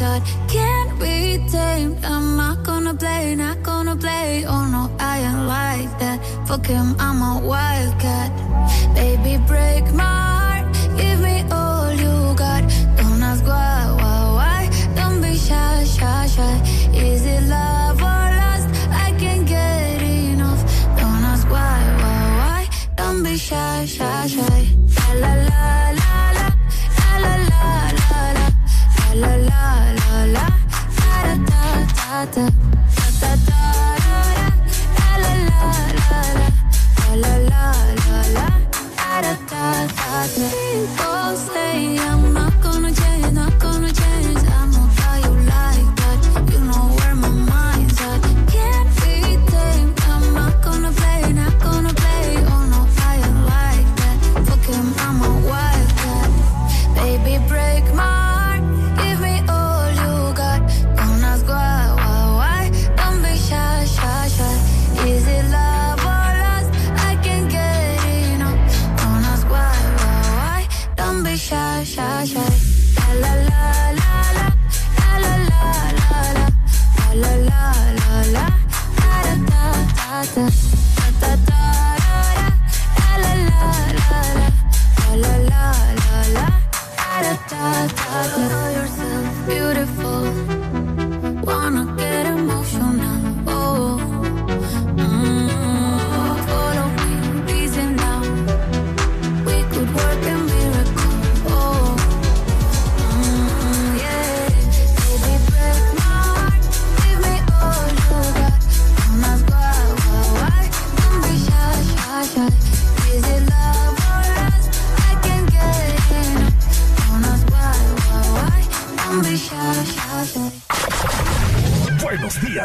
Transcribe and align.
heart 0.00 0.22
can't 0.48 0.98
be 0.98 1.38
tamed. 1.48 2.04
I'm 2.04 2.36
not 2.36 2.64
gonna 2.64 2.94
play, 2.94 3.34
not 3.34 3.62
gonna 3.62 3.96
play. 3.96 4.44
Oh 4.46 4.66
no, 4.66 4.90
I 4.98 5.18
ain't 5.28 5.46
like 5.46 5.92
that. 5.98 6.18
Fuck 6.46 6.66
him, 6.66 6.96
I'm 6.98 7.20
a 7.22 7.46
wildcat. 7.46 8.30
Baby, 8.94 9.38
break 9.46 9.84
me. 9.92 9.99
ta 32.26 32.46
ta 33.20 33.30
ta 33.46 33.49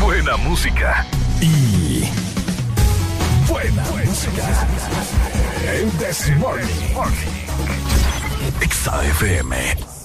Buena 0.00 0.36
música 0.36 1.06
y 1.40 2.04
buena, 3.48 3.82
buena 3.90 4.10
música. 4.10 4.30
música. 4.30 5.72
El 5.72 5.98
Desmorning. 5.98 6.94
XAFM. 8.60 9.95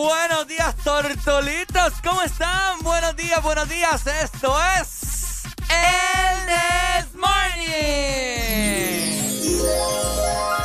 Buenos 0.00 0.48
días, 0.48 0.74
tortolitos. 0.76 1.92
¿Cómo 2.02 2.22
están? 2.22 2.78
Buenos 2.80 3.14
días, 3.16 3.42
buenos 3.42 3.68
días. 3.68 4.06
Esto 4.06 4.56
es. 4.80 5.42
El 5.68 6.46
This 6.46 7.14
Morning. 7.16 8.00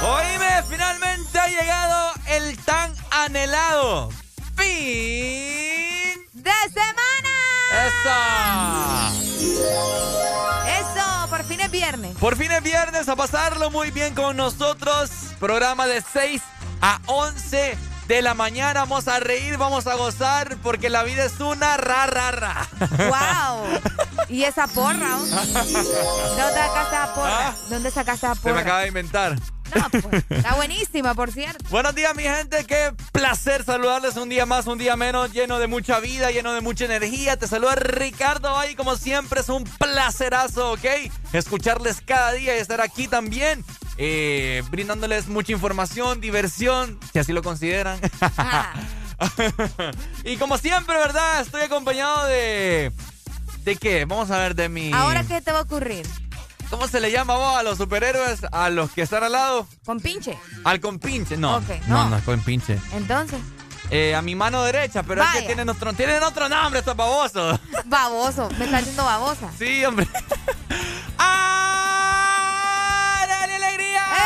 Oíme, 0.03 0.63
finalmente 0.69 1.37
ha 1.37 1.47
llegado 1.49 2.13
el 2.27 2.57
tan 2.63 2.95
anhelado. 3.11 4.09
¡Fin! 4.55 6.15
¡De 6.31 6.53
semana! 6.73 7.33
¡Eso! 7.87 8.15
¡Eso! 10.79 11.27
Por 11.29 11.43
fin 11.43 11.59
es 11.59 11.71
viernes. 11.71 12.15
Por 12.19 12.37
fin 12.37 12.53
es 12.53 12.63
viernes 12.63 13.09
a 13.09 13.17
pasarlo 13.17 13.69
muy 13.69 13.91
bien 13.91 14.15
con 14.15 14.37
nosotros. 14.37 15.09
Programa 15.41 15.87
de 15.87 16.01
6 16.01 16.41
a 16.79 17.01
11 17.07 17.94
de 18.07 18.21
la 18.21 18.33
mañana. 18.33 18.81
Vamos 18.81 19.07
a 19.07 19.19
reír, 19.19 19.57
vamos 19.57 19.87
a 19.87 19.95
gozar, 19.95 20.57
porque 20.63 20.89
la 20.89 21.03
vida 21.03 21.25
es 21.25 21.39
una 21.39 21.77
ra, 21.77 22.05
ra, 22.07 22.31
ra. 22.31 22.67
¡Wow! 22.79 23.79
¿Y 24.29 24.43
esa 24.43 24.67
porra? 24.67 25.17
¿De 25.17 25.31
dónde 26.41 26.59
sacaste 26.59 26.95
esa 26.95 27.13
porra? 27.13 27.47
¿Ah? 27.49 27.55
¿Dónde 27.69 27.91
sacaste 27.91 28.25
esa 28.25 28.35
porra? 28.35 28.53
Se 28.53 28.53
me 28.53 28.61
acaba 28.61 28.81
de 28.81 28.87
inventar. 28.87 29.35
No, 29.73 29.89
pues, 29.89 30.23
está 30.29 30.55
buenísima, 30.55 31.15
por 31.15 31.31
cierto. 31.31 31.65
Buenos 31.69 31.95
días, 31.95 32.15
mi 32.15 32.23
gente. 32.23 32.65
Qué 32.65 32.93
placer 33.11 33.63
saludarles 33.63 34.15
un 34.15 34.29
día 34.29 34.45
más, 34.45 34.67
un 34.67 34.77
día 34.77 34.95
menos, 34.95 35.33
lleno 35.33 35.59
de 35.59 35.67
mucha 35.67 35.99
vida, 35.99 36.31
lleno 36.31 36.53
de 36.53 36.61
mucha 36.61 36.85
energía. 36.85 37.37
Te 37.37 37.47
saluda 37.47 37.75
Ricardo 37.75 38.57
ahí, 38.57 38.75
como 38.75 38.95
siempre, 38.95 39.41
es 39.41 39.49
un 39.49 39.63
placerazo, 39.63 40.73
¿ok? 40.73 40.85
Escucharles 41.33 42.01
cada 42.01 42.33
día 42.33 42.55
y 42.55 42.59
estar 42.59 42.79
aquí 42.79 43.07
también. 43.07 43.65
Eh, 43.97 44.63
brindándoles 44.69 45.27
mucha 45.27 45.51
información, 45.51 46.19
diversión, 46.19 46.99
si 47.13 47.19
así 47.19 47.33
lo 47.33 47.41
consideran. 47.41 47.99
Ah. 48.37 48.73
y 50.25 50.37
como 50.37 50.57
siempre, 50.57 50.97
¿verdad? 50.97 51.41
Estoy 51.41 51.63
acompañado 51.63 52.25
de... 52.27 52.91
¿De 53.63 53.75
qué? 53.77 54.05
Vamos 54.05 54.29
a 54.29 54.37
ver 54.37 54.55
de 54.55 54.69
mi... 54.69 54.91
¿Ahora 54.93 55.23
qué 55.23 55.41
te 55.41 55.51
va 55.51 55.59
a 55.59 55.61
ocurrir? 55.61 56.05
¿Cómo 56.69 56.87
se 56.87 56.99
le 56.99 57.11
llama 57.11 57.35
vos 57.35 57.57
a 57.57 57.63
los 57.63 57.77
superhéroes? 57.77 58.41
A 58.51 58.69
los 58.69 58.91
que 58.91 59.01
están 59.01 59.23
al 59.23 59.31
lado. 59.31 59.67
¿Con 59.85 59.99
pinche? 59.99 60.37
Al 60.63 60.79
compinche, 60.79 61.37
no. 61.37 61.61
no. 61.87 62.09
no, 62.09 62.17
es 62.17 62.23
con 62.23 62.39
pinche. 62.41 62.79
Entonces. 62.93 63.39
Eh, 63.91 64.15
a 64.15 64.21
mi 64.21 64.33
mano 64.35 64.63
derecha, 64.63 65.03
pero 65.03 65.21
es 65.23 65.29
que 65.29 65.41
tienen 65.43 65.69
otro, 65.69 65.93
tienen 65.93 66.21
otro 66.23 66.49
nombre 66.49 66.79
estos 66.79 66.95
babosos. 66.95 67.59
Baboso, 67.85 68.49
me 68.57 68.65
está 68.65 68.79
haciendo 68.79 69.05
babosa. 69.05 69.51
Sí, 69.59 69.85
hombre. 69.85 70.07
¡Ah! 71.19 71.84
¡Eh! 74.15 74.19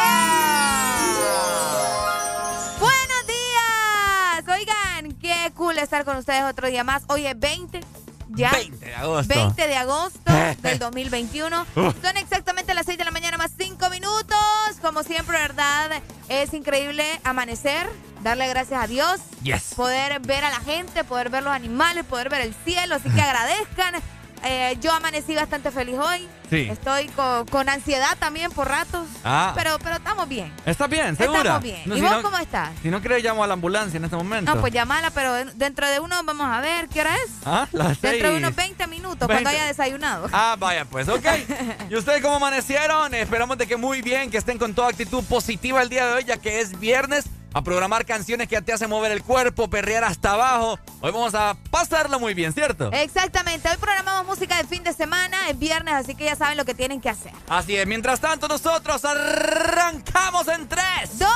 Buenos 2.80 3.27
días. 3.27 4.59
Oigan, 4.59 5.12
qué 5.19 5.51
cool 5.56 5.77
estar 5.77 6.06
con 6.06 6.18
ustedes 6.18 6.44
otro 6.44 6.68
día 6.68 6.83
más. 6.83 7.03
Hoy 7.07 7.25
es 7.25 7.39
20 7.39 7.81
ya. 8.30 8.51
20 8.51 8.86
de 8.86 8.95
agosto. 8.95 9.33
20 9.33 9.68
de 9.68 9.75
agosto 9.75 10.31
del 10.62 10.80
2021. 10.80 11.65
Son 11.74 12.18
exactamente 12.18 12.74
las 12.74 12.86
6 12.86 12.97
de 12.97 13.06
la 13.06 13.12
mañana 13.12 13.38
más 13.38 13.51
5 13.57 13.89
minutos. 13.89 14.38
Como 14.81 15.03
siempre, 15.03 15.38
¿verdad? 15.38 16.01
Es 16.30 16.53
increíble 16.53 17.03
amanecer, 17.24 17.89
darle 18.21 18.47
gracias 18.47 18.83
a 18.83 18.88
Dios. 18.88 19.19
Yes. 19.44 19.74
Poder 19.75 20.19
ver 20.21 20.44
a 20.44 20.51
la 20.51 20.59
gente, 20.59 21.03
poder 21.03 21.30
ver 21.30 21.44
los 21.44 21.53
animales, 21.53 22.06
poder 22.06 22.30
ver 22.30 22.42
el 22.42 22.53
cielo. 22.65 22.95
Así 22.95 23.09
que 23.09 23.21
agradezcan 23.21 23.95
eh, 24.44 24.77
yo 24.81 24.91
amanecí 24.91 25.36
bastante 25.36 25.71
feliz 25.71 25.97
hoy. 25.97 26.27
Sí. 26.50 26.68
Estoy 26.69 27.09
con, 27.09 27.69
ansiedad 27.69 28.18
también 28.19 28.51
por 28.51 28.68
ratos. 28.68 29.07
Ah. 29.24 29.53
Pero, 29.56 29.77
pero 29.80 29.95
estamos 29.95 30.27
bien. 30.27 30.51
¿Está 30.65 30.88
bien? 30.88 31.15
¿Segura? 31.15 31.39
Estamos 31.39 31.63
bien. 31.63 31.81
¿Y 31.86 32.01
vos 32.01 32.18
cómo 32.21 32.38
estás? 32.38 32.71
Si 32.81 32.89
no 32.89 33.01
crees, 33.01 33.24
llamo 33.24 33.44
a 33.44 33.47
la 33.47 33.53
ambulancia 33.53 33.97
en 33.97 34.06
este 34.06 34.15
momento. 34.15 34.53
No, 34.53 34.62
pues 34.62 34.74
llamala, 34.74 35.12
pero 35.12 35.33
dentro 35.56 35.88
de 35.88 36.00
uno 36.00 36.15
vamos 36.24 36.47
a 36.47 36.59
ver 36.62 36.88
qué 36.88 37.01
hora 37.01 37.15
es. 37.15 37.31
Ah, 37.45 37.68
las 37.71 38.01
Dentro 38.01 38.31
de 38.31 38.38
unos 38.38 38.56
20 38.56 38.88
minutos, 38.88 39.27
cuando 39.27 39.50
haya 39.50 39.65
desayunado. 39.65 40.27
Ah, 40.31 40.56
vaya, 40.57 40.85
pues, 40.85 41.07
ok. 41.07 41.25
¿Y 41.89 41.95
ustedes 41.95 42.21
cómo 42.21 42.35
amanecieron? 42.35 43.13
Esperamos 43.13 43.57
de 43.57 43.68
que 43.68 43.77
muy 43.77 44.01
bien, 44.01 44.31
que 44.31 44.38
estén 44.38 44.57
con 44.57 44.74
toda 44.74 44.89
actitud 44.89 45.24
positiva 45.25 45.81
el 45.81 45.89
día 45.89 46.07
de 46.07 46.13
hoy, 46.13 46.24
ya 46.24 46.38
que 46.38 46.62
es 46.62 46.80
viernes 46.80 47.25
a 47.54 47.63
programar 47.63 48.06
canciones 48.06 48.48
que 48.48 48.62
te 48.62 48.74
hacen 48.74 48.90
mover 48.90 49.12
el 49.12 49.24
cuerpo, 49.24 49.69
perrear 49.69 50.04
hasta 50.04 50.34
abajo. 50.34 50.80
Hoy 51.01 51.12
vamos 51.12 51.34
a 51.36 51.56
pasarlo 51.72 52.19
muy 52.19 52.34
bien, 52.34 52.54
¿cierto? 52.54 52.92
Exactamente. 52.92 53.69
Hoy 53.69 53.78
programamos 53.78 54.25
música 54.25 54.57
de 54.57 54.68
fin 54.68 54.84
de 54.84 54.94
semana, 54.94 55.50
es 55.50 55.57
viernes, 55.57 55.94
así 55.94 56.16
que 56.16 56.25
ya 56.25 56.36
saben 56.36 56.57
lo 56.57 56.66
que 56.66 56.74
tienen 56.74 57.01
que 57.01 57.10
hacer. 57.10 57.31
Así 57.48 57.75
es. 57.75 57.88
Mientras 57.88 58.19
tanto, 58.19 58.48
nosotros 58.48 59.04
arrancamos 59.06 60.48
en 60.48 60.68
3, 60.68 60.84
2, 61.18 61.30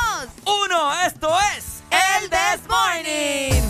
1. 0.65 0.94
Esto 1.06 1.36
es 1.57 1.83
El 1.89 2.30
This 2.30 2.68
Morning. 2.69 3.62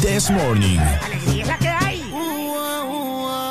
This 0.00 0.30
Morning. 0.30 0.78
Alegría 1.04 1.42
es 1.42 1.48
la 1.48 1.58
que 1.58 1.68
hay. 1.68 2.02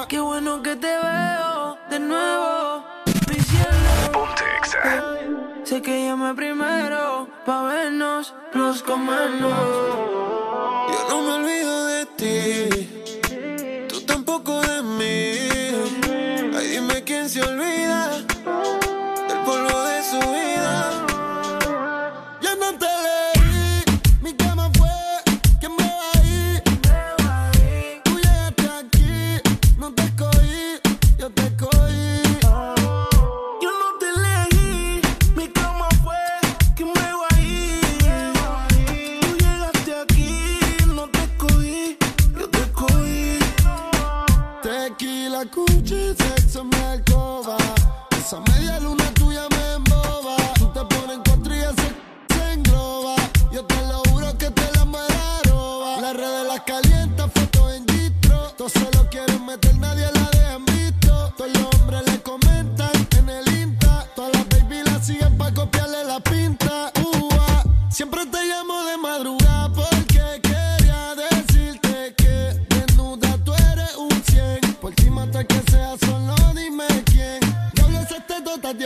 qué 0.07 0.19
bueno 0.19 0.63
que 0.63 0.75
te 0.75 0.87
veo 0.87 1.77
de 1.87 1.99
nuevo. 1.99 2.83
Ponte 4.11 4.43
Sé 5.63 5.81
que 5.83 6.05
llame 6.05 6.33
primero 6.33 7.27
pa' 7.45 7.63
vernos, 7.63 8.33
nos 8.55 8.81
comemos. 8.81 9.53
Yo 10.91 10.99
no 11.09 11.21
me 11.21 11.33
olvido 11.33 11.85
de 11.85 12.05
ti, 12.19 13.87
tú 13.87 14.01
tampoco 14.01 14.61
de 14.61 14.81
mí. 14.81 16.57
Ay, 16.57 16.67
dime 16.71 17.03
quién 17.03 17.29
se 17.29 17.41
olvida 17.43 17.90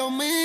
Dios 0.06 0.45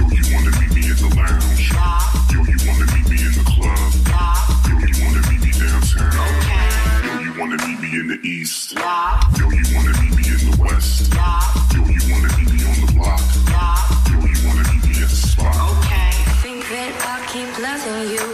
in 8.01 8.07
the 8.07 8.19
east. 8.27 8.73
Yeah. 8.73 9.21
Yo, 9.37 9.45
you 9.49 9.65
wanna 9.75 9.93
meet 10.01 10.13
me 10.17 10.25
in 10.33 10.41
the 10.49 10.57
west. 10.57 11.13
Yeah. 11.13 11.37
Yo, 11.73 11.79
you 11.85 12.01
wanna 12.11 12.31
meet 12.37 12.49
me 12.53 12.59
on 12.69 12.77
the 12.85 12.89
block. 12.97 13.21
Yeah. 13.53 14.09
Yo, 14.09 14.17
you 14.31 14.39
wanna 14.47 14.65
meet 14.71 14.83
me 14.89 14.93
at 15.05 15.09
the 15.13 15.19
spot. 15.29 15.53
Okay. 15.77 16.11
Think 16.41 16.61
that 16.73 16.93
I'll 17.11 17.25
keep 17.33 17.51
loving 17.67 18.01
you 18.15 18.25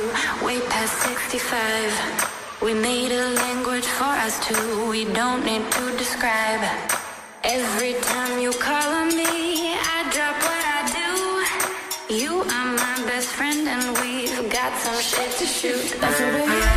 way 0.45 0.59
past 0.71 0.95
65. 1.03 1.91
We 2.65 2.73
made 2.73 3.11
a 3.11 3.27
language 3.43 3.87
for 3.97 4.13
us 4.25 4.35
two, 4.47 4.89
we 4.89 5.03
don't 5.19 5.43
need 5.43 5.65
to 5.77 5.83
describe. 5.97 6.63
Every 7.43 7.93
time 8.11 8.39
you 8.39 8.51
call 8.53 8.89
on 9.01 9.09
me, 9.21 9.75
I 9.95 9.99
drop 10.15 10.35
what 10.47 10.63
I 10.77 10.81
do. 10.99 11.11
You 12.21 12.33
are 12.55 12.69
my 12.83 12.95
best 13.09 13.29
friend, 13.37 13.67
and 13.67 13.85
we've 13.99 14.49
got 14.49 14.71
some 14.79 14.99
shit 15.09 15.31
to 15.39 15.45
shoot. 15.45 15.99
That's 15.99 16.19
what 16.21 16.33
we're 16.47 16.76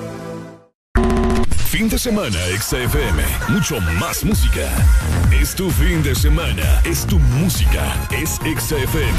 Fin 1.81 1.89
de 1.89 1.97
semana, 1.97 2.37
XFM. 2.59 3.23
Mucho 3.49 3.81
más 3.99 4.23
música. 4.23 4.69
Es 5.31 5.55
tu 5.55 5.67
fin 5.71 6.03
de 6.03 6.13
semana. 6.13 6.79
Es 6.85 7.07
tu 7.07 7.17
música. 7.17 8.07
Es 8.11 8.35
XFM. 8.35 9.17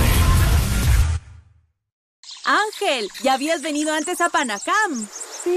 Ángel, 2.45 3.09
¿ya 3.25 3.33
habías 3.33 3.63
venido 3.63 3.93
antes 3.93 4.21
a 4.21 4.29
Panacam? 4.29 5.09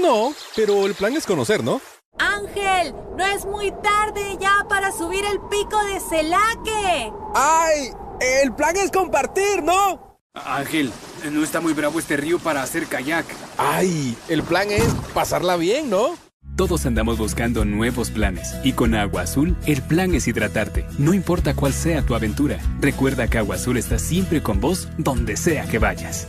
No, 0.02 0.34
pero 0.56 0.84
el 0.84 0.96
plan 0.96 1.16
es 1.16 1.26
conocer, 1.26 1.62
¿no? 1.62 1.80
Ángel, 2.18 2.92
no 3.16 3.24
es 3.24 3.44
muy 3.44 3.70
tarde 3.84 4.36
ya 4.40 4.66
para 4.68 4.90
subir 4.90 5.24
el 5.26 5.38
pico 5.48 5.80
de 5.84 6.00
Celaque. 6.00 7.12
¡Ay! 7.36 7.92
El 8.18 8.52
plan 8.52 8.76
es 8.76 8.90
compartir, 8.90 9.62
¿no? 9.62 10.18
Ángel, 10.34 10.90
no 11.30 11.44
está 11.44 11.60
muy 11.60 11.72
bravo 11.72 12.00
este 12.00 12.16
río 12.16 12.40
para 12.40 12.64
hacer 12.64 12.88
kayak. 12.88 13.26
¡Ay! 13.58 14.18
El 14.26 14.42
plan 14.42 14.72
es 14.72 14.92
pasarla 15.14 15.54
bien, 15.54 15.88
¿no? 15.88 16.25
Todos 16.56 16.86
andamos 16.86 17.18
buscando 17.18 17.66
nuevos 17.66 18.10
planes 18.10 18.56
y 18.64 18.72
con 18.72 18.94
Agua 18.94 19.22
Azul 19.22 19.54
el 19.66 19.82
plan 19.82 20.14
es 20.14 20.26
hidratarte, 20.26 20.86
no 20.98 21.12
importa 21.12 21.54
cuál 21.54 21.74
sea 21.74 22.00
tu 22.00 22.14
aventura. 22.14 22.58
Recuerda 22.80 23.28
que 23.28 23.36
Agua 23.36 23.56
Azul 23.56 23.76
está 23.76 23.98
siempre 23.98 24.42
con 24.42 24.58
vos 24.58 24.88
donde 24.96 25.36
sea 25.36 25.66
que 25.66 25.78
vayas. 25.78 26.28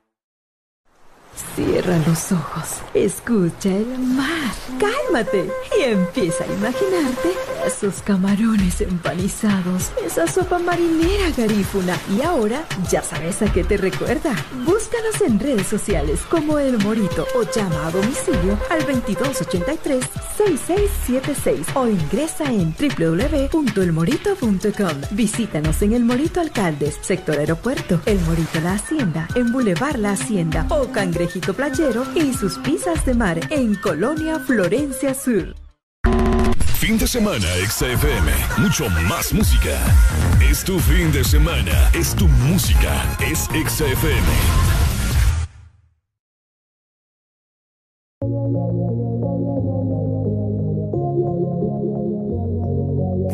Cierra 1.55 1.97
los 2.07 2.31
ojos, 2.31 2.81
escucha 2.93 3.69
el 3.69 3.99
mar, 3.99 4.53
cálmate. 4.79 5.49
Y 5.77 5.83
empieza 5.83 6.43
a 6.45 6.47
imaginarte 6.47 7.33
esos 7.65 8.01
camarones 8.01 8.81
empanizados, 8.81 9.91
esa 10.05 10.27
sopa 10.27 10.59
marinera 10.59 11.31
garífuna. 11.35 11.97
Y 12.15 12.21
ahora 12.21 12.63
ya 12.89 13.01
sabes 13.01 13.41
a 13.41 13.51
qué 13.51 13.63
te 13.63 13.77
recuerda. 13.77 14.35
Búscanos 14.65 15.21
en 15.25 15.39
redes 15.39 15.65
sociales 15.67 16.19
como 16.29 16.59
El 16.59 16.77
Morito 16.79 17.25
o 17.35 17.43
llama 17.43 17.87
a 17.87 17.91
domicilio 17.91 18.57
al 18.69 18.85
2283-6676 18.87 21.75
o 21.75 21.87
ingresa 21.87 22.51
en 22.51 22.73
www.elmorito.com. 22.73 25.01
Visítanos 25.11 25.81
en 25.81 25.93
El 25.93 26.03
Morito 26.03 26.41
Alcaldes, 26.41 26.99
sector 27.01 27.37
aeropuerto, 27.37 28.01
El 28.05 28.19
Morito 28.21 28.59
La 28.61 28.73
Hacienda, 28.73 29.27
en 29.35 29.51
Boulevard 29.51 29.97
La 29.97 30.11
Hacienda 30.11 30.65
o 30.69 30.87
Cangrejito 30.91 31.53
Playero 31.53 32.05
y 32.15 32.33
sus 32.33 32.57
pizzas 32.59 33.05
de 33.05 33.13
mar 33.13 33.39
en 33.49 33.75
Colonia 33.75 34.39
Florencia 34.39 35.13
Sur. 35.13 35.60
Fin 36.81 36.97
de 36.97 37.05
semana, 37.05 37.45
XFM. 37.69 38.31
Mucho 38.57 38.89
más 39.07 39.31
música. 39.31 39.77
Es 40.41 40.63
tu 40.63 40.79
fin 40.79 41.11
de 41.11 41.23
semana. 41.23 41.91
Es 41.93 42.15
tu 42.15 42.27
música. 42.27 43.05
Es 43.19 43.47
XFM. 43.53 44.27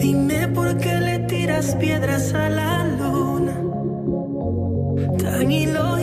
Dime 0.01 0.49
por 0.49 0.77
qué 0.77 0.99
le 0.99 1.19
tiras 1.19 1.73
piedras 1.77 2.33
a 2.33 2.49
la 2.49 2.83
luna. 2.83 3.61
Tan 5.19 5.49
ilógico 5.49 5.96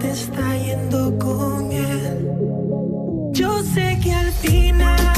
te 0.00 0.10
está 0.10 0.56
yendo 0.56 1.16
con 1.18 1.70
él? 1.72 2.28
Yo 3.32 3.62
sé 3.62 3.98
que 4.02 4.12
al 4.12 4.32
final, 4.32 5.09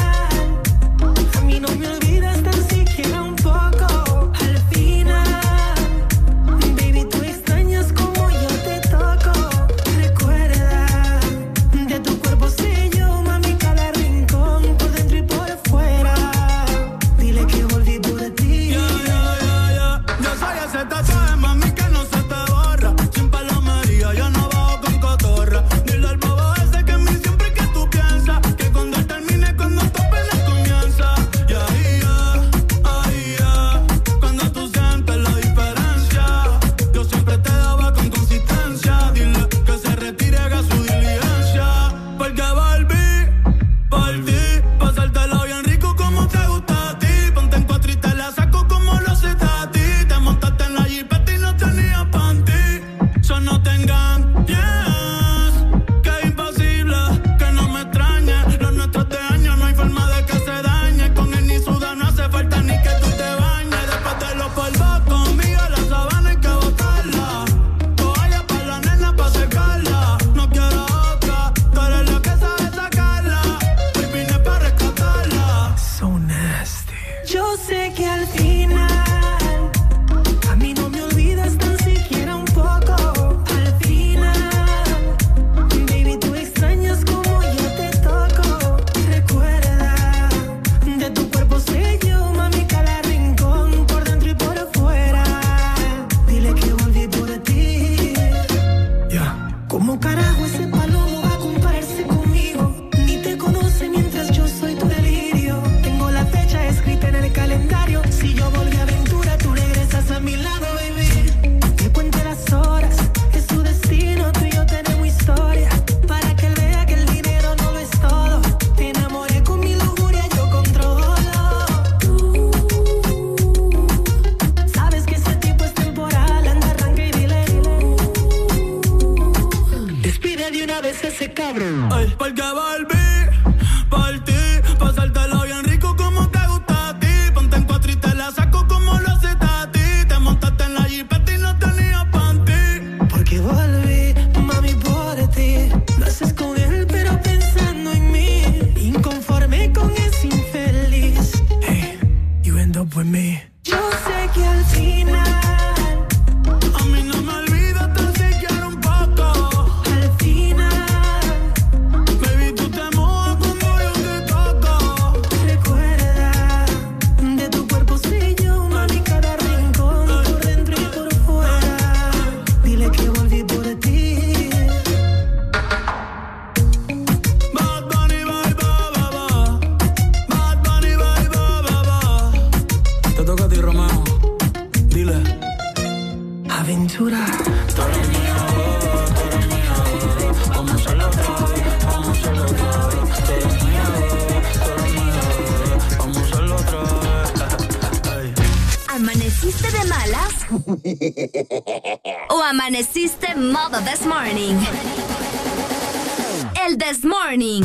morning. 207.33 207.63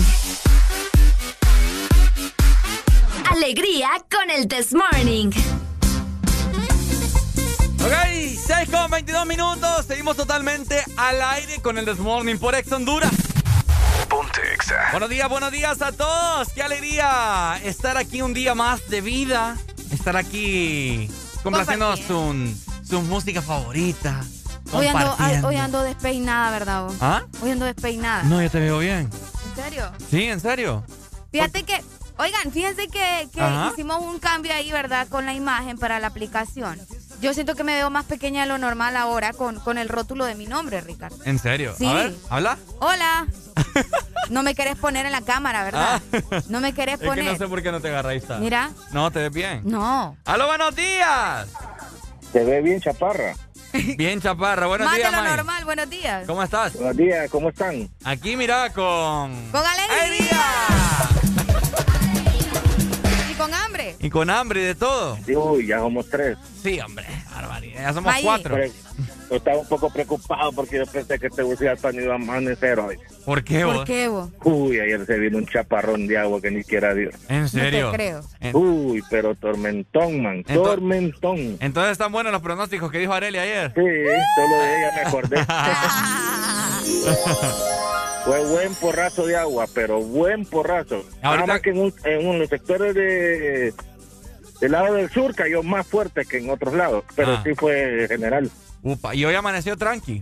Alegría 3.29 3.89
con 4.09 4.29
el 4.31 4.47
this 4.47 4.73
morning. 4.73 5.27
Ok, 7.83 7.93
6 8.45 8.69
con 8.71 8.89
22 8.91 9.25
minutos. 9.25 9.85
Seguimos 9.85 10.15
totalmente 10.15 10.81
al 10.95 11.21
aire 11.21 11.59
con 11.61 11.77
el 11.77 11.83
This 11.83 11.99
Morning 11.99 12.37
por 12.37 12.55
Ex 12.55 12.71
Honduras. 12.71 13.11
Ponte 14.07 14.39
Exa. 14.53 14.91
Buenos 14.91 15.09
días, 15.09 15.27
buenos 15.27 15.51
días 15.51 15.81
a 15.81 15.91
todos. 15.91 16.47
Qué 16.55 16.63
alegría 16.63 17.59
estar 17.65 17.97
aquí 17.97 18.21
un 18.21 18.33
día 18.33 18.55
más 18.55 18.87
de 18.89 19.01
vida. 19.01 19.57
Estar 19.91 20.15
aquí 20.15 21.09
complaciendo 21.43 21.97
su, 21.97 22.55
su 22.87 23.01
música 23.01 23.41
favorita. 23.41 24.23
Hoy 24.71 24.87
ando, 24.87 25.07
compartiendo. 25.09 25.47
hoy 25.47 25.55
ando 25.55 25.83
despeinada, 25.83 26.51
¿verdad? 26.51 26.83
vos? 26.85 26.95
¿Ah? 27.01 27.23
Hoy 27.41 27.51
ando 27.51 27.65
despeinada. 27.65 28.23
No, 28.23 28.41
yo 28.41 28.49
te 28.49 28.59
veo 28.59 28.79
bien. 28.79 29.09
Sí, 30.09 30.23
en 30.23 30.39
serio. 30.39 30.83
Fíjate 31.31 31.63
que, 31.63 31.81
oigan, 32.17 32.51
fíjense 32.51 32.87
que, 32.87 33.27
hicimos 33.71 34.01
un 34.01 34.19
cambio 34.19 34.53
ahí, 34.53 34.71
¿verdad? 34.71 35.07
Con 35.07 35.25
la 35.25 35.33
imagen 35.33 35.77
para 35.77 35.99
la 35.99 36.07
aplicación. 36.07 36.79
Yo 37.21 37.33
siento 37.33 37.55
que 37.55 37.63
me 37.63 37.73
veo 37.73 37.89
más 37.89 38.05
pequeña 38.05 38.41
de 38.43 38.47
lo 38.47 38.57
normal 38.57 38.95
ahora 38.95 39.33
con, 39.33 39.59
con 39.59 39.77
el 39.77 39.89
rótulo 39.89 40.25
de 40.25 40.35
mi 40.35 40.45
nombre, 40.45 40.81
Ricardo. 40.81 41.17
En 41.25 41.39
serio. 41.39 41.73
Sí. 41.77 41.87
A 41.87 41.93
ver, 41.93 42.15
habla. 42.29 42.57
Hola. 42.79 43.27
No 44.29 44.43
me 44.43 44.55
querés 44.55 44.75
poner 44.75 45.05
en 45.05 45.13
la 45.13 45.21
cámara, 45.21 45.63
¿verdad? 45.63 46.01
Ah. 46.11 46.41
No 46.49 46.59
me 46.59 46.73
querés 46.73 46.95
Es 46.99 46.99
que 46.99 47.07
poner. 47.07 47.23
no 47.23 47.37
sé 47.37 47.47
por 47.47 47.63
qué 47.63 47.71
no 47.71 47.79
te 47.79 47.87
agarra 47.87 48.09
ahí 48.09 48.17
está. 48.17 48.37
Mira. 48.39 48.71
No, 48.91 49.09
te 49.09 49.19
ves 49.19 49.31
bien. 49.31 49.61
No. 49.63 50.17
¡Aló, 50.25 50.47
buenos 50.47 50.75
días! 50.75 51.47
Se 52.33 52.43
ve 52.43 52.61
bien 52.61 52.81
chaparra. 52.81 53.35
Bien, 53.97 54.21
chaparra. 54.21 54.67
Buenos 54.67 54.85
Más 54.87 54.95
días, 54.97 55.11
de 55.11 55.17
lo 55.17 55.23
May. 55.23 55.35
normal, 55.35 55.65
buenos 55.65 55.89
días. 55.89 56.25
¿Cómo 56.27 56.43
estás? 56.43 56.73
Buenos 56.73 56.97
días, 56.97 57.29
¿cómo 57.29 57.49
están? 57.49 57.89
Aquí, 58.03 58.35
mira, 58.35 58.69
con... 58.73 59.51
Con 59.51 59.61
alegría. 59.65 60.41
Y 63.29 63.33
con 63.35 63.53
hambre. 63.53 63.95
Y 63.99 64.09
con 64.09 64.29
hambre 64.29 64.61
y 64.61 64.63
de 64.65 64.75
todo. 64.75 65.17
Uy, 65.27 65.67
ya 65.67 65.79
somos 65.79 66.09
tres. 66.09 66.37
Sí, 66.61 66.79
hombre, 66.79 67.05
barbaridad. 67.33 67.81
Ya 67.81 67.93
somos 67.93 68.13
May. 68.13 68.23
cuatro. 68.23 68.55
Pero 68.55 68.71
yo 69.29 69.35
estaba 69.35 69.57
un 69.57 69.67
poco 69.67 69.89
preocupado 69.91 70.51
porque 70.53 70.77
yo 70.77 70.85
pensé 70.85 71.19
que 71.19 71.27
este 71.27 71.43
bus 71.43 71.61
hasta 71.61 71.91
iba 71.93 72.13
a 72.13 72.15
amanecer 72.15 72.79
hoy. 72.79 72.97
¿Por 73.25 73.43
qué, 73.43 73.65
vos? 73.65 73.77
¿Por 73.77 73.85
qué 73.85 74.07
vos? 74.07 74.29
Uy, 74.43 74.79
ayer 74.79 75.05
se 75.05 75.17
vino 75.19 75.37
un 75.37 75.45
chaparrón 75.45 76.07
de 76.07 76.17
agua 76.17 76.39
que 76.41 76.49
ni 76.51 76.63
siquiera 76.63 76.93
dio. 76.93 77.09
¿En 77.27 77.49
serio? 77.49 77.85
No 77.87 77.91
te 77.91 77.97
creo. 77.97 78.21
En- 78.39 78.55
Uy, 78.55 79.03
pero 79.09 79.35
tormentón, 79.35 80.21
man, 80.23 80.43
Ento- 80.45 80.63
tormentón. 80.63 81.57
Entonces 81.59 81.91
están 81.91 82.11
buenos 82.11 82.31
los 82.31 82.41
pronósticos 82.41 82.89
que 82.91 82.99
dijo 82.99 83.13
Areli 83.13 83.37
ayer. 83.37 83.71
Sí, 83.75 83.81
solo 83.81 84.63
de 84.63 84.77
ella 84.77 84.91
me 84.95 85.01
acordé. 85.01 85.37
Fue 88.25 88.43
buen 88.45 88.73
porrazo 88.75 89.25
de 89.25 89.37
agua, 89.37 89.65
pero 89.73 90.01
buen 90.01 90.45
porrazo. 90.45 91.03
Nada 91.21 91.29
Ahorita- 91.35 91.45
más 91.47 91.61
que 91.61 91.69
en, 91.69 91.79
un- 91.79 91.93
en 92.03 92.27
unos 92.27 92.49
sectores 92.49 92.93
de 92.93 93.73
del 94.59 94.71
lado 94.71 94.95
del 94.95 95.07
sur 95.11 95.35
cayó 95.35 95.61
más 95.61 95.85
fuerte 95.85 96.25
que 96.25 96.39
en 96.39 96.49
otros 96.49 96.73
lados, 96.73 97.03
pero 97.15 97.33
Ah. 97.33 97.41
sí 97.43 97.51
fue 97.55 98.07
general. 98.09 98.49
Upa, 98.83 99.15
y 99.15 99.25
hoy 99.25 99.35
amaneció 99.35 99.75
tranqui. 99.77 100.21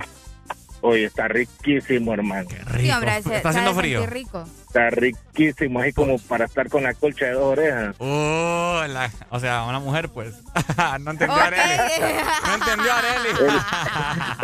Hoy 0.81 1.03
está 1.03 1.27
riquísimo, 1.27 2.13
hermano. 2.13 2.47
Rico. 2.49 2.77
Sí, 2.79 2.91
hombre, 2.91 3.23
se- 3.23 3.37
Está 3.37 3.49
haciendo 3.49 3.71
sabe 3.71 3.81
frío. 3.81 4.01
sentir 4.01 4.13
rico. 4.19 4.43
Está 4.67 4.89
riquísimo, 4.91 5.79
así 5.79 5.93
como 5.93 6.19
para 6.19 6.45
estar 6.45 6.69
con 6.69 6.83
la 6.83 6.93
colcha 6.93 7.25
de 7.25 7.31
dos 7.31 7.43
orejas. 7.43 7.95
Oh, 7.97 8.83
la- 8.87 9.09
o 9.31 9.39
sea, 9.39 9.63
una 9.63 9.79
mujer, 9.79 10.09
pues. 10.09 10.35
no 11.01 11.11
entendió 11.11 11.35
Ok. 11.35 11.41
Areli. 11.41 11.83
No 12.45 12.53
entendió 12.53 12.93
Areli. 12.93 13.29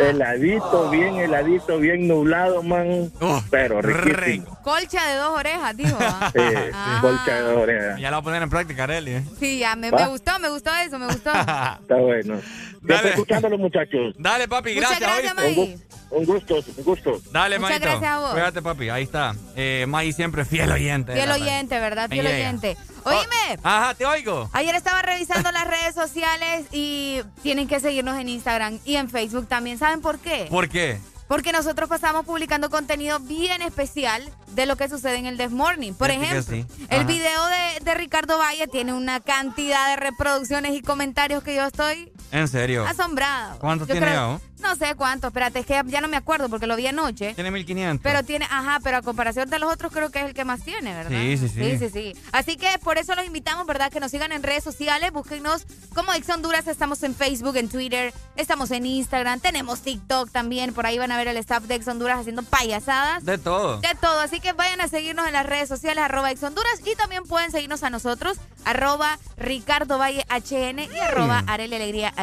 Heladito, 0.00 0.90
bien 0.90 1.16
heladito, 1.16 1.78
bien 1.78 2.08
nublado, 2.08 2.62
man. 2.64 3.12
Uf, 3.20 3.44
pero 3.50 3.80
riquísimo. 3.80 4.16
rico. 4.16 4.58
Colcha 4.64 5.06
de 5.08 5.14
dos 5.16 5.38
orejas, 5.38 5.76
dijo. 5.76 5.96
¿ah? 6.00 6.30
Sí, 6.34 6.40
Ah. 6.74 6.98
colcha 7.00 7.34
de 7.36 7.40
dos 7.42 7.56
orejas. 7.58 8.00
Ya 8.00 8.10
la 8.10 8.16
voy 8.16 8.22
a 8.22 8.24
poner 8.24 8.42
en 8.42 8.50
práctica, 8.50 8.84
Areli. 8.84 9.10
¿eh? 9.12 9.24
Sí, 9.38 9.58
ya, 9.60 9.76
me, 9.76 9.90
¿Va? 9.92 9.98
me 10.00 10.06
gustó, 10.08 10.38
me 10.40 10.48
gustó 10.48 10.74
eso, 10.74 10.98
me 10.98 11.06
gustó. 11.06 11.30
Está 11.30 11.96
bueno. 12.00 12.40
Dale. 12.82 12.96
estoy 12.96 13.10
escuchándolo, 13.12 13.58
muchachos. 13.58 14.14
Dale, 14.18 14.48
papi, 14.48 14.74
Muchas 14.74 14.98
gracias. 15.00 15.22
gracias, 15.34 15.44
¿oíste? 15.46 15.60
May. 15.76 15.78
Un 16.10 16.24
gusto, 16.26 16.56
un 16.76 16.84
gusto. 16.84 17.20
Dale, 17.32 17.58
Muchas 17.58 17.80
gracias 17.80 18.12
a 18.12 18.18
vos. 18.18 18.30
Cuídate, 18.32 18.60
papi. 18.62 18.88
Ahí 18.90 19.04
está. 19.04 19.34
Eh, 19.56 19.86
May 19.88 20.12
siempre 20.12 20.44
fiel 20.44 20.70
oyente. 20.70 21.14
Fiel 21.14 21.30
oyente, 21.30 21.78
¿verdad? 21.78 22.10
Fiel 22.10 22.26
oyente. 22.26 22.76
Oíme, 23.04 23.58
Ajá, 23.62 23.94
te 23.94 24.04
oigo. 24.06 24.48
ayer 24.52 24.74
estaba 24.74 25.02
revisando 25.02 25.50
las 25.52 25.66
redes 25.66 25.94
sociales 25.94 26.66
y 26.70 27.20
tienen 27.42 27.66
que 27.66 27.80
seguirnos 27.80 28.18
en 28.18 28.28
Instagram 28.28 28.78
y 28.84 28.96
en 28.96 29.08
Facebook 29.08 29.48
también. 29.48 29.78
¿Saben 29.78 30.00
por 30.00 30.18
qué? 30.18 30.46
¿Por 30.50 30.68
qué? 30.68 30.98
Porque 31.28 31.50
nosotros 31.52 31.88
pasamos 31.88 32.26
publicando 32.26 32.68
contenido 32.68 33.18
bien 33.18 33.62
especial 33.62 34.22
de 34.48 34.66
lo 34.66 34.76
que 34.76 34.88
sucede 34.88 35.16
en 35.16 35.24
el 35.26 35.38
This 35.38 35.50
Morning. 35.50 35.94
Por 35.94 36.08
que 36.08 36.16
ejemplo, 36.16 36.42
sí. 36.42 36.66
el 36.90 37.06
video 37.06 37.46
de, 37.46 37.80
de 37.84 37.94
Ricardo 37.94 38.36
Valle 38.36 38.66
tiene 38.68 38.92
una 38.92 39.20
cantidad 39.20 39.88
de 39.88 39.96
reproducciones 39.96 40.74
y 40.74 40.82
comentarios 40.82 41.42
que 41.42 41.54
yo 41.56 41.64
estoy 41.64 42.12
En 42.32 42.48
serio. 42.48 42.86
asombrado. 42.86 43.58
¿Cuántos 43.58 43.86
Yo 43.88 43.94
tiene 43.94 44.06
creo- 44.08 44.40
ya? 44.40 44.46
No 44.62 44.76
sé 44.76 44.94
cuántos, 44.94 45.28
espérate, 45.30 45.58
es 45.58 45.66
que 45.66 45.82
ya 45.86 46.00
no 46.00 46.06
me 46.06 46.16
acuerdo 46.16 46.48
porque 46.48 46.68
lo 46.68 46.76
vi 46.76 46.86
anoche. 46.86 47.34
Tiene 47.34 47.50
1500. 47.50 48.00
Pero 48.00 48.22
tiene, 48.22 48.44
ajá, 48.48 48.78
pero 48.84 48.98
a 48.98 49.02
comparación 49.02 49.50
de 49.50 49.58
los 49.58 49.72
otros 49.72 49.90
creo 49.92 50.10
que 50.12 50.20
es 50.20 50.26
el 50.26 50.34
que 50.34 50.44
más 50.44 50.60
tiene, 50.62 50.94
¿verdad? 50.94 51.10
Sí, 51.10 51.36
sí, 51.36 51.48
sí. 51.48 51.64
Sí, 51.64 51.78
sí, 51.78 51.90
sí. 51.90 52.16
Así 52.30 52.56
que 52.56 52.78
por 52.78 52.96
eso 52.96 53.16
los 53.16 53.26
invitamos, 53.26 53.66
¿verdad? 53.66 53.90
Que 53.90 53.98
nos 53.98 54.12
sigan 54.12 54.30
en 54.30 54.44
redes 54.44 54.62
sociales, 54.62 55.10
búsquenos 55.12 55.66
como 55.96 56.12
Ex 56.14 56.28
Honduras, 56.30 56.68
estamos 56.68 57.02
en 57.02 57.12
Facebook, 57.16 57.56
en 57.56 57.68
Twitter, 57.68 58.14
estamos 58.36 58.70
en 58.70 58.86
Instagram, 58.86 59.40
tenemos 59.40 59.80
TikTok 59.80 60.30
también, 60.30 60.72
por 60.72 60.86
ahí 60.86 60.96
van 60.96 61.10
a 61.10 61.16
ver 61.16 61.26
el 61.26 61.38
staff 61.38 61.64
de 61.64 61.74
Ex 61.74 61.88
Honduras 61.88 62.20
haciendo 62.20 62.44
payasadas. 62.44 63.24
De 63.24 63.38
todo. 63.38 63.78
De 63.80 63.96
todo, 64.00 64.20
así 64.20 64.38
que 64.38 64.52
vayan 64.52 64.80
a 64.80 64.86
seguirnos 64.86 65.26
en 65.26 65.32
las 65.32 65.44
redes 65.44 65.68
sociales, 65.68 66.04
arroba 66.04 66.30
Ex 66.30 66.40
Honduras, 66.44 66.80
y 66.86 66.94
también 66.94 67.24
pueden 67.24 67.50
seguirnos 67.50 67.82
a 67.82 67.90
nosotros, 67.90 68.38
arroba 68.64 69.18
Ricardo 69.36 69.98
Valle 69.98 70.24
HN 70.30 70.84
y 70.84 70.98
arroba 71.00 71.42
Arely 71.48 71.74
Alegría 71.74 72.14
HN. 72.16 72.21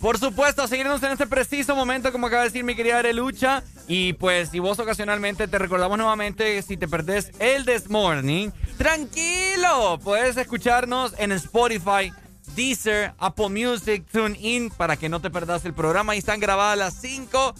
Por 0.00 0.18
supuesto, 0.18 0.66
seguirnos 0.68 1.02
en 1.02 1.12
este 1.12 1.26
preciso 1.26 1.74
momento, 1.74 2.12
como 2.12 2.26
acaba 2.26 2.42
de 2.42 2.48
decir 2.48 2.64
mi 2.64 2.74
querida 2.74 2.98
Arelucha. 2.98 3.62
Y 3.88 4.14
pues, 4.14 4.50
si 4.50 4.58
vos 4.58 4.78
ocasionalmente 4.78 5.48
te 5.48 5.58
recordamos 5.58 5.98
nuevamente, 5.98 6.60
si 6.62 6.76
te 6.76 6.88
perdés 6.88 7.32
el 7.38 7.64
This 7.64 7.90
Morning, 7.90 8.50
tranquilo, 8.78 9.98
puedes 10.02 10.36
escucharnos 10.36 11.14
en 11.18 11.32
Spotify, 11.32 12.12
Deezer, 12.54 13.14
Apple 13.18 13.48
Music, 13.48 14.04
TuneIn, 14.10 14.70
para 14.70 14.96
que 14.96 15.08
no 15.08 15.20
te 15.20 15.30
perdas 15.30 15.64
el 15.64 15.74
programa. 15.74 16.12
Ahí 16.12 16.18
están 16.18 16.40
grabadas 16.40 16.78
las 16.78 16.94
5 17.00 17.54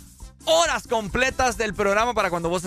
horas 0.44 0.88
completas 0.88 1.56
del 1.56 1.74
programa 1.74 2.14
para 2.14 2.30
cuando 2.30 2.48
vos, 2.48 2.62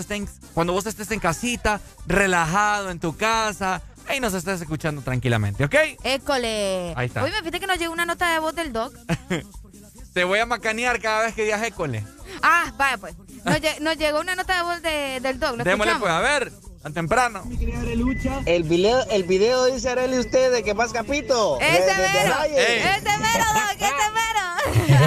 cuando 0.54 0.72
vos 0.72 0.86
estés 0.86 1.10
en 1.10 1.20
casita, 1.20 1.80
relajado 2.06 2.90
en 2.90 2.98
tu 2.98 3.16
casa, 3.16 3.82
ahí 4.08 4.20
nos 4.20 4.34
estés 4.34 4.60
escuchando 4.60 5.02
tranquilamente, 5.02 5.64
¿ok? 5.64 5.74
École. 6.04 6.92
Ahí 6.96 7.06
está. 7.06 7.22
Hoy 7.22 7.30
me 7.30 7.38
fíjate 7.38 7.60
que 7.60 7.66
nos 7.66 7.78
llegó 7.78 7.92
una 7.92 8.06
nota 8.06 8.30
de 8.32 8.38
voz 8.38 8.54
del 8.54 8.72
doc. 8.72 8.94
Te 10.14 10.24
voy 10.24 10.38
a 10.38 10.46
macanear 10.46 10.98
cada 11.00 11.24
vez 11.26 11.34
que 11.34 11.44
digas 11.44 11.62
école. 11.62 12.02
Ah, 12.42 12.72
vaya 12.78 12.96
pues. 12.98 13.14
Nos, 13.44 13.56
lle- 13.56 13.78
nos 13.80 13.96
llegó 13.98 14.20
una 14.20 14.34
nota 14.34 14.56
de 14.56 14.62
voz 14.62 14.80
de- 14.82 15.20
del 15.20 15.38
doc. 15.38 15.56
¿Lo 15.58 15.64
Démosle 15.64 15.94
pues, 15.96 16.10
a 16.10 16.20
ver, 16.20 16.52
tan 16.82 16.94
temprano. 16.94 17.42
El 18.46 18.62
video, 18.62 19.06
el 19.10 19.24
video 19.24 19.66
dice 19.66 19.90
Arely 19.90 20.18
usted 20.18 20.52
de 20.52 20.62
que 20.62 20.72
más 20.72 20.92
capito. 20.92 21.60
¡Ese 21.60 21.80
De- 21.82 21.86
de- 21.86 21.92
de 21.92 22.08
mero! 22.12 22.34
¡Ese 22.46 23.18
mero, 23.18 23.44
Doc! 23.52 23.76
¡Ese 23.78 24.10
mero! 24.14 25.06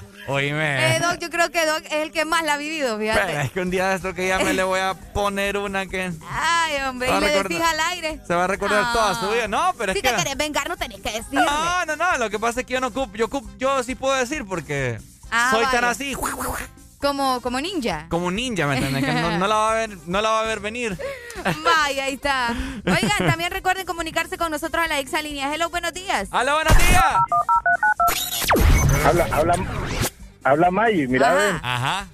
Oíme. 0.30 0.96
eh, 0.96 1.00
Doc, 1.00 1.18
yo 1.18 1.28
creo 1.30 1.50
que 1.50 1.64
Doc 1.66 1.82
es 1.86 1.92
el 1.92 2.12
que 2.12 2.24
más 2.24 2.42
la 2.44 2.54
ha 2.54 2.56
vivido, 2.56 2.98
Pero 2.98 3.12
fíjate. 3.14 3.40
es 3.42 3.50
que 3.52 3.60
un 3.60 3.70
día 3.70 3.88
de 3.88 3.96
esto 3.96 4.14
que 4.14 4.28
ya 4.28 4.38
me 4.38 4.52
le 4.52 4.62
voy 4.62 4.80
a 4.80 4.94
poner 4.94 5.56
una 5.56 5.86
que 5.86 6.12
Ay, 6.30 6.76
hombre, 6.88 7.08
y 7.10 7.20
le 7.20 7.28
decís 7.42 7.60
al 7.60 7.80
aire. 7.80 8.20
se 8.26 8.34
va 8.34 8.44
a 8.44 8.46
recordar 8.46 8.84
Ah. 8.86 8.92
toda 8.92 9.14
su 9.20 9.28
vida. 9.30 9.48
No, 9.48 9.72
pero 9.76 9.92
si 9.92 9.98
es 9.98 10.02
que... 10.02 10.10
te 10.10 10.16
querés 10.16 10.36
vengar, 10.36 10.68
no 10.68 10.76
tenés 10.76 11.00
que 11.00 11.10
decirle. 11.10 11.44
No, 11.44 11.84
no, 11.86 11.96
no, 11.96 12.18
lo 12.18 12.30
que 12.30 12.38
pasa 12.38 12.60
es 12.60 12.66
que 12.66 12.74
yo 12.74 12.80
no 12.80 12.88
ocupo, 12.88 13.16
yo, 13.16 13.28
yo 13.58 13.82
sí 13.82 13.94
puedo 13.94 14.14
decir 14.14 14.44
porque 14.46 14.98
Ah, 15.30 15.50
soy 15.52 15.64
tan 15.66 15.84
así, 15.84 16.14
Como, 17.00 17.40
como 17.40 17.60
ninja. 17.60 18.06
como 18.10 18.30
ninja, 18.30 18.66
¿me 18.66 18.74
entiendes? 18.76 19.04
Que 19.04 19.12
no, 19.20 19.38
no 19.38 19.46
la 19.46 19.54
va 19.54 19.70
a 19.70 19.74
ver, 19.74 19.96
no 20.06 20.20
la 20.20 20.30
va 20.30 20.40
a 20.40 20.44
ver 20.44 20.60
venir. 20.60 20.98
Vaya, 21.64 22.04
ahí 22.04 22.14
está. 22.14 22.54
Oigan, 22.86 23.18
también 23.30 23.50
recuerden 23.50 23.86
comunicarse 23.86 24.36
con 24.36 24.50
nosotros 24.50 24.84
a 24.84 24.88
la 24.88 24.98
exalínea. 24.98 25.52
Hello, 25.54 25.70
buenos 25.70 25.92
días. 25.94 26.28
¡Hola, 26.30 26.54
buenos 26.54 26.76
días! 26.76 27.04
Habla, 29.06 29.28
habla, 29.32 29.54
habla 30.44 30.70
May, 30.70 31.06
mira, 31.06 31.34
ven. 31.34 31.56
Ajá. 31.62 32.08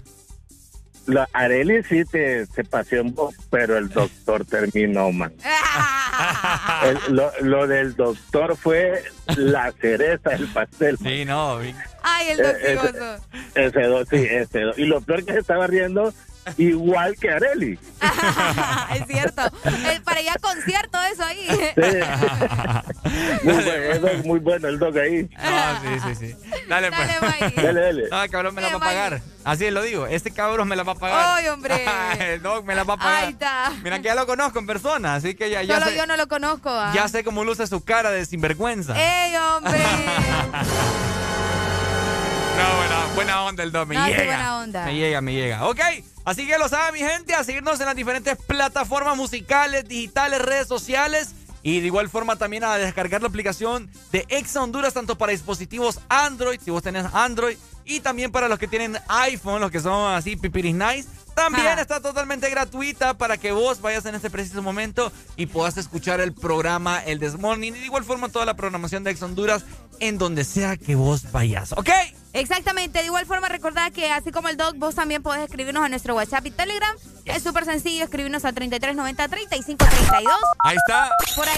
La 1.07 1.29
Areli 1.33 1.85
sí 1.85 2.05
te, 2.05 2.47
se 2.47 2.65
paseó 2.65 3.03
un 3.03 3.15
poco, 3.15 3.33
pero 3.49 3.79
el 3.79 3.89
doctor 3.89 4.45
terminó, 4.45 5.13
man. 5.13 5.33
lo, 7.11 7.31
lo, 7.43 7.67
del 7.69 7.95
doctor 7.95 8.57
fue 8.57 9.05
la 9.37 9.71
cereza 9.73 10.31
del 10.31 10.49
pastel. 10.49 10.99
Sí, 10.99 11.25
no. 11.25 11.59
Ay, 12.03 12.31
el 12.31 12.39
doctor. 12.39 13.21
ese, 13.55 13.81
ese, 13.81 14.05
sí, 14.11 14.27
ese. 14.29 14.83
Y 14.83 14.87
lo 14.87 15.01
peor 15.01 15.25
que 15.25 15.35
se 15.35 15.39
estaba 15.39 15.69
riendo 15.69 16.13
igual 16.57 17.17
que 17.17 17.31
Areli. 17.31 17.79
es 18.95 19.07
cierto. 19.07 19.43
Eh, 19.65 20.01
para 20.05 20.21
ir 20.21 20.31
a 20.31 20.39
concierto 20.39 20.99
eso 21.13 21.25
ahí. 21.25 21.49
muy, 23.43 23.55
bueno, 23.55 24.09
muy 24.25 24.39
bueno 24.41 24.69
el 24.69 24.79
dog 24.79 24.99
ahí. 24.99 25.29
Ah, 25.37 25.81
sí, 25.83 26.15
sí, 26.15 26.27
sí. 26.27 26.37
Dale, 26.69 26.91
pues. 26.91 27.55
Dale, 27.57 27.81
dale. 27.81 28.09
No, 28.11 28.31
cabrón 28.31 28.55
me 28.55 28.63
la 28.63 28.69
va 28.71 28.77
a 28.77 28.81
pagar. 28.81 29.21
Así 29.45 29.71
lo 29.71 29.83
digo. 29.83 30.07
Este 30.07 30.31
cabrón 30.31 30.69
me 30.69 30.77
la 30.77 30.83
va 30.83 30.93
a 30.93 30.97
pagar. 30.97 31.27
Ay, 31.37 31.49
hombre. 31.49 31.85
el 32.35 32.43
dog 32.43 32.65
me 32.65 32.75
la 32.75 32.85
va 32.85 32.95
a 32.95 32.97
pagar. 32.97 33.25
Ahí 33.25 33.33
está. 33.33 33.73
Mira 33.83 33.99
que 33.99 34.05
ya 34.05 34.15
lo 34.15 34.27
conozco 34.27 34.59
en 34.59 34.67
persona, 34.67 35.15
así 35.15 35.35
que 35.35 35.51
ya, 35.51 35.63
ya 35.63 35.75
Solo 35.79 35.91
sé, 35.91 35.97
yo 35.97 36.07
no 36.07 36.17
lo 36.17 36.29
conozco. 36.29 36.71
¿ah? 36.71 36.93
Ya 36.95 37.09
sé 37.09 37.23
cómo 37.25 37.45
luce 37.45 37.67
su 37.67 37.85
cara 37.85 38.11
de 38.11 38.25
sinvergüenza. 38.25 38.95
¡Ey, 38.97 39.37
hombre! 39.37 39.81
No, 42.57 42.77
buena, 42.79 42.86
buena 43.17 43.43
onda 43.43 43.63
el 43.63 43.73
dog, 43.73 43.89
me 43.89 43.95
no, 43.97 44.07
llega. 44.07 44.25
buena 44.25 44.59
onda. 44.59 44.85
Me 44.85 44.95
llega, 44.95 45.21
me 45.21 45.33
llega. 45.33 45.67
Ok, 45.67 45.81
así 46.25 46.47
que 46.47 46.59
lo 46.59 46.69
sabe 46.69 46.93
mi 46.93 46.99
gente, 47.01 47.35
a 47.35 47.43
seguirnos 47.43 47.81
en 47.81 47.87
las 47.87 47.97
diferentes 47.97 48.37
plataformas 48.47 49.17
musicales, 49.17 49.89
digitales, 49.89 50.41
redes 50.41 50.69
sociales. 50.69 51.35
Y 51.63 51.81
de 51.81 51.87
igual 51.87 52.09
forma 52.09 52.37
también 52.37 52.63
a 52.63 52.77
descargar 52.77 53.23
la 53.23 53.27
aplicación 53.27 53.91
de 54.13 54.25
Exa 54.29 54.63
Honduras, 54.63 54.95
tanto 54.95 55.19
para 55.19 55.33
dispositivos 55.33 55.99
Android, 56.09 56.61
si 56.65 56.71
vos 56.71 56.81
tenés 56.81 57.07
Android, 57.13 57.57
y 57.85 57.99
también 57.99 58.31
para 58.31 58.47
los 58.47 58.61
que 58.61 58.69
tienen 58.69 58.97
iPhone, 59.09 59.61
los 59.61 59.73
que 59.73 59.81
son 59.81 60.15
así 60.15 60.37
pipiris 60.37 60.77
nice. 60.77 61.09
También 61.37 61.79
está 61.79 62.01
totalmente 62.01 62.49
gratuita 62.49 63.13
para 63.13 63.37
que 63.37 63.53
vos 63.53 63.83
vayas 63.83 64.07
en 64.07 64.15
este 64.15 64.31
preciso 64.31 64.63
momento 64.63 65.13
y 65.37 65.45
puedas 65.45 65.77
escuchar 65.77 66.19
el 66.21 66.33
programa 66.33 67.05
El 67.05 67.21
This 67.21 67.39
Morning. 67.39 67.73
Y 67.73 67.81
de 67.81 67.85
igual 67.85 68.05
forma 68.05 68.31
toda 68.31 68.47
la 68.47 68.55
programación 68.55 69.05
de 69.05 69.11
Ex 69.11 69.23
Honduras 69.23 69.65
en 70.01 70.19
donde 70.19 70.45
sea 70.45 70.77
que 70.77 70.95
vos 70.95 71.31
vayas. 71.33 71.73
¿Ok? 71.73 71.91
Exactamente, 72.33 72.99
de 72.99 73.07
igual 73.07 73.25
forma 73.25 73.49
recordad 73.49 73.91
que 73.93 74.11
así 74.11 74.31
como 74.31 74.49
el 74.49 74.59
doc, 74.59 74.77
vos 74.77 74.95
también 74.95 75.23
podés 75.23 75.43
escribirnos 75.45 75.83
a 75.83 75.89
nuestro 75.89 76.15
WhatsApp 76.15 76.45
y 76.45 76.51
Telegram. 76.51 76.95
Es 77.25 77.43
súper 77.43 77.65
sencillo 77.65 78.05
escribirnos 78.05 78.45
al 78.45 78.55
3390-3532. 78.55 80.29
Ahí 80.59 80.77
está. 80.77 81.11
Por 81.35 81.49
ahí 81.49 81.57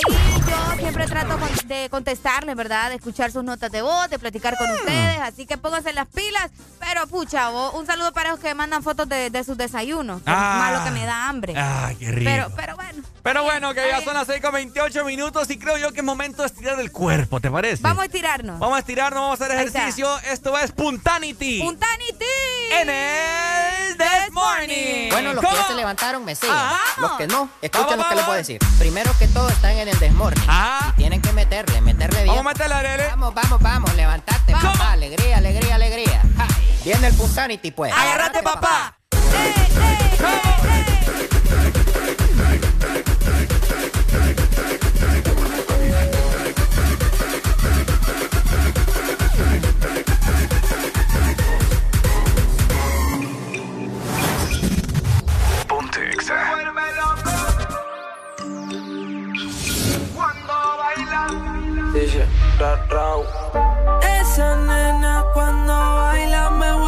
yo 0.48 0.76
siempre 0.78 1.06
trato 1.06 1.36
de 1.66 1.88
contestarles, 1.90 2.54
¿verdad? 2.54 2.90
De 2.90 2.94
escuchar 2.96 3.32
sus 3.32 3.42
notas 3.42 3.72
de 3.72 3.82
voz, 3.82 4.08
de 4.08 4.20
platicar 4.20 4.56
con 4.56 4.70
ustedes. 4.70 5.18
Así 5.20 5.46
que 5.46 5.58
pónganse 5.58 5.92
las 5.92 6.06
pilas. 6.06 6.50
Pero 6.78 7.06
pucha, 7.08 7.50
vos, 7.50 7.74
un 7.74 7.84
saludo 7.84 8.12
para 8.12 8.30
los 8.30 8.38
que 8.38 8.54
mandan 8.54 8.84
fotos 8.84 9.08
de, 9.08 9.30
de 9.30 9.44
sus 9.44 9.58
desayunos. 9.58 10.22
Ah. 10.26 10.58
Más 10.58 10.78
lo 10.78 10.84
que 10.84 10.90
me 10.98 11.04
da 11.04 11.28
hambre. 11.28 11.54
Ay, 11.56 11.96
qué 11.96 12.12
rico. 12.12 12.30
Pero, 12.30 12.50
pero 12.54 12.76
bueno. 12.76 13.02
Pero 13.22 13.42
bueno, 13.42 13.74
que 13.74 13.82
ya 13.86 14.00
son 14.02 14.14
las 14.14 14.26
6 14.26 14.40
con 14.40 14.52
28 14.52 15.04
minutos 15.04 15.50
y 15.50 15.58
creo 15.58 15.76
yo 15.76 15.92
que 15.92 16.00
es 16.00 16.04
momento 16.04 16.42
de 16.42 16.46
estirar 16.48 16.80
el 16.80 16.90
cuerpo, 16.90 17.40
¿te 17.40 17.50
parece? 17.50 17.82
Vamos 17.82 18.04
a 18.04 18.06
estirarnos. 18.28 18.58
Vamos 18.58 18.76
a 18.76 18.78
estirarnos, 18.80 19.22
vamos 19.22 19.40
a 19.40 19.44
hacer 19.44 19.56
ejercicio. 19.56 20.18
Esto 20.30 20.58
es 20.58 20.72
Puntanity. 20.72 21.60
Puntanity. 21.62 22.24
En 22.72 22.90
el 22.90 23.96
This 23.96 24.32
Morning. 24.32 25.10
Bueno, 25.10 25.32
los 25.32 25.40
que 25.40 25.46
¿Cómo? 25.46 25.60
ya 25.60 25.66
se 25.68 25.74
levantaron 25.74 26.24
me 26.24 26.34
siguen. 26.34 26.54
Ajá. 26.54 26.78
Los 26.98 27.12
que 27.12 27.26
no, 27.26 27.48
escuchen 27.62 27.98
lo 27.98 28.08
que 28.08 28.14
les 28.14 28.24
puedo 28.24 28.36
decir. 28.36 28.60
Primero 28.78 29.10
que 29.18 29.28
todo 29.28 29.48
están 29.48 29.72
en 29.72 29.88
el 29.88 29.98
desmorning. 29.98 30.48
Ajá. 30.48 30.92
Y 30.96 30.98
tienen 30.98 31.22
que 31.22 31.32
meterle, 31.32 31.80
meterle 31.80 32.24
bien. 32.24 32.36
Vamos 32.36 32.50
a 32.50 32.54
meterle, 32.54 32.74
Arele. 32.74 33.08
Vamos, 33.08 33.34
vamos, 33.34 33.60
vamos, 33.60 33.94
levantate, 33.94 34.52
papá. 34.52 34.92
Alegría, 34.92 35.38
alegría, 35.38 35.74
alegría. 35.76 36.22
Ja. 36.36 36.46
Viene 36.84 37.06
el 37.06 37.14
puntanity, 37.14 37.70
pues. 37.70 37.92
Agárrate, 37.92 38.42
papá. 38.42 38.98
Ponte 41.50 41.77
Esa 62.60 64.56
nena 64.56 65.24
cuando 65.32 65.72
baila 65.72 66.50
me 66.50 66.87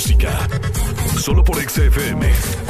música. 0.00 0.48
Solo 1.18 1.44
por 1.44 1.56
XFM. 1.60 2.69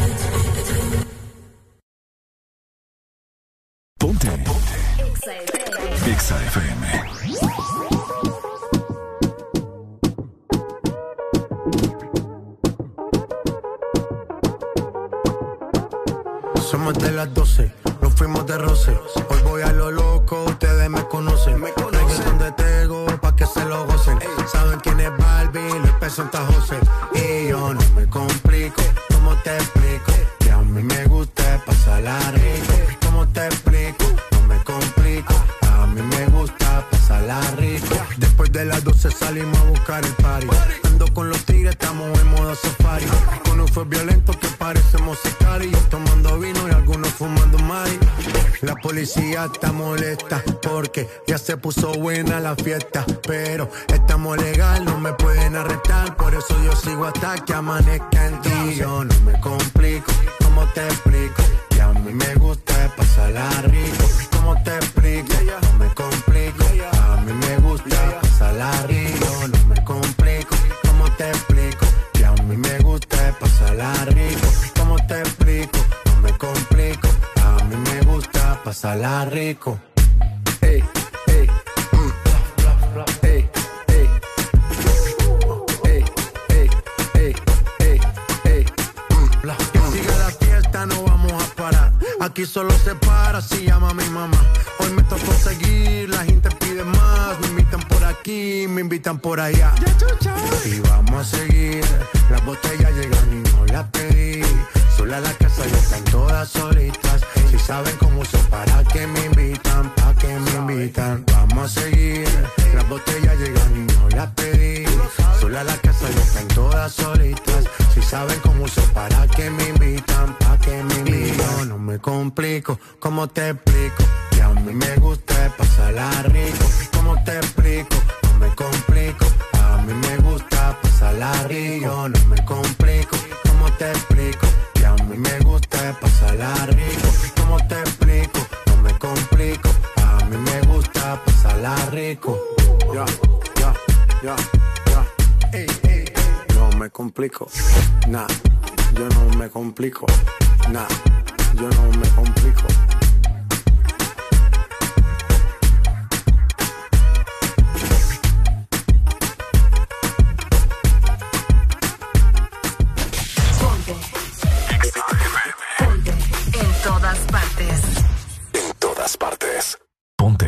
pour 51.60 51.72
son 51.72 51.92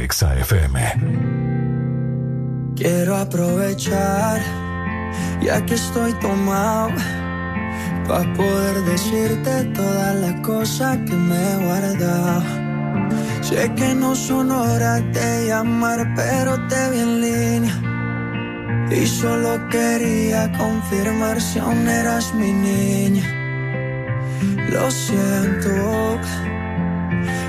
Exa 0.03 0.35
Quiero 2.75 3.17
aprovechar, 3.17 4.41
ya 5.41 5.65
que 5.65 5.75
estoy 5.75 6.13
tomado, 6.15 6.91
para 8.09 8.33
poder 8.35 8.83
decirte 8.83 9.65
todas 9.73 10.17
las 10.17 10.41
cosas 10.41 10.99
que 11.07 11.15
me 11.15 11.37
he 11.37 11.57
guardado. 11.65 12.43
Sé 13.43 13.73
que 13.77 13.95
no 13.95 14.17
son 14.17 14.51
horas 14.51 15.03
de 15.13 15.47
llamar, 15.47 16.13
pero 16.17 16.59
te 16.67 16.91
vi 16.91 16.99
en 16.99 17.21
línea. 17.21 17.77
Y 18.91 19.07
solo 19.07 19.69
quería 19.69 20.51
confirmar 20.59 21.41
si 21.41 21.61
aún 21.61 21.87
eras 21.87 22.35
mi 22.35 22.53
niña. 22.53 23.27
Lo 24.69 24.91
siento. 24.91 26.52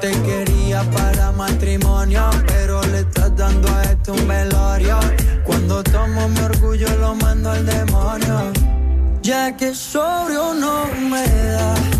Te 0.00 0.10
quería 0.22 0.82
para 0.90 1.32
matrimonio, 1.32 2.30
pero 2.46 2.80
le 2.86 3.00
estás 3.00 3.34
dando 3.36 3.68
a 3.68 3.82
esto 3.82 4.12
un 4.12 4.28
velorio. 4.28 4.98
Cuando 5.44 5.82
tomo 5.82 6.28
mi 6.28 6.40
orgullo 6.40 6.88
lo 7.00 7.14
mando 7.14 7.50
al 7.50 7.66
demonio. 7.66 8.52
Ya 9.22 9.56
que 9.56 9.74
sobrio 9.74 10.54
no 10.54 10.86
me 11.10 11.26
da. 11.26 11.97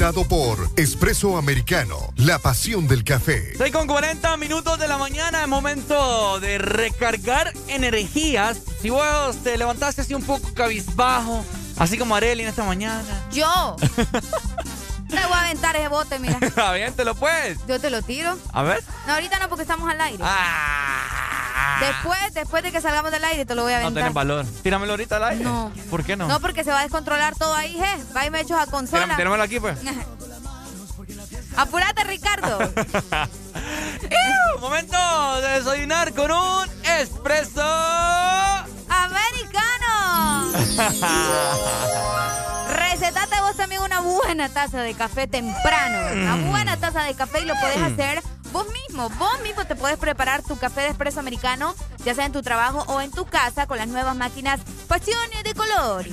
Presentado 0.00 0.26
por 0.28 0.70
Espresso 0.76 1.36
Americano, 1.36 1.98
la 2.16 2.38
pasión 2.38 2.88
del 2.88 3.04
café. 3.04 3.52
6 3.58 3.70
con 3.70 3.86
40 3.86 4.34
minutos 4.38 4.78
de 4.78 4.88
la 4.88 4.96
mañana, 4.96 5.42
es 5.42 5.48
momento 5.48 6.40
de 6.40 6.56
recargar 6.56 7.52
energías. 7.68 8.62
Si 8.80 8.88
vos 8.88 9.36
te 9.44 9.58
levantaste 9.58 10.00
así 10.00 10.14
un 10.14 10.22
poco 10.22 10.54
cabizbajo, 10.54 11.44
así 11.76 11.98
como 11.98 12.16
Areli 12.16 12.44
en 12.44 12.48
esta 12.48 12.64
mañana. 12.64 13.26
Yo. 13.30 13.76
te 15.10 15.16
voy 15.16 15.34
a 15.34 15.40
aventar 15.42 15.76
ese 15.76 15.88
bote, 15.88 16.18
mira. 16.18 16.38
Aviéntelo 16.70 17.14
pues. 17.14 17.58
Yo 17.68 17.78
te 17.78 17.90
lo 17.90 18.00
tiro. 18.00 18.38
A 18.54 18.62
ver. 18.62 18.82
No, 19.06 19.12
ahorita 19.12 19.38
no, 19.38 19.50
porque 19.50 19.62
estamos 19.62 19.90
al 19.90 20.00
aire. 20.00 20.24
Ah. 20.26 20.69
Después, 21.80 22.34
después 22.34 22.62
de 22.62 22.72
que 22.72 22.80
salgamos 22.80 23.10
del 23.12 23.24
aire, 23.24 23.44
te 23.46 23.54
lo 23.54 23.62
voy 23.62 23.72
a 23.72 23.76
No 23.80 23.86
aventar. 23.86 24.02
tenés 24.04 24.14
valor. 24.14 24.44
Tíramelo 24.62 24.92
ahorita 24.92 25.16
al 25.16 25.24
aire. 25.24 25.44
No. 25.44 25.72
¿Por 25.90 26.04
qué 26.04 26.16
no? 26.16 26.28
No, 26.28 26.40
porque 26.40 26.64
se 26.64 26.70
va 26.70 26.80
a 26.80 26.82
descontrolar 26.82 27.34
todo 27.36 27.54
ahí, 27.54 27.76
je. 27.78 28.04
Va 28.16 28.26
y 28.26 28.30
me 28.30 28.40
echos 28.40 28.58
a 28.60 28.66
consola. 28.66 29.04
Tírame- 29.04 29.16
Tíramelo 29.16 29.42
aquí 29.42 29.60
pues. 29.60 29.78
Apúrate, 31.56 32.04
Ricardo. 32.04 32.58
¡Iu! 34.02 34.60
Momento 34.60 34.96
de 35.42 35.48
desayunar 35.60 36.14
con 36.14 36.30
un 36.30 36.68
espresso. 36.84 37.60
¡Americano! 38.88 40.52
Recetate 42.70 43.40
vos 43.40 43.56
también 43.56 43.82
una 43.82 44.00
buena 44.00 44.48
taza 44.48 44.80
de 44.82 44.94
café 44.94 45.26
temprano. 45.26 46.12
Una 46.22 46.36
Mm. 46.36 46.50
buena 46.50 46.76
taza 46.76 47.02
de 47.02 47.14
café 47.14 47.40
y 47.42 47.46
lo 47.46 47.54
podés 47.56 47.78
hacer 47.82 48.22
vos 48.52 48.66
mismo. 48.86 49.08
Vos 49.10 49.40
mismo 49.42 49.64
te 49.64 49.74
puedes 49.76 49.98
preparar 49.98 50.42
tu 50.42 50.56
café 50.58 50.82
de 50.82 50.88
espresso 50.88 51.20
americano, 51.20 51.74
ya 52.04 52.14
sea 52.14 52.26
en 52.26 52.32
tu 52.32 52.42
trabajo 52.42 52.84
o 52.88 53.00
en 53.00 53.10
tu 53.10 53.24
casa, 53.26 53.66
con 53.66 53.78
las 53.78 53.88
nuevas 53.88 54.16
máquinas 54.16 54.60
Pasiones 54.88 55.42
de 55.44 55.54
Color. 55.54 56.04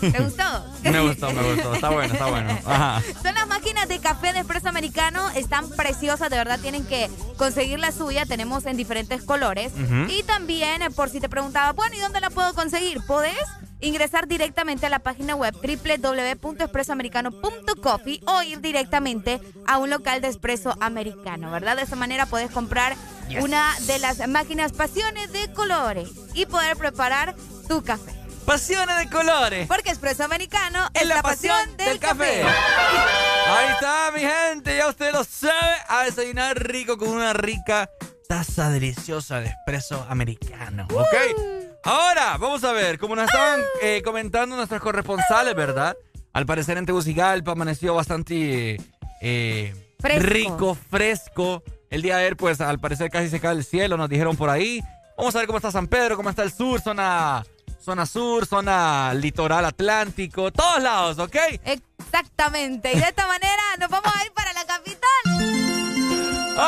¿Te 0.00 0.18
gustó? 0.22 0.44
me 0.82 1.00
gustó, 1.00 1.30
me 1.32 1.42
gustó. 1.54 1.74
Está 1.74 1.90
bueno, 1.90 2.12
está 2.14 2.26
bueno. 2.26 2.58
Ajá. 2.66 3.02
Son 3.22 3.34
las 3.34 3.46
máquinas 3.46 3.88
de 3.88 3.98
café 4.00 4.32
de 4.32 4.40
espresso 4.40 4.68
americano, 4.68 5.28
están 5.30 5.68
preciosas, 5.70 6.30
de 6.30 6.36
verdad 6.36 6.58
tienen 6.60 6.84
que 6.86 7.10
conseguir 7.36 7.78
la 7.78 7.92
suya, 7.92 8.26
tenemos 8.26 8.66
en 8.66 8.76
diferentes 8.76 9.22
colores. 9.22 9.72
Ujú. 9.74 10.10
Y 10.10 10.22
también, 10.22 10.82
eh, 10.82 10.90
por 10.90 11.10
si 11.10 11.20
te 11.20 11.28
preguntaba, 11.28 11.72
bueno, 11.72 11.94
¿y 11.96 12.00
dónde 12.00 12.20
la 12.20 12.30
puedo 12.30 12.54
conseguir? 12.54 13.00
Podés 13.06 13.36
ingresar 13.82 14.26
directamente 14.26 14.86
a 14.86 14.88
la 14.88 15.00
página 15.00 15.34
web 15.34 15.54
www.expresoamericano.coffee 15.54 18.22
o 18.26 18.42
ir 18.42 18.60
directamente 18.60 19.40
a 19.66 19.78
un 19.78 19.90
local 19.90 20.20
de 20.20 20.28
espresso 20.28 20.76
americano, 20.80 21.50
¿verdad? 21.50 21.76
De 21.76 21.82
esa 21.82 21.96
manera 21.96 22.26
puedes 22.26 22.50
comprar 22.50 22.96
una 23.40 23.74
de 23.80 23.98
las 23.98 24.26
máquinas 24.28 24.72
pasiones 24.72 25.32
de 25.32 25.52
colores 25.52 26.10
y 26.34 26.46
poder 26.46 26.76
preparar 26.76 27.34
tu 27.68 27.82
café. 27.82 28.12
Pasiones 28.44 28.98
de 28.98 29.08
colores. 29.08 29.68
Porque 29.68 29.90
espresso 29.90 30.24
americano 30.24 30.88
es, 30.94 31.06
la, 31.06 31.22
pasión, 31.22 31.76
del, 31.76 32.00
café. 32.00 32.42
Ahí 32.42 33.72
está, 33.72 34.10
mi 34.12 34.20
gente, 34.20 34.76
ya 34.76 34.88
usted 34.88 35.12
lo 35.12 35.22
sabe, 35.22 35.76
a 35.88 36.02
desayunar 36.04 36.60
rico 36.60 36.98
con 36.98 37.08
una 37.08 37.32
rica 37.32 37.88
taza 38.28 38.70
deliciosa 38.70 39.40
de 39.40 39.46
espresso 39.46 40.04
americano, 40.08 40.88
¿ok? 40.92 41.71
Ahora, 41.84 42.36
vamos 42.38 42.62
a 42.64 42.72
ver, 42.72 42.98
como 42.98 43.16
nos 43.16 43.24
estaban 43.24 43.60
eh, 43.80 44.02
comentando 44.04 44.54
nuestros 44.56 44.80
corresponsales, 44.80 45.54
¿verdad? 45.54 45.96
Al 46.32 46.46
parecer 46.46 46.78
en 46.78 46.86
Tegucigalpa 46.86 47.52
amaneció 47.52 47.94
bastante 47.94 48.80
eh, 49.20 49.74
Fresco. 49.98 50.26
rico, 50.26 50.74
fresco. 50.90 51.62
El 51.90 52.02
día 52.02 52.16
de 52.16 52.22
ayer, 52.24 52.36
pues, 52.36 52.60
al 52.60 52.78
parecer 52.78 53.10
casi 53.10 53.28
se 53.28 53.40
cae 53.40 53.52
el 53.56 53.64
cielo, 53.64 53.96
nos 53.96 54.08
dijeron 54.08 54.36
por 54.36 54.48
ahí. 54.48 54.80
Vamos 55.18 55.34
a 55.34 55.38
ver 55.38 55.46
cómo 55.46 55.58
está 55.58 55.70
San 55.70 55.88
Pedro, 55.88 56.16
cómo 56.16 56.30
está 56.30 56.42
el 56.42 56.52
sur, 56.52 56.80
zona, 56.80 57.44
zona 57.80 58.06
sur, 58.06 58.46
zona 58.46 59.12
litoral 59.14 59.64
atlántico, 59.64 60.50
todos 60.52 60.82
lados, 60.82 61.18
¿ok? 61.18 61.36
Exactamente. 61.64 62.92
Y 62.92 62.98
de 62.98 63.08
esta 63.08 63.26
manera 63.26 63.62
nos 63.78 63.90
vamos 63.90 64.12
a 64.14 64.24
ir 64.24 64.32
para 64.32 64.52
la 64.52 64.64
capital. 64.64 65.10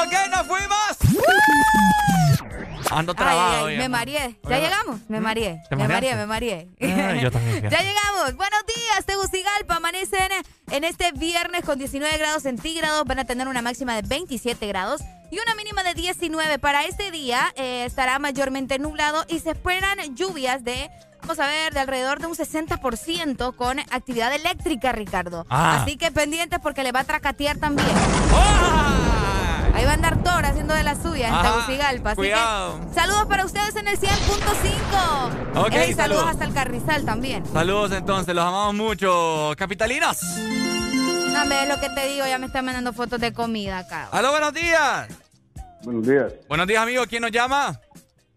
Ok, 0.07 0.13
nos 0.31 0.47
fuimos. 0.47 0.99
Ando 2.91 3.15
trabado. 3.15 3.67
ay, 3.67 3.77
me 3.79 3.89
ma. 3.89 3.99
mareé. 3.99 4.39
¿Ya 4.49 4.59
llegamos? 4.59 5.01
Me 5.09 5.21
mareé. 5.21 5.63
¿Te 5.69 5.77
Me 5.77 5.89
mareé, 5.89 6.15
me 6.17 6.27
mareé. 6.27 6.69
Yo 7.21 7.31
también, 7.31 7.63
ya 7.71 7.81
llegamos. 7.81 8.37
Buenos 8.37 8.65
días, 8.67 9.05
Tegucigalpa. 9.07 9.77
Amanecen 9.77 10.31
en 10.71 10.85
este 10.85 11.13
viernes 11.13 11.65
con 11.65 11.79
19 11.79 12.17
grados 12.19 12.43
centígrados. 12.43 13.05
Van 13.05 13.19
a 13.19 13.25
tener 13.25 13.49
una 13.49 13.63
máxima 13.63 13.95
de 13.95 14.03
27 14.03 14.67
grados 14.67 15.01
y 15.31 15.39
una 15.39 15.55
mínima 15.55 15.83
de 15.83 15.95
19. 15.95 16.59
Para 16.59 16.85
este 16.85 17.11
día 17.11 17.53
eh, 17.57 17.85
estará 17.87 18.19
mayormente 18.19 18.79
nublado 18.79 19.25
y 19.29 19.41
se 19.41 19.51
esperan 19.51 19.99
lluvias 20.15 20.63
de, 20.65 20.91
vamos 21.23 21.39
a 21.41 21.47
ver, 21.47 21.73
de 21.75 21.81
alrededor 21.81 22.21
de 22.21 22.27
un 22.27 22.35
60% 22.35 23.57
con 23.57 23.81
actividad 23.81 24.33
eléctrica, 24.35 24.93
Ricardo. 24.93 25.47
Ah. 25.49 25.81
Así 25.83 25.97
que 25.97 26.11
pendientes 26.13 26.61
porque 26.61 26.83
le 26.83 26.93
va 26.93 27.01
a 27.01 27.05
tracatear 27.05 27.59
también. 27.59 27.89
Ahí 29.75 29.85
va 29.85 29.91
a 29.91 29.95
andar 29.95 30.23
Thor 30.23 30.45
haciendo 30.47 30.73
de 30.75 30.85
la 30.85 30.95
suya 30.95 31.29
en 31.29 31.43
Tegucigalpa. 31.43 32.11
Así 32.11 32.17
cuidado. 32.17 32.81
que 32.89 32.95
saludos 32.95 33.27
para 33.27 33.45
ustedes 33.45 33.75
en 33.77 33.89
el 33.89 33.99
100.5. 33.99 35.67
Ok, 35.67 35.73
Ey, 35.73 35.93
saludos 35.93 35.97
saludos. 35.97 36.27
hasta 36.31 36.45
el 36.45 36.55
Carrizal 36.55 37.05
también. 37.05 37.45
Saludos 37.53 37.93
entonces, 37.93 38.35
los 38.35 38.45
amamos 38.45 38.75
mucho. 38.75 39.53
Capitalinos. 39.57 40.19
No, 41.33 41.45
me 41.47 41.67
lo 41.67 41.81
que 41.81 41.89
te 41.91 42.07
digo, 42.09 42.25
ya 42.27 42.39
me 42.39 42.47
están 42.47 42.65
mandando 42.65 42.93
fotos 42.93 43.19
de 43.21 43.33
comida 43.33 43.79
acá. 43.79 44.09
Aló, 44.13 44.31
buenos 44.31 44.53
días. 44.55 45.09
Buenos 45.83 46.07
días. 46.07 46.33
Buenos 46.49 46.67
días, 46.69 46.83
amigo. 46.83 47.03
¿Quién 47.09 47.23
nos 47.23 47.33
llama? 47.33 47.79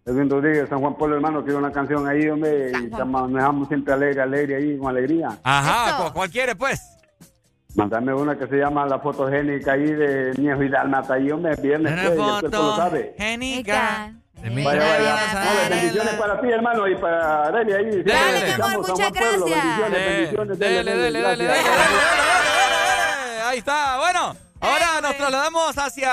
Edwin 0.06 0.30
Rodríguez, 0.30 0.68
San 0.70 0.80
Juan 0.80 0.98
Pablo, 0.98 1.16
hermano, 1.16 1.44
quiero 1.44 1.60
una 1.60 1.72
canción 1.72 2.08
ahí, 2.08 2.28
hombre, 2.30 2.72
y 2.72 2.86
estamos- 2.86 3.24
nos 3.30 3.34
dejamos 3.34 3.68
siempre 3.68 3.94
alegre, 3.94 4.22
alegre 4.22 4.56
ahí, 4.56 4.78
con 4.78 4.88
alegría. 4.88 5.38
Ajá, 5.44 5.98
¿cu- 6.06 6.14
¿cuál 6.14 6.30
quiere, 6.32 6.56
pues? 6.56 6.82
Mandame 7.78 8.11
una 8.11 8.36
que 8.36 8.47
se 8.47 8.55
llama 8.55 8.88
La 8.88 8.97
Fotogénica 8.97 9.73
ahí 9.73 9.86
de 9.86 10.34
Niejo 10.36 10.63
y 10.63 10.69
Dalmata, 10.69 11.13
hombre, 11.32 11.53
es 11.53 11.61
viernes, 11.61 11.93
Una 11.93 12.01
pues, 12.01 12.17
y 12.17 12.21
el 12.21 12.39
cuerpo 12.39 12.57
lo 12.57 12.75
sabe. 12.75 13.15
Génica. 13.19 14.13
Vaya, 14.34 14.80
vaya. 14.80 15.45
No, 15.45 15.69
bendiciones 15.69 16.13
para 16.15 16.41
ti, 16.41 16.47
hermano, 16.49 16.88
y 16.88 16.95
para 16.95 17.45
Arely 17.45 17.73
ahí. 17.73 18.01
Dale, 18.03 18.45
mi 18.45 18.51
amor, 18.63 18.88
muchas 18.89 19.11
gracias. 19.11 19.39
Bendiciones, 19.39 19.91
Dele, 19.91 20.09
bendiciones. 20.09 20.59
dele, 20.59 20.84
dele, 20.84 21.19
dele, 21.21 21.36
dele, 21.38 21.53
Ahí 23.45 23.59
está. 23.59 23.97
Bueno, 23.97 24.36
ahora 24.59 25.01
nos 25.01 25.15
trasladamos 25.15 25.78
hacia. 25.78 26.11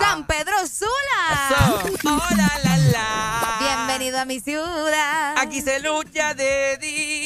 San 0.00 0.24
Pedro 0.28 0.54
Sula. 0.64 0.90
Eso. 1.50 2.08
Hola, 2.08 2.50
la, 2.62 2.76
la. 2.92 3.58
Bienvenido 3.58 4.20
a 4.20 4.24
mi 4.24 4.38
ciudad. 4.38 5.34
Aquí 5.38 5.60
se 5.60 5.80
lucha 5.80 6.34
de 6.34 6.78
día. 6.78 7.23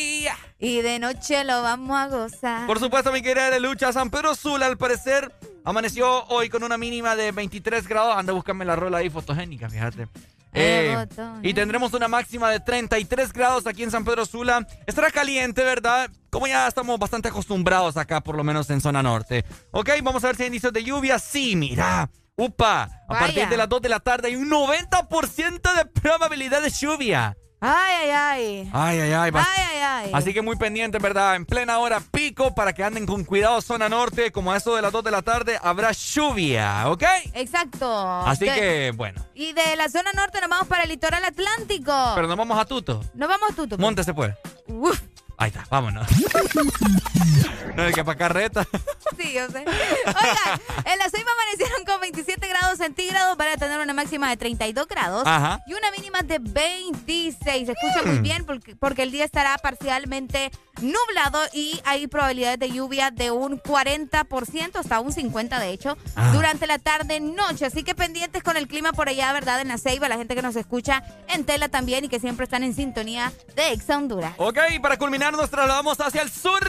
Y 0.58 0.80
de 0.82 0.98
noche 0.98 1.44
lo 1.44 1.62
vamos 1.62 1.96
a 1.96 2.08
gozar. 2.08 2.66
Por 2.66 2.78
supuesto, 2.80 3.12
mi 3.12 3.22
querida 3.22 3.50
de 3.50 3.60
lucha, 3.60 3.92
San 3.92 4.10
Pedro 4.10 4.34
Sula, 4.34 4.66
al 4.66 4.76
parecer, 4.76 5.32
amaneció 5.64 6.24
hoy 6.26 6.48
con 6.48 6.62
una 6.64 6.76
mínima 6.76 7.14
de 7.16 7.30
23 7.32 7.86
grados. 7.86 8.16
Anda, 8.16 8.32
búscame 8.32 8.64
la 8.64 8.74
rola 8.76 8.98
ahí 8.98 9.08
fotogénica, 9.10 9.68
fíjate. 9.70 10.08
Eh, 10.54 10.92
Eh, 10.92 10.96
botón. 10.96 11.40
y 11.44 11.52
tendremos 11.52 11.92
una 11.92 12.08
máxima 12.08 12.50
de 12.50 12.58
33 12.58 13.32
grados 13.32 13.66
aquí 13.66 13.82
en 13.82 13.90
San 13.90 14.04
Pedro 14.04 14.24
Sula. 14.24 14.66
Estará 14.86 15.10
caliente, 15.10 15.62
¿verdad? 15.62 16.10
Como 16.30 16.46
ya 16.46 16.66
estamos 16.66 16.98
bastante 16.98 17.28
acostumbrados 17.28 17.96
acá, 17.96 18.20
por 18.22 18.34
lo 18.34 18.42
menos 18.42 18.68
en 18.70 18.80
zona 18.80 19.02
norte. 19.02 19.44
Ok, 19.72 19.90
vamos 20.02 20.24
a 20.24 20.28
ver 20.28 20.36
si 20.36 20.42
hay 20.42 20.46
indicios 20.48 20.72
de 20.72 20.82
lluvia. 20.82 21.18
Sí, 21.18 21.54
mira. 21.54 22.08
Upa, 22.34 22.84
a 22.84 22.88
Vaya. 23.08 23.20
partir 23.26 23.48
de 23.48 23.56
las 23.56 23.68
2 23.68 23.82
de 23.82 23.88
la 23.88 24.00
tarde 24.00 24.28
hay 24.28 24.36
un 24.36 24.48
90% 24.48 25.74
de 25.74 25.84
probabilidad 25.86 26.62
de 26.62 26.70
lluvia. 26.70 27.36
Ay, 27.60 27.94
ay, 28.04 28.10
ay. 28.10 28.70
Ay, 28.72 29.00
ay, 29.00 29.12
ay. 29.12 29.30
Ay, 29.34 29.62
ay, 29.70 29.78
ay. 29.82 30.10
Así 30.14 30.32
que 30.32 30.42
muy 30.42 30.54
pendientes, 30.56 31.02
¿verdad? 31.02 31.34
En 31.34 31.44
plena 31.44 31.78
hora 31.78 32.00
pico 32.00 32.54
para 32.54 32.72
que 32.72 32.84
anden 32.84 33.04
con 33.04 33.24
cuidado 33.24 33.60
zona 33.60 33.88
norte. 33.88 34.30
Como 34.30 34.52
a 34.52 34.56
eso 34.56 34.76
de 34.76 34.82
las 34.82 34.92
2 34.92 35.02
de 35.02 35.10
la 35.10 35.22
tarde 35.22 35.58
habrá 35.60 35.90
lluvia, 35.92 36.88
¿ok? 36.88 37.02
Exacto. 37.34 38.20
Así 38.26 38.44
De- 38.44 38.54
que, 38.54 38.92
bueno. 38.96 39.24
Y 39.34 39.52
de 39.54 39.74
la 39.76 39.88
zona 39.88 40.12
norte 40.12 40.40
nos 40.40 40.50
vamos 40.50 40.68
para 40.68 40.84
el 40.84 40.88
litoral 40.90 41.24
atlántico. 41.24 41.92
Pero 42.14 42.28
nos 42.28 42.36
vamos 42.36 42.58
a 42.58 42.64
Tuto. 42.64 43.00
Nos 43.14 43.28
vamos, 43.28 43.48
Tuto. 43.56 43.70
pues. 43.70 43.80
Monte 43.80 44.04
se 44.04 44.14
puede. 44.14 44.36
Uf. 44.68 45.00
Ahí 45.38 45.48
está, 45.50 45.64
vámonos. 45.70 46.06
no, 47.76 47.84
es 47.84 47.94
que 47.94 48.04
para 48.04 48.18
carreta. 48.18 48.66
Sí, 49.16 49.32
yo 49.34 49.46
sé. 49.48 49.58
Oigan, 49.60 50.60
en 50.84 50.98
la 50.98 51.08
Ceiba 51.10 51.30
amanecieron 51.32 51.84
con 51.86 52.00
27 52.00 52.46
grados 52.48 52.78
centígrados. 52.78 53.36
Van 53.36 53.48
a 53.48 53.56
tener 53.56 53.78
una 53.78 53.94
máxima 53.94 54.28
de 54.30 54.36
32 54.36 54.86
grados. 54.88 55.22
Ajá. 55.26 55.60
Y 55.66 55.74
una 55.74 55.90
mínima 55.92 56.22
de 56.22 56.38
26. 56.40 57.66
Se 57.66 57.72
escucha 57.72 58.02
muy 58.04 58.18
Mm. 58.18 58.22
bien 58.22 58.44
porque, 58.46 58.74
porque 58.76 59.02
el 59.04 59.12
día 59.12 59.24
estará 59.24 59.56
parcialmente 59.58 60.50
nublado 60.80 61.40
y 61.52 61.80
hay 61.84 62.06
probabilidades 62.06 62.58
de 62.58 62.70
lluvia 62.70 63.10
de 63.10 63.30
un 63.32 63.58
40% 63.60 64.78
hasta 64.78 65.00
un 65.00 65.12
50% 65.12 65.58
de 65.58 65.70
hecho 65.70 65.96
Ah. 66.16 66.30
durante 66.32 66.66
la 66.66 66.78
tarde-noche. 66.78 67.66
Así 67.66 67.82
que 67.82 67.94
pendientes 67.94 68.42
con 68.42 68.56
el 68.56 68.68
clima 68.68 68.92
por 68.92 69.08
allá, 69.08 69.32
¿verdad? 69.32 69.60
En 69.60 69.68
la 69.68 69.78
Ceiba, 69.78 70.08
la 70.08 70.16
gente 70.16 70.34
que 70.34 70.42
nos 70.42 70.56
escucha 70.56 71.02
en 71.28 71.44
Tela 71.44 71.68
también 71.68 72.04
y 72.04 72.08
que 72.08 72.20
siempre 72.20 72.44
están 72.44 72.62
en 72.62 72.74
sintonía 72.74 73.32
de 73.56 73.72
Exa 73.72 73.96
Honduras. 73.96 74.32
Ok, 74.36 74.58
para 74.82 74.96
culminar 74.96 75.27
nos 75.36 75.50
trasladamos 75.50 76.00
hacia 76.00 76.22
el 76.22 76.30
sur. 76.30 76.60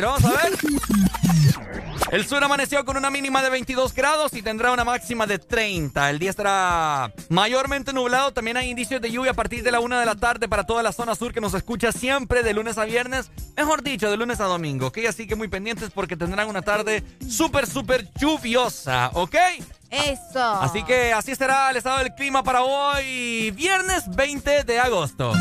Vamos 0.00 0.24
a 0.24 0.30
ver. 0.30 0.52
El 2.12 2.24
sur 2.24 2.42
amaneció 2.42 2.84
con 2.84 2.96
una 2.96 3.10
mínima 3.10 3.42
de 3.42 3.50
22 3.50 3.92
grados 3.92 4.32
y 4.34 4.42
tendrá 4.42 4.70
una 4.70 4.84
máxima 4.84 5.26
de 5.26 5.40
30. 5.40 6.08
El 6.10 6.20
día 6.20 6.30
estará 6.30 7.12
mayormente 7.28 7.92
nublado. 7.92 8.32
También 8.32 8.56
hay 8.56 8.70
indicios 8.70 9.00
de 9.00 9.10
lluvia 9.10 9.32
a 9.32 9.34
partir 9.34 9.64
de 9.64 9.72
la 9.72 9.80
1 9.80 9.98
de 9.98 10.06
la 10.06 10.14
tarde 10.14 10.48
para 10.48 10.64
toda 10.64 10.84
la 10.84 10.92
zona 10.92 11.16
sur 11.16 11.32
que 11.32 11.40
nos 11.40 11.54
escucha 11.54 11.90
siempre 11.90 12.44
de 12.44 12.54
lunes 12.54 12.78
a 12.78 12.84
viernes. 12.84 13.30
Mejor 13.56 13.82
dicho, 13.82 14.08
de 14.08 14.16
lunes 14.16 14.40
a 14.40 14.44
domingo. 14.44 14.86
Ok, 14.86 14.98
así 15.08 15.26
que 15.26 15.34
muy 15.34 15.48
pendientes 15.48 15.90
porque 15.90 16.16
tendrán 16.16 16.48
una 16.48 16.62
tarde 16.62 17.02
súper, 17.28 17.66
súper 17.66 18.08
lluviosa. 18.14 19.10
Ok. 19.14 19.34
Eso. 19.90 20.44
Así 20.44 20.84
que 20.84 21.12
así 21.12 21.32
estará 21.32 21.70
el 21.70 21.76
estado 21.76 21.98
del 21.98 22.14
clima 22.14 22.42
para 22.42 22.62
hoy, 22.62 23.50
viernes 23.52 24.04
20 24.14 24.64
de 24.64 24.78
agosto. 24.78 25.32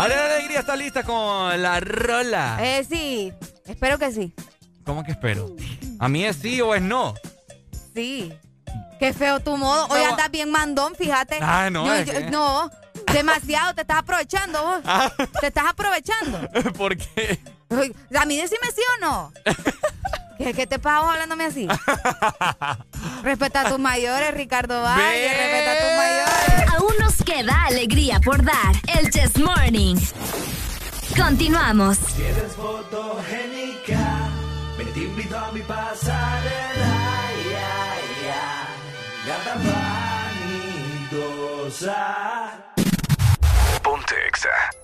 Ale 0.00 0.14
Alegría 0.14 0.60
está 0.60 0.76
lista 0.76 1.02
con 1.02 1.60
la 1.62 1.80
rola. 1.80 2.58
Eh, 2.60 2.84
sí, 2.88 3.32
espero 3.66 3.98
que 3.98 4.10
sí. 4.12 4.34
¿Cómo 4.84 5.04
que 5.04 5.12
espero? 5.12 5.54
¿A 5.98 6.08
mí 6.08 6.24
es 6.24 6.36
sí 6.36 6.60
o 6.60 6.74
es 6.74 6.82
no? 6.82 7.14
Sí. 7.94 8.32
Qué 8.98 9.12
feo 9.12 9.40
tu 9.40 9.56
modo. 9.56 9.86
Hoy 9.88 10.02
No. 10.02 10.10
andas 10.10 10.30
bien 10.30 10.50
mandón, 10.50 10.94
fíjate. 10.94 11.38
Ah, 11.40 11.68
no, 11.70 11.92
es 11.92 12.10
que- 12.10 12.30
no, 12.30 12.70
demasiado. 13.12 13.74
Te 13.74 13.82
estás 13.82 13.98
aprovechando 13.98 14.62
vos. 14.62 14.80
Ah. 14.84 15.10
Te 15.40 15.46
estás 15.48 15.64
aprovechando. 15.68 16.40
¿Por 16.76 16.96
qué? 16.96 17.40
Uy, 17.70 17.94
A 18.18 18.24
mí 18.26 18.36
decime 18.36 18.66
sí 18.74 18.82
o 18.96 19.00
no. 19.00 19.32
¿Qué, 20.42 20.54
qué 20.54 20.66
te 20.66 20.78
pasa 20.78 21.00
vos 21.00 21.10
hablándome 21.12 21.44
así? 21.44 21.68
respeta 23.22 23.60
a 23.60 23.68
tus 23.68 23.78
mayores, 23.78 24.32
Ricardo 24.32 24.80
Valle. 24.80 25.28
Respeta 25.28 25.72
a 25.72 25.76
tus 25.76 25.92
mayores. 25.98 26.72
Aún 26.78 26.94
nos 26.98 27.16
queda 27.22 27.64
alegría 27.66 28.20
por 28.20 28.42
dar. 28.42 28.74
El 28.98 29.10
Chess 29.10 29.36
Morning. 29.36 29.96
Continuamos. 31.14 31.98
Si 32.16 32.22
eres 32.22 32.56
fotogénica, 32.56 34.30
ven 34.78 34.88
y 34.88 34.92
te 34.92 35.00
invito 35.00 35.36
a 35.38 35.52
mi 35.52 35.60
pasarela. 35.60 36.96
Ya, 37.50 37.98
ya, 38.24 38.66
gata 39.26 39.56
vanidosa. 41.10 42.56
Ponte 43.82 44.14
Exa. 44.26 44.79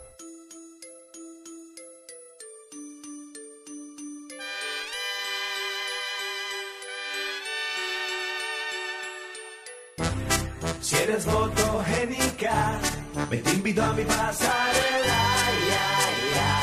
Eres 11.08 11.24
fotogénica, 11.24 12.80
Me 13.30 13.36
te 13.38 13.50
invito 13.52 13.82
a 13.82 13.92
mi 13.92 14.04
pasarela, 14.04 15.20
ya, 15.70 15.86
ya. 16.34 16.56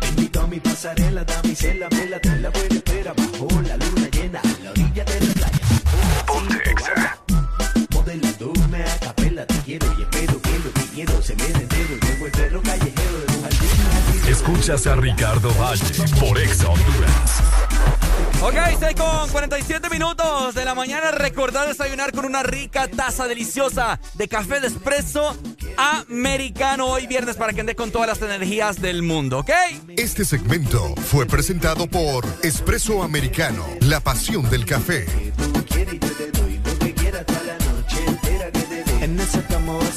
Te 0.00 0.08
invito 0.08 0.40
a 0.40 0.46
mi 0.46 0.60
pasarela, 0.60 1.24
damisela, 1.24 1.88
vela, 1.88 2.18
te 2.20 2.36
la 2.40 2.50
buena 2.50 2.74
espera 2.74 3.14
bajo 3.14 3.48
la 3.62 3.76
luna 3.76 4.08
llena, 4.10 4.40
a 4.40 4.64
la 4.64 4.70
orilla 4.70 5.04
de 5.04 5.20
la 5.20 5.34
playa. 5.34 5.60
Ponte. 6.26 6.74
Modelándome 7.94 8.82
a 8.82 8.98
capela, 8.98 9.46
te 9.46 9.58
quiero 9.64 9.86
y 9.98 10.02
espero 10.02 10.42
que 10.42 10.58
lo 10.58 10.72
que 10.72 10.82
quiero 10.94 11.22
se 11.22 11.34
me 11.36 11.46
entero. 11.46 11.96
Llevo 12.02 12.26
el 12.26 12.32
perro 12.32 12.62
callejero 12.62 13.18
de 13.26 13.36
un 13.36 13.42
jardín. 13.42 14.28
Escuchas 14.28 14.86
a 14.86 14.96
Ricardo 14.96 15.50
Valle 15.54 15.94
por 16.20 16.38
Exa 16.38 16.68
Honduras. 16.68 17.47
Ok, 18.40 18.54
6 18.78 18.94
con 18.94 19.28
47 19.30 19.90
minutos 19.90 20.54
de 20.54 20.64
la 20.64 20.74
mañana. 20.74 21.10
Recordad 21.10 21.66
desayunar 21.66 22.12
con 22.12 22.24
una 22.24 22.44
rica 22.44 22.86
taza 22.86 23.26
deliciosa 23.26 23.98
de 24.14 24.28
café 24.28 24.60
de 24.60 24.68
espresso 24.68 25.36
americano 25.76 26.86
hoy 26.86 27.08
viernes 27.08 27.34
para 27.34 27.52
que 27.52 27.60
ande 27.60 27.74
con 27.74 27.90
todas 27.90 28.06
las 28.08 28.22
energías 28.22 28.80
del 28.80 29.02
mundo, 29.02 29.40
¿ok? 29.40 29.50
Este 29.96 30.24
segmento 30.24 30.94
fue 31.10 31.26
presentado 31.26 31.88
por 31.88 32.24
Espresso 32.44 33.02
Americano, 33.02 33.66
la 33.80 33.98
pasión 33.98 34.48
del 34.48 34.64
café. 34.64 35.06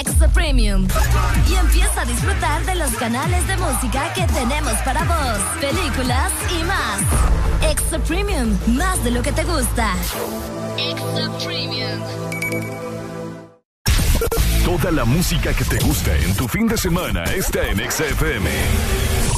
Extra 0.00 0.28
Premium. 0.28 0.86
Y 1.48 1.54
empieza 1.54 2.02
a 2.02 2.04
disfrutar 2.04 2.64
de 2.64 2.76
los 2.76 2.90
canales 2.92 3.46
de 3.48 3.56
música 3.56 4.12
que 4.14 4.22
tenemos 4.26 4.74
para 4.84 5.02
vos, 5.04 5.38
películas 5.60 6.32
y 6.58 6.64
más. 6.64 7.70
Extra 7.70 7.98
Premium, 8.00 8.56
más 8.68 9.02
de 9.02 9.10
lo 9.10 9.22
que 9.22 9.32
te 9.32 9.42
gusta. 9.42 9.94
Extra 10.76 11.38
Premium. 11.44 12.00
Toda 14.64 14.92
la 14.92 15.04
música 15.04 15.52
que 15.52 15.64
te 15.64 15.78
gusta 15.84 16.14
en 16.16 16.36
tu 16.36 16.46
fin 16.46 16.68
de 16.68 16.76
semana 16.76 17.24
está 17.24 17.66
en 17.66 17.80
Exa 17.80 18.04
FM. 18.04 19.37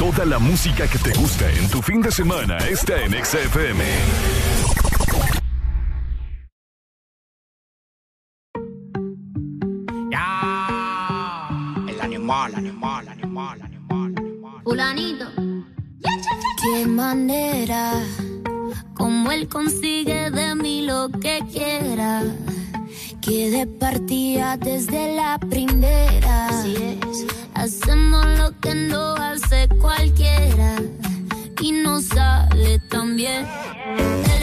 Toda 0.00 0.24
la 0.24 0.38
música 0.38 0.88
que 0.88 0.98
te 0.98 1.12
gusta 1.12 1.52
en 1.52 1.68
tu 1.68 1.82
fin 1.82 2.00
de 2.00 2.10
semana 2.10 2.56
está 2.56 3.04
en 3.04 3.12
Exa 3.12 3.38
FM. 3.38 3.84
El 11.86 12.00
animal, 12.00 12.54
animal, 12.54 13.08
animal, 13.08 13.60
animal. 13.60 14.14
Fulanito. 14.64 15.26
Qué 16.62 16.86
manera, 16.86 18.02
como 18.94 19.30
él 19.30 19.50
consigue 19.50 20.30
de 20.30 20.54
mí 20.54 20.80
lo 20.86 21.10
que 21.10 21.42
quiera. 21.52 22.22
Que 23.20 23.50
de 23.50 23.66
partida 23.66 24.56
desde 24.56 25.14
la 25.14 25.38
primera. 25.38 26.48
Así 26.48 26.74
es. 26.76 27.26
Hacemos 27.54 28.26
lo 28.38 28.58
que 28.60 28.74
no 28.74 29.14
hace 29.14 29.68
cualquiera. 29.80 30.76
Y 31.60 31.72
no 31.72 32.00
sale 32.00 32.78
tan 32.88 33.16
bien. 33.16 33.46
Es 33.98 34.28
el 34.28 34.42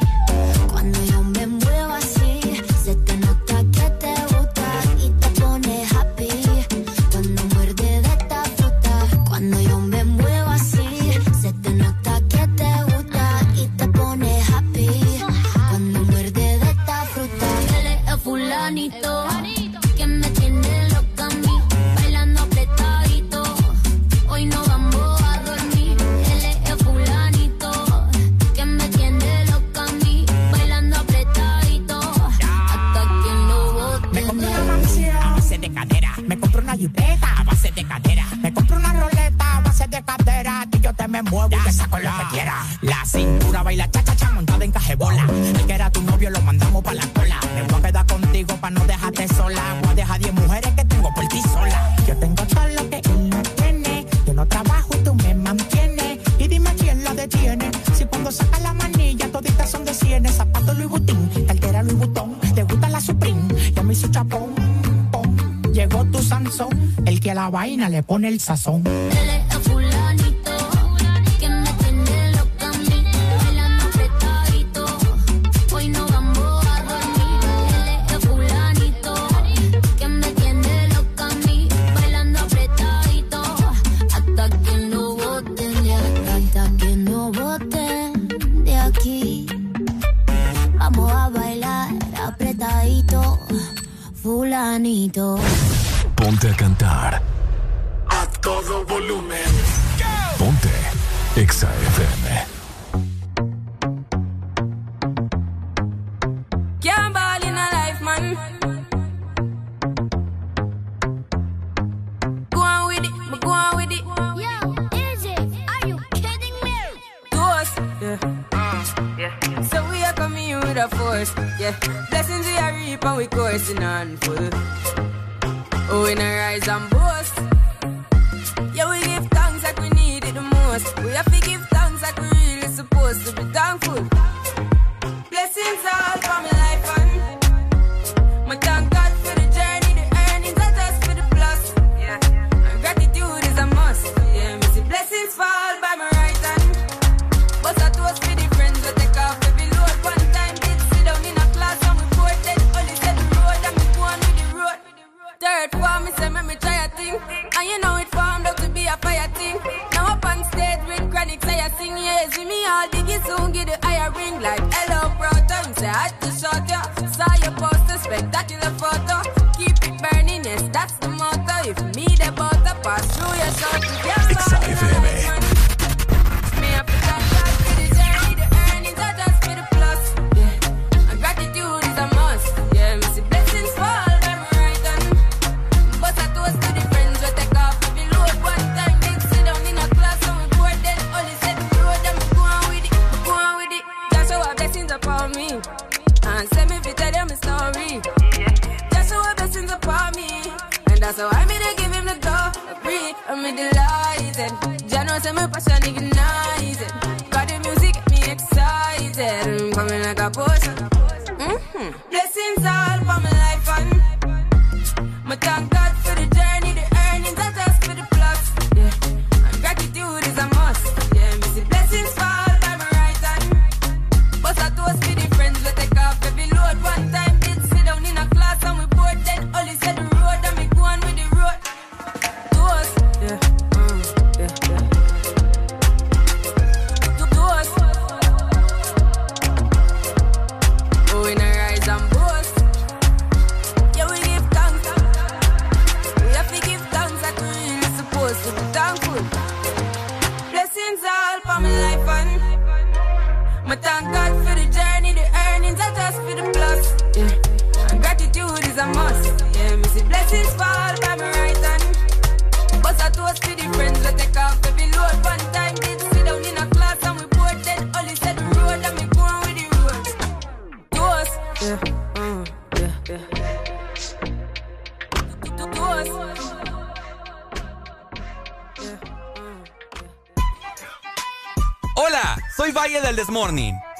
Vaina 67.51 67.89
le 67.89 68.01
pone 68.01 68.29
el 68.29 68.39
sazón. 68.39 68.83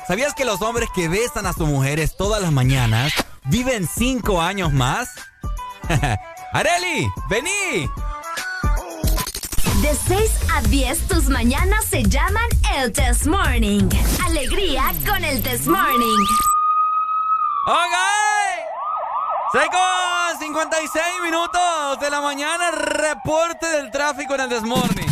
¿Sabías 0.07 0.35
que 0.35 0.45
los 0.45 0.61
hombres 0.61 0.87
que 0.93 1.07
besan 1.07 1.47
a 1.47 1.53
sus 1.53 1.67
mujeres 1.67 2.15
todas 2.15 2.43
las 2.43 2.51
mañanas 2.51 3.11
viven 3.45 3.87
cinco 3.87 4.39
años 4.39 4.71
más? 4.71 5.09
¡Areli! 6.53 7.09
¡Vení! 7.27 7.89
De 9.81 9.95
6 10.07 10.31
a 10.53 10.61
10, 10.61 11.07
tus 11.07 11.29
mañanas 11.29 11.85
se 11.85 12.03
llaman 12.03 12.47
el 12.75 12.91
Test 12.91 13.25
Morning. 13.25 13.89
Alegría 14.27 14.93
con 15.07 15.23
el 15.23 15.41
Test 15.41 15.65
Morning. 15.65 16.25
Ok. 17.65 17.95
6 19.53 19.69
con 19.71 20.39
56 20.39 21.03
minutos 21.23 21.99
de 21.99 22.09
la 22.11 22.21
mañana, 22.21 22.69
reporte 22.69 23.65
del 23.65 23.89
tráfico 23.89 24.35
en 24.35 24.41
el. 24.41 24.49
Ponte 24.49 25.01
Exa. 25.01 25.10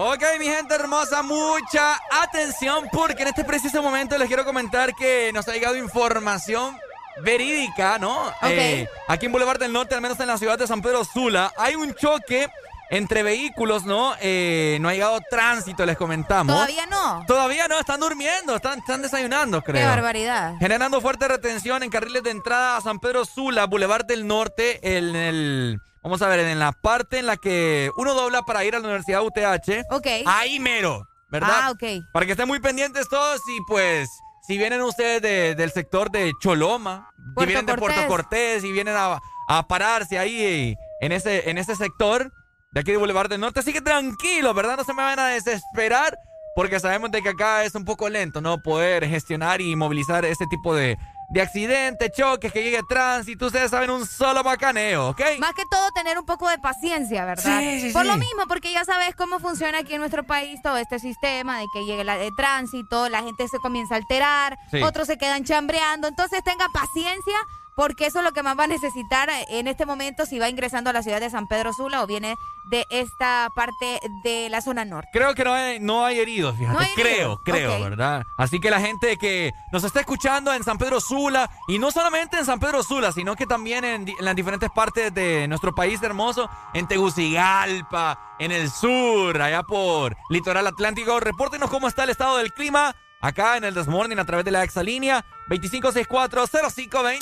Ok, 0.00 0.22
mi 0.38 0.44
gente 0.46 0.76
hermosa, 0.76 1.24
mucha 1.24 2.00
atención 2.22 2.88
porque 2.92 3.22
en 3.22 3.28
este 3.30 3.42
preciso 3.42 3.82
momento 3.82 4.16
les 4.16 4.28
quiero 4.28 4.44
comentar 4.44 4.94
que 4.94 5.32
nos 5.32 5.48
ha 5.48 5.52
llegado 5.52 5.74
información 5.74 6.78
verídica, 7.24 7.98
¿no? 7.98 8.32
Eh, 8.42 8.86
aquí 9.08 9.26
en 9.26 9.32
Boulevard 9.32 9.58
del 9.58 9.72
Norte, 9.72 9.96
al 9.96 10.00
menos 10.00 10.20
en 10.20 10.28
la 10.28 10.38
ciudad 10.38 10.56
de 10.56 10.68
San 10.68 10.82
Pedro 10.82 11.04
Sula, 11.04 11.52
hay 11.56 11.74
un 11.74 11.94
choque 11.94 12.48
entre 12.90 13.24
vehículos, 13.24 13.86
¿no? 13.86 14.14
Eh, 14.20 14.78
no 14.80 14.88
ha 14.88 14.92
llegado 14.92 15.18
tránsito, 15.28 15.84
les 15.84 15.96
comentamos. 15.96 16.54
Todavía 16.54 16.86
no. 16.86 17.24
Todavía 17.26 17.66
no, 17.66 17.80
están 17.80 17.98
durmiendo, 17.98 18.54
están, 18.54 18.78
están 18.78 19.02
desayunando, 19.02 19.62
creo. 19.62 19.82
Qué 19.82 19.84
barbaridad. 19.84 20.54
Generando 20.60 21.00
fuerte 21.00 21.26
retención 21.26 21.82
en 21.82 21.90
carriles 21.90 22.22
de 22.22 22.30
entrada 22.30 22.76
a 22.76 22.80
San 22.82 23.00
Pedro 23.00 23.24
Sula, 23.24 23.66
Boulevard 23.66 24.06
del 24.06 24.28
Norte, 24.28 24.96
en 24.96 25.16
el... 25.16 25.80
Vamos 26.08 26.22
a 26.22 26.28
ver, 26.28 26.40
en 26.40 26.58
la 26.58 26.72
parte 26.72 27.18
en 27.18 27.26
la 27.26 27.36
que 27.36 27.90
uno 27.98 28.14
dobla 28.14 28.42
para 28.42 28.64
ir 28.64 28.74
a 28.74 28.78
la 28.78 28.84
Universidad 28.86 29.22
UTH. 29.22 29.84
Ok. 29.90 30.06
Ahí 30.24 30.58
mero, 30.58 31.06
¿verdad? 31.30 31.50
Ah, 31.64 31.70
ok. 31.70 31.82
Para 32.12 32.24
que 32.24 32.32
estén 32.32 32.48
muy 32.48 32.60
pendientes 32.60 33.08
todos 33.08 33.40
y 33.48 33.60
pues... 33.66 34.08
Si 34.46 34.56
vienen 34.56 34.80
ustedes 34.80 35.20
de- 35.20 35.54
del 35.54 35.70
sector 35.72 36.10
de 36.10 36.32
Choloma, 36.40 37.10
si 37.14 37.34
Puerto 37.34 37.46
vienen 37.48 37.66
de 37.66 37.74
Puerto 37.74 38.06
Cortés. 38.06 38.64
Y 38.64 38.72
vienen 38.72 38.94
a, 38.96 39.20
a 39.46 39.68
pararse 39.68 40.18
ahí 40.18 40.42
eh, 40.42 40.76
en 41.02 41.12
ese, 41.12 41.50
en 41.50 41.58
ese 41.58 41.76
sector 41.76 42.32
de 42.72 42.80
aquí 42.80 42.92
de 42.92 42.96
Boulevard 42.96 43.28
del 43.28 43.40
Norte, 43.42 43.60
así 43.60 43.74
que 43.74 43.82
tranquilos, 43.82 44.54
¿verdad? 44.54 44.78
No 44.78 44.84
se 44.84 44.94
me 44.94 45.02
van 45.02 45.18
a 45.18 45.26
desesperar 45.26 46.16
porque 46.56 46.80
sabemos 46.80 47.10
de 47.10 47.20
que 47.20 47.28
acá 47.28 47.64
es 47.64 47.74
un 47.74 47.84
poco 47.84 48.08
lento, 48.08 48.40
¿no? 48.40 48.62
Poder 48.62 49.06
gestionar 49.06 49.60
y 49.60 49.76
movilizar 49.76 50.24
este 50.24 50.46
tipo 50.46 50.74
de, 50.74 50.96
de 51.30 51.42
accidentes, 51.42 52.10
choques, 52.16 52.52
que 52.52 52.62
llegue 52.62 52.80
tránsito, 52.88 53.46
ustedes 53.46 53.70
saben, 53.70 53.90
un 53.90 54.06
solo 54.06 54.42
macaneo, 54.42 55.10
¿ok? 55.10 55.20
Más 55.38 55.52
que 55.54 55.62
todo 55.70 55.90
tener 55.92 56.18
un 56.18 56.24
poco 56.24 56.48
de 56.48 56.58
paciencia, 56.58 57.24
¿verdad? 57.24 57.60
Sí, 57.60 57.80
sí, 57.80 57.92
Por 57.92 58.02
sí. 58.02 58.08
lo 58.08 58.16
mismo, 58.16 58.46
porque 58.48 58.72
ya 58.72 58.84
sabes 58.84 59.14
cómo 59.14 59.38
funciona 59.38 59.78
aquí 59.78 59.94
en 59.94 60.00
nuestro 60.00 60.24
país 60.24 60.60
todo 60.62 60.78
este 60.78 60.98
sistema 60.98 61.58
de 61.58 61.66
que 61.74 61.84
llegue 61.84 62.04
la 62.04 62.16
de 62.16 62.30
tránsito, 62.36 63.08
la 63.08 63.22
gente 63.22 63.46
se 63.48 63.58
comienza 63.58 63.94
a 63.94 63.98
alterar, 63.98 64.58
otros 64.82 65.06
se 65.06 65.18
quedan 65.18 65.44
chambreando, 65.44 66.08
entonces 66.08 66.42
tenga 66.44 66.66
paciencia 66.72 67.36
porque 67.78 68.06
eso 68.06 68.18
es 68.18 68.24
lo 68.24 68.32
que 68.32 68.42
más 68.42 68.58
va 68.58 68.64
a 68.64 68.66
necesitar 68.66 69.30
en 69.50 69.68
este 69.68 69.86
momento 69.86 70.26
si 70.26 70.40
va 70.40 70.48
ingresando 70.48 70.90
a 70.90 70.92
la 70.92 71.04
ciudad 71.04 71.20
de 71.20 71.30
San 71.30 71.46
Pedro 71.46 71.72
Sula 71.72 72.02
o 72.02 72.08
viene 72.08 72.34
de 72.64 72.84
esta 72.90 73.52
parte 73.54 74.00
de 74.24 74.48
la 74.50 74.60
zona 74.62 74.84
norte. 74.84 75.10
Creo 75.12 75.32
que 75.32 75.44
no 75.44 75.54
hay, 75.54 75.78
no 75.78 76.04
hay 76.04 76.18
heridos, 76.18 76.56
fíjate. 76.56 76.74
No 76.74 76.80
hay 76.80 76.92
creo, 76.96 77.06
heridos, 77.14 77.40
creo. 77.44 77.80
¿verdad? 77.80 78.24
Así 78.36 78.58
que 78.58 78.70
la 78.70 78.80
gente 78.80 79.16
que 79.16 79.52
nos 79.70 79.84
está 79.84 80.00
escuchando 80.00 80.52
en 80.52 80.64
San 80.64 80.76
Pedro 80.76 81.00
Sula, 81.00 81.48
y 81.68 81.78
no 81.78 81.92
solamente 81.92 82.36
en 82.36 82.46
San 82.46 82.58
Pedro 82.58 82.82
Sula, 82.82 83.12
sino 83.12 83.36
que 83.36 83.46
también 83.46 83.84
en, 83.84 84.08
en 84.08 84.24
las 84.24 84.34
diferentes 84.34 84.70
partes 84.70 85.14
de 85.14 85.46
nuestro 85.46 85.72
país 85.72 86.02
hermoso, 86.02 86.50
en 86.74 86.88
Tegucigalpa, 86.88 88.34
en 88.40 88.50
el 88.50 88.72
sur, 88.72 89.40
allá 89.40 89.62
por 89.62 90.16
Litoral 90.30 90.66
Atlántico, 90.66 91.20
repórtenos 91.20 91.70
cómo 91.70 91.86
está 91.86 92.02
el 92.02 92.10
estado 92.10 92.38
del 92.38 92.52
clima 92.52 92.96
acá 93.20 93.56
en 93.56 93.64
el 93.64 93.74
Desmorning 93.74 94.18
a 94.18 94.24
través 94.24 94.44
de 94.44 94.50
la 94.50 94.62
exalínea 94.62 95.24
25640520. 95.48 97.18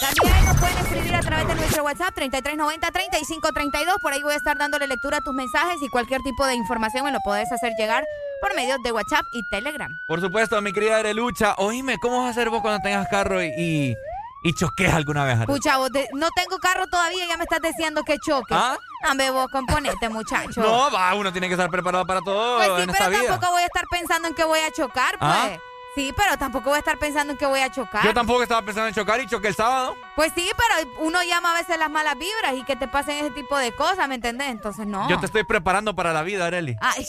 También 0.00 0.44
nos 0.44 0.56
pueden 0.58 0.78
escribir 0.78 1.14
a 1.14 1.20
través 1.20 1.48
de 1.48 1.54
nuestro 1.54 1.84
WhatsApp 1.84 2.16
3390-3532. 2.16 4.00
Por 4.00 4.12
ahí 4.12 4.22
voy 4.22 4.34
a 4.34 4.36
estar 4.36 4.56
dándole 4.56 4.86
lectura 4.86 5.18
a 5.18 5.20
tus 5.20 5.34
mensajes 5.34 5.82
y 5.82 5.88
cualquier 5.88 6.20
tipo 6.22 6.46
de 6.46 6.54
información 6.54 7.04
me 7.04 7.12
lo 7.12 7.18
podés 7.24 7.50
hacer 7.52 7.72
llegar 7.78 8.04
por 8.40 8.54
medio 8.54 8.76
de 8.84 8.92
WhatsApp 8.92 9.26
y 9.32 9.42
Telegram. 9.50 9.98
Por 10.06 10.20
supuesto, 10.20 10.60
mi 10.60 10.72
querida 10.72 10.98
Arelucha, 10.98 11.54
oíme, 11.58 11.96
¿cómo 12.00 12.18
vas 12.18 12.28
a 12.28 12.30
hacer 12.30 12.50
vos 12.50 12.60
cuando 12.60 12.80
tengas 12.82 13.08
carro 13.08 13.42
y, 13.42 13.48
y, 13.58 13.96
y 14.44 14.52
choques 14.52 14.92
alguna 14.94 15.24
vez? 15.24 15.40
Escucha, 15.40 15.78
vos 15.78 15.90
te- 15.90 16.08
no 16.12 16.28
tengo 16.36 16.58
carro 16.58 16.86
todavía 16.86 17.24
y 17.24 17.28
ya 17.28 17.36
me 17.36 17.44
estás 17.44 17.60
diciendo 17.60 18.02
que 18.04 18.18
choque. 18.18 18.54
¿Ah? 18.54 18.76
Dame 19.02 19.30
vos, 19.30 19.48
componete, 19.50 20.08
muchacho. 20.08 20.60
No, 20.60 20.90
va, 20.92 21.12
uno 21.14 21.32
tiene 21.32 21.48
que 21.48 21.54
estar 21.54 21.68
preparado 21.70 22.06
para 22.06 22.20
todo 22.20 22.58
pues 22.58 22.68
sí, 22.76 22.82
en 22.82 22.90
esta 22.90 23.06
pero 23.06 23.18
vida. 23.18 23.30
tampoco 23.30 23.52
voy 23.52 23.62
a 23.62 23.66
estar 23.66 23.84
pensando 23.90 24.28
en 24.28 24.34
que 24.34 24.44
voy 24.44 24.60
a 24.60 24.70
chocar, 24.70 25.18
pues. 25.18 25.30
¿Ah? 25.34 25.50
Sí, 25.94 26.12
pero 26.16 26.36
tampoco 26.36 26.70
voy 26.70 26.76
a 26.76 26.80
estar 26.80 26.98
pensando 26.98 27.32
en 27.32 27.38
que 27.38 27.46
voy 27.46 27.60
a 27.60 27.70
chocar. 27.70 28.04
Yo 28.04 28.12
tampoco 28.12 28.42
estaba 28.42 28.62
pensando 28.62 28.88
en 28.88 28.94
chocar 28.94 29.20
y 29.20 29.26
choqué 29.28 29.48
el 29.48 29.54
sábado. 29.54 29.94
Pues 30.16 30.32
sí, 30.34 30.50
pero 30.56 30.90
uno 30.98 31.22
llama 31.22 31.52
a 31.52 31.54
veces 31.60 31.78
las 31.78 31.88
malas 31.88 32.18
vibras 32.18 32.54
y 32.54 32.64
que 32.64 32.74
te 32.76 32.88
pasen 32.88 33.16
ese 33.24 33.30
tipo 33.30 33.56
de 33.56 33.72
cosas, 33.74 34.08
¿me 34.08 34.16
entendés? 34.16 34.48
Entonces 34.48 34.86
no. 34.88 35.08
Yo 35.08 35.20
te 35.20 35.26
estoy 35.26 35.44
preparando 35.44 35.94
para 35.94 36.12
la 36.12 36.22
vida, 36.22 36.46
Areli. 36.46 36.76
Ay, 36.80 37.06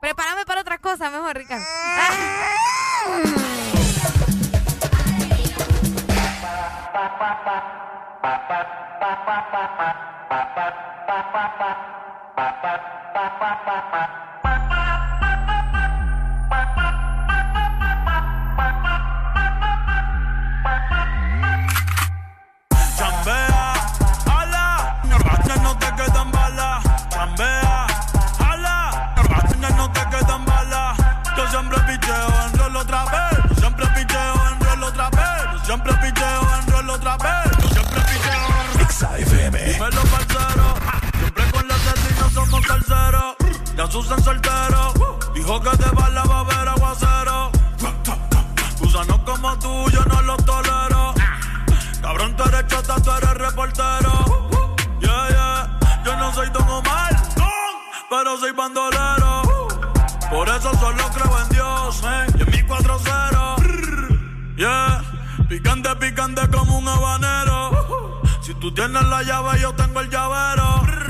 prepárame 0.00 0.46
para 0.46 0.62
otras 0.62 0.80
cosas 0.80 1.12
mejor, 1.12 1.36
Ricardo. 1.36 1.64
Chambea, 6.92 7.62
Ya 43.82 43.90
Susan 43.90 44.22
soltero. 44.22 44.94
Dijo 45.34 45.60
que 45.60 45.70
de 45.76 45.90
bala 45.90 46.22
va 46.22 46.36
a 46.36 46.40
haber 46.40 46.68
aguacero. 46.68 47.50
Gusanos 48.78 49.18
como 49.24 49.58
tú, 49.58 49.90
yo 49.90 50.04
no 50.04 50.22
los 50.22 50.44
tolero. 50.44 51.12
Cabrón, 52.00 52.36
tú 52.36 52.44
eres 52.44 52.64
chota, 52.68 52.94
tú 53.02 53.10
eres 53.10 53.34
reportero. 53.34 54.50
Yeah, 55.00 55.28
yeah. 55.30 55.78
Yo 56.04 56.16
no 56.16 56.32
soy 56.32 56.48
Don 56.50 56.68
Omar, 56.68 57.16
pero 58.08 58.38
soy 58.38 58.52
bandolero. 58.52 59.42
Por 60.30 60.48
eso 60.48 60.72
solo 60.78 61.04
creo 61.12 61.40
en 61.40 61.48
Dios, 61.48 62.02
y 62.38 62.42
en 62.42 62.50
mi 62.52 62.62
4-0. 62.62 64.56
Yeah. 64.58 65.02
Picante, 65.48 65.96
picante 65.96 66.48
como 66.50 66.78
un 66.78 66.86
habanero. 66.86 68.22
Si 68.42 68.54
tú 68.54 68.72
tienes 68.72 69.02
la 69.06 69.24
llave, 69.24 69.60
yo 69.60 69.74
tengo 69.74 70.00
el 70.00 70.08
llavero. 70.08 71.01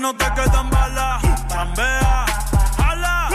No 0.00 0.14
te 0.16 0.24
quedan 0.34 0.70
balas. 0.70 1.22
Chambea, 1.48 2.24
ala, 2.78 3.28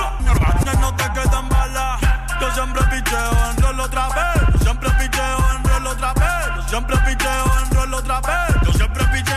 ya 0.66 0.74
no 0.74 0.95
te 0.95 1.03
quedan 1.13 1.47
balas. 1.47 2.01
Yo 2.41 2.51
siempre 2.51 2.82
picheo 2.86 3.51
en 3.51 3.61
rol 3.61 3.80
otra 3.80 4.07
vez. 4.09 4.53
Yo 4.53 4.59
siempre 4.59 4.89
picheo 4.99 5.38
en 5.51 5.63
rol 5.63 5.88
otra 5.88 6.13
vez. 6.13 6.55
Yo 6.55 6.70
siempre 6.70 6.97
picheo 6.97 7.45
en 7.61 7.76
rol 7.76 7.93
otra 7.93 8.22
vez. 8.22 8.55
Yo 8.66 8.74
siempre 8.74 9.05
picheo. 9.05 9.36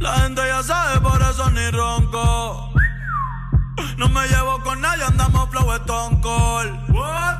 La 0.00 0.12
gente 0.20 0.42
ya 0.46 0.62
sabe, 0.62 1.00
por 1.00 1.20
eso 1.20 1.50
ni 1.50 1.70
ronco. 1.70 2.72
No 3.98 4.08
me 4.08 4.26
llevo 4.28 4.60
con 4.60 4.80
nadie, 4.80 5.04
andamos 5.04 5.50
flow 5.50 5.72
Stone 5.74 6.20
Cold. 6.20 6.90
What? 6.90 7.36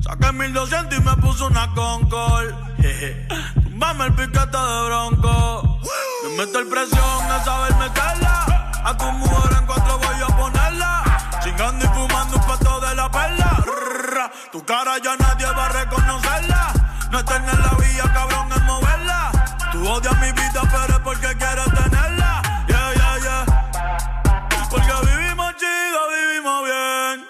Saqué 0.00 0.32
1200 0.32 0.98
y 0.98 1.02
me 1.02 1.16
puso 1.16 1.46
una 1.46 1.72
Concord. 1.74 2.54
Tumbame 3.82 4.04
el 4.04 4.14
piquete 4.14 4.56
de 4.56 4.84
bronco. 4.86 5.80
Me 6.22 6.36
meto 6.36 6.60
el 6.60 6.68
presión 6.68 7.32
a 7.32 7.44
saber 7.44 7.74
meterla. 7.74 8.70
A 8.84 8.96
tu 8.96 9.10
mujer 9.10 9.58
en 9.58 9.66
cuatro 9.66 9.98
voy 9.98 10.22
a 10.22 10.36
ponerla. 10.36 11.02
Chingando 11.42 11.84
y 11.84 11.88
fumando 11.88 12.36
un 12.36 12.42
pato 12.46 12.80
de 12.80 12.94
la 12.94 13.10
perla. 13.10 14.30
Tu 14.52 14.64
cara 14.64 14.98
ya 15.02 15.16
nadie 15.16 15.46
va 15.46 15.66
a 15.66 15.68
reconocerla. 15.70 16.72
No 17.10 17.18
estén 17.18 17.42
en 17.42 17.60
la 17.60 17.74
vía, 17.80 18.04
cabrón, 18.14 18.52
en 18.56 18.64
moverla. 18.66 19.32
Tú 19.72 19.88
odias 19.88 20.16
mi 20.20 20.30
vida, 20.30 20.62
pero 20.70 20.94
es 20.94 21.00
porque 21.00 21.36
quieres 21.36 21.64
tenerla. 21.74 22.42
Yeah, 22.68 22.94
yeah, 22.94 23.18
yeah. 23.18 24.68
Porque 24.70 24.92
vivimos 25.10 25.56
chido, 25.56 26.00
vivimos 26.20 26.64
bien. 26.66 27.26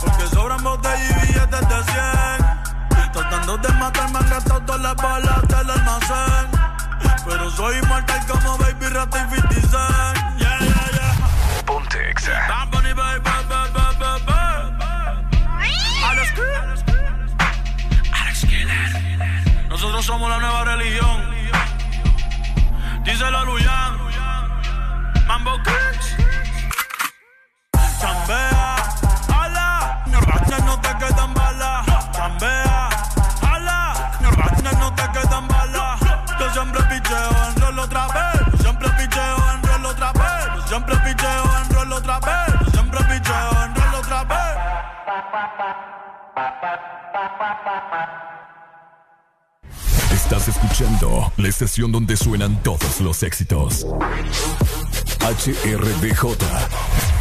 Porque 0.00 0.26
sobran 0.34 0.60
botellas 0.64 1.22
y 1.22 1.26
billetes 1.26 1.68
de 1.68 1.84
100. 1.84 2.47
Tratando 3.18 3.58
de 3.58 3.68
matarme 3.72 4.18
han 4.20 4.30
gastado 4.30 4.60
todas 4.60 4.80
las 4.80 4.94
balas 4.94 5.42
del 5.48 5.70
almacén. 5.70 6.46
Pero 7.26 7.50
soy 7.50 7.78
inmortal 7.78 8.24
como 8.28 8.56
Baby 8.58 8.86
Rata 8.86 9.26
y 9.26 9.34
50 9.34 10.14
Yeah, 10.38 10.58
yeah, 10.60 10.90
yeah. 10.92 11.62
Ponte 11.66 12.10
Exa. 12.10 12.46
Alex 16.04 16.32
Killer. 16.32 16.62
Alex 18.12 18.46
Killer. 18.46 19.68
Nosotros 19.68 20.06
somos 20.06 20.30
la 20.30 20.38
nueva 20.38 20.64
religión. 20.64 21.24
Díselo 23.02 23.36
a 23.38 23.44
Luyan. 23.44 23.98
Mambo 25.26 25.58
Kicks. 25.64 26.16
Chambea. 28.00 28.76
Ala. 29.40 30.04
Que 30.48 30.62
no 30.62 30.80
te 30.80 30.96
quedan 30.98 31.37
Estás 50.12 50.48
escuchando 50.48 51.32
la 51.38 51.48
estación 51.48 51.90
donde 51.90 52.16
suenan 52.16 52.62
todos 52.62 53.00
los 53.00 53.22
éxitos. 53.22 53.86
HRDJ, 55.20 56.36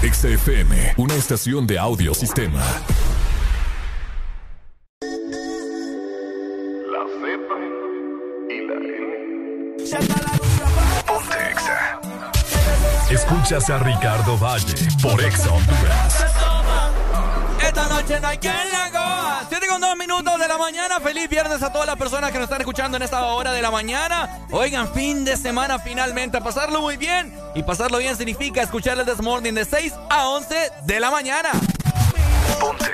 XFM, 0.02 0.94
una 0.98 1.16
estación 1.16 1.66
de 1.68 1.80
audio 1.80 2.14
sistema. 2.14 2.62
La 6.92 7.04
Z 7.22 7.28
y 8.50 8.68
la 8.68 8.76
N. 8.76 9.78
Ponte 11.06 11.52
Exa. 11.52 12.00
Escuchas 13.10 13.70
a 13.70 13.80
Ricardo 13.80 14.38
Valle 14.38 14.76
por 15.02 15.24
Exa 15.24 15.50
Honduras. 15.52 16.37
Esta 17.68 17.86
noche 17.90 18.20
no 18.22 18.30
hay 18.30 18.38
quien 18.38 18.54
la 18.72 18.90
coja. 18.92 19.46
7 19.50 19.68
con 19.68 19.82
2 19.82 19.98
minutos 19.98 20.40
de 20.40 20.48
la 20.48 20.58
mañana. 20.58 21.02
Feliz 21.02 21.30
viernes 21.30 21.62
a 21.62 21.72
todas 21.72 21.86
las 21.86 21.98
personas 21.98 22.32
que 22.32 22.38
nos 22.38 22.46
están 22.46 22.62
escuchando 22.62 22.96
en 22.96 23.04
esta 23.04 23.26
hora 23.26 23.52
de 23.52 23.62
la 23.62 23.70
mañana. 23.72 24.40
Oigan, 24.52 24.92
fin 24.94 25.26
de 25.26 25.36
semana 25.36 25.78
finalmente. 25.78 26.38
A 26.38 26.42
pasarlo 26.42 26.80
muy 26.80 26.96
bien. 26.96 27.38
Y 27.56 27.64
pasarlo 27.64 27.98
bien 27.98 28.16
significa 28.16 28.62
escuchar 28.62 28.98
el 28.98 29.06
This 29.06 29.22
Morning 29.22 29.52
de 29.52 29.66
6 29.66 29.94
a 30.10 30.30
11 30.30 30.72
de 30.84 31.00
la 31.02 31.12
mañana. 31.12 31.50
Ponte 32.58 32.86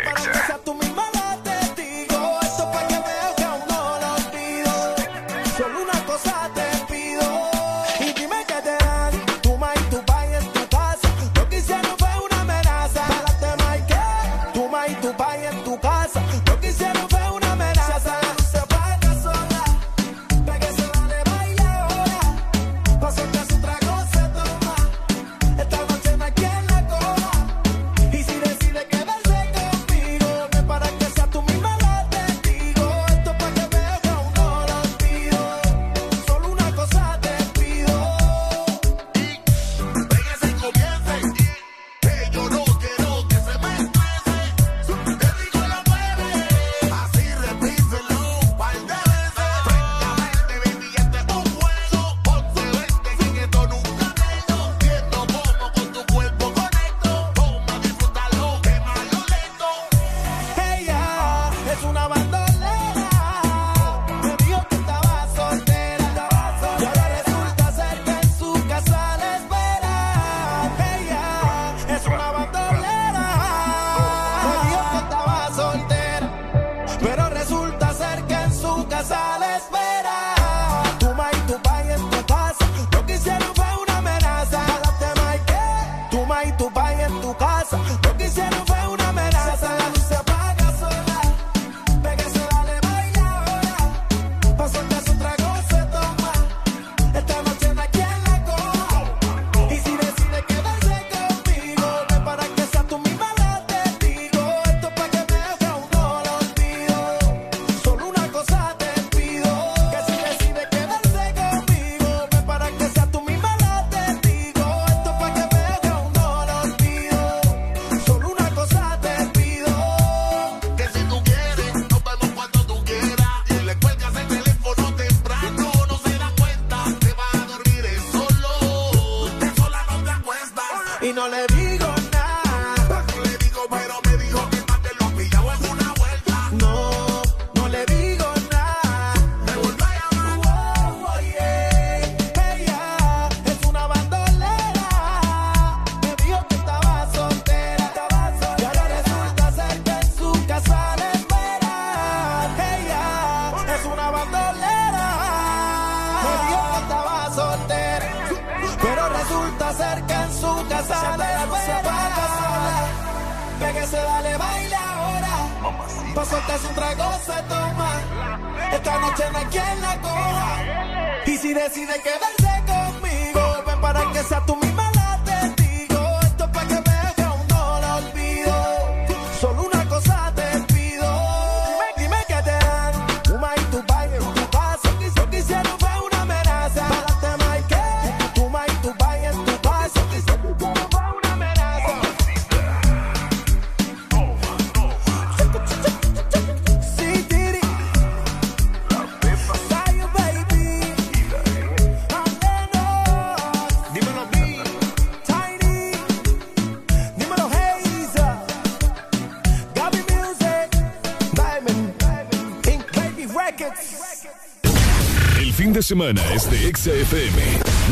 semana 215.83 216.21
es 216.33 216.49
de 216.49 216.69
Exa 216.69 216.91
FM. 216.91 217.41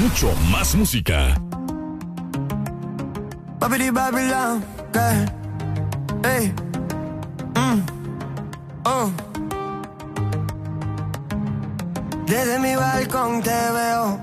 Mucho 0.01 0.33
más 0.49 0.73
música. 0.75 1.35
Mm. 7.53 7.81
Oh. 8.85 9.11
Desde 12.25 12.59
mi 12.59 12.75
balcón 12.75 13.43
te 13.43 13.49
veo. 13.49 14.21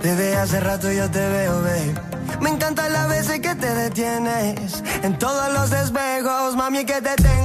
Desde 0.00 0.36
hace 0.36 0.60
rato 0.60 0.92
yo 0.92 1.10
te 1.10 1.28
veo, 1.28 1.62
babe. 1.62 1.94
Me 2.40 2.50
encantan 2.50 2.92
las 2.92 3.08
veces 3.08 3.40
que 3.40 3.54
te 3.56 3.74
detienes. 3.74 4.82
En 5.02 5.18
todos 5.18 5.52
los 5.52 5.72
espejos, 5.72 6.54
mami, 6.54 6.84
que 6.84 7.00
te 7.00 7.16
tengo 7.16 7.35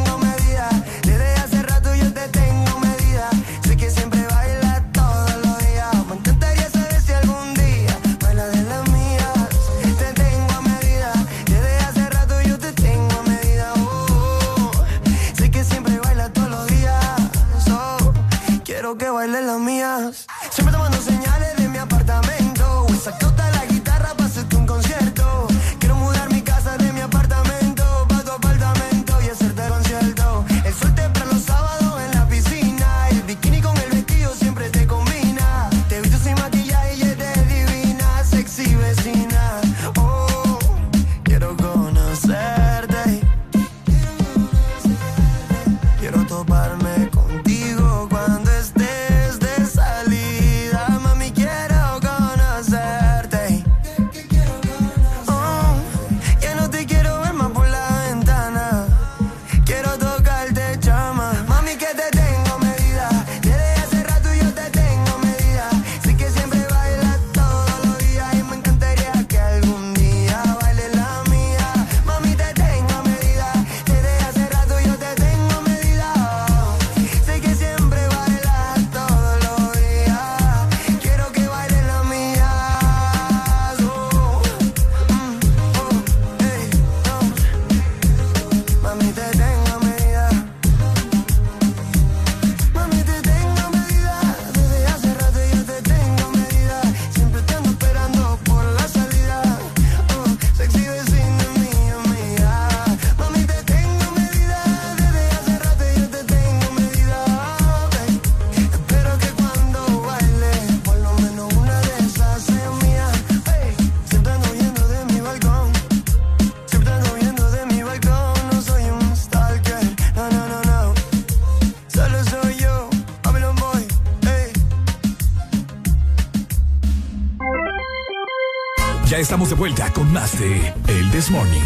estamos 129.21 129.49
de 129.49 129.55
vuelta 129.55 129.93
con 129.93 130.11
más 130.11 130.39
de 130.39 130.73
El 130.87 131.11
This 131.11 131.29
Morning. 131.29 131.61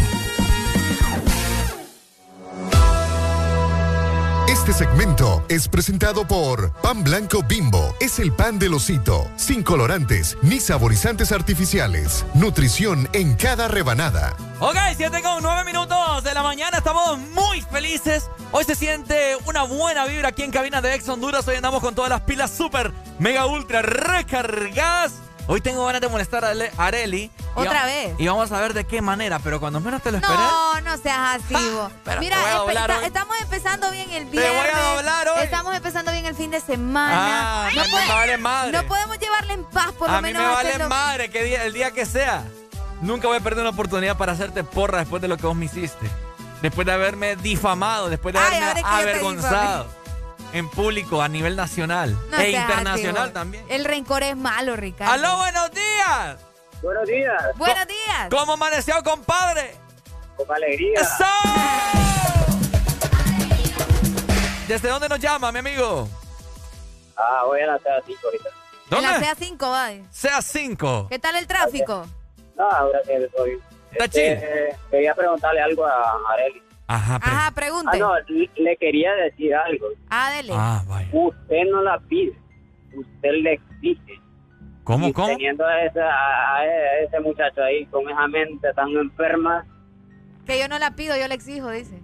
Este 4.46 4.74
segmento 4.74 5.42
es 5.48 5.66
presentado 5.66 6.26
por 6.26 6.72
Pan 6.82 7.02
Blanco 7.02 7.42
Bimbo. 7.42 7.96
Es 7.98 8.18
el 8.18 8.32
pan 8.32 8.58
del 8.58 8.74
osito, 8.74 9.30
sin 9.36 9.62
colorantes 9.62 10.36
ni 10.42 10.60
saborizantes 10.60 11.32
artificiales. 11.32 12.26
Nutrición 12.34 13.08
en 13.14 13.36
cada 13.36 13.68
rebanada. 13.68 14.36
Ok, 14.60 14.76
7 14.94 15.22
con 15.22 15.42
9 15.42 15.64
minutos 15.64 16.24
de 16.24 16.34
la 16.34 16.42
mañana. 16.42 16.76
Estamos 16.76 17.18
muy 17.18 17.62
felices. 17.62 18.28
Hoy 18.52 18.64
se 18.64 18.74
siente 18.74 19.36
una 19.46 19.62
buena 19.62 20.04
vibra 20.04 20.28
aquí 20.28 20.42
en 20.42 20.50
cabina 20.50 20.82
de 20.82 20.94
Ex 20.94 21.08
Honduras. 21.08 21.48
Hoy 21.48 21.56
andamos 21.56 21.80
con 21.80 21.94
todas 21.94 22.10
las 22.10 22.20
pilas 22.20 22.50
super, 22.50 22.92
mega, 23.18 23.46
ultra 23.46 23.80
recargadas. 23.80 25.14
Hoy 25.48 25.60
tengo 25.60 25.86
ganas 25.86 26.00
de 26.00 26.08
molestar 26.08 26.44
a 26.44 26.52
Areli. 26.76 27.30
¿Otra 27.56 27.84
vez? 27.86 28.14
Y 28.18 28.26
vamos 28.28 28.52
a 28.52 28.60
ver 28.60 28.74
de 28.74 28.84
qué 28.84 29.00
manera, 29.02 29.38
pero 29.38 29.58
cuando 29.60 29.80
menos 29.80 30.02
te 30.02 30.10
lo 30.12 30.18
esperes. 30.18 30.38
No, 30.38 30.80
no 30.82 30.96
seas 30.98 31.40
así, 31.42 31.54
vos. 31.74 31.90
Mira, 32.20 32.36
espe- 32.56 33.02
estamos 33.06 33.34
empezando 33.40 33.90
bien 33.90 34.10
el 34.10 34.30
Te 34.30 34.36
voy 34.36 34.46
a 34.46 34.52
viernes. 34.52 34.76
doblar 34.96 35.28
hoy. 35.30 35.42
Estamos 35.42 35.74
empezando 35.74 36.12
bien 36.12 36.26
el 36.26 36.34
fin 36.34 36.50
de 36.50 36.60
semana. 36.60 37.66
Ah, 37.66 37.70
me- 37.74 37.82
me 37.82 38.08
vale 38.14 38.38
madre. 38.38 38.72
no 38.72 38.82
podemos 38.86 39.18
llevarle 39.18 39.54
en 39.54 39.64
paz, 39.64 39.92
por 39.98 40.10
lo 40.10 40.16
a 40.16 40.20
mí 40.20 40.28
menos. 40.32 40.42
me 40.42 40.48
vale 40.54 40.86
madre 40.88 41.30
que 41.30 41.42
día- 41.44 41.64
el 41.64 41.72
día 41.72 41.90
que 41.92 42.04
sea. 42.06 42.44
Nunca 43.00 43.26
voy 43.28 43.38
a 43.38 43.40
perder 43.40 43.60
una 43.60 43.70
oportunidad 43.70 44.16
para 44.16 44.32
hacerte 44.32 44.64
porra 44.64 44.98
después 44.98 45.20
de 45.22 45.28
lo 45.28 45.36
que 45.36 45.46
vos 45.46 45.56
me 45.56 45.64
hiciste. 45.66 46.10
Después 46.62 46.86
de 46.86 46.92
haberme 46.92 47.36
difamado, 47.36 48.08
después 48.08 48.32
de 48.34 48.40
haberme 48.40 48.82
avergonzado 48.84 49.86
en 50.52 50.68
público 50.70 51.20
a 51.20 51.28
nivel 51.28 51.54
nacional 51.56 52.16
No 52.30 52.38
e 52.38 52.42
así, 52.42 52.56
internacional 52.56 53.32
también. 53.32 53.64
El 53.68 53.84
rencor 53.84 54.22
es 54.22 54.36
malo, 54.36 54.76
Ricardo. 54.76 55.12
¡Aló, 55.12 55.36
buenos 55.36 55.70
días! 55.72 56.36
Buenos 56.82 57.06
días. 57.06 57.42
Buenos 57.56 57.86
días. 57.86 58.28
¿Cómo 58.30 58.52
amaneció, 58.52 58.94
compadre? 59.02 59.74
Con 60.36 60.50
alegría. 60.52 61.00
¿Desde 64.68 64.88
dónde 64.88 65.08
nos 65.08 65.18
llama, 65.20 65.52
mi 65.52 65.60
amigo? 65.60 66.08
Ah, 67.16 67.42
voy 67.46 67.60
a 67.60 67.66
la 67.66 67.78
TA 67.78 68.02
5 68.04 68.20
ahorita. 68.24 68.48
En 68.90 69.02
la 69.02 69.12
¿Dónde? 69.12 69.26
CA5, 69.26 69.70
va. 69.70 69.90
Sea 70.10 70.42
5. 70.42 71.06
¿Qué 71.08 71.18
tal 71.18 71.36
el 71.36 71.46
tráfico? 71.46 72.06
No, 72.56 72.70
ahora 72.70 73.00
que 73.06 73.16
estoy. 73.24 73.58
Está 73.92 74.20
Eh, 74.20 74.76
quería 74.90 75.14
preguntarle 75.14 75.60
algo 75.60 75.86
a 75.86 76.18
Areli. 76.32 76.62
Ajá, 76.88 77.16
Ajá, 77.16 77.50
pregunte. 77.52 77.90
Ah, 77.94 77.98
no, 77.98 78.14
le 78.28 78.50
le 78.56 78.76
quería 78.76 79.12
decir 79.14 79.54
algo. 79.54 79.86
Ah, 80.10 80.30
dele. 80.30 80.52
Ah, 80.54 80.82
vaya. 80.86 81.08
Usted 81.12 81.64
no 81.70 81.82
la 81.82 81.98
pide, 82.00 82.38
usted 82.94 83.30
le 83.42 83.54
exige. 83.54 84.20
¿Cómo, 84.86 85.08
Y 85.08 85.12
cómo? 85.12 85.26
Teniendo 85.26 85.66
a, 85.66 85.82
esa- 85.84 86.08
a- 86.08 86.56
a 86.58 86.64
ese 87.04 87.18
muchacho 87.20 87.60
ahí 87.62 87.84
con 87.86 88.08
esa 88.08 88.26
mente 88.28 88.72
tan 88.74 88.88
enferma, 88.90 89.66
Que 90.46 90.60
yo 90.60 90.68
no 90.68 90.78
la 90.78 90.92
pido, 90.92 91.16
yo 91.16 91.26
la 91.26 91.34
exijo, 91.34 91.68
dice. 91.70 92.00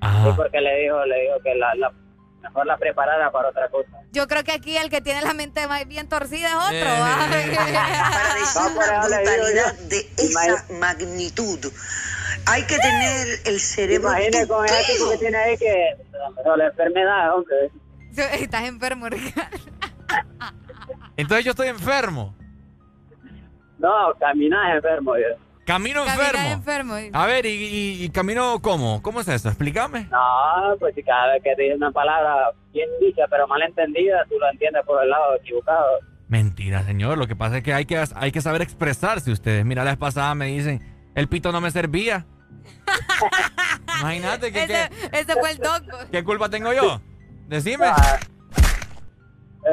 Ah. 0.00 0.22
sí, 0.24 0.32
porque 0.36 0.60
le 0.60 0.82
dijo, 0.82 1.04
le 1.06 1.22
dijo 1.22 1.34
que 1.42 1.54
la, 1.56 1.74
la- 1.74 1.92
mejor 2.40 2.66
la 2.66 2.76
preparara 2.76 3.32
para 3.32 3.48
otra 3.48 3.68
cosa. 3.68 3.90
Yo 4.12 4.28
creo 4.28 4.44
que 4.44 4.52
aquí 4.52 4.76
el 4.76 4.90
que 4.90 5.00
tiene 5.00 5.22
la 5.22 5.34
mente 5.34 5.66
más 5.66 5.84
bien 5.88 6.08
torcida 6.08 6.50
es 6.50 6.54
otro. 6.54 6.76
Eh. 6.76 7.00
Para 7.16 7.26
decir 7.26 8.62
No, 8.62 8.70
una 8.76 9.00
brutalidad 9.06 9.74
de 9.88 9.98
esa 10.18 10.64
magnitud, 10.78 11.58
hay 12.46 12.62
que 12.64 12.76
tener 12.78 13.26
el 13.46 13.58
cerebro 13.58 14.10
Imagine 14.10 14.46
con 14.46 14.64
ese 14.66 14.92
tipo 14.92 15.10
que 15.10 15.18
tiene 15.18 15.36
ahí 15.36 15.56
que 15.58 15.96
mejor 16.36 16.58
la 16.58 16.66
enfermedad, 16.66 17.34
hombre. 17.34 17.56
Estás 18.40 18.62
enfermo, 18.64 19.08
Ricardo. 19.08 19.58
Entonces 21.16 21.44
yo 21.44 21.50
estoy 21.52 21.68
enfermo. 21.68 22.34
No, 23.78 24.12
caminas 24.18 24.76
enfermo. 24.76 25.16
Yo. 25.16 25.24
Camino 25.66 26.04
enfermo. 26.04 26.42
enfermo. 26.48 26.94
A 27.12 27.26
ver, 27.26 27.46
¿y, 27.46 27.48
y- 27.50 28.04
y 28.04 28.10
camino 28.10 28.60
cómo? 28.60 29.00
¿Cómo 29.02 29.20
es 29.20 29.28
eso? 29.28 29.48
Explícame. 29.48 30.08
No, 30.10 30.76
pues 30.78 30.94
si 30.94 31.02
cada 31.02 31.32
vez 31.32 31.42
que 31.42 31.54
te 31.56 31.62
dice 31.62 31.74
una 31.76 31.90
palabra 31.90 32.50
bien 32.72 32.88
dicha 33.00 33.22
pero 33.30 33.46
mal 33.48 33.62
entendida, 33.62 34.24
tú 34.28 34.38
lo 34.38 34.50
entiendes 34.50 34.84
por 34.84 35.02
el 35.02 35.08
lado 35.10 35.36
equivocado. 35.36 35.86
Mentira, 36.28 36.82
señor. 36.84 37.16
Lo 37.18 37.26
que 37.26 37.36
pasa 37.36 37.58
es 37.58 37.62
que 37.62 37.72
hay 37.72 37.86
que, 37.86 38.02
hay 38.14 38.32
que 38.32 38.40
saber 38.40 38.60
expresarse 38.62 39.30
ustedes. 39.30 39.64
Mira, 39.64 39.84
la 39.84 39.92
vez 39.92 39.98
pasada 39.98 40.34
me 40.34 40.46
dicen, 40.46 40.82
el 41.14 41.28
pito 41.28 41.50
no 41.52 41.60
me 41.60 41.70
servía. 41.70 42.26
Imagínate 44.00 44.52
que, 44.52 44.64
ese 45.12 45.32
fue 45.38 45.50
el 45.52 45.58
doc. 45.58 45.82
qué 46.10 46.24
culpa 46.24 46.48
tengo 46.48 46.72
yo. 46.72 47.00
Decime. 47.48 47.86
Ah, 47.86 48.18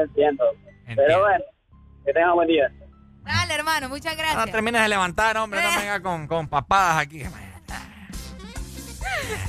entiendo. 0.02 0.44
Pero 0.96 1.20
bueno, 1.20 1.44
que 2.04 2.12
tengan 2.12 2.34
buen 2.34 2.48
día. 2.48 2.70
Dale, 3.24 3.54
hermano, 3.54 3.88
muchas 3.88 4.16
gracias. 4.16 4.46
No 4.46 4.50
termines 4.52 4.82
de 4.82 4.88
levantar, 4.88 5.36
hombre, 5.36 5.62
no 5.62 5.70
venga 5.78 6.00
con, 6.02 6.26
con 6.26 6.48
papadas 6.48 6.98
aquí. 6.98 7.22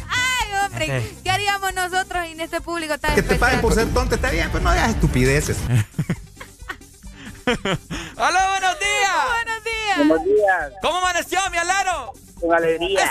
Ay, 0.09 0.53
hombre, 0.65 0.97
Este. 0.97 1.23
¿qué 1.23 1.31
haríamos 1.31 1.73
nosotros 1.73 2.25
en 2.25 2.39
este 2.39 2.61
público 2.61 2.97
tan 2.99 3.15
Que 3.15 3.23
te 3.23 3.35
paguen 3.35 3.61
por 3.61 3.73
ser 3.73 3.91
tonto 3.93 4.15
está 4.15 4.29
bien, 4.29 4.49
pero 4.51 4.63
no 4.63 4.71
digas 4.73 4.89
estupideces. 4.91 5.57
¡Hola, 7.45 8.47
buenos 8.51 8.79
días! 8.79 9.11
Buenos 9.43 9.63
días. 9.63 9.97
Buenos 9.97 10.23
días. 10.23 10.71
¿Cómo 10.81 10.97
amaneció, 10.99 11.39
mi 11.51 11.57
alaro? 11.57 12.13
Con 12.39 12.53
alegría. 12.53 13.09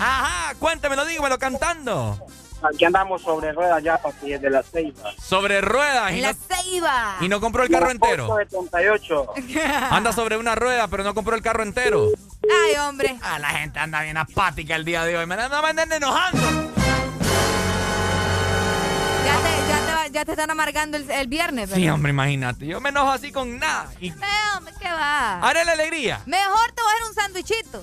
Ajá, 0.00 0.54
cuéntemelo, 0.58 1.04
dígamelo 1.04 1.38
cantando. 1.38 2.18
Aquí 2.62 2.84
andamos 2.84 3.22
sobre 3.22 3.52
ruedas 3.52 3.82
ya, 3.82 3.96
papi, 3.98 4.30
desde 4.30 4.50
la 4.50 4.62
ceiba. 4.62 5.10
Sobre 5.20 5.60
ruedas. 5.62 6.12
Y 6.12 6.16
En 6.16 6.22
no, 6.22 6.28
la 6.28 6.34
ceiba. 6.56 7.16
y 7.20 7.28
no 7.28 7.40
compró 7.40 7.62
el 7.62 7.70
carro 7.70 7.90
entero. 7.90 8.28
78. 8.36 9.26
Anda 9.90 10.12
sobre 10.12 10.36
una 10.36 10.54
rueda, 10.54 10.86
pero 10.88 11.02
no 11.04 11.14
compró 11.14 11.34
el 11.36 11.42
carro 11.42 11.62
entero. 11.62 12.08
Ay, 12.44 12.76
hombre. 12.78 13.16
Ah, 13.22 13.38
la 13.38 13.48
gente 13.50 13.78
anda 13.78 14.02
bien 14.02 14.16
apática 14.16 14.76
el 14.76 14.84
día 14.84 15.04
de 15.04 15.16
hoy. 15.16 15.26
Me 15.26 15.36
no 15.36 15.62
me 15.62 15.68
anden 15.68 15.90
enojando. 15.92 16.40
Ya 19.24 19.36
te, 19.36 19.68
ya 19.68 19.78
te, 19.86 19.92
va- 19.92 20.06
ya 20.08 20.24
te 20.24 20.30
están 20.32 20.50
amargando 20.50 20.96
el, 20.96 21.10
el 21.10 21.26
viernes, 21.28 21.70
Sí, 21.70 21.80
¿verdad? 21.80 21.94
hombre, 21.94 22.10
imagínate. 22.10 22.66
Yo 22.66 22.80
me 22.80 22.88
enojo 22.90 23.10
así 23.10 23.30
con 23.32 23.58
nada. 23.58 23.90
Y 24.00 24.08
Eh, 24.10 24.14
hombre, 24.56 24.74
¿qué 24.80 24.88
va? 24.90 25.40
haré 25.40 25.64
la 25.64 25.72
alegría. 25.72 26.20
Mejor 26.26 26.72
te 26.72 26.82
voy 26.82 26.90
a 26.90 26.94
hacer 26.94 27.08
un 27.08 27.14
sándwichito. 27.14 27.82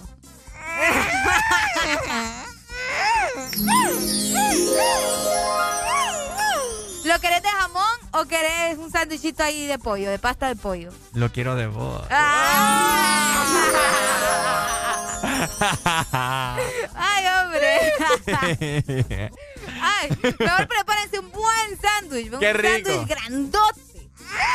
¿Lo 7.06 7.20
querés 7.22 7.42
de 7.42 7.50
jamón 7.50 8.00
o 8.12 8.26
querés 8.26 8.78
un 8.78 8.92
sándwichito 8.92 9.42
ahí 9.44 9.66
de 9.66 9.80
pollo, 9.80 10.10
de 10.10 10.20
pasta 10.20 10.50
de 10.50 10.56
pollo? 10.56 10.92
Lo 11.14 11.32
quiero 11.32 11.56
de 11.56 11.68
vos. 11.68 12.04
Ay, 16.94 17.26
hombre. 17.44 17.94
Ay, 19.82 20.10
mejor 20.22 20.68
prepárense 20.68 21.20
un 21.20 21.32
buen 21.32 21.82
sándwich. 21.82 22.34
Un 22.34 22.42
sándwich 22.42 23.08
grandote. 23.08 23.87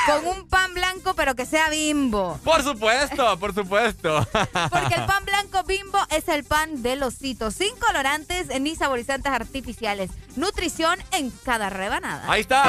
Con 0.07 0.27
un 0.27 0.49
pan 0.49 0.75
blanco, 0.75 1.15
pero 1.15 1.35
que 1.35 1.47
sea 1.47 1.69
bimbo. 1.71 2.39
Por 2.45 2.63
supuesto, 2.63 3.39
por 3.39 3.55
supuesto. 3.55 4.27
Porque 4.71 4.95
el 4.95 5.07
pan 5.07 5.25
blanco 5.25 5.63
bimbo 5.65 5.99
es 6.11 6.29
el 6.29 6.45
pan 6.45 6.83
del 6.83 7.03
osito, 7.03 7.51
sin 7.51 7.75
colorantes 7.77 8.61
ni 8.61 8.75
saborizantes 8.77 9.33
artificiales. 9.33 10.11
Nutrición 10.37 10.99
en 11.13 11.31
cada 11.45 11.71
rebanada. 11.71 12.31
Ahí 12.31 12.43
está. 12.43 12.65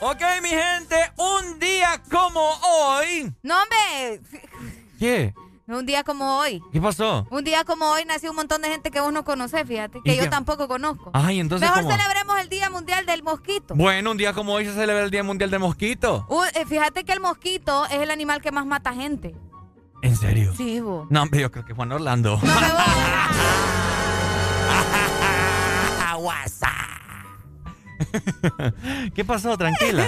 Ok, 0.00 0.22
mi 0.42 0.50
gente, 0.50 0.96
un 1.16 1.58
día 1.58 2.00
como 2.10 2.40
hoy. 2.40 3.32
No, 3.42 3.56
hombre, 3.62 4.20
¿Qué? 4.98 5.34
Un 5.76 5.86
día 5.86 6.02
como 6.04 6.38
hoy. 6.38 6.62
¿Qué 6.72 6.80
pasó? 6.80 7.26
Un 7.30 7.44
día 7.44 7.64
como 7.64 7.86
hoy 7.90 8.04
nació 8.06 8.30
un 8.30 8.36
montón 8.36 8.62
de 8.62 8.68
gente 8.68 8.90
que 8.90 9.00
vos 9.00 9.12
no 9.12 9.24
conocés, 9.24 9.66
fíjate, 9.66 10.00
que 10.02 10.14
¿Y 10.14 10.16
yo 10.16 10.24
qué? 10.24 10.28
tampoco 10.28 10.66
conozco. 10.68 11.10
Ay, 11.12 11.40
entonces 11.40 11.68
Mejor 11.68 11.84
¿cómo? 11.84 11.96
celebremos 11.96 12.40
el 12.40 12.48
Día 12.48 12.70
Mundial 12.70 13.06
del 13.06 13.22
Mosquito. 13.22 13.74
Bueno, 13.74 14.10
un 14.10 14.16
día 14.16 14.32
como 14.32 14.54
hoy 14.54 14.64
se 14.64 14.74
celebra 14.74 15.04
el 15.04 15.10
Día 15.10 15.22
Mundial 15.22 15.50
del 15.50 15.60
Mosquito. 15.60 16.26
Uh, 16.28 16.44
eh, 16.54 16.64
fíjate 16.66 17.04
que 17.04 17.12
el 17.12 17.20
mosquito 17.20 17.86
es 17.86 18.00
el 18.00 18.10
animal 18.10 18.40
que 18.40 18.50
más 18.50 18.66
mata 18.66 18.92
gente. 18.92 19.34
¿En 20.02 20.16
serio? 20.16 20.54
Sí, 20.56 20.80
vos. 20.80 21.06
No, 21.10 21.22
hombre, 21.22 21.40
yo 21.40 21.50
creo 21.50 21.64
que 21.64 21.74
Juan 21.74 21.92
Orlando. 21.92 22.40
¿Qué 29.14 29.24
pasó? 29.24 29.56
Tranquila. 29.56 30.06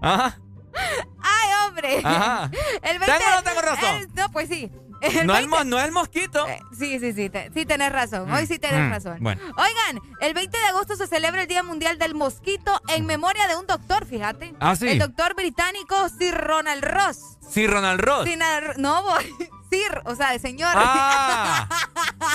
Ajá. 0.00 0.38
Ay, 1.22 1.50
hombre. 1.68 2.00
Ajá. 2.04 2.50
El 2.82 2.98
20 2.98 3.06
¿Tengo 3.06 3.32
o 3.32 3.36
no 3.36 3.42
tengo 3.42 3.60
razón? 3.62 3.96
el- 3.96 4.14
no, 4.14 4.30
pues 4.32 4.48
sí. 4.48 4.70
El 5.00 5.26
No 5.26 5.34
el, 5.34 5.46
20 5.48 5.48
mo- 5.48 5.64
no 5.64 5.80
el 5.80 5.92
mosquito. 5.92 6.46
Sí, 6.78 6.98
sí, 7.00 7.14
sí, 7.14 7.30
te- 7.30 7.50
sí 7.54 7.64
tenés 7.64 7.90
razón. 7.90 8.30
Hoy 8.30 8.46
sí 8.46 8.58
tenés 8.58 8.86
Mm, 8.86 8.90
razón. 8.90 9.16
bueno. 9.20 9.40
Oigan, 9.56 10.02
el 10.20 10.34
20 10.34 10.58
de 10.58 10.64
agosto 10.66 10.94
se 10.94 11.06
celebra 11.06 11.40
el 11.42 11.48
Día 11.48 11.62
Mundial 11.62 11.98
del 11.98 12.14
Mosquito 12.14 12.78
en 12.88 13.06
memoria 13.06 13.48
de 13.48 13.56
un 13.56 13.66
doctor, 13.66 14.04
fíjate. 14.04 14.54
Ah, 14.60 14.76
¿sí? 14.76 14.88
El 14.88 14.98
doctor 14.98 15.34
británico 15.34 15.96
Sir 16.10 16.34
Ronald 16.36 16.84
Ross. 16.84 17.38
Sí, 17.50 17.66
Ronald 17.66 18.00
Ross. 18.02 18.28
No, 18.76 19.02
voy. 19.02 19.24
Sir, 19.70 20.02
o 20.04 20.14
sea, 20.16 20.32
de 20.32 20.38
señor. 20.38 20.72
Ah, 20.76 21.66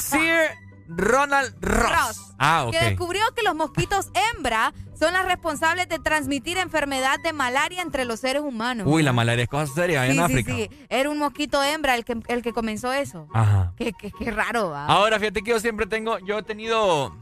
Sir 0.01 0.49
Ronald 0.87 1.55
Ross. 1.61 1.91
Ross. 1.91 2.21
Ah, 2.39 2.63
ok. 2.65 2.71
Que 2.71 2.85
descubrió 2.85 3.23
que 3.35 3.43
los 3.43 3.53
mosquitos 3.55 4.07
hembra 4.33 4.73
son 4.99 5.13
las 5.13 5.25
responsables 5.25 5.87
de 5.89 5.99
transmitir 5.99 6.57
enfermedad 6.57 7.19
de 7.21 7.33
malaria 7.33 7.81
entre 7.81 8.05
los 8.05 8.19
seres 8.19 8.41
humanos. 8.41 8.87
Uy, 8.89 9.03
la 9.03 9.13
malaria 9.13 9.43
es 9.43 9.49
cosa 9.49 9.73
seria 9.73 10.03
sí, 10.03 10.09
en 10.11 10.15
sí, 10.15 10.19
África. 10.21 10.53
sí. 10.55 10.69
Era 10.89 11.09
un 11.09 11.17
mosquito 11.19 11.61
hembra 11.63 11.95
el 11.95 12.05
que, 12.05 12.17
el 12.27 12.41
que 12.41 12.53
comenzó 12.53 12.91
eso. 12.93 13.27
Ajá. 13.33 13.73
Qué, 13.77 13.93
qué, 13.93 14.11
qué 14.11 14.31
raro, 14.31 14.69
va. 14.69 14.85
Ahora, 14.87 15.19
fíjate 15.19 15.41
que 15.41 15.51
yo 15.51 15.59
siempre 15.59 15.85
tengo, 15.85 16.19
yo 16.19 16.39
he 16.39 16.43
tenido... 16.43 17.15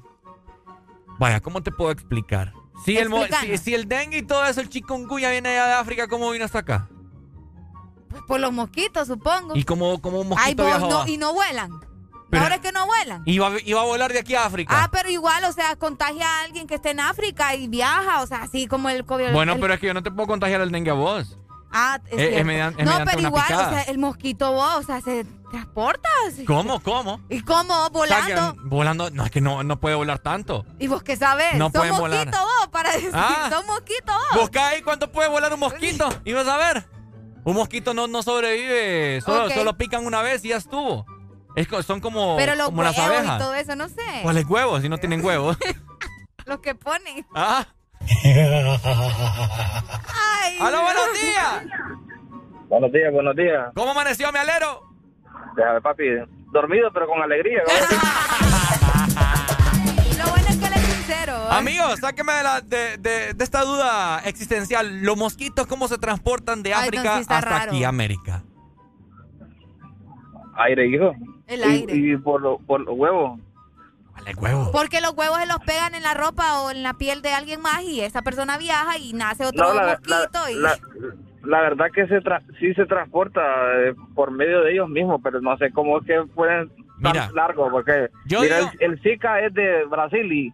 Vaya, 1.20 1.40
¿cómo 1.41 1.62
te 1.62 1.72
puedo 1.72 1.91
explicar? 1.91 2.54
Si 2.86 2.98
el, 2.98 3.10
si, 3.41 3.58
si 3.58 3.74
el 3.76 3.88
dengue 3.88 4.18
y 4.18 4.24
todo 4.24 4.45
eso, 4.45 4.60
el 4.60 4.68
chikungunya 4.70 5.30
viene 5.30 5.50
allá 5.50 5.68
de 5.68 5.74
África, 5.74 6.08
¿cómo 6.08 6.30
vino 6.32 6.44
hasta 6.45 6.60
acá? 6.60 6.90
Por 8.28 8.40
los 8.40 8.52
mosquitos, 8.52 9.08
supongo. 9.08 9.56
Y 9.56 9.64
como, 9.64 10.02
como 10.02 10.20
un 10.22 10.28
Ay, 10.38 10.56
mosquito 10.56 10.64
vos, 10.64 10.72
viajó 10.72 10.90
no, 10.90 11.02
a- 11.04 11.10
y 11.10 11.18
no 11.18 11.34
vuelan. 11.34 11.72
Pero- 12.34 12.44
Ahora 12.44 12.56
es 12.56 12.62
que 12.62 12.72
no 12.72 12.86
vuelan. 12.86 13.22
Iba, 13.26 13.52
iba 13.66 13.82
a 13.82 13.86
volar 13.86 14.12
de 14.14 14.20
aquí 14.20 14.36
a 14.36 14.46
África. 14.46 14.74
Ah, 14.84 14.90
pero 14.92 15.10
igual, 15.10 15.44
o 15.46 15.52
sea, 15.52 15.76
contagia 15.76 16.28
a 16.28 16.44
alguien 16.44 16.68
que 16.68 16.76
esté 16.76 16.92
en 16.92 17.00
África 17.00 17.56
y 17.56 17.68
viaja, 17.68 18.22
o 18.22 18.28
sea, 18.28 18.44
así 18.44 18.68
como 18.68 18.90
el 18.90 19.06
COVID. 19.06 19.32
bueno, 19.34 19.54
el- 19.54 19.60
pero 19.60 19.74
es 19.74 19.80
que 19.80 19.88
yo 19.88 19.94
no 19.94 20.04
te 20.04 20.12
puedo 20.12 20.28
contagiar 20.28 20.62
el 20.62 20.72
dengue 20.72 20.92
a 20.92 20.96
vos. 20.96 21.38
Ah, 21.76 22.00
es, 22.12 22.20
es- 22.20 22.34
es 22.34 22.38
No, 22.40 22.46
mediante 22.46 22.84
pero 22.84 23.20
una 23.20 23.28
igual, 23.30 23.44
picada. 23.48 23.68
o 23.68 23.72
sea, 23.74 23.82
el 23.84 23.98
mosquito 23.98 24.52
vos, 24.52 24.76
o 24.76 24.84
sea, 24.84 25.02
se 25.02 25.26
transporta. 25.50 26.10
¿Cómo? 26.46 26.80
¿Cómo? 26.82 27.20
¿Y 27.30 27.42
cómo? 27.42 27.88
O 27.92 28.06
sea, 28.06 28.26
que, 28.26 28.34
Volando. 28.36 28.62
volando, 28.66 29.10
no, 29.12 29.26
es 29.26 29.32
que 29.32 29.42
no, 29.42 29.64
no 29.64 29.80
puede 29.80 29.96
volar 29.96 30.20
tanto. 30.20 30.66
¿Y 30.80 30.88
vos 30.88 31.02
qué 31.02 31.16
sabes? 31.18 31.56
No 31.56 31.66
Son 31.66 31.72
pueden 31.74 31.98
volar. 31.98 32.28
mosquitos 32.28 32.42
vos, 32.60 32.68
para 32.72 32.92
decir. 32.92 33.10
Ah. 33.14 33.48
Son 33.52 33.66
mosquitos 33.66 34.16
vos. 34.16 34.42
Busca 34.42 34.68
ahí 34.68 34.82
cuánto 34.84 35.12
puede 35.12 35.30
volar 35.30 35.52
un 35.54 35.60
mosquito. 35.62 36.10
Y 36.26 36.34
vas 36.34 36.48
a 36.48 36.58
ver. 36.58 36.88
Un 37.44 37.56
mosquito 37.56 37.94
no, 37.96 38.08
no 38.08 38.22
sobrevive. 38.24 39.20
Solo, 39.22 39.50
solo 39.50 39.76
pican 39.78 40.06
una 40.06 40.22
vez 40.22 40.46
y 40.46 40.50
ya 40.50 40.58
estuvo. 40.58 41.06
Es, 41.56 41.68
son 41.86 42.00
como, 42.00 42.36
Pero 42.38 42.56
los 42.56 42.68
como 42.68 42.84
las 42.84 42.98
huevos 42.98 43.14
y 43.14 43.18
abejas. 43.18 43.40
todo 43.40 43.54
eso, 43.56 43.76
no 43.76 43.88
sé. 43.88 44.02
¿Cuáles 44.24 44.46
huevos? 44.46 44.82
Si 44.82 44.90
no 44.90 44.98
tienen 44.98 45.24
huevos. 45.24 45.58
Los 46.46 46.60
que 46.60 46.76
ponen. 46.76 47.26
ah. 47.36 47.66
Ay. 50.42 50.58
¡Aló, 50.60 50.82
buenos 50.82 51.14
días! 51.14 51.64
Buenos 52.68 52.92
días, 52.92 53.14
buenos 53.14 53.36
días. 53.36 53.72
¿Cómo 53.76 53.92
amaneció 53.92 54.32
mi 54.32 54.40
alero? 54.40 54.82
Ya, 55.58 55.80
papi, 55.82 56.04
dormido 56.52 56.92
pero 56.92 57.08
con 57.08 57.22
alegría. 57.22 57.62
Lo 60.18 60.30
bueno 60.32 60.48
es 60.50 60.58
que 60.58 60.66
él 60.66 60.74
es 60.74 60.82
sincero. 60.82 61.38
¿eh? 61.38 61.48
Amigos, 61.52 62.00
sáqueme 62.00 62.34
de, 62.34 62.44
la- 62.44 62.62
de, 62.62 62.98
de- 62.98 63.34
de 63.34 63.44
esta 63.44 63.62
duda 63.64 64.20
existencial. 64.26 65.02
¿Los 65.04 65.18
mosquitos 65.18 65.68
cómo 65.68 65.88
se 65.88 65.98
transportan 65.98 66.64
de 66.64 66.74
Ay, 66.74 66.90
no, 66.92 67.00
África 67.00 67.16
sí 67.16 67.22
está 67.22 67.38
hasta 67.38 67.50
raro. 67.50 67.72
aquí 67.72 67.84
a 67.84 67.90
América? 67.90 68.44
Aire, 70.56 70.88
hijo. 70.88 71.14
El 71.48 71.60
Y- 71.60 71.64
aire. 71.64 71.96
Y, 71.96 72.18
por, 72.18 72.42
lo- 72.42 72.58
por 72.60 72.82
los 72.82 72.96
huevos. 72.98 73.40
Vale, 74.14 74.36
huevo. 74.36 74.72
Porque 74.72 75.02
los 75.02 75.14
huevos 75.16 75.40
se 75.40 75.48
los 75.48 75.58
pegan 75.60 75.96
en 75.96 76.04
la 76.04 76.14
ropa 76.14 76.62
o 76.62 76.72
en 76.72 76.84
la 76.84 76.94
piel 76.94 77.22
de 77.22 77.34
alguien 77.34 77.62
más 77.62 77.82
y 77.84 78.02
esa 78.02 78.22
persona 78.22 78.58
viaja 78.58 78.98
y 78.98 79.14
nace 79.14 79.46
otro 79.46 79.68
No, 79.68 79.74
la, 79.74 79.88
mosquito 80.00 80.40
la- 80.46 80.52
y... 80.52 80.56
la- 80.56 80.78
la 81.46 81.60
verdad 81.62 81.88
que 81.94 82.08
se 82.08 82.22
tra- 82.22 82.42
sí 82.60 82.74
se 82.74 82.86
transporta 82.86 83.42
eh, 83.82 83.94
por 84.16 84.32
medio 84.32 84.62
de 84.62 84.72
ellos 84.74 84.88
mismos, 84.88 85.20
pero 85.22 85.42
no 85.42 85.58
sé 85.58 85.72
cómo 85.72 86.00
es 86.00 86.06
que 86.06 86.22
pueden 86.34 86.72
Mira, 87.00 87.26
tan 87.26 87.36
largo, 87.36 87.70
porque 87.70 88.08
yo 88.28 88.40
mira, 88.42 88.60
digo- 88.60 88.72
el, 88.80 88.92
el 88.94 89.02
Zika 89.02 89.42
es 89.42 89.54
de 89.54 89.84
Brasil 89.86 90.32
y, 90.32 90.54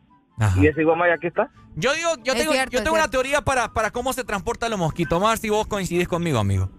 y 0.59 0.65
ese 0.67 0.81
igual 0.81 0.99
aquí 1.11 1.27
está. 1.27 1.49
Yo 1.75 1.93
digo, 1.93 2.09
yo 2.23 2.33
Es 2.33 2.39
tengo, 2.39 2.53
cierto, 2.53 2.71
yo 2.71 2.79
tengo 2.79 2.93
una 2.95 3.03
cierto. 3.03 3.11
teoría 3.11 3.41
para, 3.41 3.71
para 3.71 3.91
cómo 3.91 4.13
se 4.13 4.23
transportan 4.23 4.71
los 4.71 4.79
mosquitos. 4.79 5.11
Vamos 5.17 5.27
a 5.27 5.31
ver 5.33 5.37
si 5.37 5.49
vos 5.49 5.67
coincidís 5.67 6.07
conmigo, 6.07 6.39
amigo. 6.39 6.71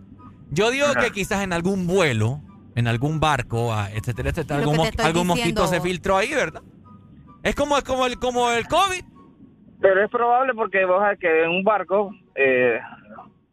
Yo 0.51 0.71
digo 0.73 0.87
que 1.01 1.13
quizás 1.13 1.43
en 1.45 1.53
algún 1.53 1.87
vuelo, 1.87 2.41
en 2.75 2.87
algún 2.89 3.21
barco, 3.21 3.75
etcétera, 3.93 4.31
etcétera, 4.31 4.61
algún, 4.61 4.77
mos- 4.77 5.27
mosquito 5.27 5.67
se 5.67 5.81
filtró 5.81 6.17
ahí, 6.17 6.33
¿verdad? 6.35 6.63
Es 7.43 7.55
como, 7.55 7.77
es 7.79 7.85
como 7.85 8.07
el, 8.07 8.19
como 8.19 8.51
el 8.51 8.67
COVID. 8.69 9.03
Pero 9.81 10.05
es 10.05 10.11
probable 10.11 10.53
porque 10.55 10.85
vos 10.85 11.01
sabés 11.01 11.19
que 11.19 11.45
en 11.45 11.51
un 11.51 11.65
barco, 11.65 12.11
eh, 12.35 12.79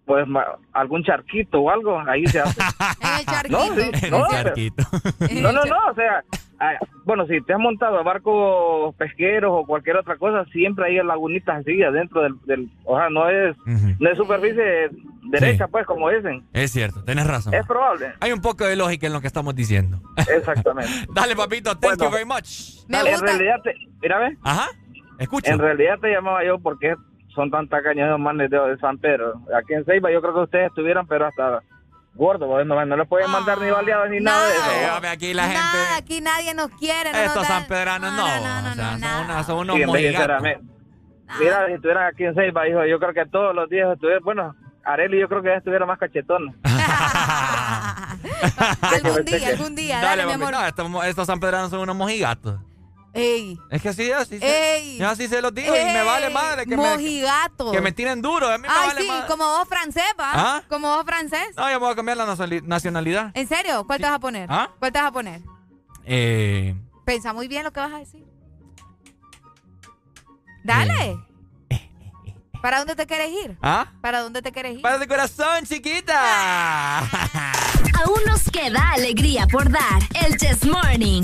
pues 0.06 0.28
ma- 0.28 0.58
algún 0.74 1.04
charquito 1.04 1.62
o 1.62 1.70
algo, 1.70 2.00
ahí 2.08 2.26
se 2.28 2.40
hace. 2.42 2.60
en 3.02 3.46
el 3.46 3.52
No, 3.52 3.66
sí, 3.76 4.06
En 4.06 4.12
no, 4.12 4.18
un 4.18 4.24
pero- 4.30 4.44
charquito. 4.44 4.84
No, 5.42 5.52
no, 5.54 5.66
no, 5.66 5.78
o 5.92 5.96
sea, 5.96 6.24
ah, 6.60 6.74
bueno, 7.06 7.26
si 7.28 7.40
te 7.42 7.54
has 7.54 7.60
montado 7.60 7.98
a 7.98 8.04
barcos 8.04 8.94
pesqueros 8.96 9.52
o 9.54 9.66
cualquier 9.66 9.98
otra 9.98 10.18
cosa, 10.18 10.46
siempre 10.52 10.86
hay 10.86 11.06
lagunitas 11.06 11.60
así 11.60 11.82
adentro 11.84 12.22
del, 12.22 12.36
del 12.46 12.70
o 12.84 12.98
sea, 12.98 13.10
no 13.10 13.30
es, 13.30 13.56
no 13.66 14.10
es 14.10 14.18
superficie 14.18 14.90
derecha, 15.24 15.68
pues, 15.68 15.86
como 15.86 16.10
dicen. 16.10 16.44
Es 16.54 16.72
cierto, 16.72 17.04
tenés 17.04 17.28
razón. 17.28 17.54
Es 17.54 17.66
probable. 17.66 18.14
Hay 18.20 18.32
un 18.32 18.42
poco 18.42 18.66
de 18.66 18.76
lógica 18.76 19.08
en 19.08 19.14
lo 19.14 19.22
que 19.22 19.28
estamos 19.28 19.56
diciendo. 19.56 20.00
Exactamente. 20.18 20.92
Dale, 21.14 21.36
papito, 21.36 21.78
thank 21.78 22.02
you 22.02 22.10
very 22.10 22.26
much. 22.26 22.84
en 22.90 23.22
realidad, 23.22 23.62
te- 23.64 23.76
mira, 24.02 24.20
ve, 24.20 24.38
Ajá. 24.44 24.68
Escucho. 25.20 25.52
En 25.52 25.60
realidad 25.60 25.98
te 26.00 26.12
llamaba 26.12 26.46
yo 26.46 26.60
porque 26.60 26.96
son 27.34 27.50
tan 27.52 27.68
tacaños 27.68 28.08
esos 28.08 28.20
manes 28.20 28.50
de, 28.50 28.60
de 28.60 28.78
San 28.78 28.98
Pedro. 28.98 29.42
Aquí 29.58 29.74
en 29.74 29.86
Ceiba 29.86 30.12
yo 30.12 30.22
creo 30.22 30.34
que 30.34 30.40
ustedes 30.42 30.68
estuvieran, 30.68 31.08
pero 31.08 31.28
hasta 31.28 31.62
gordos, 32.18 32.48
pues, 32.50 32.66
no, 32.66 32.86
no 32.86 32.98
les 32.98 33.08
pueden 33.08 33.30
mandar 33.32 33.60
ni 33.60 33.70
baleados 33.70 34.10
ni 34.10 34.20
nada 34.20 34.48
de 34.48 34.56
eso. 34.56 34.72
Dígame, 34.80 35.08
aquí 35.08 35.34
la 35.34 35.44
gente. 35.44 35.58
Nada, 35.60 35.98
aquí 35.98 36.22
nadie 36.22 36.54
nos 36.54 36.70
quiere. 36.72 37.12
no 37.12 37.18
Estos 37.20 37.48
sanpedranos 37.48 38.14
no. 38.14 38.24
o 38.26 38.28
sea, 38.28 38.74
son, 38.74 39.26
una- 39.26 39.44
son 39.44 39.58
unos 39.60 39.76
Sí, 39.78 39.86
Mira, 41.40 41.66
si 41.68 41.74
estuvieran 41.74 42.08
aquí 42.08 42.24
en 42.24 42.34
Ceiba, 42.36 42.68
hijo, 42.70 42.86
yo 42.86 43.00
creo 43.00 43.14
que 43.14 43.26
todos 43.26 43.54
los 43.54 43.70
días 43.70 43.90
estuvieran, 43.94 44.24
bueno, 44.24 44.56
Areli 44.86 45.20
yo 45.20 45.28
creo 45.28 45.42
que 45.42 45.50
ya 45.50 45.56
estuviera 45.56 45.86
más 45.86 46.00
cachetón. 46.00 46.56
algún 48.82 49.26
día, 49.26 49.48
algún 49.50 49.76
día. 49.76 50.02
Dale, 50.02 50.24
mi 50.26 50.32
mami, 50.32 50.44
amor. 50.44 50.54
no, 50.54 50.66
estos, 50.66 51.06
estos 51.06 51.28
sanpedranos 51.28 51.70
son 51.70 51.82
unos 51.82 51.96
mojigatos. 51.96 52.60
Ey. 53.14 53.58
Es 53.72 53.82
que 53.82 53.94
sí, 53.94 54.12
así, 54.12 54.38
Ey. 54.42 54.94
se, 54.94 54.98
yo 55.00 55.10
así 55.10 55.28
se 55.28 55.42
los 55.42 55.54
digo 55.54 55.76
y 55.76 55.84
me 55.86 56.04
vale 56.04 56.28
Ey, 56.28 56.34
madre 56.34 56.66
que 56.66 56.78
me, 56.78 56.90
mojigato. 56.92 57.72
que 57.72 57.82
me 57.82 57.92
tiren 57.92 58.22
duro. 58.22 58.48
A 58.48 58.58
mí 58.58 58.64
me 58.64 58.68
Ay, 58.70 58.88
vale 58.90 59.02
sí, 59.02 59.08
madre. 59.08 59.28
como 59.28 59.46
vos 59.46 59.68
francés, 59.68 60.04
¿va? 60.20 60.32
¿Ah? 60.34 60.64
Como 60.70 60.88
vos 60.96 61.06
francés. 61.06 61.50
No, 61.56 61.64
yo 61.64 61.80
me 61.80 61.86
voy 61.86 61.92
a 61.94 61.96
cambiar 61.96 62.18
la 62.18 62.26
nacionali- 62.28 62.62
nacionalidad. 62.64 63.32
¿En 63.34 63.48
serio? 63.48 63.86
¿Cuál 63.88 64.00
te 64.00 64.06
vas 64.06 64.16
a 64.16 64.20
poner? 64.20 64.48
¿Ah? 64.52 64.70
¿Cuál 64.78 64.92
te 64.92 65.00
vas 65.00 65.08
a 65.08 65.12
poner? 65.12 65.42
Eh, 66.06 66.76
Pensa 67.06 67.34
muy 67.34 67.48
bien 67.48 67.64
lo 67.64 67.72
que 67.72 67.80
vas 67.80 67.92
a 67.94 67.98
decir. 68.00 68.24
Dale. 70.64 71.18
¿Para 72.62 72.80
dónde 72.80 72.96
te 72.96 73.06
quieres 73.08 73.30
ir? 73.46 73.58
¿Ah? 73.62 73.88
¿Para 74.02 74.22
dónde 74.22 74.42
te 74.42 74.52
quieres 74.52 74.76
ir? 74.76 74.82
Para 74.82 74.96
el 74.98 75.08
corazón, 75.08 75.64
chiquita. 75.66 77.00
Aún 77.00 78.20
nos 78.28 78.44
queda 78.52 78.92
alegría 78.94 79.48
por 79.48 79.70
dar. 79.72 80.02
El 80.26 80.38
Chess 80.38 80.66
Morning. 80.66 81.24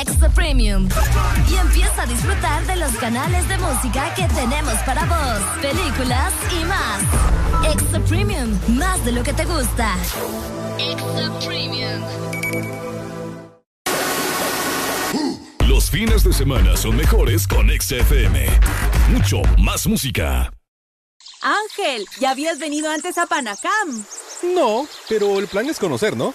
Extra 0.00 0.28
Premium. 0.28 0.88
Y 1.48 1.54
empieza 1.54 2.02
a 2.02 2.06
disfrutar 2.06 2.66
de 2.66 2.76
los 2.76 2.92
canales 2.96 3.46
de 3.48 3.58
música 3.58 4.12
que 4.14 4.26
tenemos 4.34 4.74
para 4.84 5.04
vos, 5.04 5.62
películas 5.62 6.32
y 6.50 6.64
más. 6.64 7.72
Extra 7.72 8.00
Premium, 8.00 8.58
más 8.68 9.04
de 9.04 9.12
lo 9.12 9.22
que 9.22 9.32
te 9.32 9.44
gusta. 9.44 9.94
Extra 10.78 11.38
Premium. 11.46 12.02
Los 15.68 15.90
fines 15.90 16.24
de 16.24 16.32
semana 16.32 16.76
son 16.76 16.96
mejores 16.96 17.46
con 17.46 17.70
Exa 17.70 17.96
FM. 17.96 18.46
Mucho 19.10 19.42
más 19.58 19.86
música. 19.86 20.52
Ángel, 21.40 22.06
¿ya 22.20 22.30
habías 22.30 22.58
venido 22.58 22.90
antes 22.90 23.18
a 23.18 23.26
Panacam? 23.26 24.04
No, 24.54 24.86
pero 25.08 25.38
el 25.38 25.46
plan 25.46 25.68
es 25.68 25.78
conocer, 25.78 26.16
¿no? 26.16 26.34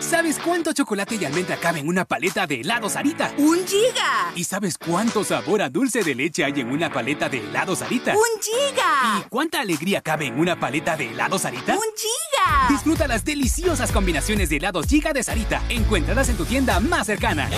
¿Sabes 0.00 0.38
cuánto 0.38 0.72
chocolate 0.72 1.14
y 1.14 1.24
almendra 1.24 1.56
cabe 1.56 1.78
en 1.78 1.88
una 1.88 2.04
paleta 2.04 2.46
de 2.46 2.60
helado 2.60 2.88
Sarita? 2.88 3.32
¡Un 3.38 3.64
giga! 3.66 4.32
¿Y 4.34 4.42
sabes 4.44 4.76
cuánto 4.76 5.22
sabor 5.22 5.62
a 5.62 5.70
dulce 5.70 6.02
de 6.02 6.14
leche 6.14 6.44
hay 6.44 6.60
en 6.60 6.70
una 6.70 6.92
paleta 6.92 7.28
de 7.28 7.38
helado 7.38 7.76
Sarita? 7.76 8.12
¡Un 8.12 8.42
giga! 8.42 9.20
¿Y 9.20 9.28
cuánta 9.28 9.60
alegría 9.60 10.00
cabe 10.02 10.26
en 10.26 10.38
una 10.38 10.58
paleta 10.58 10.96
de 10.96 11.10
helado 11.10 11.38
Sarita? 11.38 11.74
¡Un 11.74 11.80
giga! 11.96 12.68
Disfruta 12.68 13.06
las 13.06 13.24
deliciosas 13.24 13.92
combinaciones 13.92 14.50
de 14.50 14.56
helados 14.56 14.86
Giga 14.86 15.12
de 15.12 15.22
Sarita. 15.22 15.62
Encuéntralas 15.68 16.28
en 16.28 16.36
tu 16.36 16.44
tienda 16.44 16.80
más 16.80 17.06
cercana. 17.06 17.48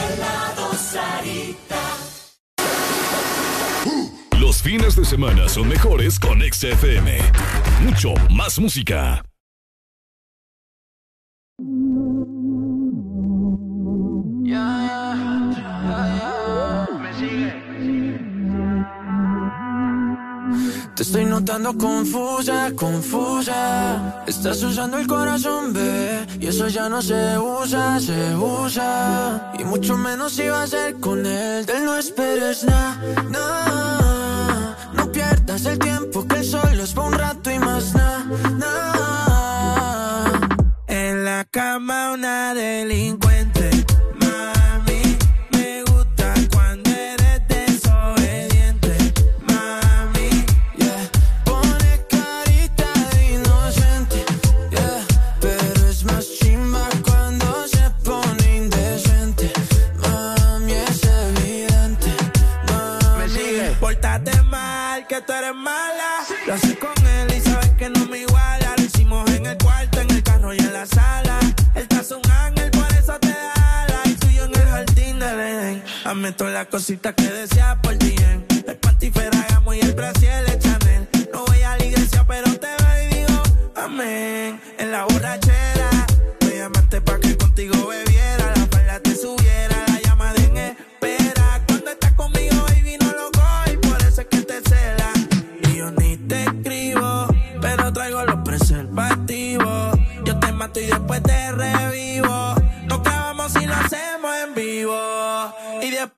Los 4.39 4.63
fines 4.63 4.95
de 4.95 5.05
semana 5.05 5.49
son 5.49 5.69
mejores 5.69 6.21
con 6.21 6.43
Exa 6.43 6.69
FM. 6.69 7.19
Mucho 7.83 8.15
más 8.31 8.59
música. 8.59 9.23
Te 20.95 21.03
estoy 21.03 21.25
notando 21.25 21.77
confusa, 21.77 22.71
confusa. 22.77 24.23
Estás 24.29 24.63
usando 24.63 24.99
el 24.99 25.09
corazón, 25.09 25.73
bebé. 25.73 26.27
Y 26.39 26.47
eso 26.47 26.69
ya 26.69 26.89
no 26.89 27.03
se 27.03 27.37
usa, 27.39 27.99
se 27.99 28.37
usa. 28.37 29.53
Y 29.59 29.65
mucho 29.65 29.97
menos 29.97 30.35
si 30.35 30.47
va 30.47 30.63
a 30.63 30.67
ser 30.69 30.95
con 31.01 31.27
él. 31.27 31.67
De 31.67 31.79
él 31.79 31.85
no 31.85 31.97
esperes 31.97 32.63
nada, 32.63 32.97
nada. 33.29 34.77
No 34.95 35.11
pierdas 35.11 35.67
el 35.67 35.81
tiempo, 35.81 36.25
que 36.29 36.37
el 36.37 36.45
solo 36.45 36.85
es 36.85 36.95
para 36.95 37.09
un 37.09 37.15
rato 37.15 37.51
y 37.51 37.59
más 37.59 37.93
nada, 37.95 38.25
nada. 38.57 40.41
En 40.87 41.25
la 41.25 41.45
cama 41.51 42.13
una 42.13 42.55
delincuente. 42.55 43.26
Todas 76.35 76.53
las 76.53 76.67
cositas 76.67 77.15
que 77.15 77.23
deseas 77.23 77.77
por 77.81 77.95
ti. 77.99 78.16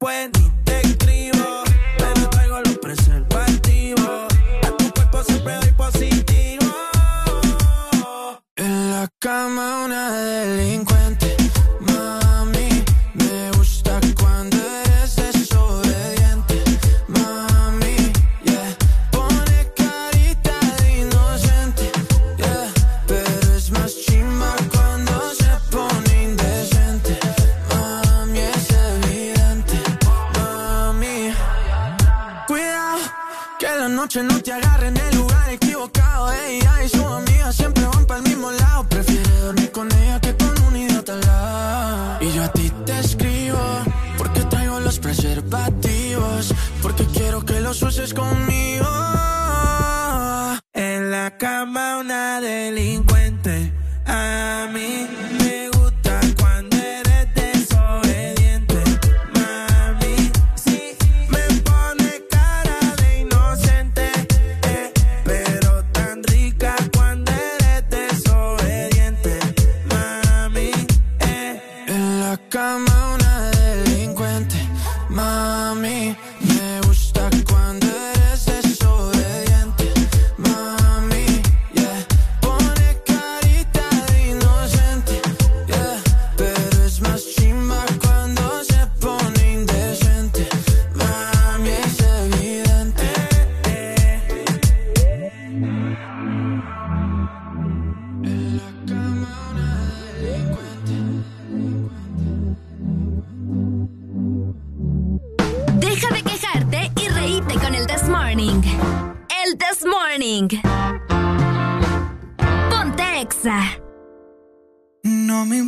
Después 0.01 0.31
ni 0.39 0.51
te 0.63 0.81
escribo, 0.83 1.65
pero 1.99 2.31
traigo 2.31 2.61
los 2.61 2.79
preservativos. 2.79 4.33
A 4.63 4.77
tu 4.77 4.93
cuerpo 4.93 5.25
siempre 5.25 5.57
doy 5.57 5.73
positivo. 5.73 6.73
En 8.55 8.93
la 8.93 9.09
cama 9.19 9.85
una 9.87 10.13
delincuente. 10.13 10.98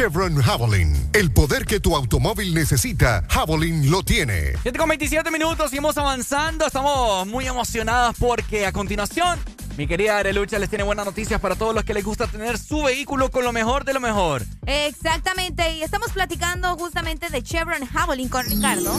Chevron 0.00 0.40
Javelin. 0.40 1.10
El 1.12 1.30
poder 1.30 1.66
que 1.66 1.78
tu 1.78 1.94
automóvil 1.94 2.54
necesita, 2.54 3.22
Javelin 3.28 3.90
lo 3.90 4.02
tiene. 4.02 4.54
7 4.62 4.78
con 4.78 4.88
27 4.88 5.30
minutos, 5.30 5.68
seguimos 5.68 5.98
avanzando. 5.98 6.66
Estamos 6.66 7.26
muy 7.26 7.46
emocionados 7.46 8.16
porque 8.18 8.64
a 8.64 8.72
continuación, 8.72 9.38
mi 9.76 9.86
querida 9.86 10.16
Arelucha 10.16 10.58
les 10.58 10.70
tiene 10.70 10.84
buenas 10.84 11.04
noticias 11.04 11.38
para 11.38 11.54
todos 11.54 11.74
los 11.74 11.84
que 11.84 11.92
les 11.92 12.02
gusta 12.02 12.26
tener 12.26 12.56
su 12.56 12.84
vehículo 12.84 13.30
con 13.30 13.44
lo 13.44 13.52
mejor 13.52 13.84
de 13.84 13.92
lo 13.92 14.00
mejor. 14.00 14.42
Exactamente, 14.64 15.70
y 15.74 15.82
estamos 15.82 16.12
platicando 16.12 16.74
justamente 16.78 17.28
de 17.28 17.42
Chevron 17.42 17.84
Javelin 17.84 18.30
con 18.30 18.46
Ricardo. 18.46 18.98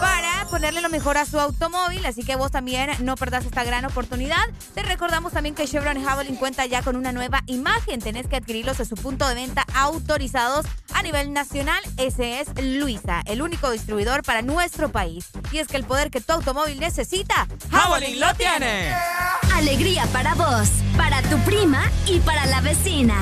Para 0.00 0.46
ponerle 0.48 0.80
lo 0.80 0.90
mejor 0.90 1.18
a 1.18 1.26
su 1.26 1.40
automóvil, 1.40 2.06
así 2.06 2.22
que 2.22 2.36
vos 2.36 2.52
también 2.52 2.90
no 3.00 3.16
perdás 3.16 3.44
esta 3.44 3.64
gran 3.64 3.84
oportunidad. 3.84 4.44
Recordamos 4.98 5.32
también 5.32 5.54
que 5.54 5.64
Chevron 5.64 6.02
Javelin 6.02 6.34
cuenta 6.34 6.66
ya 6.66 6.82
con 6.82 6.96
una 6.96 7.12
nueva 7.12 7.44
imagen. 7.46 8.00
Tenés 8.00 8.26
que 8.26 8.34
adquirirlos 8.34 8.80
en 8.80 8.86
su 8.86 8.96
punto 8.96 9.28
de 9.28 9.36
venta 9.36 9.64
autorizados 9.72 10.66
a 10.92 11.04
nivel 11.04 11.32
nacional. 11.32 11.80
Ese 11.98 12.40
es 12.40 12.48
Luisa, 12.60 13.22
el 13.26 13.40
único 13.40 13.70
distribuidor 13.70 14.24
para 14.24 14.42
nuestro 14.42 14.88
país. 14.88 15.28
Y 15.52 15.58
es 15.58 15.68
que 15.68 15.76
el 15.76 15.84
poder 15.84 16.10
que 16.10 16.20
tu 16.20 16.32
automóvil 16.32 16.80
necesita, 16.80 17.46
Javelin 17.70 18.18
lo 18.18 18.34
tiene. 18.34 18.92
Alegría 19.54 20.04
para 20.06 20.34
vos, 20.34 20.68
para 20.96 21.22
tu 21.22 21.38
prima 21.44 21.84
y 22.08 22.18
para 22.18 22.46
la 22.46 22.60
vecina. 22.60 23.14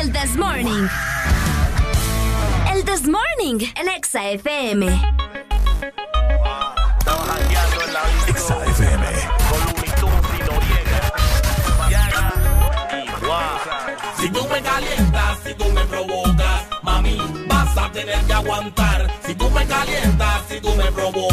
El 0.00 0.12
This 0.12 0.36
Morning. 0.36 0.86
El 2.72 2.84
This 2.84 3.08
Morning, 3.08 3.58
el 3.74 3.88
Exa 3.88 4.30
FM. 4.30 5.11
Si 19.24 19.34
tú 19.34 19.48
me 19.50 19.64
calientas, 19.66 20.42
si 20.48 20.60
tú 20.60 20.74
me 20.74 20.90
provocas, 20.90 21.31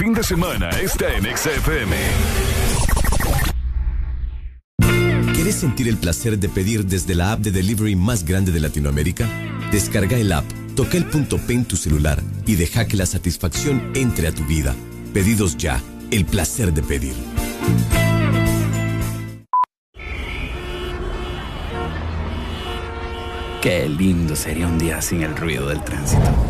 fin 0.00 0.14
de 0.14 0.22
semana 0.22 0.70
está 0.70 1.14
en 1.14 1.26
Exa 1.26 1.50
FM. 1.50 1.94
¿Quieres 5.34 5.56
sentir 5.56 5.88
el 5.88 5.98
placer 5.98 6.38
de 6.38 6.48
pedir 6.48 6.86
desde 6.86 7.14
la 7.14 7.32
app 7.32 7.40
de 7.40 7.50
delivery 7.50 7.96
más 7.96 8.24
grande 8.24 8.50
de 8.50 8.60
Latinoamérica? 8.60 9.28
Descarga 9.70 10.16
el 10.16 10.32
app, 10.32 10.46
toca 10.74 10.96
el 10.96 11.04
punto 11.04 11.36
P 11.36 11.52
en 11.52 11.66
tu 11.66 11.76
celular 11.76 12.22
y 12.46 12.54
deja 12.54 12.86
que 12.86 12.96
la 12.96 13.04
satisfacción 13.04 13.92
entre 13.94 14.28
a 14.28 14.32
tu 14.32 14.42
vida. 14.46 14.74
Pedidos 15.12 15.58
ya, 15.58 15.82
el 16.10 16.24
placer 16.24 16.72
de 16.72 16.82
pedir. 16.82 17.14
Qué 23.60 23.86
lindo 23.86 24.34
sería 24.34 24.66
un 24.66 24.78
día 24.78 25.02
sin 25.02 25.20
el 25.20 25.36
ruido 25.36 25.68
del 25.68 25.84
tránsito. 25.84 26.49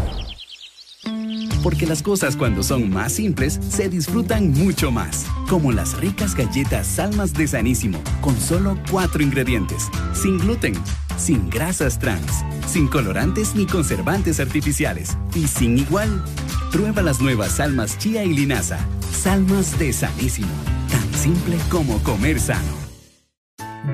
Porque 1.62 1.86
las 1.86 2.02
cosas 2.02 2.36
cuando 2.36 2.62
son 2.62 2.90
más 2.90 3.12
simples 3.12 3.60
se 3.68 3.88
disfrutan 3.88 4.50
mucho 4.50 4.90
más. 4.90 5.26
Como 5.48 5.72
las 5.72 5.98
ricas 5.98 6.34
galletas 6.34 6.86
Salmas 6.86 7.32
de 7.32 7.46
Sanísimo, 7.46 8.02
con 8.20 8.38
solo 8.38 8.78
cuatro 8.90 9.22
ingredientes. 9.22 9.88
Sin 10.14 10.38
gluten, 10.38 10.74
sin 11.18 11.50
grasas 11.50 11.98
trans, 11.98 12.44
sin 12.66 12.88
colorantes 12.88 13.54
ni 13.54 13.66
conservantes 13.66 14.40
artificiales. 14.40 15.16
Y 15.34 15.46
sin 15.46 15.78
igual. 15.78 16.24
Prueba 16.72 17.02
las 17.02 17.20
nuevas 17.20 17.52
Salmas 17.56 17.98
Chía 17.98 18.24
y 18.24 18.32
Linaza. 18.32 18.78
Salmas 19.12 19.78
de 19.78 19.92
Sanísimo. 19.92 20.48
Tan 20.90 21.14
simple 21.14 21.58
como 21.68 22.02
comer 22.02 22.40
sano. 22.40 22.80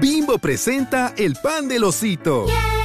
Bimbo 0.01 0.39
presenta 0.39 1.15
el 1.17 1.35
pan 1.43 1.69
del 1.69 1.85
osito. 1.85 2.47
¿Quién 2.47 2.76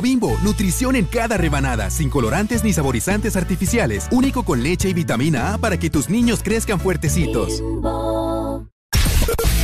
Bimbo, 0.00 0.38
nutrición 0.42 0.96
en 0.96 1.04
cada 1.04 1.36
rebanada, 1.36 1.90
sin 1.90 2.10
colorantes 2.10 2.64
ni 2.64 2.72
saborizantes 2.72 3.36
artificiales, 3.36 4.08
único 4.10 4.44
con 4.44 4.62
leche 4.62 4.88
y 4.88 4.94
vitamina 4.94 5.54
A 5.54 5.58
para 5.58 5.78
que 5.78 5.90
tus 5.90 6.08
niños 6.08 6.42
crezcan 6.42 6.80
fuertecitos. 6.80 7.62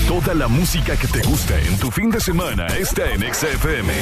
Toda 0.06 0.34
la 0.34 0.48
música 0.48 0.96
que 0.96 1.08
te 1.08 1.20
gusta 1.22 1.60
en 1.60 1.78
tu 1.78 1.90
fin 1.90 2.10
de 2.10 2.20
semana 2.20 2.66
está 2.68 3.12
en 3.12 3.22
XFM. 3.34 3.92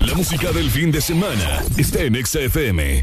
La 0.00 0.14
música 0.14 0.50
del 0.52 0.70
fin 0.70 0.90
de 0.90 1.00
semana 1.00 1.62
está 1.76 2.00
en 2.00 2.24
XFM. 2.24 3.02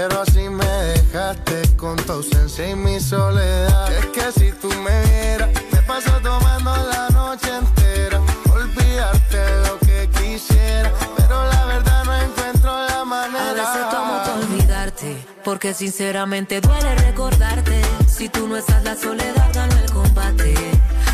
pero 0.00 0.22
así 0.22 0.48
me 0.48 0.64
dejaste 0.64 1.74
con 1.76 1.96
tu 1.96 2.12
ausencia 2.12 2.70
y 2.70 2.76
mi 2.76 3.00
soledad. 3.00 3.92
Es 3.92 4.06
que 4.06 4.30
si 4.30 4.52
tú 4.52 4.68
me 4.68 5.02
vieras, 5.06 5.48
me 5.72 5.82
paso 5.82 6.12
tomando 6.22 6.70
la 6.70 7.08
noche 7.08 7.48
entera. 7.52 8.20
Olvidarte 8.48 9.38
lo 9.66 9.76
que 9.80 10.08
quisiera, 10.10 10.92
pero 11.16 11.44
la 11.52 11.64
verdad 11.64 12.04
no 12.04 12.14
encuentro 12.14 12.70
la 12.86 13.00
A 13.00 13.04
manera. 13.04 13.52
veces 13.54 13.90
tomo 13.90 14.22
para 14.22 14.34
olvidarte, 14.34 15.16
porque 15.42 15.74
sinceramente 15.74 16.60
duele 16.60 16.94
recordarte. 16.94 17.82
Si 18.06 18.28
tú 18.28 18.46
no 18.46 18.56
estás, 18.56 18.84
la 18.84 18.94
soledad 18.94 19.50
gana 19.52 19.80
el 19.80 19.90
combate. 19.90 20.54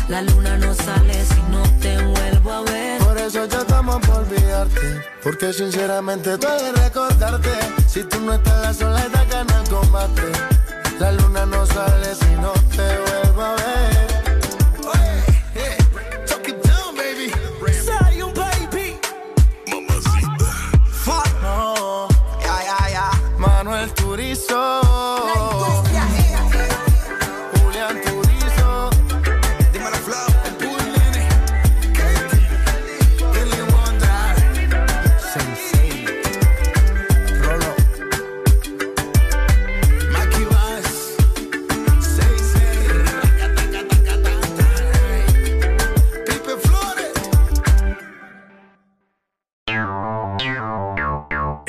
La 0.09 0.21
luna 0.21 0.57
no 0.57 0.75
sale 0.75 1.25
si 1.25 1.41
no 1.49 1.63
te 1.79 1.97
vuelvo 2.03 2.53
a 2.53 2.61
ver. 2.61 3.04
Eso 3.25 3.43
yo 3.47 3.65
tomo 3.65 3.99
por 4.01 4.19
olvidarte, 4.19 5.03
porque 5.23 5.51
sinceramente 5.51 6.37
duele 6.37 6.71
recordarte. 6.73 7.49
Si 7.87 8.03
tú 8.03 8.21
no 8.21 8.33
estás, 8.33 8.61
la 8.61 8.71
soledad 8.71 9.25
gana 9.31 9.61
el 9.63 9.67
combate. 9.67 10.21
La 10.99 11.11
luna 11.11 11.43
no 11.47 11.65
sale 11.65 12.13
si 12.13 12.29
no 12.35 12.53
te 12.75 12.83
vuelvo 12.83 13.41
a 13.41 13.55
ver. 13.55 13.94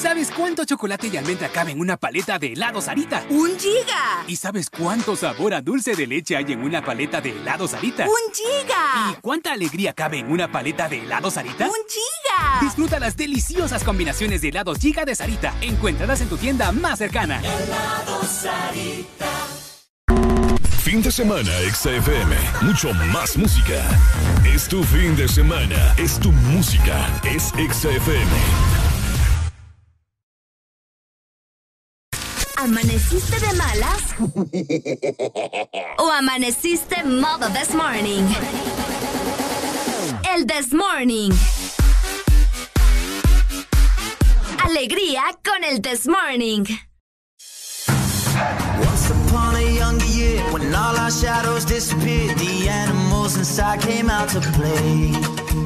¿Sabes 0.00 0.30
cuánto 0.30 0.64
chocolate 0.64 1.08
y 1.08 1.16
almendra 1.16 1.48
cabe 1.48 1.72
en 1.72 1.80
una 1.80 1.96
paleta 1.96 2.38
de 2.38 2.52
helado 2.52 2.82
Sarita? 2.82 3.24
¡Un 3.30 3.58
giga! 3.58 4.24
¿Y 4.28 4.36
sabes 4.36 4.68
cuánto 4.68 5.16
sabor 5.16 5.54
a 5.54 5.62
dulce 5.62 5.94
de 5.94 6.06
leche 6.06 6.36
hay 6.36 6.52
en 6.52 6.62
una 6.62 6.84
paleta 6.84 7.20
de 7.22 7.30
helado 7.30 7.66
Sarita? 7.66 8.04
¡Un 8.04 8.34
giga! 8.34 9.10
¿Y 9.10 9.20
cuánta 9.22 9.52
alegría 9.52 9.94
cabe 9.94 10.18
en 10.18 10.30
una 10.30 10.52
paleta 10.52 10.86
de 10.88 11.02
helado 11.02 11.30
Sarita? 11.30 11.64
¡Un 11.64 11.72
giga! 11.88 12.60
Disfruta 12.60 13.00
las 13.00 13.16
deliciosas 13.16 13.82
combinaciones 13.84 14.42
de 14.42 14.50
helados 14.50 14.78
Giga 14.78 15.06
de 15.06 15.14
Sarita. 15.14 15.54
Encuéntralas 15.62 16.20
en 16.20 16.28
tu 16.28 16.36
tienda 16.36 16.70
más 16.72 16.98
cercana. 16.98 17.40
Fin 20.82 21.02
de 21.02 21.10
semana, 21.10 21.50
XFM. 21.72 22.36
Mucho 22.60 22.92
más 23.12 23.36
música. 23.36 23.82
Es 24.44 24.68
tu 24.68 24.84
fin 24.84 25.16
de 25.16 25.26
semana. 25.26 25.94
Es 25.96 26.20
tu 26.20 26.30
música. 26.32 27.08
Es 27.24 27.52
XFM. 27.56 28.75
¿Amaneciste 32.56 33.38
de 33.38 33.52
malas? 33.52 34.14
¿O 35.98 36.10
amaneciste 36.10 37.04
modo 37.04 37.48
this 37.50 37.74
morning? 37.74 38.24
El 40.34 40.46
this 40.46 40.72
morning. 40.72 41.32
Alegría 44.64 45.22
con 45.44 45.64
el 45.64 45.80
this 45.82 46.06
morning. 46.06 46.64
Once 48.78 49.10
upon 49.10 49.56
a 49.56 49.60
younger 49.60 50.06
year, 50.06 50.42
when 50.52 50.74
all 50.74 50.96
our 50.96 51.10
shadows 51.10 51.64
disappeared, 51.64 52.36
the 52.38 52.68
animals 52.68 53.36
inside 53.36 53.80
came 53.80 54.10
out 54.10 54.28
to 54.30 54.40
play. 54.40 55.65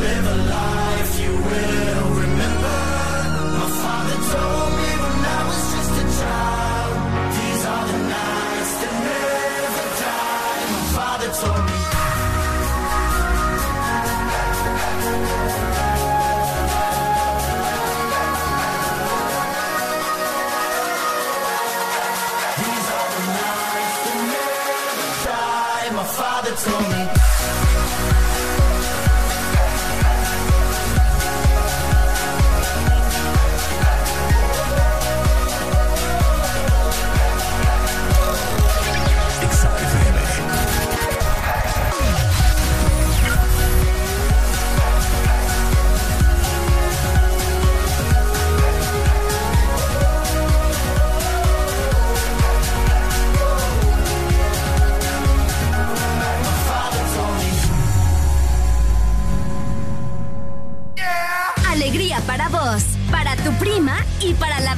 live 0.00 0.26
a 0.26 0.36
lie. 0.50 0.73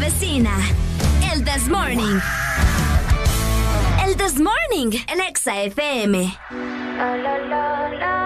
El 0.06 1.44
This 1.44 1.66
Morning. 1.68 2.20
El 4.04 4.14
This 4.14 4.38
Morning, 4.38 4.92
el 5.08 5.20
Exa 5.20 5.64
FM. 5.64 6.32
People 6.48 8.26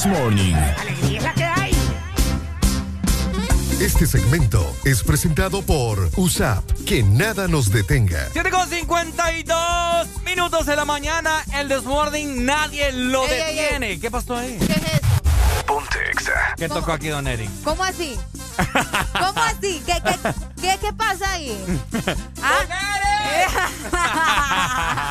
This 0.00 0.06
Morning. 0.06 0.56
Este 3.80 4.06
segmento 4.06 4.74
es 4.86 5.02
presentado 5.02 5.60
por 5.60 6.08
USAP. 6.16 6.64
Que 6.86 7.02
nada 7.02 7.48
nos 7.48 7.70
detenga. 7.70 8.26
7 8.32 8.50
con 8.50 8.66
52 8.66 10.08
minutos 10.24 10.64
de 10.64 10.76
la 10.76 10.86
mañana. 10.86 11.44
El 11.52 11.68
Desmorning 11.68 12.46
nadie 12.46 12.92
lo 12.92 13.26
Ey, 13.26 13.30
ey, 13.30 13.56
detiene. 13.56 14.00
¿Qué 14.00 14.10
pasó 14.10 14.36
ahí? 14.36 14.56
¿Qué 14.58 14.72
es 14.72 14.78
eso? 14.78 15.64
Ponte 15.66 16.10
Exa. 16.10 16.54
¿Qué 16.56 16.70
tocó 16.70 16.92
aquí, 16.92 17.08
Don 17.08 17.26
Eric? 17.26 17.50
¿Cómo 17.62 17.84
así? 17.84 18.16
¿Cómo 19.12 19.42
así? 19.42 19.82
¿Qué, 19.84 20.00
qué, 20.02 20.18
qué, 20.62 20.78
qué 20.80 20.92
pasa 20.94 21.30
ahí? 21.32 21.62
¿Ah? 22.42 22.64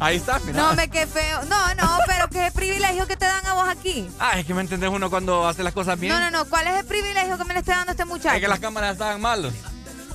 Ahí 0.00 0.16
está, 0.16 0.38
mira. 0.40 0.62
No, 0.62 0.74
me 0.74 0.88
qué 0.88 1.06
feo. 1.06 1.42
No, 1.44 1.74
no, 1.74 1.98
pero 2.06 2.28
qué 2.28 2.50
privilegio 2.52 3.06
que 3.06 3.16
te 3.16 3.24
dan 3.24 3.44
a 3.46 3.54
vos 3.54 3.68
aquí. 3.68 4.08
Ah, 4.20 4.38
es 4.38 4.46
que 4.46 4.54
me 4.54 4.60
entendés 4.60 4.90
uno 4.90 5.10
cuando 5.10 5.46
hace 5.46 5.62
las 5.62 5.72
cosas 5.72 5.98
bien. 5.98 6.12
No, 6.12 6.20
no, 6.20 6.30
no. 6.30 6.44
¿Cuál 6.44 6.68
es 6.68 6.78
el 6.78 6.84
privilegio 6.84 7.36
que 7.36 7.44
me 7.44 7.54
le 7.54 7.60
está 7.60 7.76
dando 7.76 7.92
este 7.92 8.04
muchacho? 8.04 8.34
Es 8.34 8.40
que 8.40 8.48
las 8.48 8.60
cámaras 8.60 8.92
estaban 8.92 9.20
malos. 9.20 9.52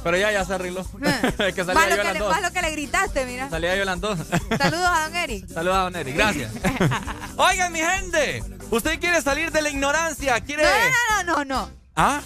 Pero 0.04 0.18
ya, 0.18 0.32
ya 0.32 0.44
se 0.44 0.54
arregló. 0.54 0.82
es 1.38 1.54
que 1.54 1.64
Más 1.64 1.76
salía 1.76 1.90
lo 1.90 1.96
yo 1.96 2.04
que, 2.04 2.20
le, 2.20 2.20
más 2.20 2.42
lo 2.42 2.52
que 2.52 2.62
le 2.62 2.72
gritaste, 2.72 3.26
mira. 3.26 3.50
Salía 3.50 3.76
yo 3.76 3.96
dos. 3.96 4.20
Saludos 4.58 4.90
a 4.90 5.04
don 5.04 5.16
Eric. 5.16 5.48
Saludos 5.48 5.78
a 5.78 5.82
Don 5.82 5.96
Eric, 5.96 6.16
gracias. 6.16 6.52
Oigan, 7.38 7.72
mi 7.72 7.80
gente, 7.80 8.44
¿usted 8.70 9.00
quiere 9.00 9.22
salir 9.22 9.52
de 9.52 9.62
la 9.62 9.70
ignorancia? 9.70 10.40
¿Quiere...? 10.42 10.64
No, 10.64 10.70
no, 10.70 11.24
no, 11.24 11.38
no, 11.38 11.46
no. 11.46 11.70
¿Ah? 11.96 12.22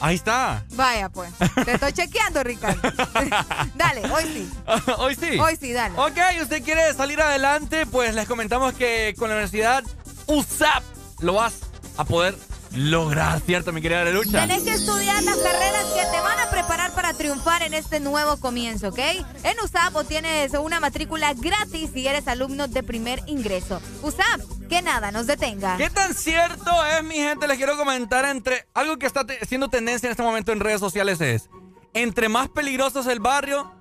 Ahí 0.00 0.16
está. 0.16 0.64
Vaya, 0.72 1.08
pues. 1.10 1.30
Te 1.64 1.72
estoy 1.72 1.92
chequeando, 1.92 2.42
Ricardo. 2.42 2.80
dale, 3.74 4.02
hoy 4.10 4.24
sí. 4.24 4.50
Hoy 4.98 5.14
sí. 5.14 5.38
Hoy 5.38 5.56
sí, 5.60 5.72
dale. 5.72 5.94
Ok, 5.98 6.18
usted 6.42 6.62
quiere 6.62 6.92
salir 6.94 7.20
adelante, 7.20 7.86
pues 7.86 8.14
les 8.14 8.26
comentamos 8.26 8.72
que 8.74 9.14
con 9.18 9.28
la 9.28 9.34
universidad 9.34 9.84
USAP 10.26 10.82
lo 11.20 11.34
vas 11.34 11.54
a 11.96 12.04
poder 12.04 12.34
lograr, 12.74 13.40
¿cierto, 13.40 13.72
mi 13.72 13.80
querida 13.82 14.04
Lucha? 14.10 14.40
Tenés 14.46 14.62
que 14.62 14.72
estudiar 14.72 15.22
las 15.24 15.36
carreras 15.36 15.84
que 15.94 16.02
te 16.10 16.20
van 16.20 16.38
a 16.38 16.50
preparar 16.50 16.92
para 16.92 17.12
triunfar 17.14 17.62
en 17.62 17.74
este 17.74 18.00
nuevo 18.00 18.36
comienzo, 18.38 18.88
¿ok? 18.88 18.98
En 19.42 19.56
USAP 19.62 20.06
tienes 20.06 20.52
una 20.54 20.80
matrícula 20.80 21.34
gratis 21.34 21.90
si 21.92 22.06
eres 22.06 22.28
alumno 22.28 22.68
de 22.68 22.82
primer 22.82 23.20
ingreso. 23.26 23.80
USAP, 24.02 24.40
que 24.68 24.82
nada 24.82 25.10
nos 25.10 25.26
detenga. 25.26 25.76
¿Qué 25.76 25.90
tan 25.90 26.14
cierto 26.14 26.70
es, 26.86 27.02
mi 27.04 27.16
gente? 27.16 27.48
Les 27.48 27.56
quiero 27.56 27.76
comentar 27.76 28.24
entre 28.24 28.66
algo 28.74 28.98
que 28.98 29.06
está 29.06 29.26
siendo 29.48 29.68
tendencia 29.68 30.06
en 30.06 30.12
este 30.12 30.22
momento 30.22 30.52
en 30.52 30.60
redes 30.60 30.80
sociales 30.80 31.20
es, 31.20 31.50
entre 31.92 32.28
más 32.28 32.48
peligroso 32.48 33.00
es 33.00 33.06
el 33.08 33.18
barrio, 33.20 33.72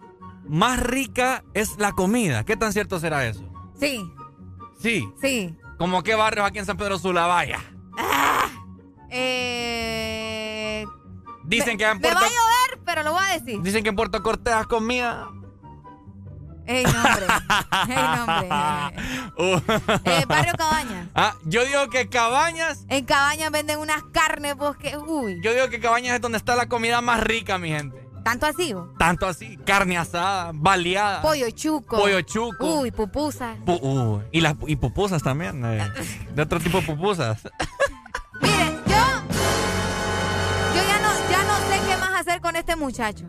más 0.47 0.79
rica 0.79 1.43
es 1.53 1.77
la 1.77 1.91
comida. 1.91 2.43
¿Qué 2.43 2.57
tan 2.57 2.73
cierto 2.73 2.99
será 2.99 3.25
eso? 3.27 3.43
Sí, 3.79 4.01
Sí. 4.81 5.07
sí. 5.21 5.55
¿Como 5.77 6.03
qué 6.03 6.15
barrios 6.15 6.47
aquí 6.47 6.57
en 6.59 6.65
San 6.65 6.77
Pedro 6.77 6.97
Sula? 6.97 7.27
Vaya. 7.27 7.59
Eh... 9.09 10.85
Dicen 11.43 11.77
que 11.77 11.85
en 11.85 11.99
Me 11.99 12.07
va 12.09 12.19
Puerto, 12.19 12.19
a 12.25 12.29
llover, 12.29 12.79
pero 12.85 13.03
lo 13.03 13.13
voy 13.13 13.23
a 13.27 13.39
decir. 13.39 13.61
dicen 13.61 13.83
que 13.83 13.89
en 13.89 13.95
Puerto 13.95 14.21
Cortés 14.21 14.65
comida. 14.67 15.27
Ey, 16.67 16.83
nombre. 16.83 17.25
Ey, 17.89 17.95
nombre. 18.15 18.49
Eh, 20.05 20.25
barrio 20.27 20.53
Cabaña. 20.55 21.09
Ah, 21.15 21.33
yo 21.45 21.65
digo 21.65 21.89
que 21.89 22.07
Cabañas, 22.09 22.85
En 22.89 23.05
Cabaña 23.05 23.49
venden 23.49 23.79
unas 23.79 24.03
carnes, 24.11 24.53
pues 24.55 24.77
que... 24.77 24.95
Uy, 24.95 25.39
yo 25.43 25.51
digo 25.53 25.69
que 25.69 25.79
Cabañas 25.79 26.13
es 26.15 26.21
donde 26.21 26.37
está 26.37 26.55
la 26.55 26.67
comida 26.67 27.01
más 27.01 27.21
rica, 27.23 27.57
mi 27.57 27.69
gente. 27.69 28.07
tanto 28.23 28.45
así, 28.45 28.73
vos? 28.73 28.87
Tanto 28.99 29.25
así, 29.25 29.57
carne 29.65 29.97
asada, 29.97 30.51
baleada. 30.53 31.23
Pollo 31.23 31.49
chuco. 31.49 31.97
Pollo 31.97 32.21
chuco. 32.21 32.81
Uy, 32.81 32.91
pupusas. 32.91 33.57
Pu- 33.65 33.79
uh, 33.81 34.21
y 34.31 34.41
las 34.41 34.53
y 34.67 34.75
pupusas 34.75 35.23
también, 35.23 35.65
eh, 35.65 35.91
de 36.35 36.41
otro 36.43 36.59
tipo 36.59 36.81
de 36.81 36.85
pupusas. 36.85 37.41
este 42.69 42.75
muchacho. 42.79 43.25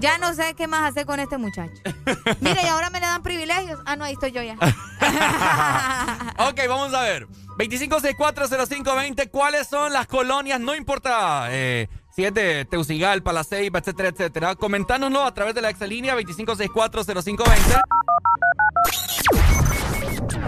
Ya 0.00 0.18
no 0.18 0.34
sé 0.34 0.54
qué 0.54 0.66
más 0.66 0.90
hacer 0.90 1.06
con 1.06 1.18
este 1.18 1.38
muchacho. 1.38 1.80
Mire, 2.40 2.60
y 2.62 2.66
ahora 2.66 2.90
me 2.90 3.00
le 3.00 3.06
dan 3.06 3.22
privilegios. 3.22 3.80
Ah, 3.86 3.96
no, 3.96 4.04
ahí 4.04 4.12
estoy 4.12 4.32
yo 4.32 4.42
ya. 4.42 4.56
Ok, 6.38 6.60
vamos 6.68 6.92
a 6.92 7.02
ver. 7.02 7.26
25640520, 7.58 9.30
¿cuáles 9.30 9.66
son 9.68 9.92
las 9.92 10.06
colonias? 10.06 10.60
No 10.60 10.74
importa 10.74 11.46
eh, 11.50 11.88
si 12.14 12.24
es 12.24 12.34
de 12.34 12.64
Teucigalpa, 12.64 13.32
La 13.32 13.44
Ceiba, 13.44 13.78
etcétera, 13.78 14.08
etcétera. 14.08 14.56
Comentánoslo 14.56 15.24
a 15.24 15.32
través 15.32 15.54
de 15.54 15.62
la 15.62 15.70
excelínea 15.70 16.14
25640520. 16.16 17.82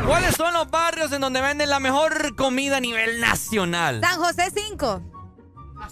¿Cuáles 0.07 0.35
son 0.37 0.53
los 0.53 0.71
barrios 0.71 1.13
en 1.13 1.21
donde 1.21 1.41
venden 1.41 1.71
la 1.71 1.81
mejor 1.81 2.35
comida 2.37 2.79
a 2.79 2.81
nivel 2.81 3.21
nacional? 3.21 4.01
San 4.01 4.19
José 4.19 4.51
5. 4.55 5.14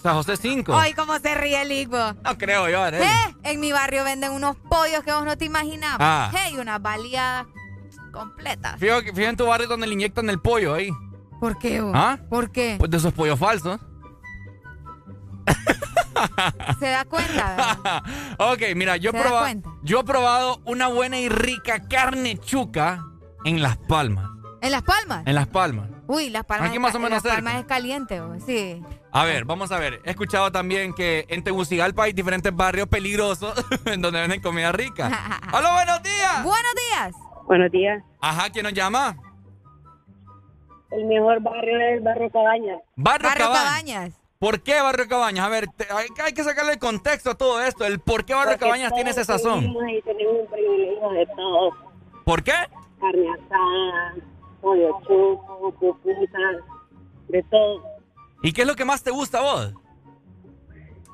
San 0.01 0.15
José 0.15 0.37
5. 0.37 0.75
Ay, 0.75 0.93
cómo 0.93 1.17
se 1.19 1.33
ríe 1.35 1.61
el 1.61 1.71
Igbo. 1.71 1.97
No 2.23 2.37
creo 2.37 2.69
yo. 2.69 2.85
¿Eh? 2.87 3.01
En 3.43 3.59
mi 3.59 3.71
barrio 3.71 4.03
venden 4.03 4.31
unos 4.31 4.55
pollos 4.69 5.03
que 5.03 5.11
vos 5.13 5.25
no 5.25 5.37
te 5.37 5.45
imaginabas. 5.45 5.97
Ah. 5.99 6.31
Hey, 6.33 6.57
unas 6.57 6.81
baleadas 6.81 7.45
completas. 8.11 8.79
Fíjate 8.79 9.05
fíjate 9.07 9.27
en 9.29 9.37
tu 9.37 9.45
barrio 9.45 9.67
donde 9.67 9.87
le 9.87 9.93
inyectan 9.93 10.29
el 10.29 10.39
pollo 10.39 10.73
ahí. 10.73 10.89
¿Por 11.39 11.57
qué? 11.57 11.81
vos? 11.81 11.91
¿Ah? 11.95 12.17
¿Por 12.29 12.51
qué? 12.51 12.75
Pues 12.79 12.89
de 12.91 12.97
esos 12.97 13.13
pollos 13.13 13.37
falsos. 13.39 13.79
¿Se 16.79 16.85
da 16.87 17.05
cuenta? 17.05 17.55
verdad? 17.55 18.03
Ok, 18.37 18.61
mira, 18.75 18.97
yo 18.97 19.09
he, 19.09 19.13
¿Se 19.13 19.17
da 19.17 19.23
probado, 19.23 19.61
yo 19.83 19.99
he 19.99 20.03
probado 20.03 20.61
una 20.65 20.87
buena 20.87 21.19
y 21.19 21.27
rica 21.29 21.87
carne 21.87 22.37
chuca 22.37 23.03
en 23.45 23.61
Las 23.61 23.77
Palmas. 23.77 24.29
¿En 24.61 24.71
Las 24.71 24.83
Palmas? 24.83 25.23
En 25.25 25.35
Las 25.35 25.47
Palmas. 25.47 25.89
Uy, 26.07 26.29
Las 26.29 26.45
Palmas. 26.45 26.69
Aquí 26.69 26.79
más 26.79 26.95
o 26.95 26.99
menos 26.99 27.11
Las 27.11 27.23
cerca. 27.23 27.35
Palmas 27.37 27.55
es 27.55 27.65
caliente, 27.65 28.21
vos, 28.21 28.41
sí. 28.45 28.81
A 29.15 29.25
ver, 29.25 29.45
vamos 29.45 29.71
a 29.71 29.77
ver. 29.77 30.01
He 30.05 30.09
escuchado 30.09 30.51
también 30.51 30.93
que 30.93 31.25
en 31.29 31.43
Tegucigalpa 31.43 32.05
hay 32.05 32.13
diferentes 32.13 32.53
barrios 32.55 32.87
peligrosos 32.87 33.53
en 33.85 34.01
donde 34.01 34.19
venden 34.21 34.41
comida 34.41 34.71
rica. 34.71 35.07
¡Hola, 35.53 35.71
buenos 35.73 36.01
días! 36.03 36.43
Buenos 36.43 36.73
días. 36.75 37.15
Buenos 37.45 37.71
días. 37.71 38.03
Ajá, 38.21 38.49
¿quién 38.49 38.63
nos 38.63 38.73
llama? 38.73 39.15
El 40.91 41.05
mejor 41.05 41.41
barrio 41.41 41.79
es 41.79 41.97
el 41.97 41.99
barrio 42.01 42.29
Cabañas. 42.31 42.79
Barrio, 42.95 43.29
Barrio 43.29 43.45
Cabañas. 43.45 43.63
Cabañas. 43.65 44.19
¿Por 44.39 44.61
qué 44.61 44.81
Barrio 44.81 45.07
Cabañas? 45.07 45.45
A 45.45 45.49
ver, 45.49 45.67
te- 45.77 45.87
hay, 45.91 46.07
hay 46.23 46.33
que 46.33 46.43
sacarle 46.43 46.73
el 46.73 46.79
contexto 46.79 47.31
a 47.31 47.35
todo 47.35 47.61
esto. 47.63 47.85
El 47.85 47.99
por 47.99 48.25
qué 48.25 48.33
Barrio 48.33 48.53
Porque 48.53 48.65
Cabañas 48.65 48.93
tiene 48.93 49.11
ese 49.11 49.23
sazón. 49.25 49.63
Y 49.63 50.01
tenemos 50.01 50.35
un 50.41 50.47
privilegio 50.51 51.09
de 51.11 51.25
todo. 51.35 51.71
¿Por 52.25 52.43
qué? 52.43 52.53
Carne 52.99 53.27
asada, 53.31 54.13
pollo 54.61 54.99
chuco, 55.07 55.73
pupusa, 55.79 56.39
de 57.29 57.43
todo. 57.43 57.83
¿Y 58.43 58.53
qué 58.53 58.61
es 58.61 58.67
lo 58.67 58.75
que 58.75 58.85
más 58.85 59.01
te 59.03 59.11
gusta 59.11 59.39
a 59.39 59.41
vos? 59.41 59.73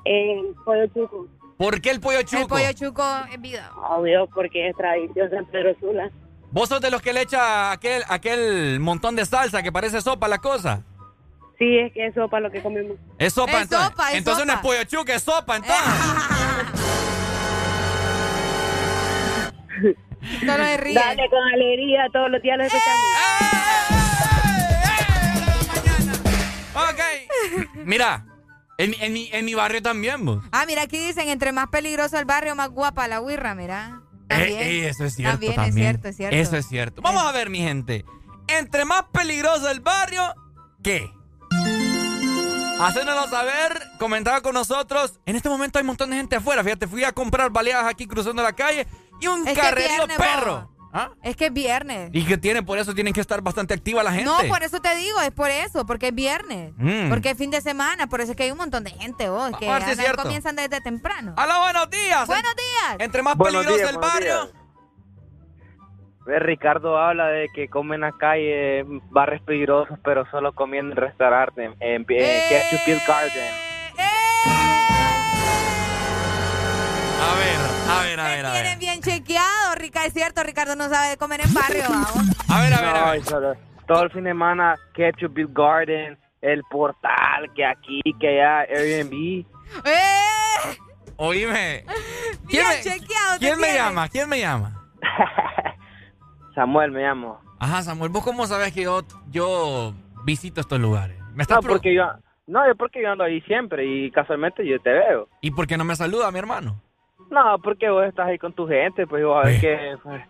El 0.03 0.53
pollo 0.65 0.87
chuco, 0.87 1.27
¿Por 1.57 1.81
qué 1.81 1.91
el 1.91 1.99
pollo 1.99 2.21
chuco? 2.23 2.41
El 2.41 2.47
pollo 2.47 2.73
chuco 2.73 3.03
es 3.31 3.39
vida. 3.39 3.71
obvio, 3.89 4.27
porque 4.33 4.69
es 4.69 4.75
tradición 4.75 5.29
San 5.29 5.45
Pedro 5.45 5.75
Sula. 5.79 6.09
¿Vos 6.51 6.67
sos 6.69 6.81
de 6.81 6.89
los 6.89 7.01
que 7.01 7.13
le 7.13 7.21
echa 7.21 7.71
aquel, 7.71 8.01
aquel 8.09 8.79
montón 8.79 9.15
de 9.15 9.25
salsa 9.25 9.61
que 9.61 9.71
parece 9.71 10.01
sopa 10.01 10.27
la 10.27 10.39
cosa? 10.39 10.83
Sí, 11.59 11.77
es 11.77 11.93
que 11.93 12.07
es 12.07 12.15
sopa 12.15 12.39
lo 12.39 12.49
que 12.49 12.63
comemos. 12.63 12.97
Es 13.19 13.33
sopa 13.33 13.57
Es 13.57 13.61
entonces. 13.63 13.89
sopa, 13.89 14.11
es 14.11 14.17
entonces 14.17 14.45
no 14.47 14.53
es 14.53 14.59
pollo 14.59 14.83
chuco, 14.85 15.11
es 15.11 15.21
sopa 15.21 15.57
entonces. 15.57 15.85
Solo 20.39 20.63
de 20.63 20.77
ríe. 20.77 20.93
Dale 20.95 21.29
con 21.29 21.39
alegría, 21.53 22.07
todos 22.11 22.31
los 22.31 22.41
días 22.41 22.57
lo 22.57 22.63
escuchamos. 22.63 23.98
Ok. 26.83 27.75
Mira, 27.85 28.25
en, 28.77 28.91
mi- 28.91 28.97
en, 29.01 29.13
mi, 29.13 29.29
en 29.31 29.45
mi 29.45 29.53
barrio 29.53 29.81
también, 29.81 30.25
vos. 30.25 30.43
Ah, 30.51 30.65
mira, 30.65 30.83
aquí 30.83 30.97
dicen, 30.97 31.29
entre 31.29 31.51
más 31.51 31.67
peligroso 31.69 32.17
el 32.17 32.25
barrio, 32.25 32.55
más 32.55 32.69
guapa 32.69 33.07
la 33.07 33.21
huirra, 33.21 33.55
mira. 33.55 34.01
También. 34.27 34.59
Ey, 34.59 34.79
ey, 34.81 34.85
eso 34.85 35.05
es 35.05 35.15
cierto 35.15 35.31
También, 35.33 35.55
también. 35.55 35.87
es 35.87 35.91
cierto, 35.93 36.07
es 36.09 36.15
cierto. 36.17 36.35
Eso 36.35 36.57
es 36.57 36.67
cierto. 36.67 37.01
Vamos 37.01 37.23
a 37.23 37.31
ver, 37.31 37.49
mi 37.49 37.59
gente. 37.59 38.05
Entre 38.47 38.85
más 38.85 39.03
peligroso 39.11 39.69
el 39.69 39.79
barrio, 39.79 40.21
¿qué? 40.83 41.09
Hacéndonos 42.81 43.29
saber, 43.29 43.81
comentaba 43.99 44.41
con 44.41 44.53
nosotros. 44.53 45.19
En 45.25 45.35
este 45.35 45.49
momento 45.49 45.77
hay 45.79 45.83
un 45.83 45.87
montón 45.87 46.11
de 46.11 46.15
gente 46.15 46.35
afuera. 46.37 46.63
Fíjate, 46.63 46.87
fui 46.87 47.03
a 47.03 47.11
comprar 47.11 47.49
baleadas 47.49 47.87
aquí 47.87 48.07
cruzando 48.07 48.41
la 48.41 48.53
calle 48.53 48.87
y 49.19 49.27
un 49.27 49.45
Es 49.47 49.57
carrerío 49.57 50.07
perro. 50.17 50.68
¿Ah? 50.91 51.11
Es 51.21 51.35
que 51.35 51.45
es 51.47 51.53
viernes. 51.53 52.09
Y 52.13 52.25
que 52.25 52.37
tiene, 52.37 52.63
por 52.63 52.79
eso 52.79 52.95
tienen 52.95 53.13
que 53.13 53.21
estar 53.21 53.41
bastante 53.41 53.73
activa 53.75 54.01
la 54.01 54.11
gente. 54.11 54.25
No, 54.25 54.37
por 54.47 54.63
eso 54.63 54.79
te 54.79 54.95
digo, 54.95 55.19
es 55.21 55.31
por 55.31 55.49
eso, 55.51 55.85
porque 55.85 56.07
es 56.07 56.15
viernes. 56.15 56.71
Mm. 56.77 57.09
Porque 57.09 57.29
es 57.31 57.37
fin 57.37 57.51
de 57.51 57.61
semana, 57.61 58.07
por 58.07 58.21
eso 58.21 58.31
es 58.31 58.37
que 58.37 58.43
hay 58.43 58.51
un 58.51 58.57
montón 58.57 58.83
de 58.83 58.89
gente, 58.91 59.29
vos, 59.29 59.51
que 59.59 59.69
a 59.69 59.73
ver 59.75 59.83
si 59.83 59.91
es 59.91 59.97
andan- 59.97 60.05
cierto. 60.05 60.23
comienzan 60.23 60.55
desde 60.55 60.81
temprano. 60.81 61.35
¡Hola, 61.37 61.59
buenos 61.59 61.89
días! 61.91 62.25
Buenos 62.25 62.55
días. 62.55 62.95
Entre 62.99 63.21
más 63.21 63.35
Buenos 63.35 63.63
peligroso 63.65 63.77
días, 63.77 63.89
el 63.91 63.97
barrio. 63.99 64.43
días. 64.45 64.55
Ve, 66.25 66.39
Ricardo 66.39 66.97
habla 66.97 67.27
de 67.27 67.47
que 67.55 67.67
comen 67.69 68.03
acá 68.03 68.37
y 68.37 68.81
barrios 69.11 69.41
peligrosos, 69.43 69.97
pero 70.03 70.25
solo 70.31 70.53
comiendo 70.53 70.93
en 70.93 70.97
restaurantes, 70.97 71.71
en, 71.79 72.01
en 72.01 72.05
Eh. 72.09 72.61
Garden. 73.07 73.53
A 77.21 77.35
ver, 77.35 77.68
a 77.89 78.03
ver, 78.03 78.19
a 78.19 78.23
ver, 78.29 78.45
a 78.45 78.51
ver. 78.51 78.61
Tienen 78.61 78.79
bien 78.79 79.01
chequeado, 79.01 79.75
Rica, 79.75 80.05
es 80.05 80.13
cierto, 80.13 80.43
Ricardo 80.43 80.75
no 80.75 80.89
sabe 80.89 81.09
de 81.09 81.17
comer 81.17 81.41
en 81.41 81.53
barrio, 81.53 81.83
vamos. 81.89 82.23
A 82.47 82.61
ver, 82.61 82.73
a 82.73 82.81
ver, 82.81 82.89
a 82.95 83.05
No, 83.05 83.11
ver. 83.11 83.23
solo- 83.25 83.55
todo 83.87 84.03
el 84.03 84.11
fin 84.11 84.23
de 84.23 84.29
semana, 84.31 84.75
Ketchup 84.93 85.37
Hill 85.37 85.47
Garden, 85.51 86.17
el 86.41 86.61
portal, 86.69 87.51
que 87.55 87.65
aquí, 87.65 88.01
que 88.19 88.27
allá, 88.41 88.59
Airbnb. 88.61 89.45
¡Eh! 89.85 90.77
Oíme. 91.17 91.83
Bien 92.47 92.65
me, 92.67 92.81
chequeado 92.81 93.37
¿quién 93.39 93.59
me 93.59 93.73
llama? 93.73 94.07
¿Quién 94.09 94.29
me 94.29 94.39
llama? 94.39 94.83
Samuel 96.55 96.91
me 96.91 97.01
llamo. 97.01 97.39
Ajá, 97.59 97.83
Samuel, 97.83 98.09
¿vos 98.09 98.23
cómo 98.23 98.47
sabes 98.47 98.73
que 98.73 98.83
yo, 98.83 99.01
yo 99.29 99.93
visito 100.23 100.61
estos 100.61 100.79
lugares? 100.79 101.17
¿Me 101.33 101.43
estás 101.43 101.61
No, 101.61 101.67
porque 101.69 101.93
yo, 101.93 102.03
no, 102.47 102.65
yo 102.67 102.75
porque 102.75 103.01
yo 103.01 103.11
ando 103.11 103.23
ahí 103.23 103.41
siempre 103.41 103.85
y 103.85 104.11
casualmente 104.11 104.65
yo 104.65 104.79
te 104.81 104.91
veo. 104.91 105.27
¿Y 105.41 105.51
por 105.51 105.67
qué 105.67 105.77
no 105.77 105.83
me 105.83 105.95
saluda, 105.95 106.31
mi 106.31 106.39
hermano? 106.39 106.81
No, 107.29 107.59
porque 107.63 107.89
vos 107.89 108.05
estás 108.05 108.27
ahí 108.27 108.37
con 108.39 108.53
tu 108.53 108.67
gente, 108.67 109.05
pues 109.07 109.21
yo 109.21 109.37
a 109.37 109.43
ver 109.43 109.55
Ve. 109.55 109.59
que 109.61 109.97
pues, 110.03 110.21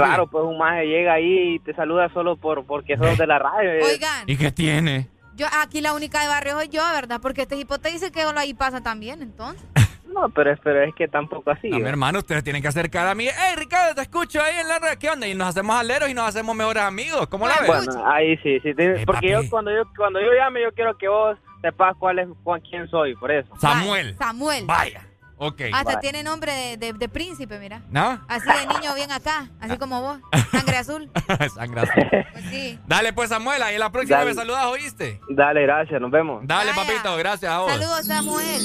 raro, 0.00 0.26
pues 0.26 0.44
un 0.44 0.58
maje 0.58 0.86
llega 0.86 1.14
ahí 1.14 1.54
y 1.54 1.58
te 1.60 1.74
saluda 1.74 2.08
solo 2.12 2.36
por 2.36 2.64
porque 2.66 2.96
sos 2.96 3.16
de 3.16 3.26
la 3.26 3.38
radio. 3.38 3.70
eh. 3.72 3.80
Oigan, 3.84 4.24
¿Y 4.26 4.36
qué 4.36 4.50
tiene? 4.52 5.06
yo 5.36 5.46
aquí 5.62 5.80
la 5.80 5.92
única 5.94 6.20
de 6.20 6.26
barrio 6.28 6.54
soy 6.54 6.68
yo, 6.68 6.82
¿verdad? 6.92 7.20
Porque 7.22 7.42
este 7.42 7.56
hipo 7.56 7.78
te 7.78 7.90
dice 7.90 8.10
que 8.10 8.22
ahí 8.22 8.54
pasa 8.54 8.82
también, 8.82 9.22
entonces. 9.22 9.64
No, 10.08 10.30
pero, 10.30 10.50
es- 10.50 10.58
pero 10.64 10.82
es 10.82 10.92
que 10.96 11.06
tampoco 11.06 11.50
así. 11.50 11.68
No, 11.68 11.76
mi 11.76 11.84
¿eh? 11.84 11.88
hermano, 11.90 12.18
ustedes 12.20 12.42
tienen 12.42 12.60
que 12.62 12.66
acercar 12.66 13.06
a 13.06 13.14
mí. 13.14 13.26
¡Ey, 13.28 13.56
Ricardo, 13.56 13.94
te 13.94 14.00
escucho 14.00 14.42
ahí 14.42 14.54
en 14.58 14.66
la 14.66 14.78
red! 14.80 14.98
¿Qué 14.98 15.10
onda? 15.10 15.28
Y 15.28 15.34
nos 15.34 15.48
hacemos 15.48 15.76
aleros 15.78 16.08
y 16.08 16.14
nos 16.14 16.26
hacemos 16.26 16.56
mejores 16.56 16.82
amigos. 16.82 17.28
¿Cómo 17.28 17.46
la 17.46 17.54
ves? 17.60 17.66
Bueno, 17.86 18.04
ahí 18.10 18.36
sí, 18.38 18.58
sí, 18.60 18.74
te- 18.74 19.02
Eh, 19.02 19.06
porque 19.06 19.28
papi. 19.32 19.44
yo 19.44 19.50
cuando 19.50 19.70
yo 19.70 19.82
cuando 19.96 20.18
yo 20.20 20.32
llame 20.32 20.62
yo 20.62 20.72
quiero 20.72 20.96
que 20.96 21.06
vos 21.08 21.38
sepas 21.60 21.94
cuál 21.98 22.18
es 22.20 22.28
cuál, 22.42 22.60
quién 22.62 22.88
soy, 22.88 23.14
por 23.16 23.30
eso. 23.30 23.54
Samuel. 23.60 24.16
Samuel. 24.18 24.64
Vaya. 24.66 25.02
Ok. 25.40 25.60
Hasta 25.72 26.00
tiene 26.00 26.22
nombre 26.24 26.52
de, 26.52 26.76
de- 26.76 26.92
de 26.94 27.08
príncipe, 27.08 27.58
mira. 27.60 27.82
¿No? 27.90 28.20
Así 28.28 28.46
de 28.48 28.66
niño 28.74 28.94
bien 28.96 29.12
acá, 29.12 29.48
así 29.60 29.78
como 29.78 30.00
vos. 30.02 30.18
Sangre 30.50 30.76
azul. 30.78 31.10
Sangre 31.54 31.80
azul. 31.82 32.06
Pues 32.32 32.44
sí. 32.50 32.78
Dale, 32.86 33.12
pues, 33.12 33.28
Samuel, 33.28 33.62
ahí 33.62 33.78
la 33.78 33.90
próxima 33.90 34.18
Dale. 34.18 34.30
me 34.30 34.34
saludas, 34.34 34.64
¿oíste? 34.66 35.20
Dale, 35.30 35.62
gracias, 35.62 36.00
nos 36.00 36.10
vemos. 36.10 36.40
Dale, 36.44 36.72
Vaya. 36.72 36.82
papito, 36.86 37.16
gracias 37.16 37.52
a 37.52 37.58
vos. 37.60 37.70
Saludos, 37.70 38.04
Samuel. 38.06 38.62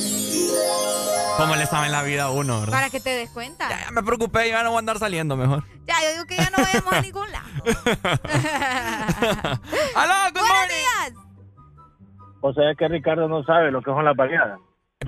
¿Cómo 1.38 1.56
le 1.56 1.66
saben 1.68 1.91
la 1.91 2.02
vida 2.04 2.24
a 2.24 2.30
uno, 2.32 2.60
verdad? 2.60 2.74
Para 2.74 2.90
que 2.90 3.00
te 3.00 3.10
des 3.12 3.30
cuenta. 3.30 3.70
Ya 3.70 3.91
me 3.91 4.02
preocupé, 4.04 4.50
ya 4.50 4.64
no 4.64 4.70
voy 4.70 4.78
a 4.78 4.80
andar 4.80 4.98
saliendo 5.00 5.36
mejor. 5.38 5.64
Ya, 5.86 5.95
yo 6.04 6.12
digo 6.14 6.26
que 6.26 6.38
ya 6.38 6.50
no 6.50 6.64
vayamos 6.64 6.94
a 6.94 7.02
ningún 7.02 7.32
lado. 7.32 7.45
¡Aló, 9.95 10.14
good 10.32 10.40
Buenos 10.40 10.50
morning! 10.50 10.76
días. 10.76 11.14
O 12.41 12.54
sea 12.54 12.76
que 12.78 12.88
Ricardo 12.88 13.28
no 13.28 13.44
sabe 13.44 13.72
lo 13.72 13.82
que 13.82 13.91
son 13.91 14.04
las 14.06 14.16
baleadas. 14.16 14.60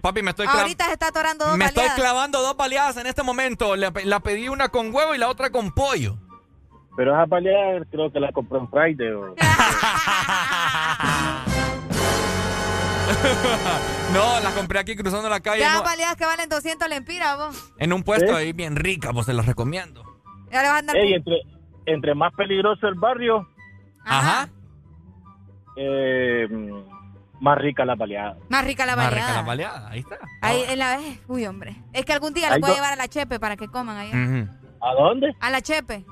Papi, 0.01 0.21
me 0.21 0.31
estoy, 0.31 0.47
cla- 0.47 0.61
Ahorita 0.61 0.85
se 0.85 0.93
está 0.93 1.07
atorando 1.07 1.45
dos 1.45 1.57
me 1.57 1.65
estoy 1.65 1.87
clavando 1.95 2.41
dos 2.41 2.55
baleadas 2.57 2.97
en 2.97 3.07
este 3.07 3.23
momento. 3.23 3.75
Le- 3.75 3.91
la 4.05 4.19
pedí 4.19 4.49
una 4.49 4.69
con 4.69 4.93
huevo 4.93 5.15
y 5.15 5.17
la 5.17 5.29
otra 5.29 5.49
con 5.49 5.71
pollo. 5.71 6.17
Pero 6.97 7.13
esas 7.13 7.27
baleadas 7.27 7.87
creo 7.91 8.11
que 8.11 8.19
las 8.19 8.31
compró 8.33 8.59
en 8.59 8.69
Friday. 8.69 9.11
o- 9.11 9.35
no, 14.13 14.39
las 14.41 14.53
compré 14.53 14.79
aquí 14.79 14.95
cruzando 14.95 15.29
la 15.29 15.39
calle 15.39 15.61
Ya 15.61 15.79
un- 15.79 15.83
baleadas 15.85 16.15
que 16.15 16.25
valen 16.25 16.49
200 16.49 16.87
lempiras, 16.89 17.37
vos. 17.37 17.71
en 17.77 17.93
un 17.93 18.03
puesto 18.03 18.31
¿Eh? 18.31 18.35
ahí 18.41 18.53
bien 18.53 18.75
rica, 18.75 19.11
pues 19.13 19.25
se 19.25 19.33
las 19.33 19.45
recomiendo. 19.45 20.03
Ya 20.51 20.61
le 20.61 20.67
vas 20.69 20.75
a 20.75 20.79
andar. 20.79 20.95
Ey, 20.95 21.13
entre, 21.13 21.41
entre 21.85 22.15
más 22.15 22.33
peligroso 22.33 22.87
el 22.87 22.95
barrio, 22.95 23.47
Ajá. 24.05 24.49
eh, 25.75 26.47
más 27.39 27.57
rica 27.57 27.85
la 27.85 27.95
baleada. 27.95 28.37
Más 28.49 28.65
rica 28.65 28.85
la 28.85 28.95
Más 28.95 29.05
baleada. 29.09 29.27
rica 29.27 29.41
la 29.41 29.47
baleada, 29.47 29.89
ahí 29.89 29.99
está. 29.99 30.17
Ahí 30.41 30.63
en 30.69 30.79
la 30.79 30.97
vez. 30.97 31.19
Uy, 31.27 31.45
hombre. 31.45 31.75
Es 31.93 32.05
que 32.05 32.13
algún 32.13 32.33
día 32.33 32.47
Hay 32.51 32.55
le 32.55 32.59
voy 32.61 32.69
a 32.69 32.71
do- 32.71 32.75
llevar 32.77 32.93
a 32.93 32.95
la 32.95 33.07
Chepe 33.07 33.39
para 33.39 33.55
que 33.57 33.67
coman 33.67 33.97
allá. 33.97 34.11
Ujú. 34.15 34.49
¿A 34.81 34.93
dónde? 34.93 35.35
A 35.39 35.49
la 35.49 35.61
Chepe. 35.61 36.05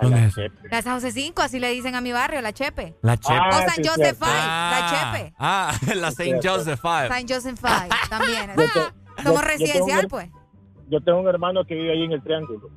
¿Dónde 0.00 0.24
es? 0.26 0.34
La 0.70 0.82
San 0.82 0.94
José 0.94 1.12
5, 1.12 1.40
así 1.40 1.60
le 1.60 1.70
dicen 1.70 1.94
a 1.94 2.00
mi 2.00 2.10
barrio, 2.12 2.40
la 2.40 2.52
Chepe. 2.52 2.96
La 3.02 3.16
Chepe. 3.16 3.38
Ah, 3.40 3.48
o 3.50 3.58
San 3.58 3.70
sí, 3.76 3.82
Joseph 3.84 3.96
cierto. 4.18 4.24
Five, 4.24 4.36
Ah, 4.40 4.80
la 4.80 4.90
Chepe. 5.20 5.34
Ah, 5.38 5.72
la 5.94 6.10
Saint 6.10 6.44
Joseph 6.44 6.80
Five. 6.80 7.08
San 7.08 7.28
Joseph 7.28 7.58
Five, 7.60 7.88
también. 8.10 8.50
Yo, 8.56 8.62
te- 8.64 8.72
Somos 8.72 8.92
Yo- 9.18 9.22
tengo 9.22 9.40
residencial, 9.42 10.08
pues. 10.08 10.28
Yo 10.88 11.00
tengo 11.00 11.20
un 11.20 11.28
hermano 11.28 11.64
que 11.64 11.74
vive 11.74 11.92
ahí 11.92 12.02
en 12.02 12.12
el 12.12 12.22
Triángulo. 12.22 12.68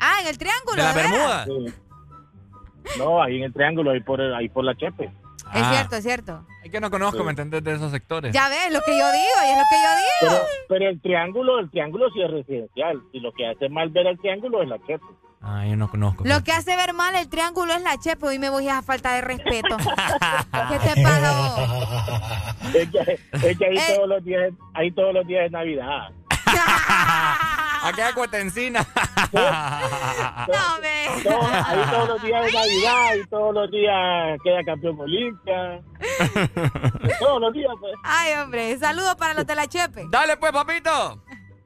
Ah, 0.00 0.16
en 0.22 0.26
el 0.28 0.38
triángulo. 0.38 0.76
¿De 0.76 0.82
la 0.82 0.92
veras? 0.94 1.12
Bermuda? 1.12 1.44
Sí. 1.44 2.98
No, 2.98 3.22
ahí 3.22 3.36
en 3.36 3.44
el 3.44 3.52
Triángulo, 3.52 3.90
ahí 3.92 4.00
por, 4.00 4.20
ahí 4.20 4.48
por 4.48 4.64
la 4.64 4.74
Chepe. 4.74 5.12
Es 5.54 5.62
Ah. 5.62 5.70
cierto, 5.72 5.96
es 5.96 6.02
cierto. 6.02 6.46
Es 6.64 6.70
que 6.70 6.80
no 6.80 6.90
conozco, 6.90 7.18
Sí. 7.18 7.24
¿me 7.24 7.30
entendés? 7.30 7.62
De 7.62 7.74
esos 7.74 7.90
sectores. 7.90 8.32
Ya 8.32 8.48
ves, 8.48 8.72
lo 8.72 8.80
que 8.80 8.92
yo 8.98 9.12
digo, 9.12 9.36
y 9.46 9.50
es 9.50 9.56
lo 9.58 9.64
que 9.70 9.76
yo 9.82 9.90
digo. 10.36 10.46
pero 10.68 10.88
el 10.88 11.00
Triángulo, 11.00 11.58
el 11.58 11.70
Triángulo 11.70 12.08
sí 12.14 12.22
es 12.22 12.30
residencial. 12.30 13.00
Y 13.12 13.20
lo 13.20 13.32
que 13.32 13.46
hace 13.46 13.68
mal 13.68 13.90
ver 13.90 14.06
el 14.06 14.18
Triángulo 14.18 14.62
es 14.62 14.68
la 14.68 14.78
Chepe. 14.86 15.04
Ah, 15.44 15.66
yo 15.66 15.76
no 15.76 15.90
conozco. 15.90 16.22
Lo 16.24 16.44
que 16.44 16.52
hace 16.52 16.76
ver 16.76 16.94
mal 16.94 17.16
el 17.16 17.28
triángulo 17.28 17.74
es 17.74 17.82
la 17.82 17.98
chepe. 17.98 18.24
Hoy 18.26 18.38
me 18.38 18.48
voy 18.48 18.68
a 18.68 18.80
falta 18.80 19.12
de 19.14 19.22
respeto. 19.22 19.76
¿Qué 20.70 20.78
te 20.78 21.02
pasa 21.02 21.32
vos? 21.36 22.74
Es 22.76 22.88
que, 22.90 23.18
es 23.48 23.58
que 23.58 23.64
ahí 23.66 23.76
Eh. 23.76 23.94
todos 23.96 24.08
los 24.08 24.24
días, 24.24 24.52
ahí 24.74 24.92
todos 24.92 25.12
los 25.12 25.26
días 25.26 25.46
es 25.46 25.50
Navidad. 25.50 26.10
Aquella 27.82 28.12
cuetencina. 28.14 28.86
No, 29.32 30.80
me. 30.82 31.22
Todos- 31.22 31.44
ahí 31.66 31.78
todos 31.90 32.08
los 32.08 32.22
días 32.22 32.46
es 32.46 32.54
Navidad 32.54 33.14
y 33.14 33.26
todos 33.28 33.54
los 33.54 33.70
días 33.70 34.38
queda 34.44 34.64
campeón 34.66 35.00
Olimpia. 35.00 35.80
todos 37.18 37.40
los 37.40 37.52
días, 37.54 37.72
pues. 37.80 37.94
Ay, 38.04 38.34
hombre. 38.34 38.76
Saludos 38.78 39.14
para 39.16 39.32
los 39.34 39.46
de 39.46 39.54
la 39.54 39.66
chepe. 39.66 40.04
Dale 40.10 40.36
pues, 40.36 40.52
papito. 40.52 41.22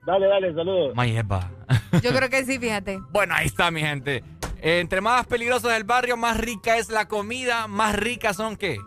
Dale, 0.07 0.27
dale, 0.29 0.55
saludos. 0.55 0.95
Mayepa. 0.95 1.51
Yo 2.03 2.13
creo 2.15 2.29
que 2.31 2.45
sí, 2.45 2.59
fíjate. 2.59 3.01
Bueno, 3.11 3.35
ahí 3.35 3.47
está, 3.47 3.71
mi 3.71 3.81
gente. 3.81 4.23
Entre 4.61 5.01
más 5.01 5.27
peligroso 5.27 5.69
del 5.69 5.85
barrio, 5.85 6.17
más 6.17 6.37
rica 6.39 6.77
es 6.77 6.89
la 6.91 7.09
comida, 7.09 7.67
más 7.67 7.95
ricas 7.97 8.37
son 8.37 8.57
qué? 8.57 8.79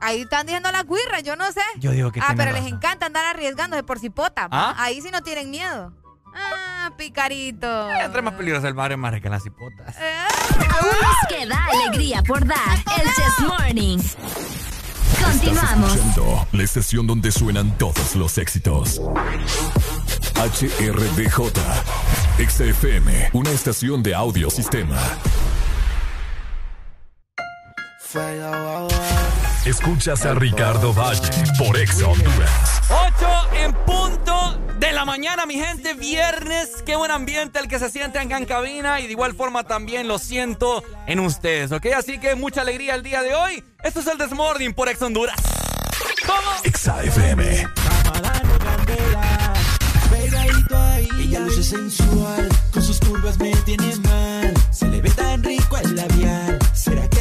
Ahí 0.00 0.22
están 0.22 0.44
diciendo 0.46 0.70
las 0.70 0.84
guirras, 0.86 1.22
yo 1.22 1.34
no 1.36 1.50
sé. 1.50 1.62
Yo 1.78 1.92
digo 1.92 2.12
que 2.12 2.20
Ah, 2.20 2.34
pero 2.36 2.52
les 2.52 2.66
encanta 2.66 3.06
andar 3.06 3.24
arriesgándose 3.24 3.82
por 3.84 3.98
cipota. 3.98 4.48
¿Ah? 4.50 4.74
Ahí 4.76 5.00
sí 5.00 5.10
no 5.10 5.22
tienen 5.22 5.50
miedo. 5.50 5.92
Ah, 6.34 6.90
picarito. 6.96 7.90
Entre 7.90 8.22
más 8.22 8.34
peligroso 8.34 8.66
del 8.66 8.74
barrio, 8.74 8.98
más 8.98 9.12
ricas 9.12 9.30
las 9.30 9.46
hipotas. 9.46 9.96
Aún 9.98 10.96
nos 11.02 11.28
queda 11.28 11.66
alegría 11.72 12.22
por 12.22 12.46
dar. 12.46 12.78
El 12.98 13.06
Chess 13.14 13.40
Morning. 13.46 13.98
Continuamos. 15.22 15.94
Escuchando 15.94 16.46
la 16.52 16.62
estación 16.62 17.06
donde 17.06 17.32
suenan 17.32 17.76
todos 17.78 18.14
los 18.16 18.38
éxitos. 18.38 19.00
HRDJ. 20.34 21.52
XFM, 22.36 23.30
una 23.32 23.50
estación 23.50 24.02
de 24.02 24.14
audio 24.14 24.50
sistema. 24.50 24.98
Escuchas 29.64 30.24
a 30.24 30.34
Ricardo 30.34 30.92
Valle 30.92 31.30
por 31.58 31.76
Ex 31.76 32.02
Honduras. 32.02 32.82
8 32.90 33.26
en 33.54 33.72
punto 33.72 34.03
la 35.04 35.12
mañana, 35.12 35.44
mi 35.44 35.54
gente. 35.54 35.92
Viernes. 35.94 36.82
Qué 36.86 36.96
buen 36.96 37.10
ambiente 37.10 37.58
el 37.58 37.68
que 37.68 37.78
se 37.78 37.90
siente 37.90 38.18
acá 38.18 38.38
en 38.38 38.46
cabina. 38.46 39.00
Y 39.00 39.06
de 39.06 39.12
igual 39.12 39.34
forma 39.34 39.64
también 39.64 40.08
lo 40.08 40.18
siento 40.18 40.82
en 41.06 41.20
ustedes, 41.20 41.72
¿ok? 41.72 41.86
Así 41.96 42.18
que 42.18 42.34
mucha 42.34 42.62
alegría 42.62 42.94
el 42.94 43.02
día 43.02 43.22
de 43.22 43.34
hoy. 43.34 43.64
Esto 43.82 44.00
es 44.00 44.06
el 44.06 44.16
Desmorning 44.16 44.72
por 44.72 44.88
Ex 44.88 45.02
Honduras. 45.02 45.36
¿Cómo? 46.26 46.74
XFM. 46.74 47.68
Pegadito 50.10 50.76
ahí, 50.78 51.08
ella 51.20 51.40
luce 51.40 51.62
sensual, 51.62 52.48
con 52.72 52.82
sus 52.82 52.98
curvas 53.00 53.38
me 53.38 53.50
tiene 53.64 53.96
mal. 53.96 54.54
Se 54.70 54.86
le 54.86 55.02
ve 55.02 55.10
tan 55.10 55.42
rico 55.42 55.76
el 55.76 55.96
labial, 55.96 56.58
¿será 56.72 57.08
que 57.10 57.13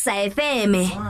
Exa 0.00 0.14
FM. 0.32 1.09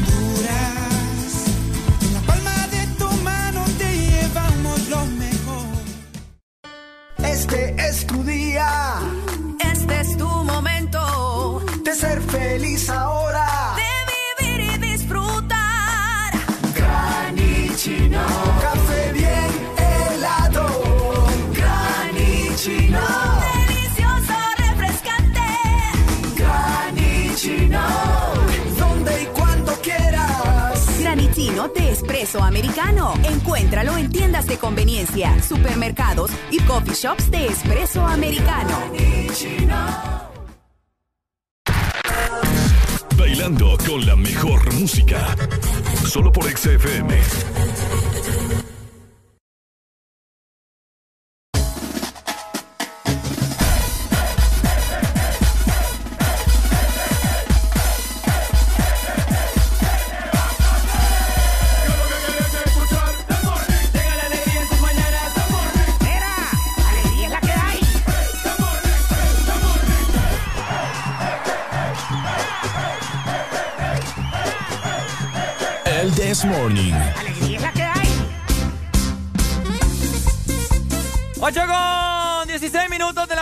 Espresso 32.21 32.43
americano. 32.43 33.13
Encuéntralo 33.23 33.97
en 33.97 34.11
tiendas 34.11 34.45
de 34.45 34.57
conveniencia, 34.57 35.41
supermercados 35.41 36.29
y 36.51 36.59
coffee 36.59 36.93
shops 36.93 37.31
de 37.31 37.47
espresso 37.47 38.05
americano. 38.05 38.77
Bailando 43.17 43.75
con 43.87 44.05
la 44.05 44.15
mejor 44.15 44.71
música. 44.73 45.35
Solo 46.05 46.31
por 46.31 46.43
XFM. 46.45 47.50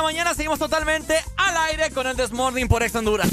Mañana. 0.09 0.33
Seguimos 0.33 0.57
totalmente 0.57 1.23
al 1.37 1.55
aire 1.69 1.91
con 1.91 2.07
el 2.07 2.15
This 2.17 2.31
Morning 2.31 2.67
por 2.67 2.81
Ex 2.81 2.95
Honduras. 2.95 3.29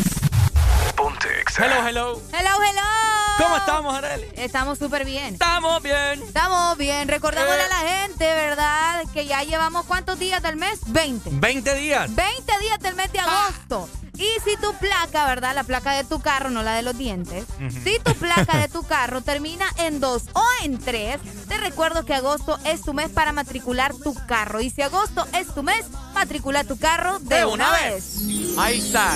Ponte 0.95 1.27
Hello, 1.59 1.87
hello. 1.89 2.23
Hello, 2.39 2.51
hello. 2.63 2.83
¿Cómo 3.39 3.57
estamos, 3.57 3.95
Arely? 3.95 4.27
Estamos 4.37 4.79
súper 4.79 5.07
bien. 5.07 5.33
Estamos 5.35 5.83
bien. 5.83 6.23
Estamos 6.23 6.77
bien. 6.77 7.09
Recordándole 7.09 7.63
Eh. 7.63 7.65
a 7.65 7.69
la 7.69 7.91
gente, 7.91 8.27
¿verdad? 8.27 9.05
Que 9.15 9.25
ya 9.25 9.43
llevamos 9.43 9.87
cuántos 9.87 10.19
días 10.19 10.43
del 10.43 10.57
mes? 10.57 10.81
20. 10.87 11.31
20 11.33 11.75
días. 11.77 12.15
20 12.15 12.59
días 12.61 12.79
del 12.81 12.95
mes 12.95 13.11
de 13.11 13.21
agosto. 13.21 13.89
Y 14.19 14.27
si 14.45 14.57
tu 14.59 14.73
placa, 14.75 15.27
¿verdad? 15.27 15.55
La 15.55 15.65
placa 15.65 15.93
de 15.93 16.05
tu 16.05 16.21
carro, 16.21 16.49
no 16.51 16.63
la 16.63 16.75
de 16.75 16.83
los 16.83 16.97
dientes. 16.97 17.45
Si 17.85 17.99
tu 18.01 18.15
placa 18.15 18.59
de 18.59 18.69
tu 18.69 18.83
carro 18.87 19.21
termina 19.23 19.67
en 19.79 20.01
2 20.01 20.23
o 20.35 20.43
en 20.63 20.79
3, 20.79 21.21
te 21.49 21.57
recuerdo 21.59 22.05
que 22.07 22.15
agosto 22.15 22.59
es 22.65 22.81
tu 22.83 22.93
mes 22.95 23.11
para 23.11 23.33
matricular 23.33 23.95
tu 23.95 24.15
carro. 24.27 24.61
Y 24.63 24.71
si 24.71 24.81
agosto 24.83 25.27
es 25.39 25.49
tu 25.55 25.63
mes, 25.63 25.85
matricula 26.17 26.65
tu 26.65 26.79
carro 26.79 27.19
de, 27.21 27.45
una, 27.45 27.71
vez. 27.73 28.23
Ahí 28.59 28.79
está. 28.79 29.15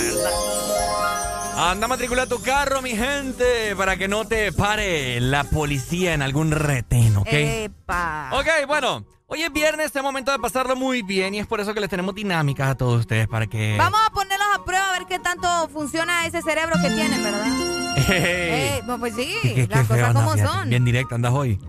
Anda 1.56 1.86
a 1.86 1.88
matricular 1.88 2.28
tu 2.28 2.40
carro, 2.42 2.82
mi 2.82 2.90
gente, 2.90 3.74
para 3.76 3.96
que 3.96 4.06
no 4.06 4.26
te 4.26 4.52
pare 4.52 5.18
la 5.20 5.44
policía 5.44 6.12
en 6.14 6.22
algún 6.22 6.50
retén, 6.52 7.16
¿ok? 7.16 7.28
Epa. 7.30 8.30
Ok, 8.32 8.46
bueno. 8.66 9.04
Hoy 9.32 9.42
es 9.42 9.52
viernes, 9.52 9.94
es 9.94 10.02
momento 10.02 10.32
de 10.32 10.40
pasarlo 10.40 10.74
muy 10.74 11.02
bien 11.02 11.34
y 11.34 11.38
es 11.38 11.46
por 11.46 11.60
eso 11.60 11.72
que 11.72 11.80
les 11.80 11.88
tenemos 11.88 12.16
dinámicas 12.16 12.68
a 12.68 12.74
todos 12.74 12.98
ustedes 13.00 13.28
para 13.28 13.46
que... 13.46 13.76
Vamos 13.78 14.00
a 14.04 14.10
ponerlos 14.10 14.48
a 14.56 14.64
prueba 14.64 14.90
a 14.90 14.98
ver 14.98 15.06
qué 15.06 15.20
tanto 15.20 15.68
funciona 15.68 16.26
ese 16.26 16.42
cerebro 16.42 16.74
que 16.82 16.90
tienen, 16.90 17.22
¿verdad? 17.22 17.46
Ey. 17.96 18.04
Eh, 18.08 18.82
pues, 18.98 19.14
sí, 19.14 19.32
Qué- 19.42 19.54
qué 19.54 19.68
las 19.70 19.86
cosas 19.86 20.12
como 20.14 20.32
fíjate. 20.32 20.52
son. 20.52 20.68
Bien 20.68 20.84
directo 20.84 21.14
andas 21.14 21.32
hoy. 21.32 21.60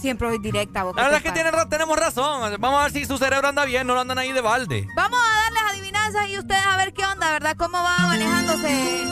Siempre 0.00 0.28
soy 0.28 0.38
directa. 0.38 0.84
¿vos 0.84 0.94
qué 0.94 1.00
La 1.00 1.08
verdad 1.08 1.18
es 1.18 1.24
que 1.24 1.32
tienen 1.32 1.52
tenemos 1.68 1.98
razón. 1.98 2.56
Vamos 2.60 2.80
a 2.80 2.82
ver 2.84 2.92
si 2.92 3.04
su 3.06 3.18
cerebro 3.18 3.48
anda 3.48 3.64
bien, 3.64 3.86
no 3.86 3.94
lo 3.94 4.00
andan 4.00 4.18
ahí 4.18 4.32
de 4.32 4.40
balde. 4.40 4.86
Vamos 4.96 5.18
a 5.20 5.42
darles 5.42 5.62
adivinanzas 5.72 6.28
y 6.28 6.38
ustedes 6.38 6.66
a 6.66 6.76
ver 6.76 6.92
qué 6.92 7.04
onda, 7.04 7.30
¿verdad? 7.30 7.56
¿Cómo 7.56 7.78
va 7.82 7.98
manejándose? 8.06 9.04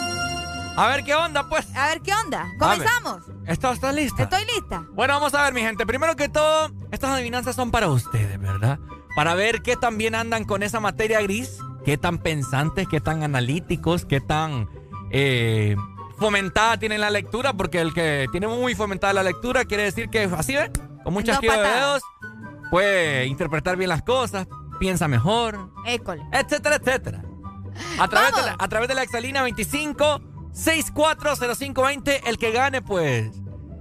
A 0.77 0.89
ver 0.89 1.05
qué 1.05 1.15
onda, 1.15 1.49
pues. 1.49 1.67
A 1.77 1.89
ver 1.89 2.01
qué 2.01 2.13
onda. 2.15 2.43
A. 2.43 2.59
¿Comenzamos? 2.59 3.23
¿Estás 3.47 3.75
está 3.75 3.93
lista? 3.93 4.23
Estoy 4.23 4.45
lista. 4.47 4.85
Bueno, 4.93 5.15
vamos 5.15 5.35
a 5.35 5.43
ver, 5.43 5.53
mi 5.53 5.61
gente. 5.61 5.85
Primero 5.87 6.17
que 6.17 6.29
todo, 6.29 6.71
estas 6.91 7.11
adivinanzas 7.11 7.57
son 7.57 7.71
para 7.71 7.89
ustedes, 7.89 8.41
¿verdad? 8.41 8.79
Para 9.15 9.35
ver 9.35 9.63
qué 9.63 9.77
tan 9.77 9.99
bien 9.99 10.15
andan 10.15 10.45
con 10.45 10.63
esa 10.63 10.81
materia 10.81 11.21
gris, 11.21 11.59
qué 11.85 11.99
tan 11.99 12.19
pensantes, 12.19 12.89
qué 12.89 13.01
tan 13.01 13.23
analíticos, 13.23 14.07
qué 14.07 14.21
tan 14.21 14.69
eh, 15.11 15.77
fomentada 16.23 16.79
tienen 16.79 17.01
la 17.01 17.11
lectura, 17.11 17.53
porque 17.53 17.81
el 17.81 17.93
que 17.93 18.27
tiene 18.33 18.47
muy 18.49 18.75
fomentada 18.75 19.13
la 19.13 19.23
lectura 19.23 19.65
quiere 19.67 19.83
decir 19.85 20.09
que 20.09 20.25
así, 20.25 20.55
¿ves? 20.57 20.71
Con 21.05 21.13
muchas 21.13 21.41
de 21.41 21.49
dedos, 21.49 22.03
puede 22.71 23.27
interpretar 23.27 23.77
bien 23.77 23.91
las 23.91 24.03
cosas, 24.03 24.47
piensa 24.79 25.09
mejor, 25.09 25.71
École. 25.87 26.23
etcétera, 26.33 26.77
etcétera. 26.77 27.23
A 27.99 28.09
través, 28.09 28.35
de 28.37 28.43
la, 28.43 28.57
a 28.59 28.69
través 28.69 28.89
de 28.89 28.95
la 28.95 29.03
exalina 29.03 29.43
25 29.43 30.21
640520, 30.53 32.29
el 32.29 32.39
que 32.39 32.51
gane, 32.53 32.83
pues. 32.83 33.31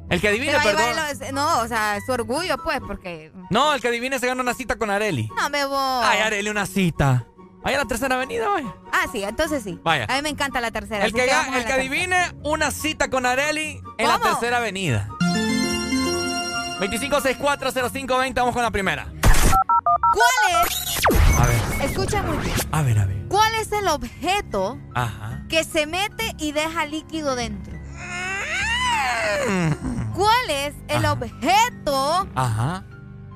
El 0.09 0.19
que 0.19 0.27
adivine, 0.27 0.53
perdón. 0.61 0.93
los- 0.95 1.31
no, 1.31 1.59
o 1.61 1.67
sea, 1.67 1.97
su 2.05 2.11
orgullo, 2.11 2.57
pues, 2.63 2.81
porque... 2.85 3.31
No, 3.49 3.73
el 3.73 3.79
que 3.81 3.87
adivine 3.87 4.19
se 4.19 4.27
gana 4.27 4.41
una 4.41 4.53
cita 4.53 4.75
con 4.75 4.89
Areli. 4.89 5.29
No 5.37 5.49
me 5.49 5.65
voy. 5.65 6.03
Ay, 6.03 6.19
Areli, 6.19 6.49
una 6.49 6.65
cita. 6.65 7.27
Vaya 7.63 7.77
a 7.77 7.81
la 7.83 7.87
tercera 7.87 8.15
avenida, 8.15 8.49
vaya. 8.49 8.73
Ah, 8.91 9.05
sí, 9.11 9.23
entonces 9.23 9.63
sí. 9.63 9.79
Vaya. 9.83 10.05
A 10.09 10.15
mí 10.15 10.21
me 10.23 10.29
encanta 10.29 10.59
la 10.61 10.71
tercera. 10.71 11.05
El 11.05 11.13
que, 11.13 11.21
el 11.23 11.27
la 11.29 11.43
que 11.45 11.51
tercera. 11.51 11.75
adivine 11.75 12.17
una 12.43 12.71
cita 12.71 13.09
con 13.09 13.25
Areli 13.25 13.79
en 13.97 14.07
la 14.07 14.17
¿Cómo? 14.19 14.31
tercera 14.31 14.57
avenida. 14.57 15.07
25640520, 16.79 18.33
vamos 18.35 18.53
con 18.55 18.63
la 18.63 18.71
primera. 18.71 19.05
¿Cuál 20.13 20.65
es? 20.65 21.39
A 21.39 21.45
ver, 21.45 21.61
Escucha 21.89 22.23
muy 22.23 22.37
bien. 22.37 22.55
a 22.71 22.81
ver, 22.81 22.99
a 22.99 23.05
ver. 23.05 23.17
¿Cuál 23.29 23.53
es 23.55 23.71
el 23.71 23.87
objeto 23.87 24.77
Ajá. 24.95 25.43
que 25.47 25.63
se 25.63 25.85
mete 25.85 26.33
y 26.39 26.51
deja 26.53 26.85
líquido 26.85 27.35
dentro? 27.35 27.71
¿Cuál 30.15 30.49
es 30.49 30.73
el 30.87 31.05
Ajá. 31.05 31.13
objeto 31.13 32.27
Ajá. 32.35 32.83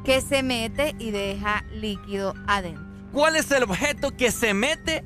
que 0.03 0.21
se 0.21 0.43
mete 0.43 0.95
y 0.99 1.11
deja 1.11 1.63
líquido 1.71 2.33
adentro? 2.47 2.84
¿Cuál 3.15 3.37
es 3.37 3.49
el 3.51 3.63
objeto 3.63 4.11
que 4.17 4.29
se 4.29 4.53
mete 4.53 5.05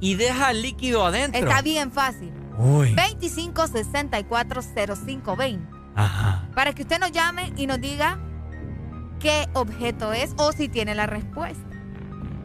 y 0.00 0.16
deja 0.16 0.52
líquido 0.52 1.06
adentro? 1.06 1.40
Está 1.40 1.62
bien 1.62 1.90
fácil. 1.90 2.30
Uy. 2.58 2.94
25 2.94 3.68
64 3.68 4.60
05 4.62 5.36
20. 5.36 5.66
Ajá. 5.94 6.46
Para 6.54 6.74
que 6.74 6.82
usted 6.82 7.00
nos 7.00 7.10
llame 7.10 7.50
y 7.56 7.66
nos 7.66 7.80
diga 7.80 8.18
qué 9.18 9.48
objeto 9.54 10.12
es 10.12 10.34
o 10.36 10.52
si 10.52 10.68
tiene 10.68 10.94
la 10.94 11.06
respuesta. 11.06 11.64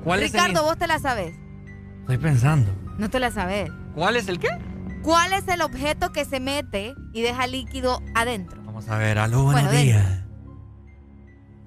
¿Cuál 0.05 0.23
es 0.23 0.31
Ricardo, 0.31 0.61
el... 0.61 0.65
vos 0.67 0.77
te 0.77 0.87
la 0.87 0.99
sabes. 0.99 1.35
Estoy 1.99 2.17
pensando. 2.17 2.71
No 2.97 3.09
te 3.09 3.19
la 3.19 3.29
sabes. 3.29 3.69
¿Cuál 3.93 4.15
es 4.15 4.29
el 4.29 4.39
qué? 4.39 4.47
¿Cuál 5.03 5.33
es 5.33 5.49
el 5.49 5.63
objeto 5.63 6.13
que 6.13 6.23
se 6.23 6.39
mete 6.39 6.95
y 7.11 7.23
deja 7.23 7.45
líquido 7.45 8.01
adentro? 8.15 8.61
Vamos 8.63 8.87
a 8.87 8.97
ver, 8.97 9.19
aló, 9.19 9.43
buenos 9.43 9.63
Bueno, 9.63 9.81
días. 9.81 10.23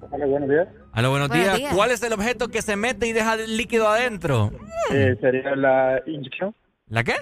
Hola, 0.09 0.25
buenos 0.25 0.49
días. 0.49 0.67
Aló, 0.93 1.09
buenos, 1.09 1.29
Buenos 1.29 1.45
días. 1.45 1.57
días. 1.57 1.73
¿Cuál 1.73 1.91
es 1.91 2.03
el 2.03 2.11
objeto 2.13 2.49
que 2.49 2.61
se 2.61 2.75
mete 2.75 3.07
y 3.07 3.13
deja 3.13 3.35
líquido 3.37 3.87
adentro? 3.87 4.51
Eh, 4.91 5.15
sería 5.21 5.55
la 5.55 6.01
inyección. 6.05 6.53
¿La 6.87 7.03
qué? 7.03 7.15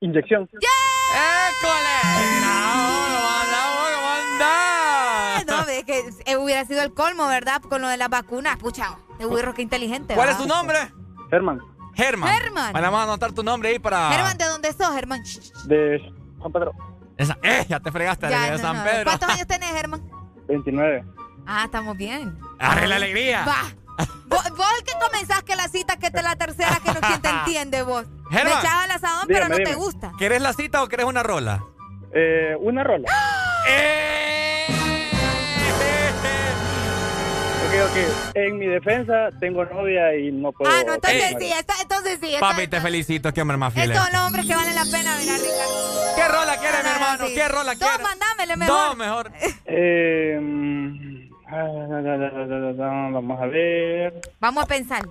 Inyección. 0.00 0.48
¡École! 0.52 0.64
¿Cómo 3.14 3.30
andamos? 3.40 3.88
¿Cómo 3.94 4.10
andás? 4.32 5.46
No, 5.46 5.72
es 5.72 5.84
que 5.84 6.02
eh, 6.26 6.36
hubiera 6.36 6.64
sido 6.64 6.82
el 6.82 6.92
colmo, 6.92 7.28
¿verdad? 7.28 7.62
Con 7.62 7.82
lo 7.82 7.88
de 7.88 7.96
las 7.96 8.08
vacunas. 8.08 8.56
Pucha, 8.56 8.96
te 9.18 9.26
burro, 9.26 9.54
qué 9.54 9.62
inteligente. 9.62 10.14
¿Cuál 10.14 10.30
es 10.30 10.38
¿verdad? 10.38 10.48
tu 10.48 10.52
nombre? 10.52 10.78
Germán. 11.30 11.60
Germán. 11.94 12.34
Germán. 12.36 12.72
Bueno, 12.72 12.86
vamos 12.90 13.00
a 13.00 13.04
anotar 13.04 13.32
tu 13.32 13.44
nombre 13.44 13.68
ahí 13.68 13.78
para... 13.78 14.10
Germán, 14.10 14.36
¿de 14.36 14.44
dónde 14.46 14.72
sos, 14.72 14.92
Germán? 14.92 15.22
De 15.66 16.00
Juan 16.40 16.52
Pedro. 16.52 16.72
Esa... 17.16 17.38
¡Eh! 17.44 17.64
Ya 17.68 17.78
te 17.78 17.92
fregaste 17.92 18.28
Ya, 18.28 18.46
de 18.46 18.50
no, 18.52 18.58
San 18.58 18.76
no. 18.78 18.82
Pedro. 18.84 19.04
¿Cuántos 19.04 19.28
años 19.34 19.46
tenés, 19.46 19.70
Germán? 19.70 20.02
29. 20.48 21.04
Ah, 21.46 21.64
estamos 21.66 21.96
bien. 21.96 22.36
¡Arre 22.58 22.86
la 22.86 22.96
alegría! 22.96 23.44
Va. 23.46 23.62
Vos, 24.26 24.50
vos 24.56 24.66
el 24.78 24.84
que 24.84 24.92
comenzás 25.00 25.42
que 25.44 25.54
la 25.54 25.68
cita, 25.68 25.96
que 25.96 26.10
te 26.10 26.22
la 26.22 26.34
tercera, 26.36 26.80
que 26.84 26.92
no 26.92 27.00
quien 27.00 27.20
te 27.22 27.28
entiende 27.38 27.82
vos. 27.82 28.04
Germán. 28.30 28.54
Me 28.54 28.60
echás 28.60 28.74
al 28.84 28.90
asadón, 28.90 29.28
Dígame, 29.28 29.46
pero 29.48 29.58
no 29.64 29.70
te 29.70 29.74
gusta. 29.76 30.12
¿Querés 30.18 30.42
la 30.42 30.52
cita 30.52 30.82
o 30.82 30.88
querés 30.88 31.06
una 31.06 31.22
rola? 31.22 31.62
Eh, 32.12 32.56
una 32.60 32.82
rola. 32.82 33.08
¡Eh! 33.68 34.66
Ok, 37.66 37.90
ok. 37.90 38.36
En 38.36 38.58
mi 38.58 38.66
defensa 38.66 39.30
tengo 39.40 39.64
novia 39.64 40.14
y 40.16 40.30
no 40.32 40.52
puedo. 40.52 40.70
Ah, 40.72 40.82
no, 40.86 40.94
entonces 40.94 41.22
Ey. 41.22 41.36
sí, 41.40 41.52
esta- 41.52 41.74
entonces 41.82 42.18
sí. 42.20 42.34
esta- 42.34 42.40
Papi, 42.50 42.66
te 42.68 42.80
felicito. 42.80 43.32
Qué 43.32 43.42
hombre 43.42 43.56
más 43.56 43.72
fiel 43.72 43.90
Estos 43.90 44.06
es. 44.06 44.12
son 44.12 44.18
los 44.20 44.26
hombres 44.28 44.46
que 44.46 44.54
valen 44.54 44.74
la 44.74 44.84
pena, 44.84 45.16
mira, 45.18 45.34
Ricardo. 45.34 46.14
¿Qué 46.16 46.28
rola 46.28 46.56
quiere, 46.58 46.76
mi 46.78 46.84
no, 46.84 46.90
hermano? 46.94 47.26
sí. 47.26 47.34
¿Qué 47.34 47.48
rola 47.48 47.74
Dos, 47.74 47.88
quiere? 47.88 48.02
mandámele 48.02 48.56
mejor. 48.56 48.76
Dos, 48.76 48.96
mejor. 48.96 49.32
Eh, 49.66 50.38
mm, 50.40 51.23
ah, 51.54 53.10
vamos 53.12 53.40
a 53.40 53.46
ver. 53.46 54.20
Vamos 54.40 54.64
a 54.64 54.66
pensar. 54.66 55.02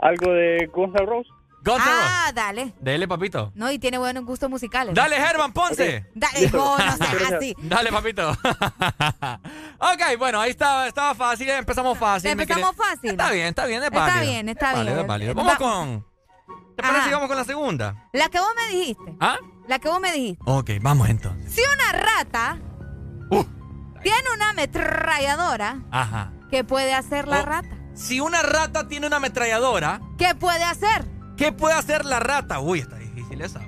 Algo 0.00 0.32
de 0.32 0.68
Guns 0.72 0.94
N' 0.94 1.06
Roses. 1.06 1.32
Guns 1.64 1.78
N' 1.78 1.92
Roses. 1.92 2.10
Ah, 2.10 2.32
dale. 2.34 2.74
Dele, 2.80 3.08
papito. 3.08 3.52
No, 3.54 3.70
y 3.70 3.78
tiene 3.78 3.96
buenos 3.98 4.24
gustos 4.24 4.50
musicales. 4.50 4.94
Dale, 4.94 5.16
Germán 5.16 5.52
Ponce. 5.52 6.06
Dale, 6.14 6.50
no, 6.50 6.76
no 6.78 6.96
seas 6.96 7.32
así. 7.36 7.54
Dale, 7.62 7.90
papito. 7.90 8.30
ok, 9.78 10.18
bueno, 10.18 10.40
ahí 10.40 10.50
estaba, 10.50 10.86
estaba 10.88 11.14
fácil. 11.14 11.48
Empezamos 11.50 11.96
fácil. 11.98 12.30
Empezamos 12.30 12.76
fácil. 12.76 13.10
Está 13.12 13.30
bien, 13.30 13.46
está 13.48 13.64
bien, 13.66 13.82
es 13.82 13.86
Está 13.88 13.98
válido. 14.00 14.30
bien, 14.32 14.48
está 14.50 14.70
Es 14.72 14.76
válido, 14.76 14.94
bien. 14.94 15.00
es 15.04 15.08
válido. 15.08 15.34
Vamos 15.34 15.52
Va- 15.54 15.56
con... 15.58 16.06
¿Te 16.76 16.82
parece 16.82 16.98
Ajá. 17.00 17.08
que 17.08 17.14
vamos 17.14 17.28
con 17.28 17.36
la 17.36 17.44
segunda? 17.44 18.08
La 18.12 18.28
que 18.28 18.40
vos 18.40 18.48
me 18.56 18.76
dijiste. 18.76 19.14
¿Ah? 19.20 19.38
La 19.68 19.78
que 19.78 19.88
vos 19.88 20.00
me 20.00 20.12
dijiste. 20.12 20.42
Ok, 20.44 20.70
vamos 20.82 21.08
entonces. 21.08 21.52
Si 21.54 21.60
una 21.72 21.92
rata 21.92 22.58
tiene 24.04 24.28
una 24.36 24.50
ametralladora, 24.50 25.78
Ajá. 25.90 26.30
¿qué 26.50 26.62
puede 26.62 26.94
hacer 26.94 27.26
la 27.26 27.40
Oh. 27.40 27.44
rata? 27.46 27.68
Si 27.94 28.20
una 28.20 28.42
rata 28.42 28.86
tiene 28.86 29.06
una 29.08 29.16
ametralladora, 29.16 30.00
¿Qué 30.18 30.34
puede 30.36 30.62
hacer? 30.62 31.04
¿qué 31.36 31.50
puede 31.50 31.74
hacer 31.74 32.04
la 32.04 32.20
rata? 32.20 32.60
Uy, 32.60 32.78
está 32.80 32.96
difícil 32.96 33.40
esa. 33.40 33.60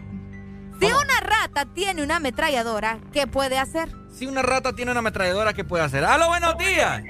Si 0.79 0.87
una 0.87 1.21
rata 1.21 1.65
tiene 1.75 2.03
una 2.05 2.17
ametralladora, 2.17 2.99
¿qué 3.13 3.27
puede 3.27 3.59
hacer? 3.59 3.89
Si 4.13 4.27
una 4.27 4.43
rata 4.43 4.73
tiene 4.75 4.91
una 4.93 5.01
ametralladora, 5.01 5.53
¿qué 5.55 5.65
puede 5.65 5.83
hacer? 5.85 6.05
¡Aló, 6.05 6.29
buenos 6.29 6.57
días! 6.59 7.03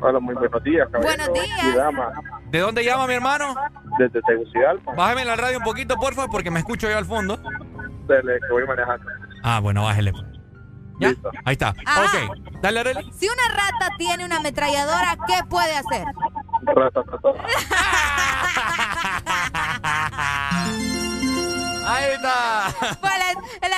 Hola, 0.00 0.20
muy 0.20 0.34
buenos 0.34 0.62
días, 0.62 0.88
caballero. 0.92 1.24
Buenos 1.32 1.44
días. 1.46 1.64
Y 1.64 1.76
dama, 1.76 2.12
¿De 2.50 2.58
dónde 2.60 2.84
llama 2.84 3.06
mi 3.06 3.14
hermano? 3.14 3.54
desde 3.98 4.20
Tegucigalpa. 4.22 4.92
Bájeme 4.94 5.24
la 5.24 5.36
radio 5.36 5.58
un 5.58 5.64
poquito, 5.64 5.96
por 5.96 6.14
favor, 6.14 6.30
porque 6.30 6.50
me 6.50 6.60
escucho 6.60 6.88
yo 6.88 6.96
al 6.98 7.04
fondo. 7.04 7.36
Dele, 8.06 8.38
que 8.46 8.52
voy 8.52 8.66
manejando. 8.66 9.04
Ah, 9.42 9.58
bueno, 9.60 9.82
bájele. 9.84 10.12
¿Ya? 10.98 11.14
Ahí 11.44 11.52
está. 11.52 11.74
Ah. 11.86 12.06
Ok. 12.06 12.14
Dale, 12.60 12.80
Arely. 12.80 13.12
Si 13.12 13.28
una 13.28 13.48
rata 13.48 13.94
tiene 13.96 14.24
una 14.24 14.36
ametralladora, 14.36 15.16
¿qué 15.26 15.44
puede 15.48 15.76
hacer? 15.76 16.04
Rata, 16.64 17.02
rata. 17.06 17.28
Ahí 21.88 22.04
está. 22.12 22.68
Pues 23.00 23.17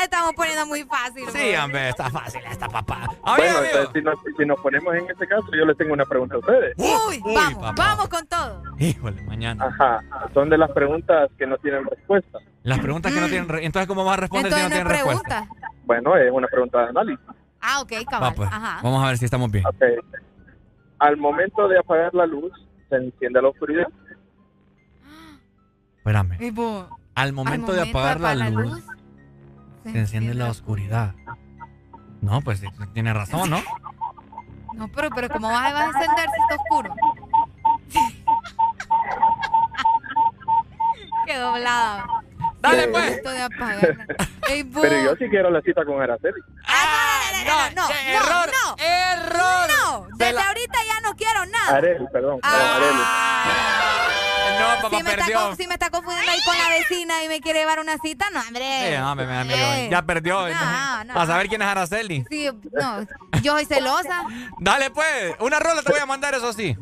la, 0.00 0.04
estamos 0.04 0.32
poniendo 0.34 0.66
muy 0.66 0.82
fácil. 0.84 1.24
Sí, 1.26 1.38
güey. 1.38 1.56
hombre, 1.56 1.88
está 1.90 2.10
fácil 2.10 2.40
esta 2.50 2.68
papá. 2.68 3.04
A 3.22 3.36
ver, 3.36 3.52
Bueno, 3.52 3.58
amigo. 3.58 3.64
entonces, 3.78 3.90
si 3.94 4.02
nos, 4.02 4.18
si 4.38 4.46
nos 4.46 4.60
ponemos 4.60 4.94
en 4.94 5.10
este 5.10 5.26
caso, 5.26 5.46
yo 5.56 5.64
les 5.64 5.76
tengo 5.76 5.92
una 5.92 6.04
pregunta 6.04 6.34
a 6.36 6.38
ustedes. 6.38 6.74
Uy, 6.76 7.20
Uy, 7.24 7.34
vamos, 7.34 7.54
papá. 7.62 7.74
vamos 7.76 8.08
con 8.08 8.26
todo. 8.26 8.62
Híjole, 8.78 9.22
mañana. 9.22 9.64
Ajá, 9.66 10.00
son 10.34 10.48
de 10.50 10.58
las 10.58 10.70
preguntas 10.72 11.30
que 11.38 11.46
no 11.46 11.56
tienen 11.58 11.84
respuesta. 11.84 12.38
Las 12.62 12.78
preguntas 12.80 13.12
que 13.12 13.20
no 13.20 13.26
tienen... 13.28 13.48
re- 13.48 13.64
Entonces, 13.64 13.86
¿cómo 13.88 14.04
vas 14.04 14.14
a 14.18 14.20
responder 14.22 14.52
Entonces 14.52 14.78
si 14.78 14.78
no 14.78 14.84
no 14.84 14.90
tienen 14.90 15.06
respuesta? 15.06 15.48
Bueno, 15.84 16.16
es 16.16 16.30
una 16.32 16.46
pregunta 16.48 16.82
de 16.82 16.88
análisis. 16.90 17.24
Ah, 17.60 17.80
ok, 17.80 17.92
Va, 17.92 18.04
cabal. 18.10 18.34
pues. 18.36 18.48
Ajá. 18.52 18.80
Vamos 18.82 19.04
a 19.04 19.08
ver 19.08 19.18
si 19.18 19.24
estamos 19.24 19.50
bien. 19.50 19.64
Ok. 19.66 19.82
Al 20.98 21.16
momento 21.16 21.66
de 21.68 21.78
apagar 21.78 22.14
la 22.14 22.26
luz, 22.26 22.52
se 22.88 22.96
enciende 22.96 23.40
la 23.40 23.48
oscuridad. 23.48 23.86
Espérame. 25.98 26.36
Y 26.40 26.50
boom. 26.50 26.86
Al 27.14 27.32
momento, 27.32 27.72
de 27.72 27.82
apagar 27.88 28.20
la 28.20 28.34
luz, 28.50 28.82
se 29.84 29.98
enciende 29.98 30.34
la 30.34 30.48
oscuridad. 30.50 31.14
No, 32.20 32.40
pues 32.42 32.62
tiene 32.92 33.12
razón, 33.14 33.50
¿no? 33.50 33.62
No, 34.74 34.88
pero, 34.88 35.10
pero 35.10 35.28
¿cómo 35.28 35.48
vas 35.48 35.70
a, 35.70 35.74
vas 35.74 35.94
a 35.94 35.98
encender 35.98 36.28
si 36.34 36.40
está 36.40 36.54
oscuro? 36.62 36.94
Qué 41.26 41.36
doblada. 41.36 42.04
Dale, 42.60 42.88
pues. 42.88 43.22
De. 43.22 43.48
Ey. 44.48 44.64
Pero 44.72 45.00
yo 45.02 45.16
sí 45.16 45.28
quiero 45.30 45.50
la 45.50 45.60
cita 45.62 45.84
con 45.84 46.00
Araceli. 46.02 46.40
No, 47.46 47.70
no, 47.70 47.88
no, 47.88 47.90
error, 47.90 48.50
no. 48.52 48.76
error. 48.84 49.70
No, 49.70 50.06
desde 50.16 50.32
la- 50.34 50.48
ahorita 50.48 50.78
ya 50.86 51.00
no 51.08 51.16
quiero 51.16 51.46
nada. 51.46 51.76
Areli, 51.76 52.06
perdón. 52.12 52.40
No, 54.58 54.82
papá, 54.82 54.96
Si 54.98 55.02
me, 55.02 55.10
está, 55.10 55.24
perdió. 55.24 55.40
con- 55.40 55.56
si 55.56 55.66
me 55.66 55.74
está 55.74 55.90
confundiendo 55.90 56.30
ahí 56.32 56.38
con 56.44 56.56
la 56.58 56.68
vecina 56.70 57.24
y 57.24 57.28
me 57.28 57.40
quiere 57.40 57.60
llevar 57.60 57.80
una 57.80 57.98
cita, 57.98 58.26
no, 58.32 58.40
hombre. 58.40 58.64
Sí, 58.64 59.54
Eh. 59.54 59.88
ya 59.90 60.02
perdió. 60.02 60.48
No, 60.48 61.04
no. 61.04 61.14
Para 61.14 61.26
saber 61.26 61.48
quién 61.48 61.62
es 61.62 61.68
Araceli. 61.68 62.24
Sí, 62.30 62.48
no, 62.72 63.06
yo 63.42 63.52
soy 63.52 63.64
celosa. 63.64 64.24
Dale, 64.58 64.90
pues. 64.90 65.34
Una 65.40 65.58
rola 65.58 65.82
te 65.82 65.92
voy 65.92 66.00
a 66.00 66.06
mandar, 66.06 66.34
eso 66.34 66.52
sí. 66.52 66.76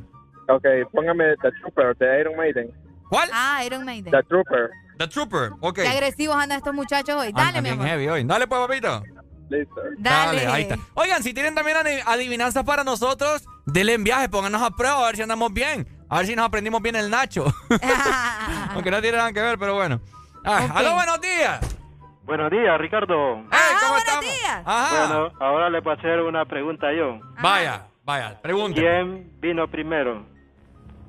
Ok, 0.48 0.64
póngame 0.92 1.36
The 1.42 1.50
Trooper 1.60 1.96
de 1.96 2.20
Iron 2.20 2.36
Maiden. 2.36 2.70
¿Cuál? 3.10 3.28
Ah, 3.32 3.62
Iron 3.64 3.84
Maiden. 3.84 4.10
The 4.12 4.22
Trooper. 4.24 4.70
The 4.98 5.06
Trooper, 5.08 5.50
ok. 5.60 5.74
Qué 5.76 5.88
agresivos 5.88 6.36
andan 6.36 6.58
estos 6.58 6.74
muchachos 6.74 7.14
hoy. 7.16 7.32
Dale, 7.32 7.62
mi 7.62 7.68
amor. 7.68 7.86
heavy 7.86 8.08
hoy. 8.08 8.24
Dale, 8.24 8.46
pues, 8.46 8.60
papito. 8.60 9.02
Listo. 9.50 9.74
Dale. 9.98 10.46
ahí 10.46 10.62
está. 10.62 10.76
Oigan, 10.94 11.22
si 11.22 11.32
tienen 11.32 11.54
también 11.54 11.76
adi- 11.78 12.02
adivinanzas 12.04 12.64
para 12.64 12.84
nosotros, 12.84 13.44
denle 13.64 13.94
en 13.94 14.04
viaje, 14.04 14.28
pónganos 14.28 14.60
a 14.60 14.70
prueba 14.70 14.98
a 15.02 15.06
ver 15.06 15.16
si 15.16 15.22
andamos 15.22 15.52
bien. 15.54 15.86
A 16.10 16.18
ver 16.18 16.26
si 16.26 16.34
nos 16.36 16.46
aprendimos 16.46 16.80
bien 16.80 16.96
el 16.96 17.10
Nacho. 17.10 17.44
Aunque 18.74 18.90
no 18.90 19.00
tiene 19.02 19.18
nada 19.18 19.32
que 19.32 19.40
ver, 19.42 19.58
pero 19.58 19.74
bueno. 19.74 20.00
Ah. 20.44 20.68
¡Aló, 20.74 20.94
buenos 20.94 21.20
días! 21.20 21.76
Buenos 22.24 22.50
días, 22.50 22.78
Ricardo. 22.78 23.36
Hey, 23.36 23.48
Ah, 23.50 23.76
¿Cómo 23.80 23.90
buenos 23.92 23.98
estamos? 24.08 24.24
días. 24.24 24.62
Ajá. 24.66 25.06
Bueno, 25.06 25.30
ahora 25.40 25.70
le 25.70 25.80
voy 25.80 25.92
a 25.92 25.96
hacer 25.96 26.20
una 26.20 26.44
pregunta 26.44 26.86
yo. 26.92 27.18
Vaya, 27.42 27.86
vaya, 28.04 28.40
pregunta. 28.40 28.80
¿Quién 28.80 29.32
vino 29.40 29.66
primero? 29.68 30.26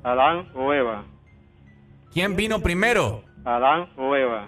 ¿Adán 0.04 0.50
o 0.56 0.74
Eva? 0.74 1.04
¿Quién 2.14 2.36
vino 2.36 2.60
primero? 2.62 3.24
¿Adán 3.46 3.90
o 3.98 4.16
Eva? 4.16 4.48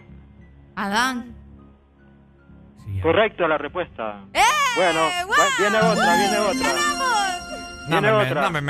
Adán. 0.75 1.35
Correcto 3.03 3.47
la 3.47 3.57
respuesta. 3.57 4.21
¡Eh! 4.33 4.39
Bueno, 4.77 5.01
viene 5.59 5.77
otra, 5.77 6.15
viene 6.17 6.37
otra. 6.39 6.73
No, 6.73 7.60
Viene 7.87 8.11
me, 8.11 8.17
me- 8.17 8.23
otra. 8.29 8.41
no 8.41 8.51
me, 8.51 8.61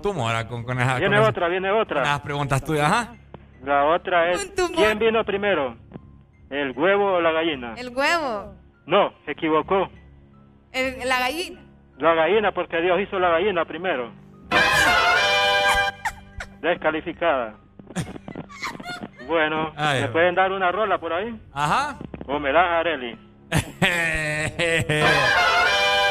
tumor 0.00 0.34
ah, 0.34 0.46
con, 0.46 0.64
con, 0.64 0.78
esa- 0.80 0.98
Viene 0.98 1.16
con 1.16 1.22
esa- 1.22 1.30
otra, 1.30 1.48
viene 1.48 1.70
otra. 1.70 2.02
las 2.02 2.20
preguntas 2.20 2.62
tuyas, 2.64 2.90
ajá. 2.90 3.14
La 3.64 3.84
otra 3.86 4.30
es. 4.30 4.52
¿quién 4.74 4.98
vino 4.98 5.24
primero? 5.24 5.76
¿El 6.50 6.72
huevo 6.72 7.14
o 7.14 7.20
la 7.20 7.30
gallina? 7.32 7.74
El 7.76 7.90
huevo. 7.96 8.54
No, 8.86 9.12
se 9.24 9.32
equivocó. 9.32 9.88
El- 10.72 11.08
la 11.08 11.18
gallina. 11.20 11.60
La 11.98 12.14
gallina, 12.14 12.52
porque 12.52 12.80
Dios 12.80 13.00
hizo 13.00 13.18
la 13.18 13.28
gallina 13.30 13.64
primero. 13.64 14.12
Descalificada. 16.60 17.54
Bueno, 19.26 19.72
Ay, 19.76 20.02
¿me 20.02 20.08
pueden 20.08 20.34
dar 20.34 20.50
una 20.52 20.70
rola 20.72 20.98
por 20.98 21.12
ahí? 21.12 21.40
Ajá. 21.52 21.98
¿O 22.26 22.38
me 22.38 22.52
das 22.52 22.66
Areli? 22.68 23.18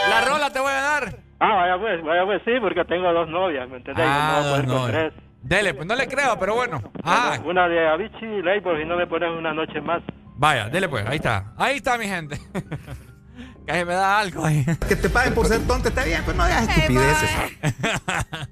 La 0.09 0.21
rola 0.27 0.49
te 0.51 0.59
voy 0.59 0.71
a 0.71 0.81
dar. 0.81 1.15
Ah, 1.43 1.55
vaya 1.55 1.77
pues, 1.79 2.03
vaya 2.03 2.23
pues, 2.25 2.41
sí, 2.45 2.51
porque 2.61 2.85
tengo 2.85 3.11
dos 3.11 3.27
novias, 3.27 3.67
¿me 3.67 3.77
entendés? 3.77 4.05
Ah, 4.07 4.33
no 4.35 4.37
voy 4.41 4.47
a 4.47 4.51
poder 4.51 4.65
dos 4.67 4.75
con 4.75 4.91
novias. 4.91 5.13
tres. 5.13 5.23
Dele, 5.41 5.73
pues 5.73 5.87
no 5.87 5.95
le 5.95 6.07
creo, 6.07 6.37
pero 6.37 6.53
bueno. 6.53 6.79
Ah, 7.03 7.39
Una 7.43 7.67
de 7.67 7.87
Avicii 7.89 8.27
y 8.27 8.41
Label, 8.43 8.81
y 8.81 8.85
no 8.85 8.95
me 8.95 9.07
pones 9.07 9.31
una 9.31 9.51
noche 9.51 9.81
más. 9.81 10.03
vaya, 10.35 10.69
dele 10.69 10.87
pues, 10.87 11.03
ahí 11.07 11.15
está. 11.15 11.53
Ahí 11.57 11.77
está 11.77 11.97
mi 11.97 12.05
gente. 12.05 12.39
que 13.65 13.85
me 13.85 13.93
da 13.93 14.19
algo 14.19 14.45
ahí. 14.45 14.63
Que 14.87 14.95
te 14.95 15.09
paguen 15.09 15.33
por 15.33 15.47
ser 15.47 15.65
tonto 15.65 15.89
está 15.89 16.03
bien, 16.03 16.21
pero 16.23 16.37
no 16.37 16.43
hagas 16.43 16.67
estupideces. 16.69 17.29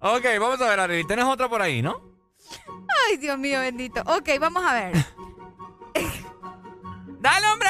ok, 0.00 0.24
vamos 0.38 0.60
a 0.60 0.68
ver, 0.68 0.80
Ari. 0.80 1.04
Tienes 1.04 1.24
otra 1.24 1.48
por 1.48 1.62
ahí, 1.62 1.80
¿no? 1.80 2.02
Ay, 3.08 3.16
Dios 3.16 3.38
mío, 3.38 3.60
bendito. 3.60 4.02
Ok, 4.02 4.28
vamos 4.38 4.62
a 4.62 4.74
ver. 4.74 4.92
¡Dale, 7.20 7.46
hombre! 7.46 7.68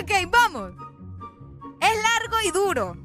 Ok, 0.00 0.10
vamos. 0.30 0.72
Es 1.84 2.02
largo 2.02 2.36
y 2.46 2.50
duro. 2.50 2.96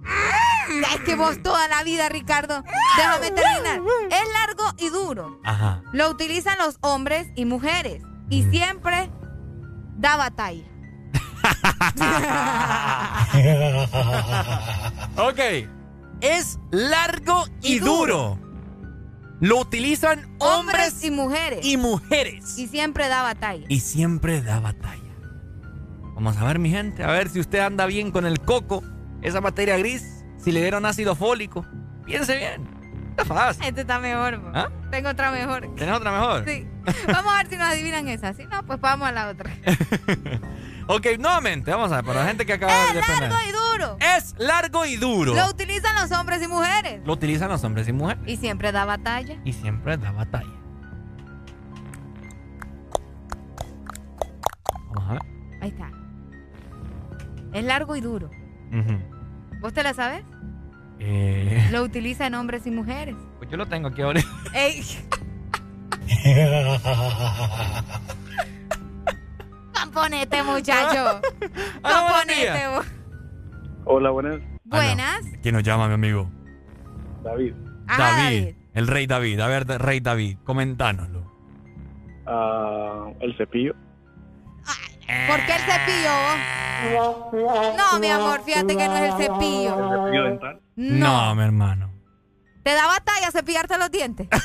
Ya 0.81 0.95
es 0.95 1.01
que 1.01 1.15
vos 1.15 1.41
toda 1.41 1.67
la 1.67 1.83
vida, 1.83 2.09
Ricardo. 2.09 2.63
Déjame 2.95 3.31
terminar. 3.31 3.81
Es 4.09 4.23
largo 4.33 4.63
y 4.77 4.89
duro. 4.89 5.39
Ajá. 5.43 5.81
Lo 5.91 6.09
utilizan 6.09 6.57
los 6.59 6.77
hombres 6.81 7.27
y 7.35 7.45
mujeres. 7.45 8.03
Y 8.29 8.43
siempre 8.43 9.09
da 9.97 10.15
batalla. 10.15 10.63
ok. 15.17 15.39
Es 16.21 16.59
largo 16.71 17.45
y, 17.61 17.79
duro. 17.79 18.37
Lo 19.39 19.59
utilizan 19.59 20.35
hombres 20.39 21.03
y 21.03 21.11
mujeres. 21.11 21.65
y 21.65 21.77
mujeres. 21.77 22.57
Y 22.57 22.67
siempre 22.67 23.07
da 23.07 23.23
batalla. 23.23 23.65
Y 23.69 23.79
siempre 23.79 24.41
da 24.41 24.59
batalla. 24.59 24.98
Vamos 26.19 26.35
a 26.35 26.43
ver, 26.43 26.59
mi 26.59 26.69
gente, 26.69 27.01
a 27.01 27.11
ver 27.11 27.29
si 27.29 27.39
usted 27.39 27.59
anda 27.59 27.85
bien 27.85 28.11
con 28.11 28.25
el 28.25 28.41
coco, 28.41 28.83
esa 29.21 29.39
materia 29.39 29.77
gris, 29.77 30.25
si 30.37 30.51
le 30.51 30.59
dieron 30.59 30.85
ácido 30.85 31.15
fólico. 31.15 31.65
Piense 32.05 32.35
bien. 32.35 32.67
Está 33.11 33.23
fácil. 33.23 33.63
Este 33.63 33.81
está 33.81 33.99
mejor. 33.99 34.41
¿Ah? 34.53 34.67
Tengo 34.91 35.07
otra 35.11 35.31
mejor. 35.31 35.73
¿Tienes 35.77 35.95
otra 35.95 36.11
mejor? 36.11 36.43
Sí. 36.45 36.67
Vamos 37.07 37.33
a 37.33 37.37
ver 37.37 37.47
si 37.47 37.55
nos 37.55 37.69
adivinan 37.69 38.09
esa. 38.09 38.33
Si 38.33 38.45
no, 38.47 38.65
pues 38.65 38.81
vamos 38.81 39.07
a 39.07 39.11
la 39.13 39.29
otra. 39.29 39.49
Ok, 40.91 41.05
nuevamente, 41.19 41.69
vamos 41.69 41.91
a 41.91 41.97
ver, 41.97 42.05
para 42.05 42.21
la 42.21 42.27
gente 42.29 42.47
que 42.47 42.53
acaba 42.53 42.73
Es 42.87 42.93
de 42.95 42.99
aprender. 42.99 43.29
largo 43.29 43.47
y 43.47 43.51
duro. 43.51 43.97
Es 44.17 44.35
largo 44.39 44.85
y 44.87 44.95
duro. 44.97 45.35
Lo 45.35 45.47
utilizan 45.47 45.95
los 45.95 46.11
hombres 46.11 46.41
y 46.41 46.47
mujeres. 46.47 46.99
Lo 47.05 47.13
utilizan 47.13 47.47
los 47.47 47.63
hombres 47.63 47.87
y 47.87 47.93
mujeres. 47.93 48.23
Y 48.25 48.37
siempre 48.37 48.71
da 48.71 48.85
batalla. 48.85 49.37
Y 49.45 49.53
siempre 49.53 49.97
da 49.97 50.11
batalla. 50.11 50.49
Vamos 54.95 55.09
a 55.09 55.13
ver. 55.13 55.21
Ahí 55.61 55.69
está. 55.69 55.98
Es 57.53 57.63
largo 57.63 57.95
y 57.95 58.01
duro. 58.01 58.29
Ujú. 58.71 59.59
¿Vos 59.61 59.73
te 59.73 59.83
la 59.83 59.93
sabes? 59.93 60.23
Eh, 60.99 61.69
Lo 61.71 61.83
utilizan 61.83 62.33
hombres 62.35 62.67
y 62.67 62.71
mujeres. 62.71 63.15
pues 63.37 63.49
yo 63.49 63.57
lo 63.57 63.65
tengo 63.67 63.87
aquí 63.87 64.01
ahora. 64.01 64.21
Ey. 64.53 64.83
Componete, 69.83 70.43
muchacho. 70.43 71.21
Componete, 71.81 72.67
vos. 72.75 72.85
Hola, 73.85 74.09
buenas. 74.11 74.39
Buenas. 74.65 75.21
¿Quién 75.41 75.55
nos 75.55 75.63
llama, 75.63 75.87
mi 75.87 75.93
amigo? 75.95 76.29
David. 77.23 77.53
Ajá, 77.87 78.23
David. 78.23 78.55
El 78.73 78.87
rey 78.87 79.07
David. 79.07 79.39
A 79.39 79.47
ver, 79.47 79.65
Rey 79.67 79.99
David, 79.99 80.37
comentánoslo. 80.43 81.23
Ah, 82.27 83.07
el 83.19 83.35
cepillo. 83.37 83.73
¿Por 85.27 85.45
qué 85.45 85.55
el 85.55 85.61
cepillo? 85.61 86.11
vos? 86.93 87.75
No, 87.77 87.99
mi 87.99 88.09
amor, 88.09 88.41
fíjate 88.43 88.75
que 88.77 88.87
no 88.87 88.97
es 88.97 89.03
el 89.13 89.17
cepillo. 89.17 89.75
¿Cepillo 90.05 90.23
dental? 90.23 90.61
No, 90.75 91.35
mi 91.35 91.43
hermano. 91.43 91.89
¿Te 92.63 92.73
da 92.73 92.85
batalla 92.87 93.31
cepillarte 93.31 93.77
los 93.77 93.89
dientes? 93.91 94.27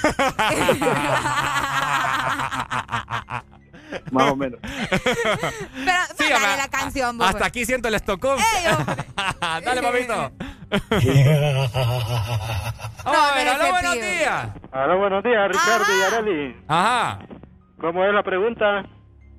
Más 4.10 4.30
o 4.32 4.36
menos. 4.36 4.58
Pero 4.62 5.98
Sí, 6.18 6.24
dale 6.30 6.56
la 6.56 6.68
canción, 6.68 7.16
vos, 7.18 7.26
Hasta 7.26 7.38
pues. 7.40 7.48
aquí 7.48 7.64
siento 7.64 7.88
el 7.88 7.94
estocón. 7.94 8.38
Dale, 9.40 9.82
papito. 9.82 10.32
No, 13.04 13.12
Vamos 13.12 13.20
a 13.22 13.28
no 13.28 13.34
ver, 13.34 13.46
es 13.46 13.52
aló, 13.54 13.68
buenos 13.70 13.94
días. 13.94 14.48
Hola, 14.72 14.94
buenos 14.94 15.22
días, 15.24 15.48
Ricardo 15.48 15.84
y 15.98 16.02
Arely. 16.02 16.56
Ajá. 16.68 17.18
¿Cómo 17.78 18.02
es 18.04 18.14
la 18.14 18.22
pregunta? 18.22 18.86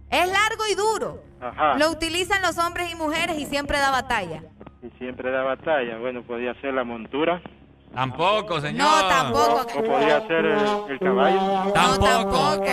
Es 0.10 0.28
largo 0.28 0.64
y 0.72 0.76
duro. 0.76 1.24
Ajá. 1.42 1.78
Lo 1.78 1.90
utilizan 1.92 2.42
los 2.42 2.58
hombres 2.58 2.92
y 2.92 2.96
mujeres 2.96 3.38
y 3.38 3.46
siempre 3.46 3.78
da 3.80 3.92
batalla. 3.92 4.44
Y 4.82 4.90
siempre 4.98 5.32
da 5.32 5.44
batalla. 5.44 5.98
Bueno, 5.98 6.24
podía 6.24 6.54
ser 6.62 6.74
la 6.74 6.84
montura. 6.84 7.42
Tampoco, 7.94 8.60
señor. 8.62 8.88
No, 8.88 9.08
tampoco. 9.08 9.80
O 9.80 9.84
podría 9.84 10.26
ser 10.28 10.46
el, 10.46 10.60
el 10.90 11.00
caballo. 11.00 11.72
Tampoco. 11.74 12.64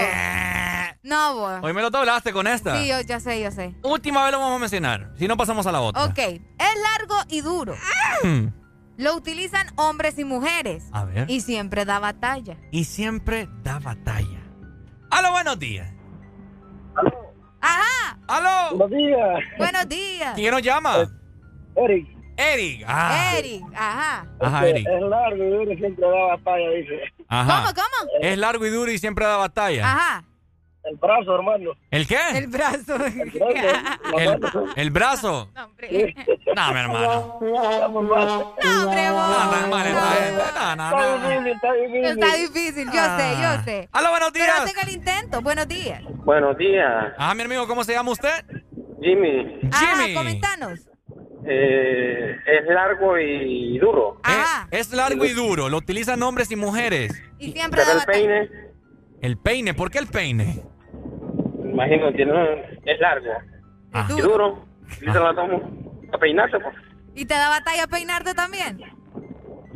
No, 1.04 1.34
vos. 1.34 1.60
Hoy 1.62 1.72
me 1.72 1.82
lo 1.82 1.90
doblaste 1.90 2.32
con 2.32 2.46
esta. 2.46 2.78
Sí, 2.78 2.88
yo 2.88 3.00
ya 3.00 3.18
sé, 3.18 3.40
yo 3.42 3.50
sé. 3.50 3.74
Última 3.82 4.22
vez 4.24 4.32
lo 4.32 4.38
vamos 4.38 4.56
a 4.56 4.58
mencionar. 4.60 5.10
Si 5.16 5.26
no, 5.26 5.36
pasamos 5.36 5.66
a 5.66 5.72
la 5.72 5.80
otra. 5.80 6.04
Ok, 6.04 6.18
es 6.18 6.40
largo 6.58 7.16
y 7.28 7.40
duro. 7.40 7.74
Lo 8.98 9.14
utilizan 9.16 9.66
hombres 9.76 10.18
y 10.18 10.24
mujeres. 10.24 10.84
A 10.92 11.04
ver. 11.04 11.28
Y 11.30 11.40
siempre 11.40 11.84
da 11.84 11.98
batalla. 11.98 12.56
Y 12.70 12.84
siempre 12.84 13.48
da 13.64 13.78
batalla. 13.78 14.38
¡Aló, 15.10 15.32
buenos 15.32 15.58
días! 15.58 15.92
¡Ajá! 17.60 18.18
¡Aló! 18.28 18.76
Buenos 18.76 18.98
días. 18.98 19.40
Buenos 19.58 19.88
días. 19.88 20.34
¿Quién 20.34 20.50
nos 20.52 20.62
llama? 20.62 21.08
Eric. 21.76 22.08
Eric. 22.36 22.84
Ah. 22.86 23.34
Eric, 23.36 23.62
ajá. 23.74 24.26
Ajá, 24.40 24.66
Eric. 24.66 24.86
Es 24.88 25.02
largo 25.02 25.44
y 25.44 25.50
duro, 25.50 25.76
siempre 25.76 26.06
da 26.06 26.24
batalla, 26.36 26.70
dice. 26.70 27.00
Ajá. 27.28 27.60
¿Cómo, 27.60 27.74
cómo? 27.74 28.10
Es 28.20 28.38
largo 28.38 28.66
y 28.66 28.70
duro 28.70 28.90
y 28.90 28.98
siempre 28.98 29.26
da 29.26 29.36
batalla. 29.36 29.92
Ajá. 29.92 30.24
El 30.84 30.96
brazo, 30.96 31.34
hermano. 31.36 31.70
¿El 31.90 32.06
qué? 32.08 32.18
El 32.34 32.46
brazo. 32.48 32.96
El, 32.96 34.40
el 34.76 34.90
brazo. 34.90 35.48
No, 35.54 35.64
hombre. 35.64 36.14
No, 36.56 36.72
mi 36.72 36.80
hermano. 36.80 37.38
No, 37.40 38.82
hombre, 38.82 39.10
vos. 39.10 39.28
No, 39.70 39.78
gente. 39.78 40.42
No, 40.54 40.76
no, 40.76 40.90
no. 40.90 41.46
Está 41.46 41.72
difícil, 41.72 42.04
Está 42.04 42.34
difícil, 42.34 42.86
yo 42.86 43.16
sé, 43.16 43.36
yo 43.40 43.64
sé. 43.64 43.88
Aló, 43.92 44.10
buenos 44.10 44.32
días. 44.32 44.50
Pero 44.54 44.66
tenga 44.66 44.82
el 44.82 44.94
intento. 44.94 45.40
Buenos 45.40 45.68
días. 45.68 46.02
Buenos 46.24 46.56
días, 46.56 47.12
Ajá, 47.16 47.34
mi 47.34 47.42
amigo, 47.42 47.66
¿cómo 47.66 47.84
se 47.84 47.92
llama 47.92 48.10
usted? 48.10 48.44
Jimmy. 49.00 49.60
Jimmy. 49.72 50.14
comentanos. 50.14 50.80
Eh, 51.44 52.36
es 52.46 52.66
largo 52.68 53.18
y 53.18 53.78
duro. 53.78 54.20
Ajá. 54.22 54.68
Es, 54.70 54.88
es 54.88 54.92
largo 54.92 55.24
y 55.24 55.32
duro. 55.32 55.68
Lo 55.68 55.78
utilizan 55.78 56.22
hombres 56.22 56.50
y 56.50 56.56
mujeres. 56.56 57.20
Y 57.38 57.52
siempre 57.52 57.82
Pero 57.84 57.98
da 57.98 58.00
el 58.00 58.06
peine, 58.06 58.50
El 59.20 59.36
peine. 59.38 59.74
¿Por 59.74 59.90
qué 59.90 59.98
el 59.98 60.06
peine? 60.06 60.62
Imagino, 61.72 62.12
tiene 62.12 62.32
un- 62.32 62.58
es 62.84 63.00
largo 63.00 63.30
Ah. 63.92 64.06
y 64.16 64.20
duro. 64.20 64.64
Utilizan 64.96 65.24
la 65.24 65.34
tomo 65.34 65.60
a 66.12 66.18
peinarse, 66.18 66.58
pues. 66.60 66.74
¿Y 67.14 67.24
te 67.24 67.34
da 67.34 67.48
batalla 67.48 67.86
peinarte 67.86 68.34
también? 68.34 68.80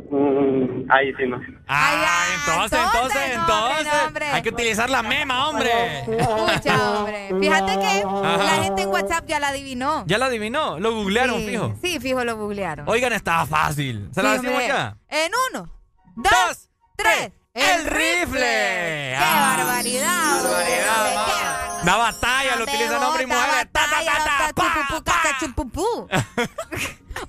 Mm, 0.09 0.89
ahí 0.89 1.13
sí, 1.15 1.23
no. 1.27 1.39
Ah, 1.67 2.23
entonces, 2.39 2.79
entonces, 2.79 3.21
entonces, 3.33 3.37
no, 3.37 3.43
hombre, 3.43 3.71
entonces. 3.79 3.93
no, 4.01 4.07
hombre. 4.07 4.25
Hay 4.27 4.41
que 4.41 4.49
utilizar 4.49 4.89
la 4.89 5.03
mema, 5.03 5.49
hombre. 5.49 5.69
Escucha, 5.99 6.91
hombre. 6.99 7.29
Fíjate 7.39 7.71
que 7.79 8.03
Ajá. 8.07 8.43
la 8.43 8.63
gente 8.63 8.81
en 8.83 8.89
WhatsApp 8.89 9.25
ya 9.27 9.39
la 9.41 9.49
adivinó. 9.49 10.05
¿Ya 10.07 10.17
la 10.17 10.27
adivinó? 10.27 10.79
Lo 10.79 10.93
googlearon, 10.95 11.39
sí, 11.39 11.47
fijo. 11.49 11.73
Sí, 11.81 11.99
fijo, 11.99 12.23
lo 12.23 12.37
googlearon. 12.37 12.87
Oigan, 12.87 13.11
estaba 13.11 13.45
fácil. 13.45 14.07
¿Se 14.13 14.21
Sí, 14.21 14.25
la 14.25 14.33
decimos 14.33 14.53
hombre. 14.53 14.67
ya? 14.69 14.97
En 15.09 15.31
uno, 15.51 15.69
dos, 16.15 16.69
tres. 16.95 17.31
¡El 17.57 17.85
rifle! 17.85 18.39
¡Qué 18.39 19.17
Ah. 19.19 19.55
barbaridad! 19.57 20.43
Barbaridad, 20.43 21.15
ma. 21.15 21.83
Da 21.83 21.95
batalla, 21.97 22.55
lo 22.57 22.63
utilizan 22.63 23.03
hombres 23.03 23.23
y 23.23 23.27
mujeres. 23.27 23.67
Ta, 23.71 23.81
ta, 23.89 24.05
ta, 24.05 24.53
ta, 24.53 24.53
pa, 24.53 25.65
pa. 25.65 26.21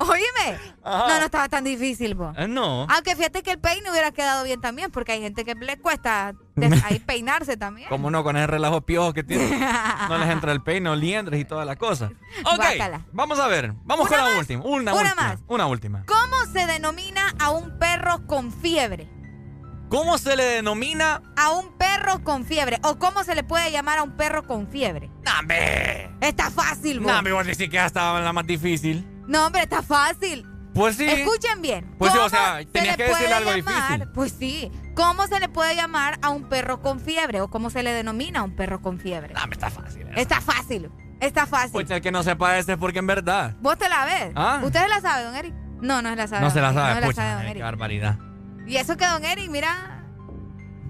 Oíme, 0.00 0.58
Ajá. 0.84 1.08
no, 1.08 1.18
no 1.18 1.24
estaba 1.24 1.48
tan 1.48 1.64
difícil, 1.64 2.14
vos. 2.14 2.34
Eh, 2.36 2.46
No. 2.46 2.86
Aunque 2.90 3.16
fíjate 3.16 3.42
que 3.42 3.52
el 3.52 3.58
peine 3.58 3.90
hubiera 3.90 4.10
quedado 4.12 4.44
bien 4.44 4.60
también, 4.60 4.90
porque 4.90 5.12
hay 5.12 5.22
gente 5.22 5.44
que 5.44 5.54
le 5.54 5.78
cuesta 5.78 6.34
ahí 6.84 6.98
peinarse 6.98 7.56
también. 7.56 7.88
¿Cómo 7.88 8.10
no? 8.10 8.22
Con 8.22 8.36
ese 8.36 8.46
relajo 8.46 8.82
piojo 8.82 9.12
que 9.14 9.22
tiene. 9.24 9.48
No 10.08 10.18
les 10.18 10.28
entra 10.28 10.52
el 10.52 10.62
peine, 10.62 10.90
o 10.90 10.96
liendres 10.96 11.40
y 11.40 11.44
todas 11.44 11.66
las 11.66 11.76
cosas. 11.76 12.10
Ok, 12.44 12.56
Guácala. 12.56 13.00
vamos 13.12 13.38
a 13.38 13.46
ver. 13.46 13.72
Vamos 13.84 14.08
¿Una 14.08 14.16
con 14.16 14.18
la 14.26 14.30
más? 14.32 14.38
última. 14.40 14.64
Una, 14.64 14.92
Una 14.92 15.02
última. 15.10 15.22
más. 15.22 15.38
Una 15.46 15.66
última. 15.66 16.04
¿Cómo 16.06 16.36
se 16.52 16.66
denomina 16.66 17.34
a 17.38 17.50
un 17.50 17.78
perro 17.78 18.26
con 18.26 18.52
fiebre? 18.52 19.08
¿Cómo 19.88 20.18
se 20.18 20.36
le 20.36 20.44
denomina? 20.44 21.22
A 21.36 21.50
un 21.52 21.72
perro 21.78 22.22
con 22.22 22.44
fiebre. 22.44 22.78
¿O 22.82 22.98
cómo 22.98 23.24
se 23.24 23.34
le 23.34 23.42
puede 23.42 23.70
llamar 23.72 23.98
a 23.98 24.02
un 24.02 24.16
perro 24.16 24.46
con 24.46 24.68
fiebre? 24.68 25.10
¡Nambe! 25.24 26.10
Está 26.20 26.50
fácil, 26.50 27.00
vos. 27.00 27.10
No, 27.10 27.22
me 27.22 27.32
voy 27.32 27.40
a 27.40 27.44
decir 27.44 27.70
que 27.70 27.76
ya 27.76 27.86
estaba 27.86 28.20
la 28.20 28.32
más 28.32 28.46
difícil. 28.46 29.06
No, 29.26 29.46
hombre, 29.46 29.62
está 29.62 29.82
fácil. 29.82 30.46
Pues 30.74 30.96
sí. 30.96 31.08
Escuchen 31.08 31.62
bien. 31.62 31.94
Pues 31.98 32.12
sí, 32.12 32.18
o 32.18 32.20
¿Cómo 32.20 32.30
sea, 32.30 32.58
se 32.58 32.66
tenías 32.66 32.96
que 32.96 33.04
decirle 33.04 33.32
algo 33.32 33.50
llamar? 33.56 33.74
difícil. 33.74 34.12
Pues 34.12 34.32
sí. 34.38 34.70
¿Cómo 34.94 35.26
se 35.26 35.40
le 35.40 35.48
puede 35.48 35.74
llamar 35.74 36.18
a 36.22 36.30
un 36.30 36.44
perro 36.48 36.82
con 36.82 37.00
fiebre? 37.00 37.40
¿O 37.40 37.48
cómo 37.48 37.70
se 37.70 37.82
le 37.82 37.92
denomina 37.92 38.40
a 38.40 38.42
un 38.42 38.54
perro 38.54 38.82
con 38.82 38.98
fiebre? 39.00 39.32
No, 39.34 39.46
me 39.46 39.54
está 39.54 39.70
fácil. 39.70 40.02
eso. 40.02 40.12
Está 40.20 40.40
fácil. 40.40 40.90
Está 41.20 41.46
fácil. 41.46 41.72
Pues 41.72 41.90
el 41.90 42.00
que 42.02 42.12
no 42.12 42.22
sepa 42.22 42.58
ese 42.58 42.72
es 42.72 42.78
porque 42.78 42.98
en 42.98 43.06
verdad. 43.06 43.54
¿Vos 43.60 43.78
te 43.78 43.88
la 43.88 44.04
ves? 44.04 44.32
Ah. 44.36 44.60
¿Usted 44.62 44.82
se 44.82 44.88
la 44.88 45.00
sabe, 45.00 45.24
don 45.24 45.34
Eric? 45.34 45.54
No, 45.80 46.02
no 46.02 46.10
se 46.10 46.16
la 46.16 46.28
sabe. 46.28 46.42
No 46.42 46.50
se 46.50 46.60
la 46.60 46.72
sabe, 46.74 46.90
Eric. 46.92 47.02
No 47.02 47.08
la 47.08 47.14
sabe, 47.14 47.30
don 47.32 47.40
eh, 47.40 47.44
qué 47.44 47.50
Eric. 47.52 47.62
barbaridad. 47.62 48.18
Y 48.68 48.76
eso 48.76 48.96
que 48.98 49.06
don 49.06 49.24
Eric, 49.24 49.50
mira. 49.50 50.04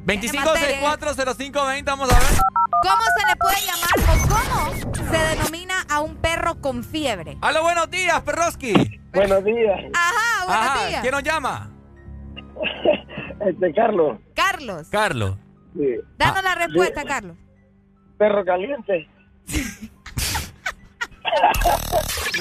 25640520, 0.04 1.84
vamos 1.84 2.12
a 2.12 2.18
ver. 2.18 2.28
¿Cómo 2.82 3.02
se 3.16 3.26
le 3.26 3.36
puede 3.36 3.56
llamar 3.66 3.98
o 4.10 4.18
cómo 4.28 5.10
se 5.10 5.18
denomina 5.36 5.74
a 5.88 6.00
un 6.00 6.16
perro 6.16 6.60
con 6.60 6.82
fiebre? 6.82 7.38
¡Aló, 7.40 7.62
buenos 7.62 7.88
días, 7.90 8.20
Perroski! 8.22 9.00
Buenos 9.12 9.44
días. 9.44 9.78
Ajá, 9.94 10.46
buenos 10.46 10.66
Ajá, 10.66 10.88
días. 10.88 11.00
¿quién 11.02 11.12
nos 11.12 11.22
llama? 11.22 11.70
Este, 13.40 13.72
Carlos. 13.72 14.18
Carlos. 14.34 14.88
Carlos. 14.90 15.36
Sí. 15.76 15.94
Danos 16.16 16.42
la 16.42 16.56
respuesta, 16.56 17.04
Carlos. 17.04 17.36
Perro 18.18 18.44
caliente. 18.44 19.08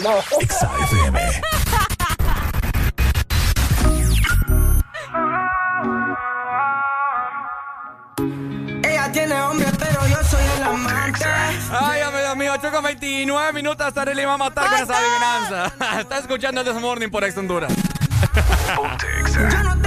no. 0.01 0.09
8 12.57 12.71
con 12.71 12.83
29 12.83 13.53
minutos 13.53 13.85
hasta 13.85 14.03
le 14.05 14.19
iba 14.19 14.33
a 14.33 14.37
matar 14.37 14.67
con 14.67 14.79
esa 14.79 14.97
adivinanza. 14.97 15.99
Está 15.99 16.17
escuchando 16.17 16.61
el 16.61 16.67
This 16.67 16.81
Morning 16.81 17.09
por 17.09 17.23
Ex 17.23 17.37
Honduras. 17.37 17.71
Yo 19.51 19.63
no 19.63 19.86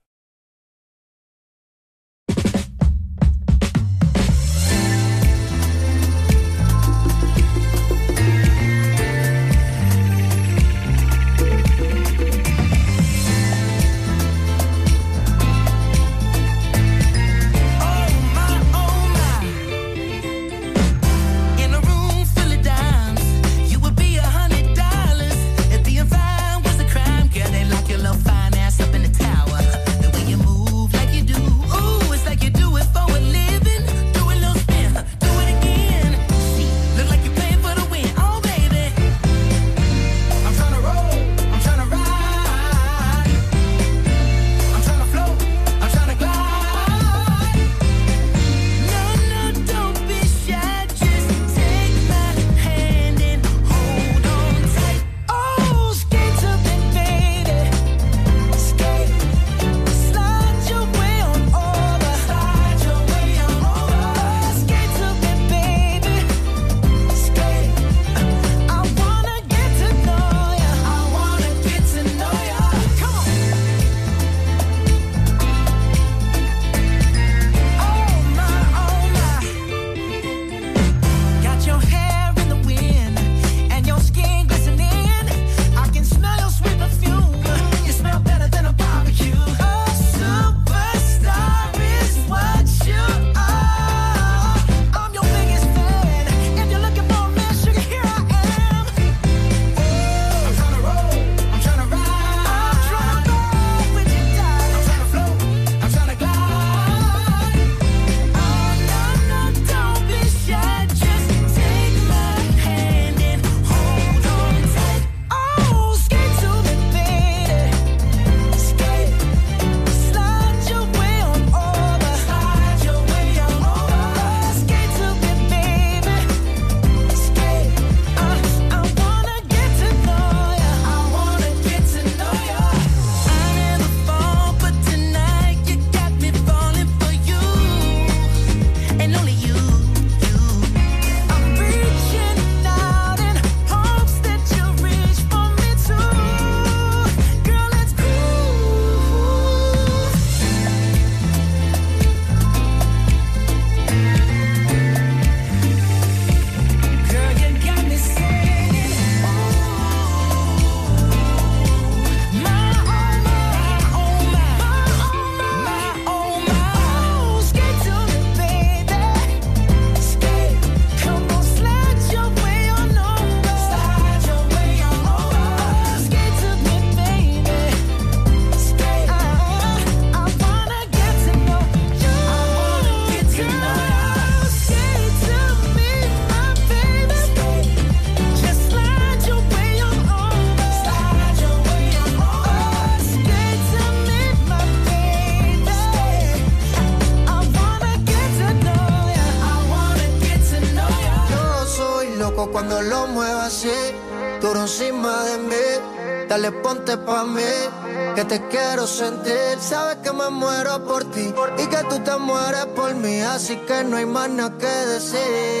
Que 208.15 208.25
te 208.25 208.47
quiero 208.47 208.85
sentir, 208.87 209.57
sabes 209.59 209.97
que 210.03 210.11
me 210.11 210.29
muero 210.29 210.83
por 210.83 211.03
ti 211.11 211.33
y 211.57 211.65
que 211.67 211.83
tú 211.89 211.99
te 211.99 212.17
mueres 212.17 212.65
por 212.75 212.93
mí, 212.95 213.21
así 213.21 213.55
que 213.67 213.83
no 213.83 213.97
hay 213.97 214.05
más 214.05 214.29
nada 214.29 214.57
que 214.57 214.67
decir. 214.67 215.60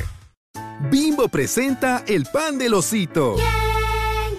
Presenta 1.41 2.03
el 2.05 2.25
pan 2.25 2.59
del 2.59 2.75
osito. 2.75 3.35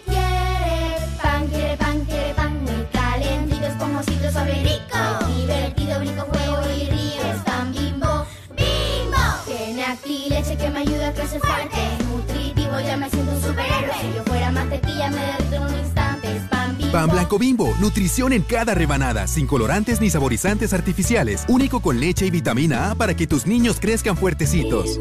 quiere 0.07 1.17
pan, 1.21 1.49
quiere 1.49 1.77
pan, 1.77 2.05
quiere 2.05 2.35
pan 2.35 2.63
muy 2.63 2.87
calentito, 2.93 3.67
esponjosito, 3.67 4.31
suave 4.31 4.61
y 4.61 4.63
rico. 4.63 5.27
Divertido, 5.37 5.99
brinco, 5.99 6.23
juego 6.31 6.63
y 6.71 6.87
río. 6.91 7.23
Es 7.35 7.43
pan 7.43 7.73
bimbo, 7.73 8.25
bimbo. 8.51 9.19
Tiene 9.45 9.83
aquí 9.83 10.29
leche 10.29 10.57
que 10.57 10.71
me 10.71 10.79
ayuda 10.79 11.09
a 11.09 11.13
crecer 11.13 11.41
fuerte. 11.41 11.77
Es 11.77 12.07
nutritivo, 12.07 12.79
ya 12.79 12.97
me 12.97 13.11
siento 13.11 13.33
un 13.33 13.43
superhéroe. 13.43 14.01
Si 14.01 14.15
yo 14.15 14.23
fuera 14.23 14.53
mantequilla, 14.53 15.11
me 15.11 15.27
derrito 15.27 15.57
en 15.57 15.63
un 15.63 15.79
instante. 15.81 16.37
Es 16.37 16.43
pan 16.45 16.79
bimbo. 16.79 16.93
Pan 16.93 17.11
blanco 17.11 17.37
bimbo, 17.37 17.75
nutrición 17.81 18.33
en 18.33 18.43
cada 18.43 18.77
rebanada, 18.77 19.27
sin 19.27 19.49
colorantes 19.49 20.01
ni 20.01 20.09
saborizantes 20.09 20.73
artificiales, 20.73 21.47
único 21.49 21.81
con 21.81 21.99
leche 21.99 22.27
y 22.27 22.31
vitamina 22.31 22.93
A 22.93 22.95
para 22.95 23.17
que 23.17 23.27
tus 23.27 23.45
niños 23.45 23.79
crezcan 23.81 24.17
fuertecitos. 24.17 25.01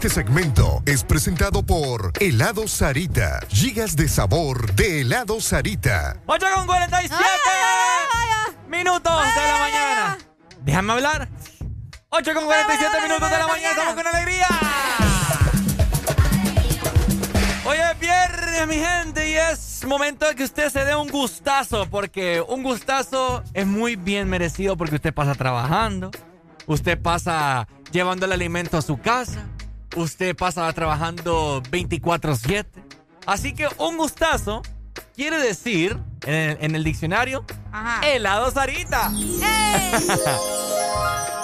Este 0.00 0.08
segmento 0.08 0.82
es 0.86 1.04
presentado 1.04 1.62
por 1.62 2.12
Helado 2.20 2.66
Sarita. 2.66 3.38
Gigas 3.50 3.96
de 3.96 4.08
sabor 4.08 4.72
de 4.72 5.02
Helado 5.02 5.42
Sarita. 5.42 6.16
8 6.24 6.46
con 6.54 6.66
47 6.66 7.22
minutos 8.70 9.12
de 9.12 9.42
la 9.42 9.58
mañana. 9.58 10.18
Déjame 10.62 10.92
hablar. 10.94 11.28
8 12.08 12.32
con 12.32 12.46
47 12.46 13.00
minutos 13.02 13.30
de 13.30 13.38
la 13.38 13.46
mañana. 13.46 13.70
Estamos 13.72 13.94
con 13.94 14.06
alegría. 14.06 14.46
Hoy 17.66 17.76
es 17.76 18.00
viernes, 18.00 18.68
mi 18.68 18.76
gente, 18.76 19.30
y 19.30 19.34
es 19.34 19.84
momento 19.84 20.26
de 20.26 20.34
que 20.34 20.44
usted 20.44 20.70
se 20.70 20.86
dé 20.86 20.96
un 20.96 21.10
gustazo, 21.10 21.90
porque 21.90 22.42
un 22.48 22.62
gustazo 22.62 23.44
es 23.52 23.66
muy 23.66 23.96
bien 23.96 24.30
merecido 24.30 24.78
porque 24.78 24.94
usted 24.94 25.12
pasa 25.12 25.34
trabajando, 25.34 26.10
usted 26.64 26.98
pasa 26.98 27.68
llevando 27.92 28.24
el 28.24 28.32
alimento 28.32 28.78
a 28.78 28.82
su 28.82 28.98
casa, 28.98 29.44
usted 29.96 30.36
pasa 30.36 30.72
trabajando 30.72 31.62
24/7. 31.70 32.66
Así 33.26 33.54
que 33.54 33.68
un 33.78 33.96
gustazo 33.96 34.62
quiere 35.14 35.38
decir, 35.38 35.98
en 36.24 36.34
el, 36.34 36.58
en 36.60 36.74
el 36.74 36.84
diccionario, 36.84 37.44
helado 38.02 38.50
Sarita. 38.50 39.12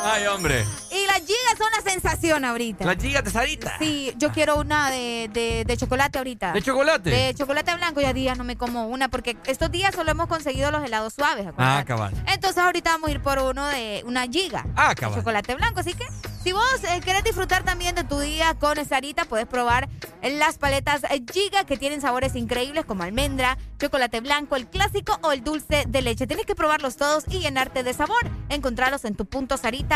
Ay, 0.09 0.25
hombre. 0.29 0.65
Y 0.93 1.05
las 1.07 1.17
gigas 1.17 1.59
son 1.59 1.67
una 1.67 1.91
sensación 1.91 2.45
ahorita. 2.45 2.85
¿Las 2.85 2.97
gigas 2.97 3.25
de 3.25 3.31
Sarita? 3.33 3.77
Sí, 3.81 4.15
yo 4.17 4.31
quiero 4.31 4.55
una 4.57 4.89
de, 4.89 5.65
de, 5.67 5.77
chocolate 5.77 6.19
ahorita. 6.19 6.53
¿De 6.53 6.63
chocolate? 6.63 7.11
De 7.11 7.35
chocolate 7.35 7.75
blanco, 7.75 8.01
ya 8.01 8.13
días 8.13 8.39
no 8.39 8.45
me 8.45 8.57
como 8.57 8.87
una, 8.87 9.09
porque 9.09 9.37
estos 9.47 9.69
días 9.73 9.93
solo 9.97 10.13
hemos 10.13 10.29
conseguido 10.29 10.71
los 10.71 10.85
helados 10.85 11.15
suaves. 11.15 11.49
Ah, 11.59 11.83
cabal. 11.85 12.15
Entonces 12.33 12.63
ahorita 12.63 12.93
vamos 12.93 13.09
a 13.09 13.13
ir 13.13 13.21
por 13.21 13.41
uno 13.41 13.67
de 13.67 14.05
una 14.07 14.29
giga. 14.29 14.65
Ah, 14.77 14.95
cabal. 14.95 15.17
De 15.17 15.21
chocolate 15.23 15.57
blanco, 15.57 15.81
así 15.81 15.93
que 15.93 16.07
si 16.45 16.53
vos 16.53 16.63
eh, 16.85 17.01
querés 17.01 17.25
disfrutar 17.25 17.65
también 17.65 17.97
de 17.97 18.05
tu 18.05 18.21
día 18.21 18.55
con 18.55 18.77
Sarita, 18.85 19.25
puedes 19.25 19.49
probar 19.49 19.89
las 20.23 20.59
paletas 20.59 21.03
eh, 21.11 21.25
Giga 21.33 21.65
que 21.65 21.77
tienen 21.77 22.01
sabores 22.01 22.37
increíbles 22.37 22.85
como 22.85 23.03
almendra, 23.03 23.59
chocolate 23.81 24.21
blanco, 24.21 24.55
el 24.55 24.69
clásico 24.69 25.19
o 25.23 25.33
el 25.33 25.43
dulce 25.43 25.85
de 25.89 26.03
leche. 26.03 26.29
Tienes 26.29 26.47
que 26.47 26.55
probarlos 26.55 26.97
todos 26.97 27.25
y 27.29 27.41
llenarte 27.41 27.83
de 27.83 27.93
sabor. 27.93 28.31
Encontralos 28.49 29.05
en 29.05 29.17
tu 29.17 29.27
punto 29.27 29.57
Sarita 29.57 29.96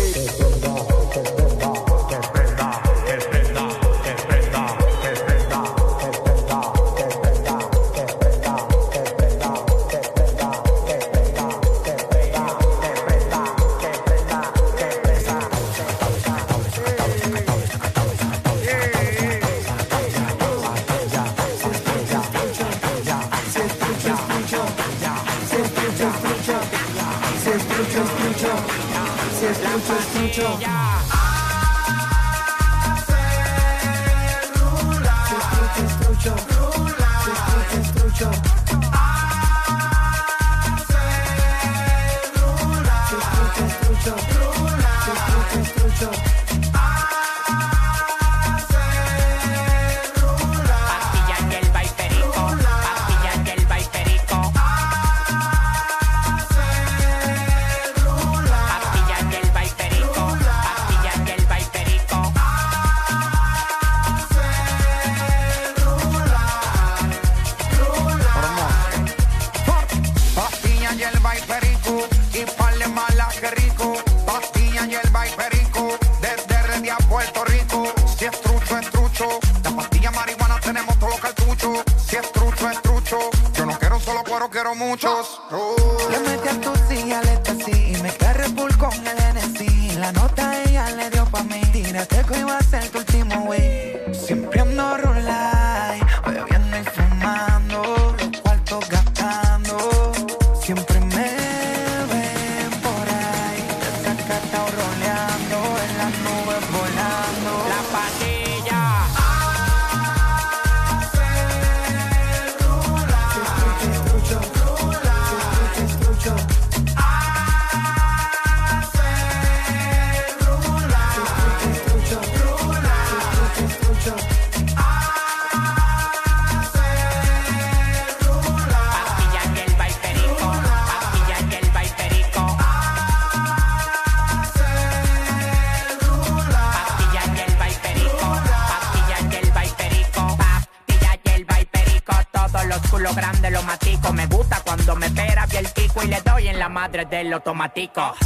automático. 147.61 148.20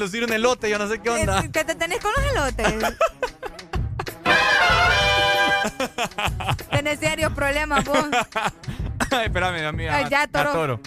Relucir 0.00 0.24
un 0.24 0.32
elote, 0.32 0.70
yo 0.70 0.78
no 0.78 0.88
sé 0.88 0.98
qué 0.98 1.10
onda. 1.10 1.40
Eh, 1.40 1.50
¿Que 1.52 1.62
te 1.62 1.74
tenés 1.74 2.00
con 2.00 2.10
los 2.16 2.24
elotes? 2.24 2.66
Tenés 6.70 6.98
serios 6.98 7.34
problemas, 7.34 7.84
vos. 7.84 8.06
Ay, 9.10 9.26
espérame, 9.26 9.66
amiga. 9.66 9.94
Ay, 9.94 10.06
ya, 10.10 10.26
toro. 10.26 10.74
Ok, 10.74 10.80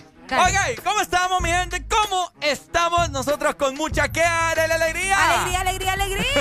¿cómo 0.83 0.99
estamos, 1.01 1.39
mi 1.41 1.49
gente? 1.49 1.85
¿Cómo 1.87 2.31
estamos 2.41 3.11
nosotros 3.11 3.53
con 3.55 3.75
mucha 3.75 4.11
que 4.11 4.23
Arely, 4.23 4.73
alegría? 4.73 5.29
Alegría, 5.29 5.61
alegría, 5.61 5.93
alegría. 5.93 6.25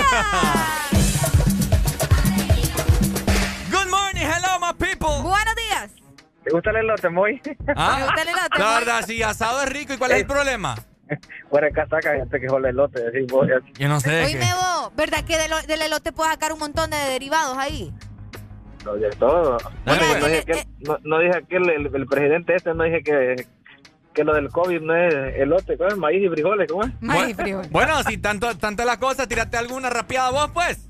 Good 3.71 3.91
morning, 3.91 4.25
hello, 4.25 4.59
my 4.61 4.73
people. 4.79 5.21
Buenos 5.23 5.55
días. 5.57 5.91
¿Te 6.43 6.51
gusta 6.51 6.71
el 6.71 6.77
elote, 6.77 7.11
Moy? 7.11 7.39
¿Ah? 7.77 7.97
Me 7.99 8.05
gusta 8.05 8.23
el 8.23 8.29
elote, 8.29 8.59
La 8.59 8.79
verdad, 8.79 9.05
sí, 9.07 9.23
asado 9.23 9.63
es 9.63 9.69
rico. 9.69 9.93
¿Y 9.93 9.99
cuál 9.99 10.13
es 10.13 10.21
el 10.21 10.27
problema? 10.27 10.75
Fuera 11.53 11.67
de 11.67 11.73
casaca, 11.75 12.15
gente 12.17 12.41
que 12.41 12.49
jola 12.49 12.71
elote. 12.71 12.99
Decís, 13.11 13.31
vos, 13.31 13.47
ya- 13.47 13.61
Yo 13.79 13.87
no 13.89 14.01
sé. 14.01 14.25
Oíme 14.25 14.49
vos, 14.55 14.91
¿verdad 14.97 15.23
que 15.23 15.37
del 15.67 15.83
elote 15.83 16.11
puedes 16.11 16.33
sacar 16.33 16.51
un 16.55 16.59
montón 16.59 16.89
de 16.91 16.97
derivados 16.97 17.57
ahí? 17.59 17.93
lo 18.87 18.95
de 18.97 19.11
todo. 19.11 19.59
Bueno, 19.85 20.03
pues. 20.09 20.21
no, 20.21 20.27
dije 20.29 20.45
que, 20.45 20.67
no, 20.81 20.99
no 21.05 21.19
dije 21.21 21.45
que 21.49 21.57
el, 21.57 21.71
el- 21.71 21.95
el 21.95 22.07
presidente 22.07 22.57
este 22.57 22.75
no 22.75 22.83
dije 22.85 23.03
que, 23.05 23.47
que 24.15 24.25
lo 24.25 24.35
del 24.35 24.49
COVID 24.49 24.81
no 24.81 24.97
es 24.97 25.15
elote, 25.37 25.77
¿cómo 25.77 25.91
es? 25.91 25.97
Maíz 25.99 26.25
y 26.25 26.29
frijoles, 26.31 26.69
¿cómo 26.73 26.83
es? 26.85 26.91
Maíz 27.01 27.29
y 27.29 27.35
frijol. 27.35 27.67
Bueno, 27.71 28.03
si 28.03 28.17
tanto, 28.19 28.57
tanto 28.59 28.85
la 28.85 28.99
cosa, 28.99 29.29
tírate 29.29 29.57
alguna 29.59 29.89
rapeada 29.91 30.31
vos, 30.31 30.51
pues. 30.53 30.89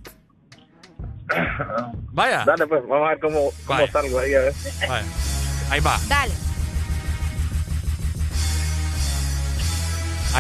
Vaya. 2.13 2.45
Dale, 2.47 2.67
pues, 2.67 2.83
vamos 2.89 3.07
a 3.07 3.11
ver 3.11 3.21
cómo, 3.21 3.39
cómo 3.67 3.79
Vaya. 3.81 3.93
salgo 3.93 4.19
ahí, 4.21 4.35
a 4.35 4.39
ver. 4.41 4.53
Vaya. 4.89 5.05
Ahí 5.71 5.81
va, 5.81 5.99
Dale. 6.09 6.33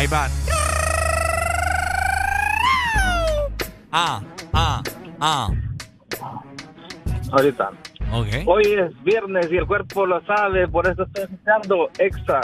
Ahí 0.02 0.08
va. 0.08 0.28
Ah, 3.92 4.20
ah, 4.52 4.82
ah. 5.20 5.48
Ahorita. 7.30 7.70
Ok. 8.12 8.28
Hoy 8.46 8.62
es 8.64 9.04
viernes 9.04 9.46
y 9.50 9.56
el 9.56 9.66
cuerpo 9.66 10.06
lo 10.06 10.24
sabe, 10.26 10.66
por 10.68 10.86
eso 10.86 11.04
estoy 11.04 11.24
escuchando 11.24 11.90
extra. 11.98 12.40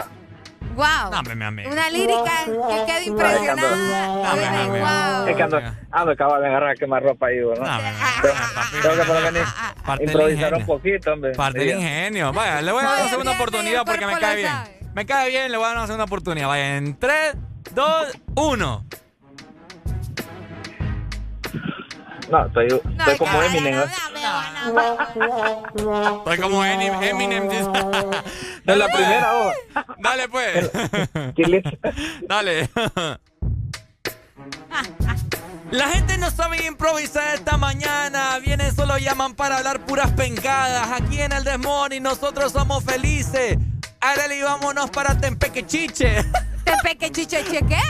Wow. 0.77 1.11
Dame, 1.11 1.35
mi 1.35 1.45
amigo. 1.45 1.71
Una 1.71 1.91
lírica 1.91 2.45
que 2.45 2.85
queda 2.87 3.03
impresionada. 3.03 4.17
Dame, 4.23 4.43
dame. 4.43 4.81
Wow. 4.81 5.29
Es 5.29 5.37
que 5.37 5.43
ando, 5.43 5.61
ando 5.91 6.13
acabo 6.13 6.39
de 6.39 6.47
agarrar 6.47 6.71
a 6.71 6.75
quemar 6.75 7.03
ropa 7.03 7.27
ahí, 7.27 7.41
¿no? 7.41 7.55
Dame, 7.55 7.91
Tengo, 8.23 8.35
tengo 8.83 8.95
que 8.95 9.03
por 9.03 9.17
lo 9.17 9.33
menos 9.33 9.55
improvisar 10.01 10.55
un 10.55 10.67
poquito, 10.67 11.13
hombre. 11.13 11.33
Parte 11.33 11.59
del 11.59 11.77
ingenio. 11.77 12.33
Vaya, 12.33 12.63
le 12.63 12.71
voy 12.71 12.85
a 12.85 12.89
dar 12.89 13.01
una 13.01 13.11
segunda 13.11 13.33
oportunidad 13.33 13.85
porque 13.85 14.07
me 14.07 14.19
cae 14.19 14.37
bien. 14.37 14.53
Me 14.95 15.07
cae 15.07 15.29
bien, 15.29 15.51
le 15.51 15.57
voy 15.57 15.65
a 15.65 15.69
dar 15.69 15.77
una 15.79 15.87
segunda 15.87 16.05
oportunidad. 16.05 16.49
Vaya, 16.49 16.77
en 16.77 16.99
3, 16.99 17.37
2, 17.79 18.07
1. 18.35 18.85
No, 22.29 22.47
estoy, 22.47 22.69
No, 22.69 22.77
estoy 22.99 23.19
como 23.19 23.33
cara, 23.33 23.47
Eminem. 23.47 23.75
no, 24.75 25.85
¿no? 25.85 26.19
Estoy 26.19 26.39
como 26.39 26.65
Eminem. 26.65 27.49
De 28.65 28.75
la 28.75 28.89
primera 28.89 29.33
hoja. 29.33 29.55
Dale, 30.01 30.29
pues. 30.29 30.73
Dale. 32.27 32.69
La 35.71 35.89
gente 35.91 36.19
no 36.19 36.33
sabe 36.33 36.67
improvisar 36.67 37.37
esta 37.37 37.59
mañana. 37.59 38.41
Vienen 38.41 38.75
solo 38.75 38.99
llaman 38.99 39.37
para 39.37 39.59
hablar 39.59 39.87
puras 39.87 40.11
pencadas. 40.15 41.01
Aquí 41.01 41.21
en 41.21 41.31
el 41.31 41.45
Desmorning 41.45 42.03
nosotros 42.03 42.51
somos 42.51 42.83
felices. 42.83 43.57
Arely, 44.01 44.43
vámonos 44.43 44.91
para 44.91 45.17
Tempequechiche. 45.17 46.25
¿Tempeque 46.69 47.11
chiche 47.11 47.43
qué? 47.45 47.81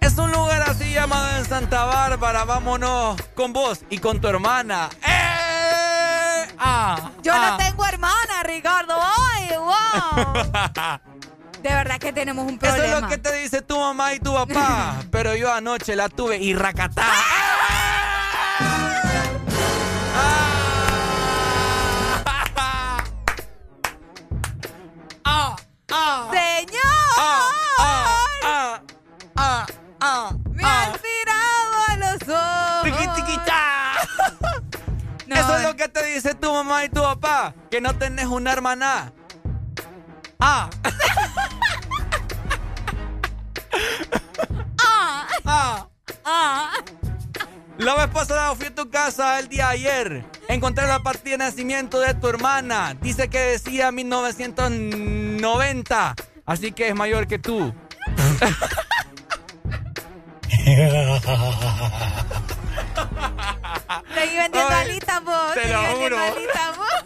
Es 0.00 0.16
un 0.18 0.30
lugar 0.30 0.62
así 0.62 0.92
llamado 0.92 1.36
en 1.38 1.44
Santa 1.44 1.84
Bárbara. 1.84 2.44
Vámonos 2.44 3.20
con 3.34 3.52
vos 3.52 3.80
y 3.90 3.98
con 3.98 4.20
tu 4.20 4.28
hermana. 4.28 4.88
¡Eh! 5.06 6.46
Ah, 6.58 7.10
Yo 7.22 7.32
ah. 7.34 7.50
no 7.50 7.56
tengo 7.56 7.84
hermana, 7.86 8.42
Ricardo. 8.44 8.94
¡Ay, 9.00 9.48
wow! 9.56 11.00
De 11.62 11.70
verdad 11.70 11.98
que 11.98 12.12
tenemos 12.12 12.44
un 12.44 12.54
Eso 12.54 12.60
problema. 12.60 12.94
es 12.96 13.02
lo 13.02 13.08
que 13.08 13.18
te 13.18 13.32
dice 13.40 13.62
tu 13.62 13.78
mamá 13.78 14.12
y 14.14 14.20
tu 14.20 14.32
papá. 14.32 14.96
Pero 15.10 15.34
yo 15.34 15.52
anoche 15.52 15.96
la 15.96 16.08
tuve 16.08 16.36
y 16.36 16.54
racatá. 16.54 17.02
Ah, 25.24 25.56
ah, 25.90 26.30
¡Señor! 26.32 27.03
Ah, 27.18 27.50
ah, 27.78 28.16
ah, 28.44 28.80
ah, 29.36 29.66
ah, 30.00 30.30
¡Me 30.50 30.62
ah. 30.64 30.82
has 30.82 31.00
mirado 31.02 31.76
a 31.88 31.96
los 31.96 32.22
ojos! 32.28 32.84
No, 35.26 35.36
Eso 35.36 35.56
es 35.56 35.62
lo 35.62 35.74
que 35.74 35.88
te 35.88 36.04
dice 36.04 36.34
tu 36.34 36.52
mamá 36.52 36.84
y 36.84 36.90
tu 36.90 37.00
papá. 37.00 37.54
Que 37.70 37.80
no 37.80 37.96
tenés 37.96 38.26
una 38.26 38.52
hermana. 38.52 39.10
Ah. 40.40 40.68
¡Ah! 44.78 45.26
Ah. 45.46 45.86
¡Ah! 46.24 46.70
La 47.78 47.94
vez 47.94 48.08
pasada 48.08 48.54
fui 48.54 48.66
a 48.66 48.74
tu 48.74 48.90
casa 48.90 49.38
el 49.38 49.48
día 49.48 49.68
de 49.68 49.72
ayer. 49.72 50.24
Encontré 50.48 50.86
la 50.86 51.02
partida 51.02 51.30
de 51.32 51.38
nacimiento 51.38 51.98
de 52.00 52.12
tu 52.12 52.28
hermana. 52.28 52.94
Dice 53.00 53.28
que 53.28 53.38
decía 53.38 53.90
1990. 53.90 56.14
Así 56.46 56.72
que 56.72 56.88
es 56.88 56.94
mayor 56.94 57.26
que 57.26 57.38
tú. 57.38 57.72
Seguí 64.14 64.36
vendiendo 64.36 64.68
Ay, 64.74 64.90
alitas 64.90 65.24
vos. 65.24 65.54
te 65.54 65.68
lo 65.68 65.82
juro. 65.96 66.18
alitas 66.18 66.76
vos. 66.76 67.04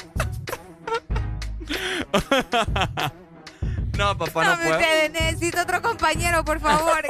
No, 3.96 4.16
papá, 4.16 4.44
no, 4.44 4.50
No 4.50 4.56
me 4.58 4.62
puedo. 4.64 4.78
ustedes, 4.78 5.10
necesito 5.12 5.60
otro 5.62 5.82
compañero, 5.82 6.44
por 6.44 6.60
favor. 6.60 7.02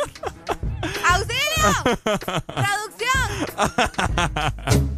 ¡Auxilio! 1.10 1.74
¡Traducción! 2.47 3.28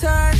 turn 0.00 0.31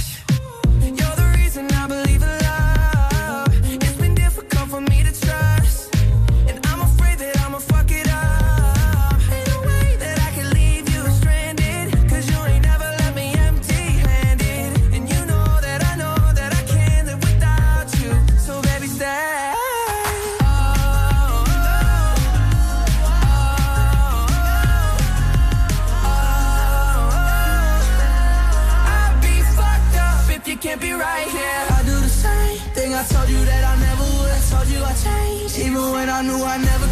I 36.13 36.21
knew 36.21 36.45
I 36.45 36.59
never 36.59 36.92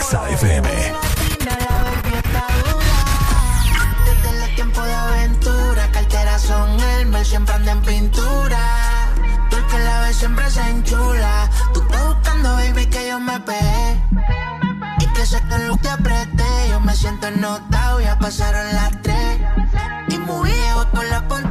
XAFM. 0.00 0.68
Desde 4.04 4.40
los 4.40 4.54
tiempos 4.54 4.84
de 4.84 4.94
aventura, 4.94 5.90
carteras 5.92 6.42
son 6.42 6.80
el 6.80 7.06
mal, 7.06 7.24
siempre 7.24 7.54
andan 7.54 7.78
en 7.78 7.84
pintura. 7.84 8.58
Tú 9.50 9.56
que 9.70 9.78
la 9.78 10.00
ves 10.02 10.16
siempre 10.16 10.50
se 10.50 10.60
enchula. 10.68 11.50
Tú 11.74 11.82
estás 11.82 12.06
buscando, 12.06 12.54
baby, 12.54 12.86
que 12.86 13.08
yo 13.08 13.20
me 13.20 13.38
pegué. 13.40 14.02
Y 15.00 15.06
que 15.06 15.26
sé 15.26 15.42
que 15.48 15.58
lo 15.58 15.76
que 15.76 15.88
apreté, 15.88 16.68
yo 16.70 16.80
me 16.80 16.94
siento 16.94 17.30
notado, 17.30 18.00
ya 18.00 18.18
pasaron 18.18 18.66
las 18.74 19.02
tres. 19.02 19.40
Y 20.08 20.18
muy 20.18 20.50
viejo 20.50 20.86
con 20.90 21.08
la 21.08 21.26
pantalla. 21.28 21.47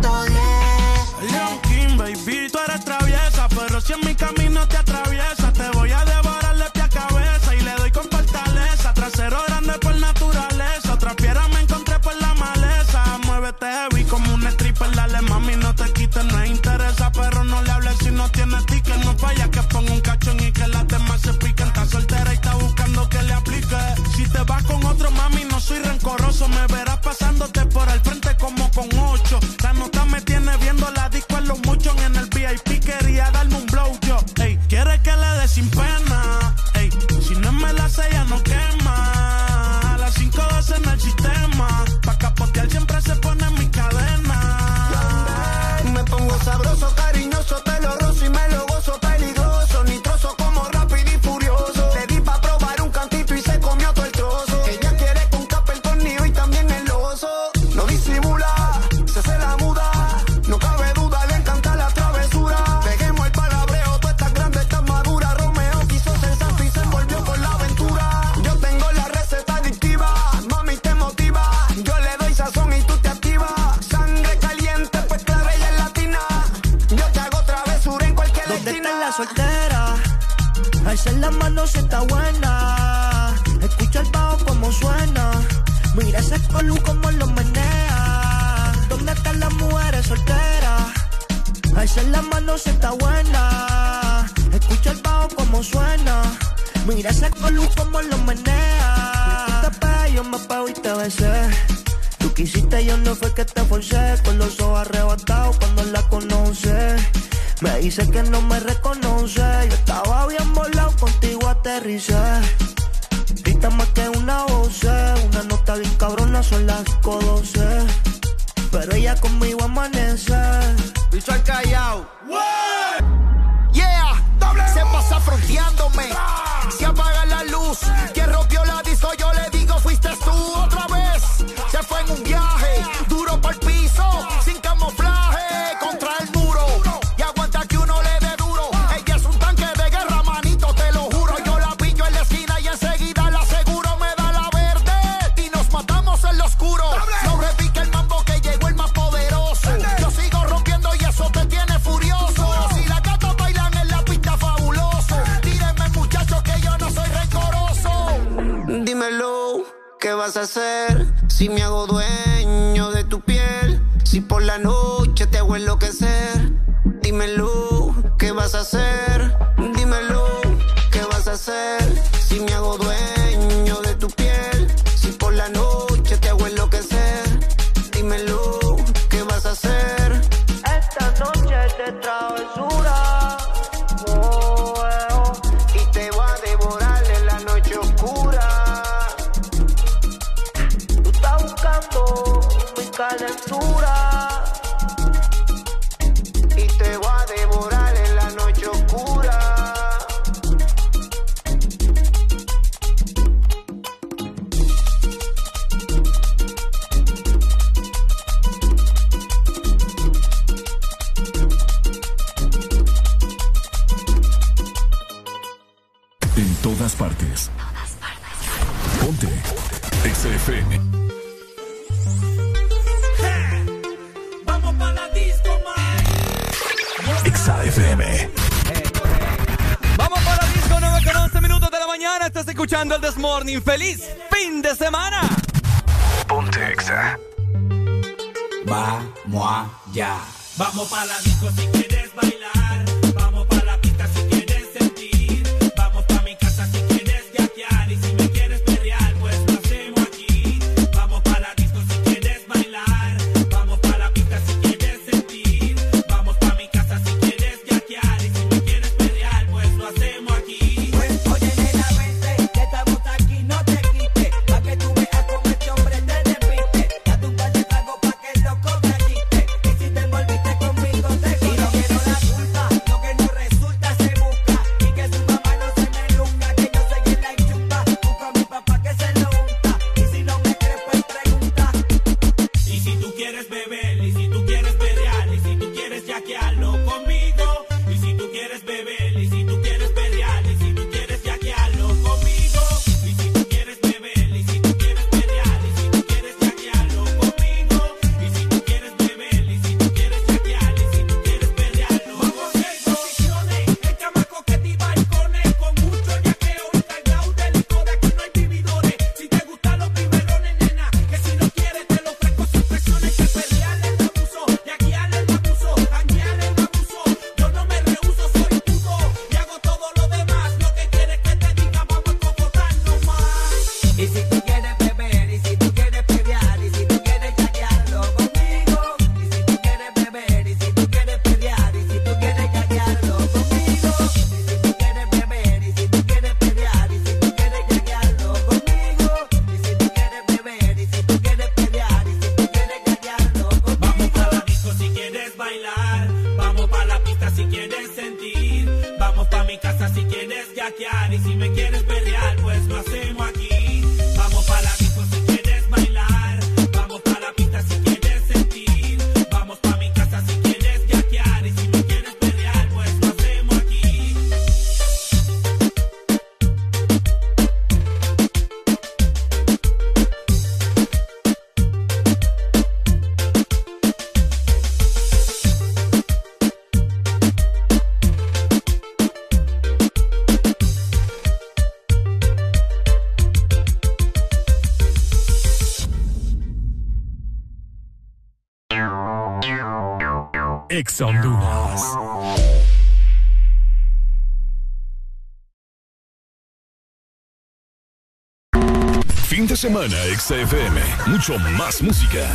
Semana, 399.58 400.06
Exa 400.06 400.36
FM. 400.36 400.80
Mucho 401.08 401.40
más 401.58 401.82
música. 401.82 402.30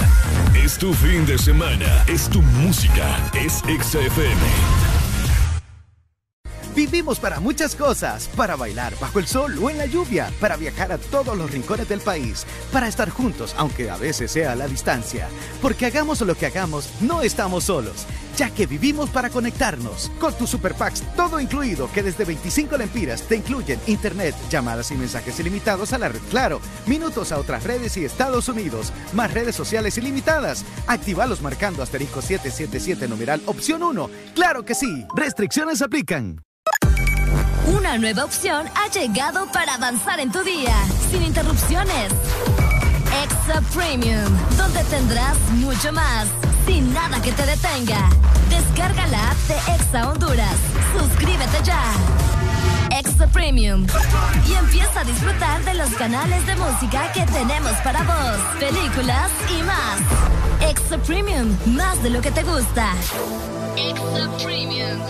Es 0.54 0.76
tu 0.76 0.92
fin 0.92 1.24
de 1.24 1.38
semana. 1.38 2.04
Es 2.08 2.28
tu 2.28 2.42
música. 2.42 3.16
Es 3.32 3.62
Exa 3.68 4.00
FM. 4.00 4.40
Vivimos 6.74 7.20
para 7.20 7.38
muchas 7.38 7.76
cosas, 7.76 8.28
para 8.34 8.56
bailar 8.56 8.94
bajo 8.98 9.18
el 9.18 9.26
sol 9.26 9.58
o 9.62 9.68
en 9.68 9.76
la 9.76 9.84
lluvia, 9.84 10.30
para 10.40 10.56
viajar 10.56 10.90
a 10.90 10.96
todos 10.96 11.36
los 11.36 11.50
rincones 11.50 11.86
del 11.86 12.00
país, 12.00 12.46
para 12.72 12.88
estar 12.88 13.10
juntos, 13.10 13.54
aunque 13.58 13.90
a 13.90 13.98
veces 13.98 14.32
sea 14.32 14.52
a 14.52 14.56
la 14.56 14.66
distancia. 14.66 15.28
Porque 15.60 15.84
hagamos 15.84 16.22
lo 16.22 16.34
que 16.34 16.46
hagamos, 16.46 16.88
no 17.02 17.20
estamos 17.20 17.64
solos, 17.64 18.06
ya 18.36 18.50
que 18.50 18.66
vivimos 18.66 19.10
para 19.10 19.30
conectarnos. 19.30 20.10
Con 20.18 20.34
tu 20.34 20.46
Super 20.46 20.74
Packs, 20.74 21.02
todo 21.16 21.40
incluido, 21.40 21.90
que 21.92 22.02
desde 22.02 22.24
25 22.24 22.76
lempiras 22.76 23.22
te 23.22 23.36
incluyen 23.36 23.80
internet, 23.86 24.34
llamadas 24.50 24.90
y 24.90 24.94
mensajes 24.94 25.38
ilimitados 25.40 25.92
a 25.92 25.98
la 25.98 26.08
red 26.08 26.20
Claro, 26.30 26.60
minutos 26.86 27.32
a 27.32 27.38
otras 27.38 27.64
redes 27.64 27.96
y 27.96 28.04
Estados 28.04 28.48
Unidos, 28.48 28.92
más 29.12 29.32
redes 29.32 29.54
sociales 29.54 29.98
ilimitadas. 29.98 30.64
Actívalos 30.86 31.42
marcando 31.42 31.82
asterisco 31.82 32.22
777 32.22 33.08
numeral 33.08 33.42
opción 33.46 33.82
1. 33.82 34.10
¡Claro 34.34 34.64
que 34.64 34.74
sí! 34.74 35.06
Restricciones 35.14 35.82
aplican. 35.82 36.40
Una 37.66 37.96
nueva 37.96 38.24
opción 38.24 38.66
ha 38.74 38.90
llegado 38.90 39.46
para 39.52 39.74
avanzar 39.74 40.20
en 40.20 40.32
tu 40.32 40.42
día, 40.42 40.74
sin 41.10 41.22
interrupciones. 41.22 42.12
Exa 43.24 43.60
Premium, 43.74 44.24
donde 44.56 44.82
tendrás 44.84 45.38
mucho 45.52 45.92
más, 45.92 46.26
sin 46.66 46.92
nada 46.92 47.20
que 47.20 47.32
te 47.32 47.44
detenga. 47.44 48.08
Descarga 48.48 49.06
la 49.08 49.30
app 49.30 49.36
de 49.48 49.74
Exa 49.74 50.10
Honduras. 50.10 50.56
Suscríbete 50.98 51.62
ya. 51.64 51.82
Exa 52.98 53.26
Premium. 53.28 53.86
Y 54.48 54.52
empieza 54.54 55.00
a 55.00 55.04
disfrutar 55.04 55.64
de 55.64 55.74
los 55.74 55.90
canales 55.94 56.46
de 56.46 56.56
música 56.56 57.10
que 57.12 57.24
tenemos 57.26 57.72
para 57.82 58.02
vos, 58.02 58.38
películas 58.60 59.30
y 59.50 59.62
más. 59.62 60.70
Exa 60.70 60.98
Premium, 60.98 61.56
más 61.66 62.02
de 62.02 62.10
lo 62.10 62.20
que 62.20 62.30
te 62.30 62.42
gusta. 62.42 62.92
Exa 63.76 64.30
Premium. 64.42 65.00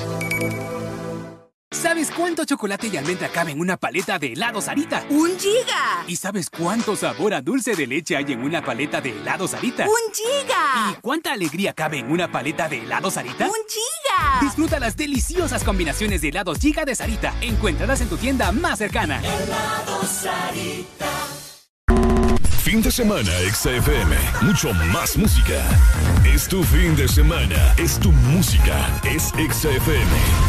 ¿Sabes 1.83 2.13
cuánto 2.13 2.45
chocolate 2.45 2.87
y 2.87 2.97
almendra 2.97 3.29
cabe 3.29 3.51
en 3.51 3.61
una 3.61 3.77
paleta 3.77 4.17
de 4.17 4.35
helado 4.35 4.61
Sarita? 4.61 5.05
¡Un 5.11 5.37
giga! 5.37 6.05
¿Y 6.07 6.15
sabes 6.15 6.49
cuánto 6.49 6.95
sabor 6.95 7.35
a 7.35 7.43
dulce 7.43 7.75
de 7.75 7.89
leche 7.89 8.17
hay 8.17 8.33
en 8.33 8.45
una 8.45 8.65
paleta 8.65 9.01
de 9.01 9.11
helado 9.11 9.49
Sarita? 9.49 9.87
¡Un 9.87 10.15
giga! 10.15 10.52
¿Y 10.75 10.95
cuánta 11.01 11.33
alegría 11.33 11.73
cabe 11.73 11.99
en 11.99 12.11
una 12.11 12.31
paleta 12.31 12.69
de 12.69 12.81
helado 12.81 13.11
Sarita? 13.11 13.47
¡Un 13.47 13.53
giga! 13.69 14.41
Disfruta 14.41 14.79
las 14.81 14.97
deliciosas 14.97 15.65
combinaciones 15.65 16.23
de 16.23 16.29
helados 16.29 16.59
Giga 16.59 16.85
de 16.85 16.95
Sarita. 16.95 17.35
Encuéntralas 17.41 18.01
en 18.01 18.09
tu 18.09 18.17
tienda 18.17 18.53
más 18.53 18.79
cercana. 18.79 19.21
Helado 19.21 20.03
Sarita. 20.05 21.11
Fin 22.63 22.81
de 22.81 22.91
semana, 22.91 23.31
XFM. 23.53 24.17
Mucho 24.41 24.73
más 24.93 25.17
música. 25.17 25.63
Es 26.25 26.49
tu 26.49 26.63
fin 26.63 26.97
de 26.97 27.07
semana. 27.09 27.75
Es 27.77 27.99
tu 27.99 28.13
música. 28.13 29.01
Es 29.05 29.25
XFM. 29.31 30.42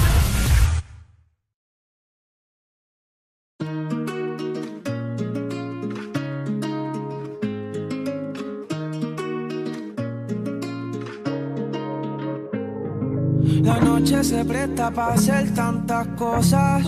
Presta 14.53 14.91
para 14.91 15.14
hacer 15.15 15.51
tantas 15.56 16.06
cosas. 16.15 16.83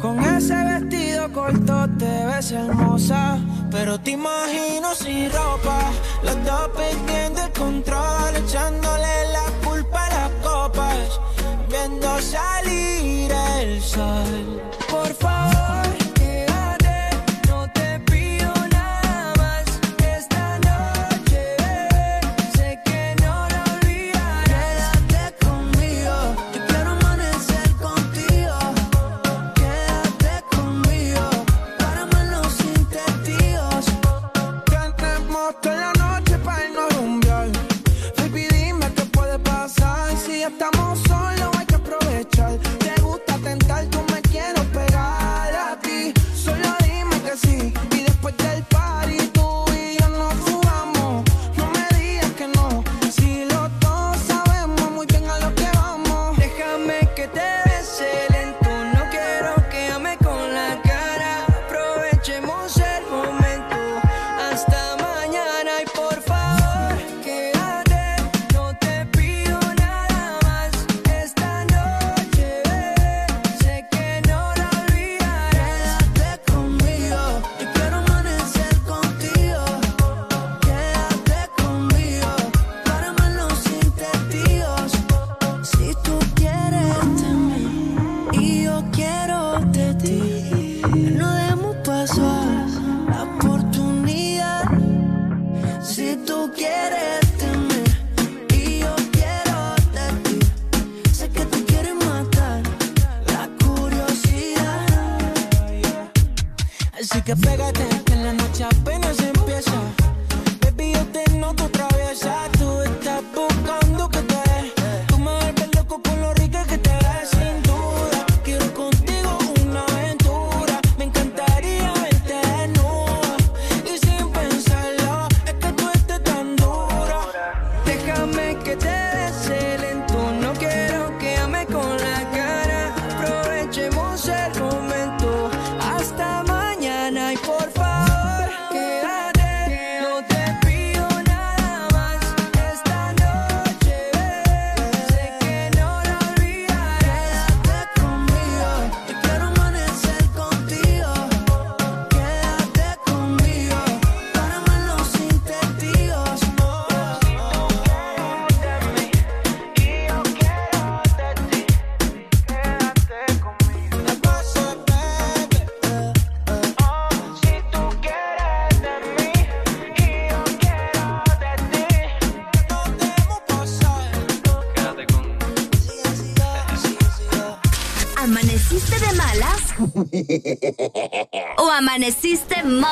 Con 0.00 0.20
ese 0.20 0.54
vestido 0.54 1.32
corto 1.32 1.88
te 1.98 2.26
ves 2.26 2.52
hermosa. 2.52 3.38
Pero 3.70 3.98
te 3.98 4.12
imagino 4.12 4.94
sin 4.94 5.30
ropa. 5.32 5.80
Los 6.22 6.36
dos 6.44 6.68
perdiendo 6.76 7.42
el 7.46 7.52
control. 7.52 8.36
Echándole 8.36 9.14
la 9.36 9.46
culpa 9.66 10.06
a 10.06 10.10
las 10.10 10.30
copas. 10.46 11.20
Viendo 11.68 12.20
salir 12.20 13.32
el 13.58 13.80
sol. 13.80 14.71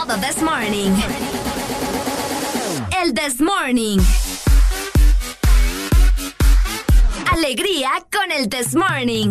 Modo 0.06 0.18
this 0.20 0.40
morning? 0.40 0.92
El 3.02 3.12
this 3.12 3.40
morning. 3.40 3.98
alegría 7.32 7.90
con 8.12 8.32
el 8.32 8.48
This 8.48 8.74
Morning. 8.74 9.30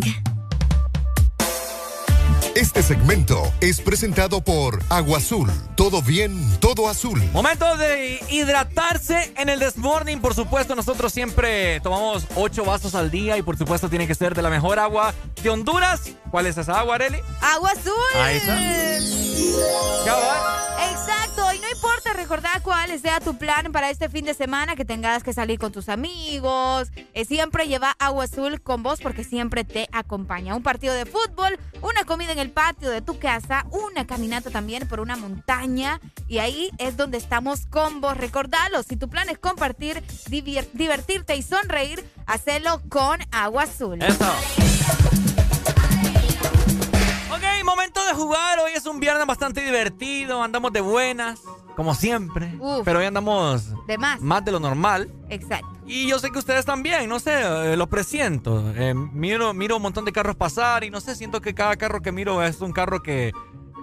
Este 2.56 2.84
segmento 2.84 3.54
es 3.62 3.80
presentado 3.82 4.42
por 4.42 4.82
Agua 4.90 5.20
Azul. 5.20 5.50
Todo 5.76 6.02
bien, 6.02 6.60
todo 6.60 6.90
azul. 6.90 7.22
Momento 7.32 7.78
de 7.78 8.20
hidratarse 8.30 9.34
en 9.38 9.50
el 9.50 9.60
Desmorning. 9.60 10.20
Por 10.20 10.34
supuesto, 10.34 10.76
nosotros 10.76 11.14
siempre 11.14 11.80
tomamos 11.82 12.26
8 12.36 12.66
vasos 12.66 12.96
al 12.96 13.12
día 13.12 13.38
y 13.38 13.42
por 13.44 13.58
supuesto 13.58 13.90
tiene 13.90 14.08
que 14.08 14.16
ser 14.16 14.36
de 14.36 14.42
la 14.42 14.50
mejor 14.50 14.80
agua 14.80 15.14
de 15.42 15.50
Honduras. 15.50 16.12
¿Cuál 16.32 16.48
es 16.48 16.58
esa 16.58 16.80
agua, 16.80 16.96
Areli? 16.96 17.20
Agua 17.42 17.72
azul. 17.72 17.94
Ahí 18.16 18.38
está. 18.38 18.60
Ya 20.06 20.14
va. 20.14 20.59
Cuál 22.70 23.00
sea 23.00 23.20
tu 23.20 23.36
plan 23.36 23.72
para 23.72 23.90
este 23.90 24.10
fin 24.10 24.26
de 24.26 24.36
semana, 24.36 24.76
que 24.76 24.86
tengas 24.86 25.24
que 25.24 25.34
salir 25.34 25.58
con 25.58 25.72
tus 25.72 25.90
amigos, 25.90 26.92
eh, 27.16 27.26
siempre 27.26 27.68
lleva 27.68 27.96
agua 27.98 28.26
azul 28.26 28.62
con 28.62 28.84
vos 28.84 29.00
porque 29.02 29.24
siempre 29.24 29.64
te 29.64 29.90
acompaña. 29.92 30.54
Un 30.54 30.62
partido 30.62 30.94
de 30.94 31.08
fútbol, 31.08 31.58
una 31.82 32.04
comida 32.04 32.32
en 32.32 32.38
el 32.38 32.52
patio 32.52 32.92
de 32.92 33.02
tu 33.02 33.18
casa, 33.18 33.66
una 33.72 34.06
caminata 34.06 34.52
también 34.52 34.88
por 34.88 35.00
una 35.00 35.16
montaña 35.16 36.00
y 36.28 36.38
ahí 36.38 36.70
es 36.78 36.96
donde 36.96 37.18
estamos 37.18 37.66
con 37.66 38.02
vos. 38.02 38.16
Recordalo, 38.16 38.84
si 38.84 38.98
tu 38.98 39.10
plan 39.10 39.30
es 39.30 39.40
compartir, 39.40 40.04
divertirte 40.28 41.36
y 41.36 41.42
sonreír, 41.42 42.06
hacelo 42.28 42.84
con 42.88 43.20
agua 43.32 43.64
azul. 43.64 44.00
Eso. 44.00 44.32
Ok, 47.32 47.64
momento 47.64 48.06
de 48.06 48.14
jugar. 48.14 48.60
Hoy 48.60 48.74
es 48.76 48.86
un 48.86 49.00
viernes 49.00 49.26
bastante 49.26 49.62
divertido. 49.62 50.44
Andamos 50.44 50.72
de 50.72 50.82
buenas, 50.82 51.40
como 51.80 51.96
siempre. 51.96 52.58
Uf. 52.60 52.82
Pero 52.84 53.00
hoy 53.00 53.06
andamos 53.06 53.74
De 53.88 53.98
más. 53.98 54.20
más 54.20 54.44
de 54.44 54.52
lo 54.52 54.60
normal. 54.60 55.10
Exacto. 55.30 55.70
Y 55.86 56.10
yo 56.10 56.20
sé 56.20 56.30
que 56.30 56.38
ustedes 56.38 56.66
también, 56.66 57.08
no 57.08 57.22
sé, 57.22 57.32
eh, 57.40 57.78
lo 57.78 57.88
presiento. 57.88 58.74
Eh, 58.76 58.94
miro, 58.94 59.54
miro 59.54 59.78
un 59.78 59.84
montón 59.84 60.04
de 60.04 60.12
carros 60.12 60.36
pasar 60.36 60.84
y 60.84 60.90
no 60.90 61.00
sé, 61.00 61.16
siento 61.16 61.40
que 61.40 61.54
cada 61.54 61.78
carro 61.78 62.02
que 62.02 62.12
miro 62.12 62.44
es 62.44 62.60
un 62.60 62.74
carro 62.74 63.02
que 63.02 63.32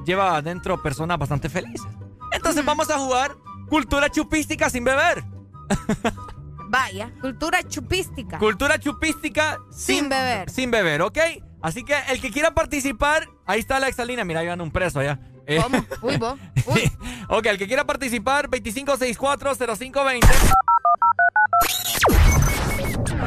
lleva 0.04 0.36
adentro 0.36 0.82
personas 0.82 1.18
bastante 1.18 1.48
felices. 1.48 1.90
Entonces 2.32 2.62
vamos 2.66 2.90
a 2.90 2.98
jugar 2.98 3.34
cultura 3.66 4.10
chupística 4.10 4.68
sin 4.68 4.84
beber. 4.84 5.24
Vaya, 6.68 7.14
cultura 7.22 7.62
chupística. 7.62 8.38
Cultura 8.38 8.78
chupística 8.78 9.56
sin, 9.70 10.10
beber. 10.10 10.50
Sin 10.50 10.70
beber, 10.70 11.00
¿ok? 11.00 11.18
Así 11.62 11.82
que 11.82 11.94
el 12.10 12.20
que 12.20 12.30
quiera 12.30 12.52
participar, 12.52 13.26
ahí 13.46 13.60
está 13.60 13.80
la 13.80 13.88
exalina. 13.88 14.22
Mira, 14.26 14.40
ahí 14.40 14.48
van 14.48 14.60
un 14.60 14.70
preso 14.70 15.00
allá. 15.00 15.18
Eh, 15.46 15.60
¿Cómo? 15.62 15.84
Uy, 16.02 16.16
vos. 16.16 16.38
ok, 17.28 17.46
el 17.46 17.58
que 17.58 17.66
quiera 17.66 17.84
participar, 17.84 18.48
25640520. 18.50 20.20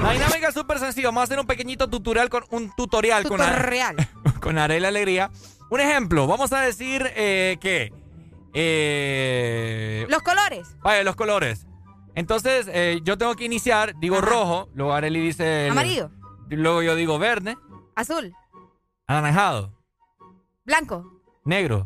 La 0.01 0.11
dinámica 0.11 0.47
es 0.49 0.53
súper 0.53 0.79
sencilla. 0.79 1.07
Vamos 1.09 1.21
a 1.21 1.23
hacer 1.25 1.39
un 1.39 1.47
pequeñito 1.47 1.89
tutorial 1.89 2.29
con 2.29 2.43
un 2.51 2.71
tutorial 2.75 3.27
con, 3.27 3.41
Are- 3.41 3.55
Tutorial. 3.57 3.95
con 4.41 4.57
Arela 4.57 4.87
Alegría. 4.89 5.29
Un 5.69 5.79
ejemplo, 5.81 6.25
vamos 6.27 6.51
a 6.53 6.61
decir 6.61 7.09
eh, 7.15 7.57
que. 7.61 7.93
eh, 8.53 10.05
Los 10.09 10.21
colores. 10.23 10.75
vaya, 10.81 11.03
los 11.03 11.15
colores. 11.15 11.65
Entonces, 12.15 12.67
eh, 12.71 12.99
yo 13.03 13.17
tengo 13.17 13.35
que 13.35 13.45
iniciar, 13.45 13.93
digo 13.99 14.19
rojo, 14.19 14.67
luego 14.73 14.93
Areli 14.93 15.19
dice. 15.21 15.65
el- 15.67 15.71
Amarillo. 15.71 16.11
Luego 16.49 16.81
yo 16.81 16.95
digo 16.95 17.19
verde, 17.19 17.55
Azul. 17.95 18.33
anaranjado, 19.05 19.71
Blanco. 20.65 21.21
negro, 21.45 21.85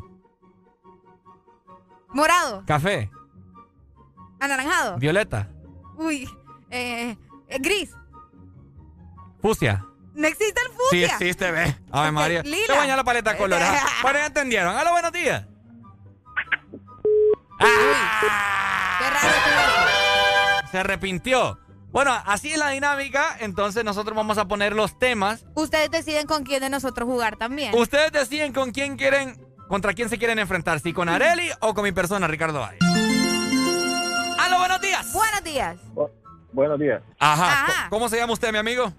Morado. 2.14 2.64
café, 2.66 3.10
Anaranjado. 4.40 4.98
violeta, 4.98 5.48
Uy. 5.98 6.30
eh, 6.70 7.18
eh, 7.48 7.58
gris. 7.60 7.92
fucsia. 9.42 9.86
No 10.16 10.28
existe 10.28 10.62
el 10.62 10.68
Sí 10.68 10.78
fucsia. 10.78 11.08
existe, 11.08 11.52
ve. 11.52 11.76
Ave 11.92 12.12
María. 12.12 12.44
lila. 12.44 12.68
Te 12.68 12.74
baña 12.74 12.96
la 12.96 13.04
paleta. 13.04 13.32
¿ah? 13.32 13.86
Bueno, 14.04 14.20
ya 14.20 14.28
entendieron. 14.28 14.76
Hola, 14.76 14.92
buenos 14.92 15.12
días. 15.12 15.48
¡Ah! 17.60 19.00
Qué 19.00 19.10
raro 19.10 20.68
Se 20.72 20.78
arrepintió. 20.78 21.60
Bueno, 21.92 22.12
así 22.26 22.52
es 22.52 22.58
la 22.58 22.70
dinámica. 22.70 23.38
Entonces 23.40 23.84
nosotros 23.84 24.16
vamos 24.16 24.38
a 24.38 24.46
poner 24.48 24.74
los 24.76 24.98
temas. 25.00 25.46
Ustedes 25.56 25.90
deciden 25.92 26.28
con 26.28 26.44
quién 26.44 26.62
de 26.62 26.70
nosotros 26.70 27.08
jugar 27.08 27.38
también. 27.38 27.74
Ustedes 27.76 28.12
deciden 28.12 28.54
con 28.54 28.72
quién 28.72 28.98
quieren, 28.98 29.44
contra 29.74 29.96
quién 29.96 30.08
se 30.08 30.20
quieren 30.20 30.38
enfrentar. 30.38 30.80
Si 30.82 30.94
con 30.94 31.10
Areli 31.10 31.50
o 31.62 31.74
con 31.74 31.84
mi 31.84 31.92
persona, 31.92 32.28
Ricardo 32.28 32.60
Valle. 32.60 32.78
¡Aló, 34.40 34.60
buenos 34.60 34.80
días! 34.80 35.12
Buenos 35.12 35.44
días. 35.44 35.78
Buenos 36.52 36.80
días. 36.80 37.02
Ajá. 37.18 37.64
Ajá. 37.66 37.90
¿Cómo 37.90 38.08
se 38.08 38.18
llama 38.18 38.34
usted, 38.34 38.52
mi 38.52 38.60
amigo? 38.60 38.94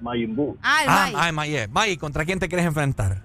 Mayimbu. 0.00 0.56
Ah, 0.62 0.78
el 0.84 0.88
Ah, 0.88 0.92
May. 1.04 1.14
ay, 1.18 1.32
Maye. 1.32 1.68
May, 1.68 1.96
¿contra 1.98 2.24
quién 2.24 2.38
te 2.38 2.48
quieres 2.48 2.64
enfrentar? 2.64 3.20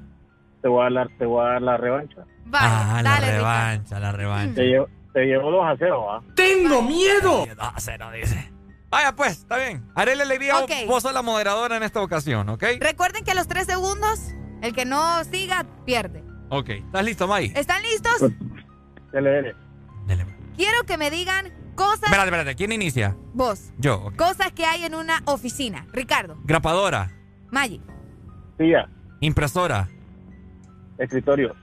Te 0.62 0.68
voy 0.68 0.82
a 0.82 0.84
dar 0.84 0.92
la, 0.92 1.08
te 1.18 1.26
voy 1.26 1.46
a 1.46 1.50
dar 1.52 1.62
la 1.62 1.78
revancha. 1.78 2.26
Vaya, 2.44 2.98
ah, 2.98 3.02
la 3.04 3.16
Ricardo. 3.16 3.38
revancha, 3.38 4.00
la 4.02 4.12
revancha. 4.12 4.56
Te 4.56 4.64
llevo, 4.66 4.88
te 5.14 5.26
llevo 5.28 5.52
2 5.52 5.66
a 5.66 5.76
0, 5.80 6.12
¿ah? 6.12 6.22
¡Tengo 6.36 6.82
miedo! 6.82 7.46
No, 7.58 7.74
cero, 7.78 8.12
dice. 8.14 8.52
Vaya, 8.90 9.16
pues, 9.16 9.32
está 9.38 9.56
bien. 9.56 9.90
Haré 9.96 10.18
la 10.18 10.24
alegría. 10.24 10.58
Ok. 10.60 10.72
Vos 10.88 11.04
sos 11.04 11.14
la 11.14 11.22
moderadora 11.22 11.78
en 11.78 11.84
esta 11.84 12.02
ocasión, 12.02 12.50
¿ok? 12.50 12.64
Recuerden 12.82 13.24
que 13.24 13.32
a 13.32 13.36
los 13.36 13.48
tres 13.48 13.66
segundos, 13.66 14.20
el 14.62 14.74
que 14.76 14.84
no 14.84 15.24
siga, 15.24 15.66
pierde. 15.86 16.22
Ok. 16.50 16.70
¿Estás 16.70 17.06
listo, 17.06 17.28
May? 17.28 17.52
¿Están 17.56 17.82
listos? 17.84 18.32
Dele, 19.12 19.30
dele. 19.30 19.56
Quiero 20.56 20.84
que 20.86 20.98
me 20.98 21.10
digan 21.10 21.54
cosas. 21.76 22.04
Espérate, 22.04 22.26
espérate. 22.28 22.56
¿Quién 22.56 22.72
inicia? 22.72 23.16
Vos. 23.34 23.72
Yo. 23.78 24.02
ok. 24.04 24.16
Cosas 24.18 24.52
que 24.52 24.66
hay 24.66 24.84
en 24.84 24.96
una 24.96 25.22
oficina. 25.26 25.86
Ricardo. 25.94 26.38
Grapadora. 26.44 27.12
Maggi. 27.52 27.82
Silla, 28.58 28.90
Impresora. 29.22 29.88
escritorio, 30.98 31.56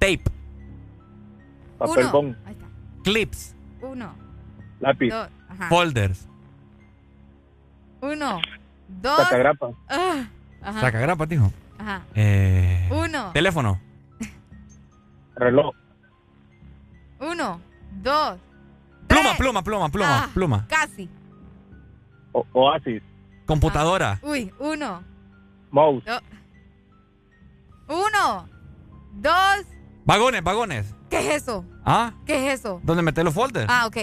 Tape. 0.00 0.24
papel 1.78 2.04
Uno. 2.06 2.12
bond, 2.12 2.36
Clips. 3.04 3.54
Uno. 3.80 4.14
lápiz, 4.80 5.10
Dos. 5.10 5.28
Ajá. 5.48 5.68
Folders. 5.68 6.26
Uno. 8.00 8.40
Dos. 8.88 9.16
sacagrapa, 9.18 9.70
ah, 9.88 10.24
ajá. 10.60 10.80
Saca 10.80 10.98
grapa, 10.98 11.26
dijo. 11.26 11.52
Ajá. 11.80 12.02
Eh, 12.14 12.88
Uno. 12.90 13.30
Teléfono. 13.32 13.80
reloj, 15.36 15.74
Uno. 17.20 17.60
Dos. 18.02 18.38
Pluma, 19.08 19.34
pluma, 19.36 19.62
pluma, 19.62 19.88
pluma, 19.88 20.24
Ah, 20.24 20.28
pluma. 20.32 20.66
Casi. 20.68 21.08
o- 22.32 22.46
oasis, 22.52 23.02
Computadora. 23.46 24.18
Uy. 24.22 24.52
Uno. 24.58 25.02
mouse, 25.70 26.04
do- 26.04 26.20
Uno. 27.94 28.48
Dos. 29.14 29.66
Vagones, 30.04 30.42
vagones. 30.44 30.94
¿Qué 31.08 31.18
es 31.18 31.42
eso? 31.42 31.64
¿Ah? 31.84 32.12
¿Qué 32.26 32.46
es 32.52 32.60
eso? 32.60 32.80
¿Dónde 32.84 33.02
meter 33.02 33.24
los 33.24 33.34
folders? 33.34 33.66
Ah, 33.68 33.86
ok. 33.86 33.96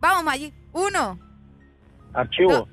Vamos, 0.00 0.24
Maggi. 0.24 0.52
Uno. 0.72 1.18
archivo, 2.12 2.68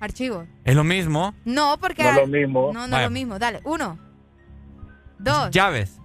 Archivo. 0.00 0.46
Es 0.64 0.74
lo 0.76 0.84
mismo. 0.84 1.34
No, 1.44 1.76
porque. 1.80 2.02
No 2.04 2.10
es 2.10 2.16
lo 2.16 2.26
mismo. 2.26 2.70
No, 2.72 2.86
no 2.86 2.96
es 2.96 3.02
lo 3.04 3.10
mismo. 3.10 3.38
Dale. 3.38 3.60
Uno. 3.64 3.98
Dos. 5.18 5.50
Llaves. 5.50 5.98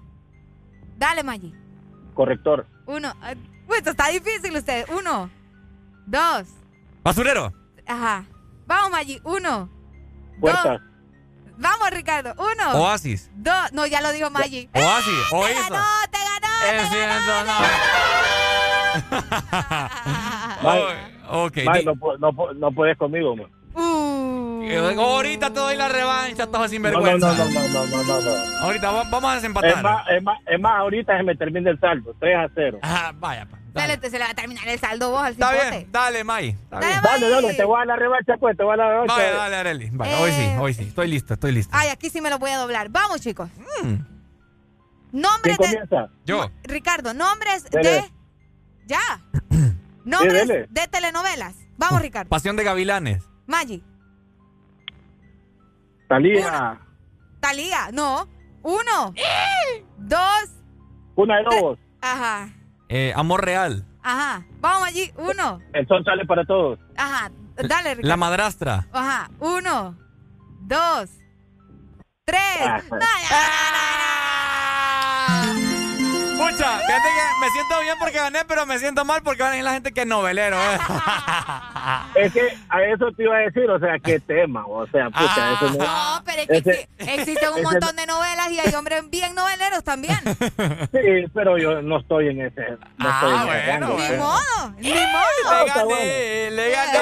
Dale, 0.97 1.23
Maggi. 1.23 1.53
corrector, 2.13 2.65
Uno. 2.85 3.13
Ah, 3.22 3.33
Uy, 3.67 3.77
esto 3.77 3.91
está 3.91 4.09
difícil, 4.09 4.55
usted. 4.55 4.85
Uno. 4.97 5.30
Dos. 6.05 6.47
Basurero. 7.03 7.53
Ajá. 7.85 8.25
Vamos, 8.65 8.91
Maggi. 8.91 9.19
Uno. 9.23 9.69
puertas, 10.39 10.63
Dos. 10.63 10.81
Vamos, 11.57 11.89
Ricardo. 11.91 12.33
Uno. 12.38 12.72
Oasis. 12.81 13.30
Dos. 13.35 13.72
No, 13.73 13.85
ya 13.85 14.01
lo 14.01 14.11
dijo 14.11 14.30
Maggi. 14.31 14.69
Oasis. 14.73 15.30
¡Te 15.30 15.35
Oasis. 15.35 15.69
ganó! 15.69 15.83
¡Te 16.11 16.17
ganó! 16.17 16.81
Es 16.81 16.89
cierto, 16.89 17.43
no. 17.45 17.53
May. 20.63 21.65
May, 21.65 21.85
no, 21.85 21.93
no, 22.19 22.53
no 22.53 22.72
puedes 22.72 22.97
conmigo, 22.97 23.35
man. 23.35 23.47
Eh, 24.72 24.95
Ahorita 24.98 25.50
te 25.53 25.59
doy 25.59 25.75
la 25.75 25.88
revancha, 25.90 26.45
todos 26.48 26.53
No, 26.53 26.59
no, 26.61 26.67
sinvergüenza. 26.69 27.33
no, 27.33 27.45
no, 27.45 27.67
no, 27.67 27.85
no, 27.88 28.03
no, 28.03 28.22
no. 28.22 28.58
Ahorita 28.59 28.92
va- 28.92 29.03
vamos 29.09 29.32
a 29.32 29.35
desempatar. 29.35 29.72
Es 29.77 29.83
más, 29.83 30.08
es, 30.09 30.24
más, 30.24 30.40
es 30.48 30.59
más, 30.59 30.74
ahorita 30.80 31.17
se 31.17 31.24
me 31.24 31.35
termina 31.35 31.69
el 31.69 31.80
saldo, 31.80 32.16
3 32.19 32.35
a 32.38 32.48
0. 32.53 32.80
Ajá, 32.82 33.11
vaya. 33.17 33.45
pa. 33.45 33.58
Dale, 33.74 33.98
te- 33.98 34.09
se 34.11 34.19
le 34.19 34.25
va 34.25 34.30
a 34.32 34.35
terminar 34.35 34.67
el 34.67 34.80
saldo 34.80 35.09
vos 35.09 35.24
al 35.24 35.33
Está 35.33 35.50
cipote. 35.51 35.69
bien, 35.77 35.92
dale, 35.92 36.24
May. 36.24 36.50
Está 36.50 36.75
Dale, 36.80 36.88
bien. 36.88 37.01
Dale, 37.03 37.30
dale, 37.30 37.53
te 37.56 37.64
voy 37.66 37.82
a 37.82 37.85
la 37.85 37.95
revancha, 37.95 38.38
pues, 38.40 38.56
te 38.56 38.64
voy 38.64 38.74
a 38.74 38.77
la 38.77 38.90
revancha. 38.90 39.14
Vaya, 39.16 39.33
dale, 39.33 39.56
Areli. 39.56 39.92
Hoy 40.19 40.32
sí, 40.32 40.48
hoy 40.59 40.74
sí. 40.75 40.83
Estoy 40.83 41.08
listo, 41.08 41.33
estoy 41.33 41.51
listo. 41.53 41.75
Ay, 41.75 41.90
aquí 41.90 42.09
sí 42.11 42.22
me 42.22 42.30
lo 42.30 42.38
voy 42.38 42.51
a 42.51 42.58
doblar. 42.58 42.90
Vamos, 42.90 43.22
chicos. 43.22 43.50
Mm. 43.83 43.95
Nombres 45.11 45.58
¿Quién 45.58 45.72
de. 45.72 45.88
comienza? 45.88 46.14
Yo. 46.25 46.50
Ricardo, 46.64 47.14
nombres 47.14 47.64
Dele. 47.69 47.90
de. 47.90 48.11
Ya. 48.85 49.00
Nombres 50.06 50.48
dele. 50.48 50.67
de 50.69 50.88
telenovelas. 50.88 51.56
Vamos, 51.77 52.01
Ricardo. 52.01 52.30
Pasión 52.30 52.56
de 52.56 52.64
gavilanes. 52.64 53.24
Maggi. 53.48 53.83
Talía, 56.07 56.80
Talía. 57.40 57.90
No. 57.91 58.27
Uno. 58.64 59.14
Dos. 59.98 60.49
una 61.15 61.38
de 61.38 61.43
lobos, 61.43 61.80
Ajá. 62.01 62.49
Eh, 62.90 63.11
amor 63.15 63.43
real. 63.43 63.85
Ajá. 64.01 64.45
Vamos 64.59 64.88
allí. 64.88 65.11
Uno. 65.17 65.59
el 65.73 65.88
sol 65.88 66.03
sale 66.06 66.25
para 66.25 66.45
todos, 66.45 66.80
Ajá. 66.95 67.32
Dale, 67.56 67.95
Ricardo. 67.95 68.07
La 68.07 68.17
madrastra. 68.17 68.88
Ajá. 68.91 69.30
Uno, 69.40 69.95
dos, 70.61 71.09
tres. 72.25 72.41
Ah. 72.61 72.82
No, 72.90 72.98
ya. 72.99 74.02
Pucha, 76.51 76.77
fíjate 76.80 77.09
que 77.09 77.39
me 77.45 77.49
siento 77.51 77.80
bien 77.81 77.95
porque 77.99 78.17
gané, 78.17 78.39
pero 78.47 78.65
me 78.65 78.80
siento 78.80 79.05
mal 79.05 79.22
porque 79.23 79.41
van 79.43 79.49
a 79.49 79.51
decir 79.53 79.65
la 79.65 79.73
gente 79.73 79.91
que 79.91 80.01
es 80.01 80.07
novelero. 80.07 80.57
¿eh? 80.57 80.77
Es 82.15 82.31
que 82.31 82.41
a 82.69 82.81
eso 82.83 83.11
te 83.17 83.23
iba 83.23 83.35
a 83.35 83.39
decir, 83.39 83.69
o 83.69 83.80
sea, 83.80 83.97
qué 83.99 84.19
tema, 84.19 84.65
o 84.65 84.85
sea, 84.88 85.09
pucha, 85.09 85.53
eso 85.53 85.69
no... 85.72 85.83
No, 85.83 86.23
pero 86.25 86.41
es 86.43 86.47
que 86.47 86.57
Ese- 86.72 86.89
existen 86.99 87.49
un 87.49 87.55
ese- 87.59 87.63
montón 87.63 87.95
de 87.95 88.05
novelas 88.05 88.51
y 88.51 88.59
hay 88.59 88.73
hombres 88.75 89.09
bien 89.09 89.33
noveleros 89.35 89.83
también. 89.83 90.17
Sí, 90.93 91.25
pero 91.33 91.57
yo 91.57 91.81
no 91.81 91.99
estoy 91.99 92.30
en 92.30 92.41
ese... 92.41 92.61
No 92.97 93.09
Ah, 93.09 93.19
estoy 93.22 93.33
en 93.33 93.39
ese 93.39 93.67
bueno, 93.67 93.88
rango, 93.88 93.97
Ni 93.99 94.17
modo, 94.17 94.73
ni 94.77 94.89
Le 94.89 95.07
modo. 95.07 95.65
gané, 95.89 96.51
le 96.51 96.72
gané, 96.72 96.99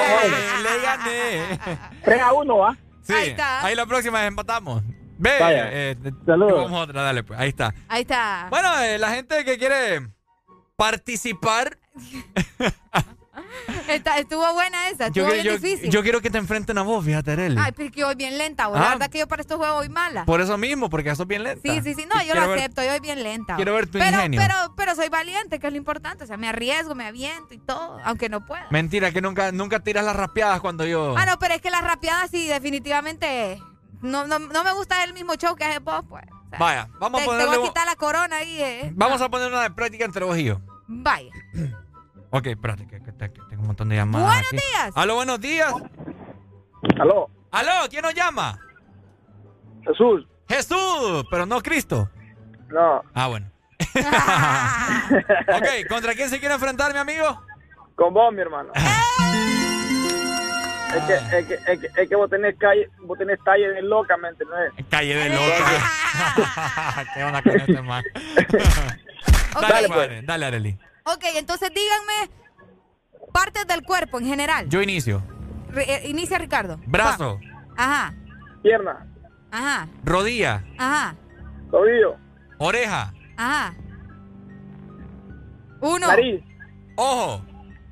le 0.62 0.80
gané. 0.82 1.60
3 2.04 2.22
a 2.22 2.32
1, 2.32 2.56
¿va? 2.58 2.76
Sí, 3.02 3.12
Ahí 3.12 3.28
está. 3.30 3.64
ahí 3.64 3.74
la 3.74 3.86
próxima 3.86 4.24
empatamos. 4.26 4.82
Ve, 5.22 5.38
Vaya. 5.38 5.68
eh, 5.72 5.96
te- 6.02 6.12
Saludos. 6.26 6.64
Vamos 6.64 6.72
a 6.80 6.82
otra, 6.82 7.02
dale, 7.02 7.22
pues, 7.22 7.38
ahí 7.38 7.48
está. 7.50 7.72
Ahí 7.88 8.02
está. 8.02 8.48
Bueno, 8.50 8.76
eh, 8.80 8.98
la 8.98 9.10
gente 9.14 9.44
que 9.44 9.56
quiere 9.56 10.08
participar, 10.76 11.78
Está- 13.88 14.18
estuvo 14.18 14.52
buena 14.54 14.88
esa, 14.88 15.06
estuvo 15.06 15.26
bien 15.30 15.44
yo, 15.44 15.52
difícil. 15.58 15.90
yo 15.90 16.02
quiero 16.02 16.20
que 16.20 16.30
te 16.30 16.38
enfrenten 16.38 16.76
a 16.78 16.82
vos, 16.82 17.04
fíjate, 17.04 17.32
Arely. 17.32 17.56
Ay, 17.58 17.72
pero 17.72 17.86
es 17.86 17.92
que 17.94 18.00
yo 18.00 18.06
voy 18.06 18.14
bien 18.16 18.36
lenta. 18.38 18.64
Ah. 18.64 18.70
La 18.70 18.88
verdad 18.90 19.10
que 19.10 19.18
yo 19.18 19.28
para 19.28 19.42
estos 19.42 19.58
juegos 19.58 19.76
voy 19.76 19.88
mala. 19.88 20.24
Por 20.24 20.40
eso 20.40 20.56
mismo, 20.58 20.88
porque 20.90 21.14
sos 21.14 21.26
bien 21.26 21.42
lenta. 21.44 21.60
Sí, 21.62 21.80
sí, 21.82 21.94
sí. 21.94 22.06
No, 22.12 22.18
yo 22.20 22.32
Quiero 22.32 22.40
lo 22.42 22.48
ver- 22.48 22.58
acepto, 22.60 22.82
yo 22.82 22.90
voy 22.90 23.00
bien 23.00 23.22
lenta. 23.22 23.56
quiero 23.56 23.74
ver 23.74 23.86
tu 23.86 23.98
pero, 23.98 24.16
ingenio. 24.16 24.40
Pero, 24.40 24.54
pero 24.76 24.94
soy 24.94 25.08
valiente, 25.08 25.58
que 25.60 25.66
es 25.68 25.72
lo 25.72 25.76
importante. 25.78 26.24
O 26.24 26.26
sea, 26.26 26.36
me 26.36 26.48
arriesgo, 26.48 26.94
me 26.94 27.06
aviento 27.06 27.54
y 27.54 27.58
todo, 27.58 27.98
aunque 28.04 28.28
no 28.28 28.44
pueda. 28.44 28.66
Mentira, 28.70 29.12
que 29.12 29.20
nunca, 29.20 29.52
nunca 29.52 29.80
tiras 29.80 30.04
las 30.04 30.16
rapeadas 30.16 30.60
cuando 30.60 30.84
yo... 30.86 31.14
Ah, 31.16 31.26
no, 31.26 31.38
pero 31.38 31.54
es 31.54 31.60
que 31.60 31.70
las 31.70 31.82
rapeadas 31.84 32.30
sí, 32.30 32.48
definitivamente. 32.48 33.60
No, 34.02 34.26
no, 34.26 34.38
no 34.38 34.64
me 34.64 34.72
gusta 34.72 35.02
el 35.04 35.14
mismo 35.14 35.34
show 35.36 35.54
que 35.56 35.64
haces 35.64 35.82
vos, 35.82 36.02
pues. 36.08 36.24
O 36.30 36.48
sea, 36.50 36.58
Vaya, 36.58 36.88
vamos 36.98 37.20
te, 37.20 37.24
a 37.24 37.30
te 37.30 37.30
ponerle... 37.30 37.56
voy 37.56 37.66
a 37.66 37.68
quitar 37.70 37.86
la 37.86 37.96
corona 37.96 38.36
ahí, 38.36 38.60
eh. 38.60 38.90
Vamos 38.94 39.20
a 39.22 39.28
poner 39.30 39.48
una 39.48 39.62
de 39.62 39.70
práctica 39.70 40.04
entre 40.04 40.24
vos 40.24 40.36
y 40.36 40.44
yo. 40.44 40.60
Vaya. 40.86 41.30
Ok, 42.34 42.46
espérate, 42.46 42.86
que, 42.86 43.02
que 43.02 43.12
te- 43.12 43.30
que 43.30 43.42
tengo 43.50 43.60
un 43.60 43.66
montón 43.66 43.90
de 43.90 43.96
llamadas 43.96 44.26
Buenos 44.26 44.46
aquí. 44.46 44.56
días. 44.56 44.92
Aló, 44.96 45.14
buenos 45.16 45.38
días. 45.38 45.70
Aló, 46.98 47.28
Aló, 47.50 47.70
¿quién 47.90 48.00
nos 48.00 48.14
llama? 48.14 48.58
Jesús. 49.84 50.26
Jesús, 50.48 51.26
pero 51.30 51.44
no 51.44 51.60
Cristo. 51.60 52.08
No, 52.68 53.02
Ah, 53.12 53.26
bueno. 53.28 53.50
ok, 55.58 55.88
¿contra 55.90 56.14
quién 56.14 56.30
se 56.30 56.38
quiere 56.40 56.54
enfrentar, 56.54 56.94
mi 56.94 57.00
amigo? 57.00 57.42
con 57.96 58.14
vos, 58.14 58.32
mi 58.32 58.40
hermano. 58.40 58.72
Es 60.94 61.04
que, 61.04 61.14
es 61.38 61.46
que, 61.46 61.54
es 61.72 61.80
que, 61.80 62.02
es 62.02 62.08
que 62.08 62.16
vos 62.16 62.28
tenés 62.30 62.56
calle, 62.58 62.88
vos 63.04 63.18
tenés 63.18 63.38
talle 63.44 63.68
de 63.68 63.82
loca, 63.82 64.16
¿me 64.16 64.28
entendés? 64.28 64.72
Calle 64.90 65.14
de 65.14 65.28
loca. 65.30 67.04
¿Qué 67.14 67.24
onda 67.24 67.42
con 67.42 67.60
este 67.60 67.82
man? 67.82 68.04
dale, 69.60 69.86
Ok. 69.86 69.94
padre, 69.94 70.22
dale, 70.22 70.46
Arely. 70.46 70.78
Ok, 71.04 71.24
entonces 71.36 71.70
díganme 71.74 72.30
partes 73.32 73.66
del 73.66 73.82
cuerpo 73.82 74.18
en 74.18 74.26
general. 74.26 74.68
Yo 74.68 74.82
inicio. 74.82 75.22
Re- 75.70 75.84
eh, 75.88 76.08
inicia 76.08 76.38
Ricardo. 76.38 76.78
Brazo, 76.86 77.40
Va. 77.42 77.84
Ajá, 77.84 78.14
Pierna, 78.62 79.06
ajá, 79.50 79.88
rodilla, 80.04 80.62
ajá, 80.76 81.14
tobillo, 81.70 82.16
oreja, 82.58 83.12
ajá. 83.38 83.74
Uno, 85.80 86.06
nariz, 86.06 86.44
ojo, 86.96 87.44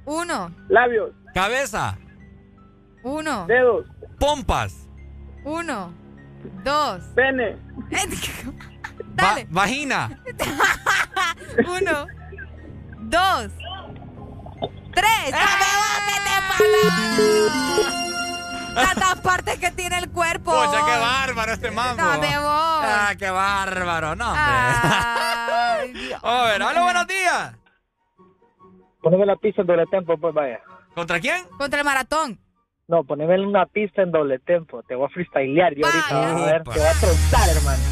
uno, 0.04 0.54
labios, 0.68 1.10
cabeza, 1.34 1.96
uno, 3.02 3.46
dedos, 3.46 3.86
pompas, 4.18 4.86
uno, 5.44 5.92
dos. 6.64 7.02
pene, 7.14 7.56
va- 7.90 8.52
Dale. 9.14 9.46
vagina, 9.50 10.20
Uno, 11.58 12.06
dos, 13.00 13.48
tres. 14.94 15.34
Tantas 18.74 19.20
partes 19.22 19.58
que 19.58 19.70
tiene 19.72 19.98
el 19.98 20.10
cuerpo. 20.10 20.52
Pocha, 20.52 20.84
qué 20.86 20.98
bárbaro 21.00 21.52
este 21.52 21.70
mambo. 21.70 22.02
No, 22.02 22.12
de 22.20 22.38
vos. 22.38 22.84
Ah, 22.84 23.12
qué 23.18 23.30
bárbaro, 23.30 24.14
no, 24.14 24.26
hombre. 24.28 24.42
Ay, 24.44 25.92
Dios. 25.92 26.20
A 26.22 26.44
ver, 26.44 26.62
aló, 26.62 26.82
buenos 26.84 27.06
días. 27.06 27.54
poneme 29.02 29.26
la 29.26 29.36
pista 29.36 29.62
en 29.62 29.66
doble 29.66 29.86
tempo, 29.86 30.16
pues 30.18 30.32
vaya. 30.34 30.60
¿Contra 30.94 31.18
quién? 31.20 31.44
Contra 31.58 31.80
el 31.80 31.84
maratón. 31.84 32.38
No, 32.90 33.04
poneme 33.04 33.38
una 33.40 33.66
pista 33.66 34.02
en 34.02 34.10
doble 34.10 34.40
tempo, 34.40 34.82
te 34.82 34.96
voy 34.96 35.06
a 35.06 35.08
freestylear 35.10 35.72
yo 35.76 35.86
ahorita, 35.86 36.12
Vaya. 36.14 36.32
vas 36.32 36.42
a 36.42 36.44
ver, 36.46 36.62
te 36.64 36.70
voy 36.70 36.88
a 36.88 36.92
trozar, 36.94 37.48
hermano. 37.56 37.82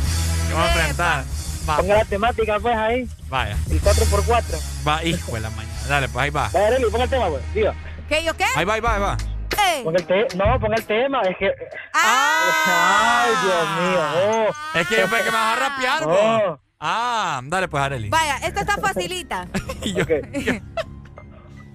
Te 0.48 0.54
vamos 0.54 0.68
a 0.68 0.72
enfrentar. 0.74 1.24
Va, 1.68 1.76
Ponga 1.76 1.94
la 1.98 2.04
temática, 2.04 2.58
pues, 2.60 2.76
ahí, 2.76 3.08
vaya. 3.28 3.56
el 3.70 3.80
4x4. 3.80 4.86
Va, 4.88 5.04
hijo 5.04 5.32
de 5.34 5.40
la 5.40 5.50
mañana. 5.50 5.78
Dale, 5.88 6.08
pues 6.08 6.22
ahí 6.24 6.30
va. 6.30 6.48
Vaya, 6.52 6.66
Arely, 6.66 6.90
ponga 6.90 7.04
el 7.04 7.10
tema, 7.10 7.28
pues, 7.28 7.54
diga. 7.54 7.74
¿Qué, 8.08 8.24
yo 8.24 8.34
qué? 8.36 8.44
Ahí 8.56 8.64
va, 8.64 8.74
ahí 8.74 8.80
va, 8.80 8.94
ahí 8.96 9.00
va. 9.00 9.16
Eh. 9.52 9.80
Ponga 9.84 9.98
el 9.98 10.06
te 10.06 10.36
no, 10.36 10.58
ponga 10.58 10.76
el 10.76 10.84
tema, 10.84 11.20
es 11.22 11.36
que... 11.36 11.52
Ah. 11.94 13.24
Ay, 13.24 13.34
Dios 13.44 13.68
mío, 13.90 14.48
oh. 14.50 14.78
Es 14.78 14.88
que 14.88 14.96
yo 14.96 15.02
pensé 15.08 15.24
que 15.24 15.30
me 15.30 15.36
vas 15.36 15.56
a 15.56 15.68
rapear, 15.68 16.02
Oh. 16.04 16.08
vos. 16.50 16.60
Ah, 16.80 17.40
dale 17.44 17.68
pues, 17.68 17.82
Arely. 17.84 18.08
Vaya, 18.08 18.36
esta 18.38 18.60
está 18.62 18.76
facilita. 18.78 19.46
Y 19.84 19.92
yo- 19.92 20.02
Ok. 20.02 20.10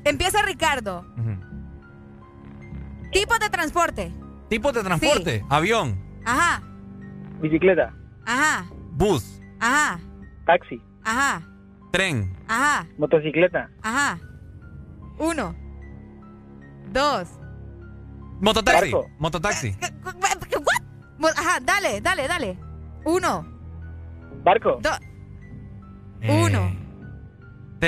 Empieza 0.05 0.41
Ricardo. 0.41 1.05
Ujú. 1.17 1.52
Tipos 3.13 3.39
de 3.39 3.49
transporte. 3.49 4.11
Tipos 4.49 4.73
de 4.73 4.83
transporte. 4.83 5.45
Avión, 5.49 5.97
Ajá, 6.25 6.61
Bicicleta, 7.41 7.93
ajá, 8.25 8.65
bus, 8.91 9.41
ajá, 9.59 9.99
taxi, 10.45 10.81
ajá, 11.03 11.41
tren, 11.91 12.33
ajá, 12.47 12.87
motocicleta, 12.97 13.69
ajá. 13.81 14.19
Uno, 15.19 15.53
dos. 16.91 17.27
mototaxi. 18.39 18.91
Barco. 18.91 19.09
Mototaxi. 19.19 19.75
What? 21.19 21.37
Ajá, 21.37 21.59
dale, 21.61 21.99
dale, 22.01 22.27
dale. 22.27 22.57
Uno, 23.05 23.45
barco, 24.43 24.79
dos, 24.81 24.99
Eh, 26.21 26.45
Uno. 26.45 26.82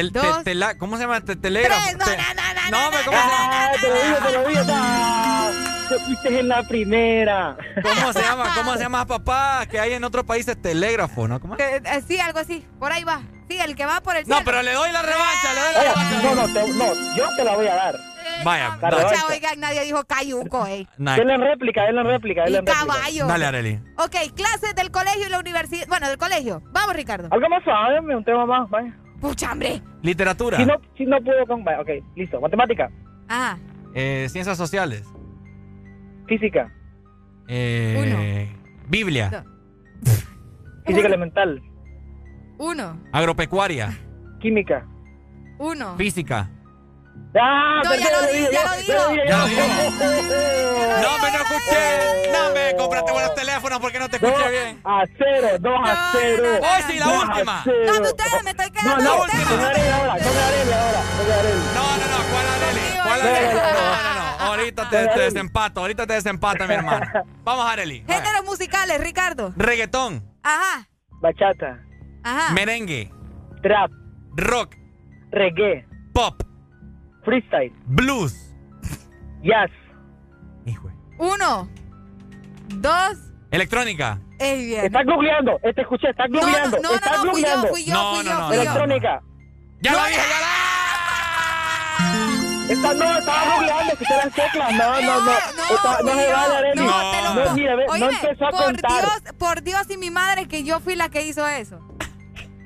Tel- 0.04 0.44
te- 0.44 0.78
¿Cómo 0.78 0.98
se 0.98 1.04
llama? 1.04 1.22
Te- 1.22 1.36
telégrafo. 1.36 1.82
tres. 1.84 1.98
No, 1.98 2.06
Te- 2.06 2.18
no, 2.18 2.24
no, 2.24 2.42
no, 2.54 2.72
No, 2.72 2.92
no, 2.92 2.98
no, 2.98 3.06
¿cómo 3.06 3.18
se 3.18 3.26
no, 3.26 3.32
llama? 3.32 3.66
Ah, 3.66 3.72
te 3.80 3.88
lo 3.88 3.94
digo, 3.96 4.18
te 4.26 4.32
lo 4.34 4.48
digo, 4.50 4.62
ah, 4.76 5.52
te 5.90 6.00
fuiste 6.00 6.40
en 6.40 6.48
la 6.48 6.64
primera. 6.68 7.58
¿Cómo 7.84 8.14
se 8.14 8.22
llama? 8.22 8.54
¿Cómo 8.56 8.74
se 8.74 8.80
llama, 8.80 9.06
papá? 9.06 9.66
Que 9.70 9.80
hay 9.80 9.94
en 9.94 10.04
otros 10.04 10.26
países 10.26 10.60
telégrafo, 10.62 11.28
¿no? 11.28 11.40
¿Cómo? 11.40 11.56
Eh, 11.58 11.82
eh, 11.84 12.02
sí, 12.08 12.20
algo 12.20 12.40
así. 12.40 12.66
Por 12.80 12.92
ahí 12.92 13.04
va. 13.04 13.22
Sí, 13.48 13.58
el 13.60 13.76
que 13.76 13.86
va 13.86 14.02
por 14.02 14.16
el 14.18 14.28
No, 14.28 14.40
pero 14.44 14.64
le 14.64 14.74
doy 14.74 14.92
la 14.92 15.02
revancha, 15.04 15.54
le 15.54 15.60
doy 15.62 15.74
la 15.74 15.82
revancha. 15.84 16.22
no, 16.24 16.36
no, 16.36 16.54
te- 16.54 16.74
no, 16.74 17.16
yo 17.16 17.36
te 17.36 17.44
la 17.44 17.56
voy 17.56 17.68
a 17.68 17.76
dar. 17.76 17.96
Vaya, 18.44 18.78
dale. 18.82 18.98
Pucha, 18.98 19.26
oigan, 19.30 19.60
nadie 19.60 19.82
dijo 19.84 20.04
cayuco, 20.04 20.66
eh. 20.66 20.88
Nah, 20.98 21.16
Denle 21.16 21.36
en 21.36 21.42
réplica, 21.42 21.84
denle 21.84 22.02
en 22.02 22.08
réplica, 22.08 22.44
denle 22.44 22.60
réplica. 22.62 22.80
caballo. 22.80 23.28
Dale, 23.28 23.46
Arely. 23.46 23.80
Ok, 23.98 24.16
clases 24.36 24.76
del 24.76 24.90
colegio 24.92 25.28
y 25.28 25.30
la 25.30 25.40
universidad. 25.40 25.88
Bueno, 25.88 26.10
del 26.10 26.18
colegio. 26.18 26.62
Vamos, 26.72 26.96
Ricardo. 26.96 27.30
Algo 27.32 27.48
más 27.48 27.64
suave, 27.64 28.00
un 28.00 28.24
tema 28.26 28.46
más, 28.48 28.68
vaya. 28.70 28.92
Pucha, 29.22 29.52
hambre. 29.52 29.82
Literatura. 30.02 30.58
Si 30.58 30.66
no, 30.66 30.74
si 30.98 31.06
no 31.06 31.22
puedo 31.22 31.46
con... 31.48 31.62
Ok, 31.62 31.90
listo. 32.16 32.40
Matemática, 32.42 32.90
Ajá. 33.28 33.58
Eh, 33.94 34.28
ciencias 34.30 34.58
sociales. 34.58 35.04
física, 36.28 36.72
Eh, 37.48 38.50
Biblia. 38.90 39.44
Dos. 40.02 40.26
física 40.86 41.08
elemental, 41.08 41.62
Uno. 42.58 43.00
Agropecuaria. 43.12 43.98
química. 44.40 44.86
Uno. 45.58 45.96
Física. 45.98 46.50
¡Ah! 47.42 47.82
No, 47.84 47.96
ya 47.96 48.10
lo 48.12 48.28
di, 48.28 48.48
ya 48.52 48.64
lo 48.64 48.76
dijo. 48.78 49.16
Ya 49.28 49.38
lo 49.38 49.48
No, 51.02 51.18
me 51.20 51.32
no 51.32 51.38
escuché. 51.38 52.32
No, 52.32 52.52
me 52.54 52.76
cómprate 52.78 53.12
buenos 53.12 53.36
teléfonos 53.36 53.80
porque 53.80 54.00
no 54.00 54.10
te 54.10 54.16
escuché 54.18 54.50
bien. 54.50 54.82
a 54.84 55.04
cero, 55.18 55.48
dos 55.60 55.74
a 55.84 55.94
No, 55.94 56.00
cero. 56.14 56.44
no, 56.44 56.60
no. 56.60 56.74
Hoy 56.74 56.82
sí, 56.88 57.00
la 57.00 57.08
última. 57.10 57.64
No, 57.66 57.94
de 58.00 58.10
ustedes 58.10 58.44
me 58.44 58.50
estoy 58.52 58.66
No, 58.68 58.74
quedando. 58.82 59.04
no, 59.04 59.18
con 59.18 59.30
ahora, 59.32 59.48
con 59.48 59.60
ahora, 59.60 60.18
con 60.18 60.38
Arely. 60.38 60.72
No, 61.76 61.98
no, 61.98 62.06
no, 62.08 62.18
¿cuál 62.32 62.48
Arely? 62.48 63.00
¿Cuál 63.04 63.22
Arely? 63.22 63.56
no, 63.56 63.62
no, 63.62 63.72
No, 63.74 64.04
no. 64.04 64.14
no, 64.14 64.38
no. 64.38 64.46
Ahorita 64.46 64.90
te, 64.90 65.08
te 65.08 65.20
desempato, 65.20 65.80
ahorita 65.82 66.08
te 66.08 66.14
desempata, 66.14 66.68
mi 66.68 66.74
hermano. 66.76 67.06
Vamos. 67.44 67.66
Vaya. 67.66 67.84
Géneros 67.86 68.46
musicales, 68.46 69.02
Ricardo. 69.02 69.54
Reggaetón, 69.58 70.24
Ajá. 70.44 70.88
Bachata, 71.22 71.80
Ajá. 72.24 72.54
merengue, 72.54 73.12
trap, 73.64 73.90
rock, 74.36 74.76
reggae, 75.32 75.86
pop, 76.14 76.42
freestyle, 77.26 77.74
blues. 77.86 78.54
jazz, 79.44 79.70
Hijo. 80.66 80.90
Uno. 81.18 81.68
Dos. 82.76 83.18
Electrónica. 83.52 84.20
Ey, 84.40 84.66
bien. 84.68 84.86
Está 84.86 85.04
googleando, 85.04 85.60
te 85.62 85.82
escuché, 85.82 86.10
está 86.10 86.28
No, 86.28 86.40
no, 86.40 86.46
googleando, 86.48 86.78
no, 86.82 86.94
está 86.96 87.12
no, 87.18 87.24
no, 87.26 87.32
fui 87.32 87.42
yo, 87.44 87.48
googleando. 87.48 87.68
fui 87.70 87.86
yo, 87.86 87.94
No, 87.94 88.16
fui 88.16 88.24
no, 88.26 88.32
yo, 88.32 88.38
no, 88.40 88.48
fui 88.48 88.58
no, 88.58 88.64
yo. 88.64 88.70
Electrónica, 88.72 89.22
¡Ya 89.82 89.92
No, 89.92 89.98
lo 90.00 90.06
dije, 90.08 90.22
ya 90.30 90.40
Esta 92.74 92.94
no, 92.96 93.18
estaba 93.20 93.56
googleando, 93.56 93.94
escuché 93.94 94.14
las 94.16 94.34
teclas. 94.34 94.74
No, 94.74 95.02
no, 95.02 95.22
no. 95.22 95.32
Esta- 95.32 96.02
no 96.02 96.10
se 96.16 96.32
vale, 96.34 96.56
Arely. 96.58 96.82
No, 96.86 97.12
te 97.12 97.22
lo 97.22 97.34
No, 97.46 97.54
mira, 97.54 97.76
ve, 97.76 97.86
no 97.86 97.94
Óyeme, 97.94 98.14
empezó 98.16 98.46
a 98.48 98.50
por 98.52 98.64
contar. 98.66 99.02
Dios, 99.02 99.22
por 99.38 99.62
Dios 99.62 99.90
y 99.92 99.98
mi 99.98 100.10
madre 100.10 100.48
que 100.48 100.64
yo 100.64 100.80
fui 100.80 100.96
la 100.96 101.10
que 101.10 101.22
hizo 101.28 101.48
eso. 101.48 101.80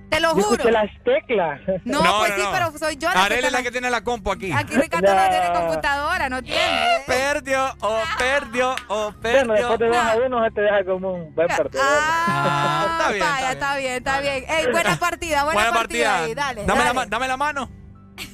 Te 0.10 0.20
lo 0.20 0.30
Yo 0.30 0.42
juro. 0.42 0.52
escuché 0.56 0.72
las 0.72 0.90
teclas. 1.04 1.62
No, 1.86 2.02
pues 2.20 2.34
sí, 2.36 2.42
pero 2.52 2.78
soy 2.78 2.98
yo 2.98 3.08
la 3.10 3.14
que 3.14 3.20
Arely 3.20 3.46
es 3.46 3.52
la 3.52 3.62
que 3.64 3.72
tiene 3.72 3.90
la 3.92 4.04
compu 4.04 4.32
aquí. 4.32 4.52
Aquí 4.52 4.76
Ricardo 4.76 5.14
no 5.14 5.30
tiene 5.30 5.54
computadora, 5.54 6.30
no 6.30 6.42
tiene. 6.42 6.88
Perdió, 7.06 7.76
o 7.82 8.00
perdió, 8.18 8.76
o 8.88 9.12
Bueno, 9.12 9.20
perdió. 9.22 9.54
después 9.70 9.80
de 9.80 9.88
2 9.88 9.98
a 9.98 10.16
1 10.18 10.44
se 10.46 10.52
te 10.52 10.62
deja 10.62 10.84
como 10.86 11.14
un 11.14 11.36
buen 11.36 11.48
perdedor. 11.48 11.86
Ah, 11.88 12.88
está 12.92 13.12
bien, 13.12 13.26
Vaya, 13.26 13.52
está 13.52 13.78
bien, 13.78 13.94
está 13.94 14.22
bien. 14.22 14.46
Ey, 14.50 14.66
buena 14.72 14.96
partida, 15.00 15.44
buena, 15.44 15.60
Buena 15.62 15.74
partida. 15.78 16.10
partida. 16.12 16.26
ahí, 16.26 16.34
dale, 16.34 16.66
dame, 16.66 16.80
La, 16.80 16.86
dale. 16.86 16.94
ma- 16.96 17.06
dame 17.06 17.28
la 17.28 17.38
mano. 17.38 17.70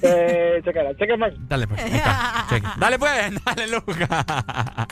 Eh, 0.02 0.62
chequera, 0.66 0.95
cheque 0.98 1.16
más. 1.18 1.32
Dale, 1.48 1.68
pues. 1.68 1.80
está, 1.84 2.45
cheque. 2.50 2.68
Dale, 2.78 2.98
pues. 2.98 3.12
Dale, 3.45 3.68
Luca. 3.68 4.88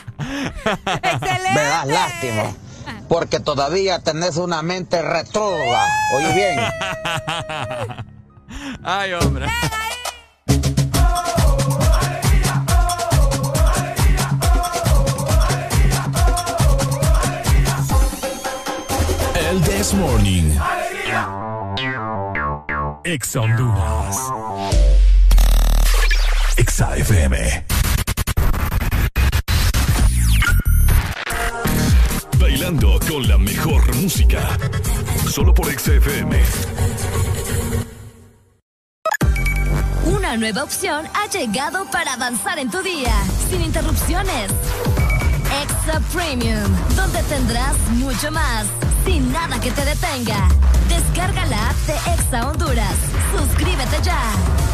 Excelente. 1.02 1.54
Me 1.54 1.62
das 1.62 1.86
lástima. 1.86 2.42
Porque 3.14 3.38
todavía 3.38 4.00
tenés 4.00 4.38
una 4.38 4.60
mente 4.62 5.00
retrógrada. 5.00 5.86
Oye 6.16 6.34
bien. 6.34 6.58
Ay, 8.82 9.12
hombre. 9.12 9.46
El 19.48 19.62
This 19.62 19.94
Morning. 19.94 20.58
Ex 23.04 23.36
Honduras. 23.36 24.18
Exa 26.56 26.96
FM. 26.96 27.73
Bailando 32.38 32.98
con 33.08 33.26
la 33.28 33.38
mejor 33.38 33.94
música. 33.96 34.58
Solo 35.28 35.54
por 35.54 35.68
Exa 35.68 35.92
FM. 35.94 36.42
Una 40.06 40.36
nueva 40.36 40.64
opción 40.64 41.06
ha 41.14 41.28
llegado 41.28 41.84
para 41.90 42.14
avanzar 42.14 42.58
en 42.58 42.70
tu 42.70 42.82
día, 42.82 43.14
sin 43.50 43.62
interrupciones. 43.62 44.50
Extra 45.62 46.00
Premium, 46.12 46.70
donde 46.96 47.22
tendrás 47.24 47.76
mucho 47.90 48.30
más, 48.30 48.66
sin 49.04 49.32
nada 49.32 49.60
que 49.60 49.70
te 49.70 49.84
detenga. 49.84 50.48
Descarga 50.88 51.46
la 51.46 51.70
app 51.70 51.76
de 51.86 51.94
Exa 52.14 52.48
Honduras. 52.48 52.96
Suscríbete 53.36 53.96
ya. 54.02 54.73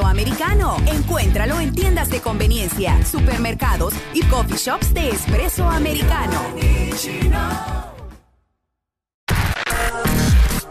Americano. 0.00 0.76
Encuéntralo 0.86 1.60
en 1.60 1.74
tiendas 1.74 2.08
de 2.08 2.20
conveniencia, 2.20 3.04
supermercados 3.04 3.92
y 4.14 4.22
coffee 4.24 4.56
shops 4.56 4.94
de 4.94 5.10
espresso 5.10 5.68
americano. 5.68 6.40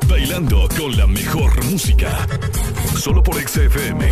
Bailando 0.08 0.67
con 0.75 0.98
la 0.98 1.06
mejor 1.06 1.64
música. 1.66 2.27
Solo 2.95 3.22
por 3.22 3.38
Exa 3.38 3.61
FM. 3.64 4.11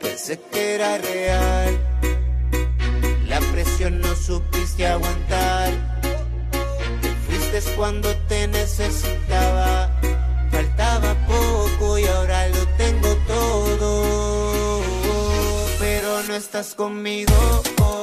Pensé 0.00 0.40
que 0.52 0.74
era 0.74 0.98
real. 0.98 1.49
Supiste 4.26 4.86
aguantar. 4.86 5.72
Te 7.00 7.08
fuiste 7.26 7.74
cuando 7.76 8.14
te 8.28 8.46
necesitaba. 8.48 9.90
Faltaba 10.50 11.14
poco 11.26 11.98
y 11.98 12.04
ahora 12.04 12.48
lo 12.48 12.66
tengo 12.76 13.08
todo. 13.26 14.82
Pero 15.78 16.22
no 16.28 16.34
estás 16.34 16.74
conmigo. 16.74 17.32
oh, 17.80 18.00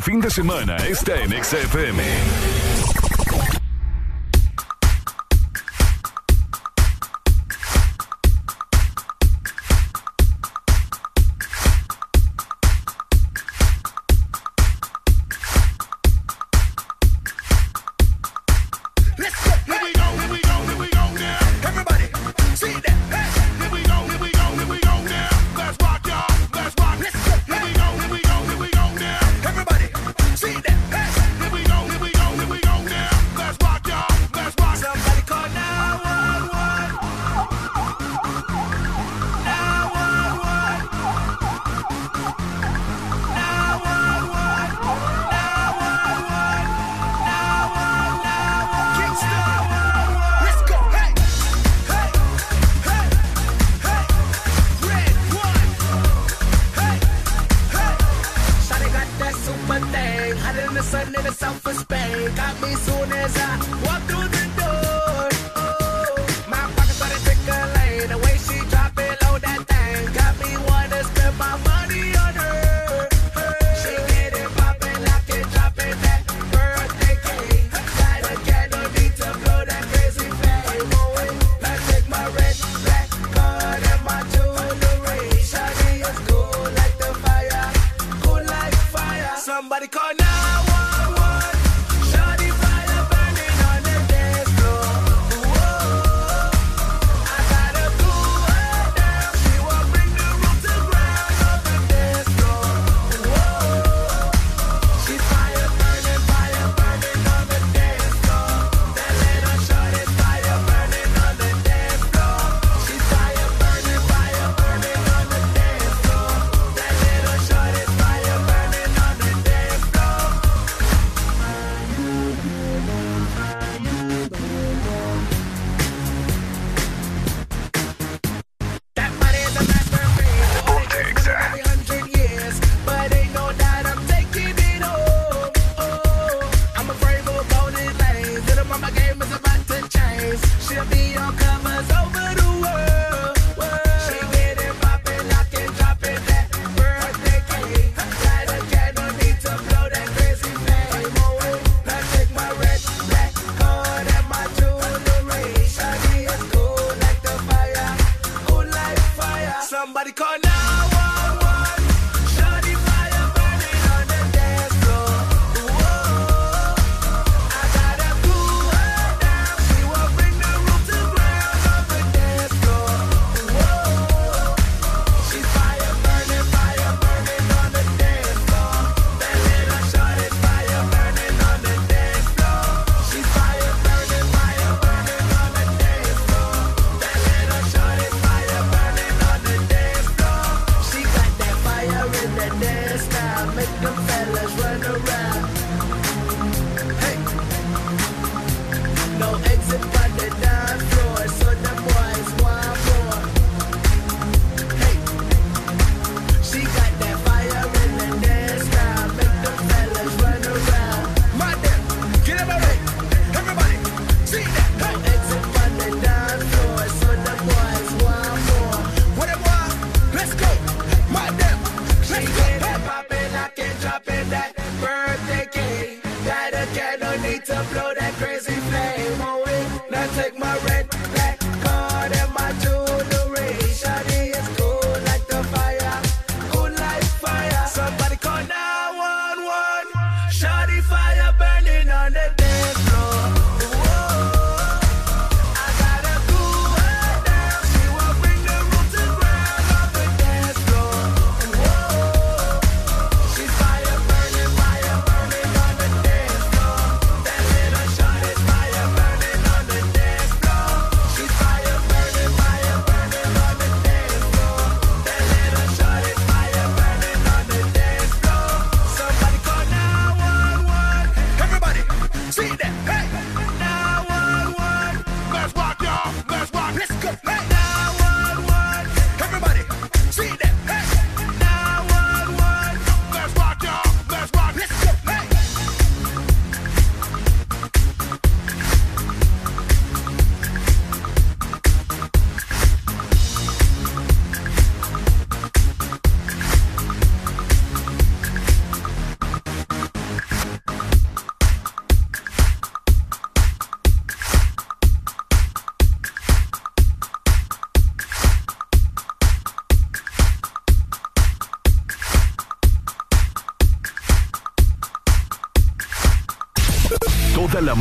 fin 0.00 0.20
de 0.20 0.30
semana 0.30 0.76
está 0.76 1.20
en 1.20 1.30
XFM. 1.30 2.59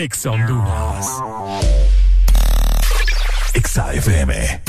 Ex 0.00 0.26
Honduras. 0.26 1.06
Exa 3.52 3.92
FM. 3.94 4.60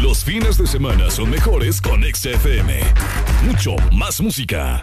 Los 0.00 0.24
fines 0.24 0.56
de 0.56 0.66
semana 0.66 1.10
son 1.10 1.28
mejores 1.28 1.82
con 1.82 2.02
Exa 2.04 2.30
FM. 2.30 2.80
Mucho 3.42 3.76
más 3.92 4.18
música. 4.22 4.82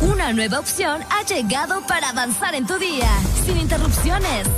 Una 0.00 0.32
nueva 0.32 0.58
opción 0.58 1.00
ha 1.08 1.24
llegado 1.24 1.86
para 1.86 2.08
avanzar 2.08 2.56
en 2.56 2.66
tu 2.66 2.76
día, 2.78 3.08
sin 3.46 3.56
interrupciones. 3.56 4.48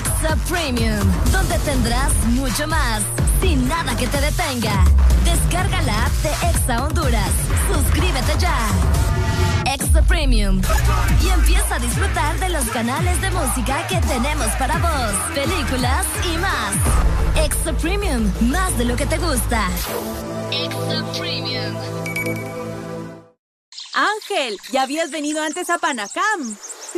Extra 0.00 0.34
Premium, 0.50 0.98
donde 1.30 1.56
tendrás 1.60 2.12
mucho 2.30 2.66
más, 2.66 3.04
sin 3.42 3.68
nada 3.68 3.96
que 3.96 4.06
te 4.06 4.20
detenga. 4.20 4.84
Descarga 5.24 5.82
la 5.82 6.06
app 6.06 6.12
de 6.22 6.30
Exa 6.50 6.84
Honduras. 6.84 7.30
Suscríbete 7.70 8.38
ya. 8.38 8.56
Extra 9.66 10.02
Premium. 10.02 10.62
Y 11.22 11.28
empieza 11.28 11.74
a 11.76 11.78
disfrutar 11.78 12.38
de 12.38 12.48
los 12.48 12.64
canales 12.70 13.20
de 13.20 13.30
música 13.30 13.86
que 13.88 13.96
tenemos 13.96 14.46
para 14.58 14.78
vos, 14.78 15.34
películas 15.34 16.06
y 16.32 16.38
más. 16.38 17.44
Extra 17.44 17.72
Premium, 17.76 18.30
más 18.42 18.76
de 18.78 18.84
lo 18.84 18.96
que 18.96 19.06
te 19.06 19.18
gusta. 19.18 19.68
Extra 20.50 21.12
Premium. 21.18 21.76
Ángel, 23.94 24.58
¿ya 24.70 24.82
habías 24.82 25.10
venido 25.10 25.42
antes 25.42 25.68
a 25.68 25.78
Panacam? 25.78 26.56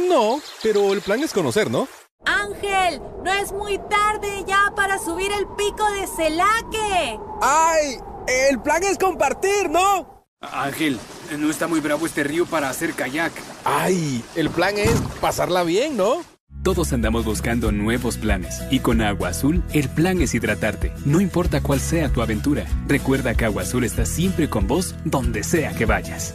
No, 0.08 0.40
pero 0.62 0.92
el 0.92 1.00
plan 1.00 1.22
es 1.22 1.32
conocer, 1.32 1.70
¿no? 1.70 1.88
Ángel, 2.26 3.00
no 3.24 3.32
es 3.32 3.52
muy 3.52 3.78
tarde 3.78 4.44
ya 4.46 4.72
para 4.74 4.98
subir 4.98 5.30
el 5.32 5.46
pico 5.56 5.90
de 5.92 6.06
Celaque. 6.06 7.18
¡Ay! 7.42 7.98
El 8.26 8.60
plan 8.60 8.82
es 8.82 8.98
compartir, 8.98 9.70
¿no? 9.70 10.24
Ángel, 10.40 10.98
no 11.38 11.50
está 11.50 11.66
muy 11.66 11.80
bravo 11.80 12.06
este 12.06 12.24
río 12.24 12.46
para 12.46 12.68
hacer 12.70 12.94
kayak. 12.94 13.32
¡Ay! 13.64 14.24
El 14.34 14.50
plan 14.50 14.76
es 14.78 14.94
pasarla 15.20 15.62
bien, 15.62 15.96
¿no? 15.96 16.22
Todos 16.62 16.94
andamos 16.94 17.26
buscando 17.26 17.72
nuevos 17.72 18.16
planes 18.16 18.62
y 18.70 18.80
con 18.80 19.02
Agua 19.02 19.28
Azul 19.28 19.62
el 19.74 19.90
plan 19.90 20.22
es 20.22 20.34
hidratarte, 20.34 20.92
no 21.04 21.20
importa 21.20 21.60
cuál 21.60 21.78
sea 21.78 22.08
tu 22.08 22.22
aventura. 22.22 22.64
Recuerda 22.88 23.34
que 23.34 23.44
Agua 23.44 23.62
Azul 23.62 23.84
está 23.84 24.06
siempre 24.06 24.48
con 24.48 24.66
vos 24.66 24.94
donde 25.04 25.44
sea 25.44 25.74
que 25.74 25.84
vayas. 25.84 26.34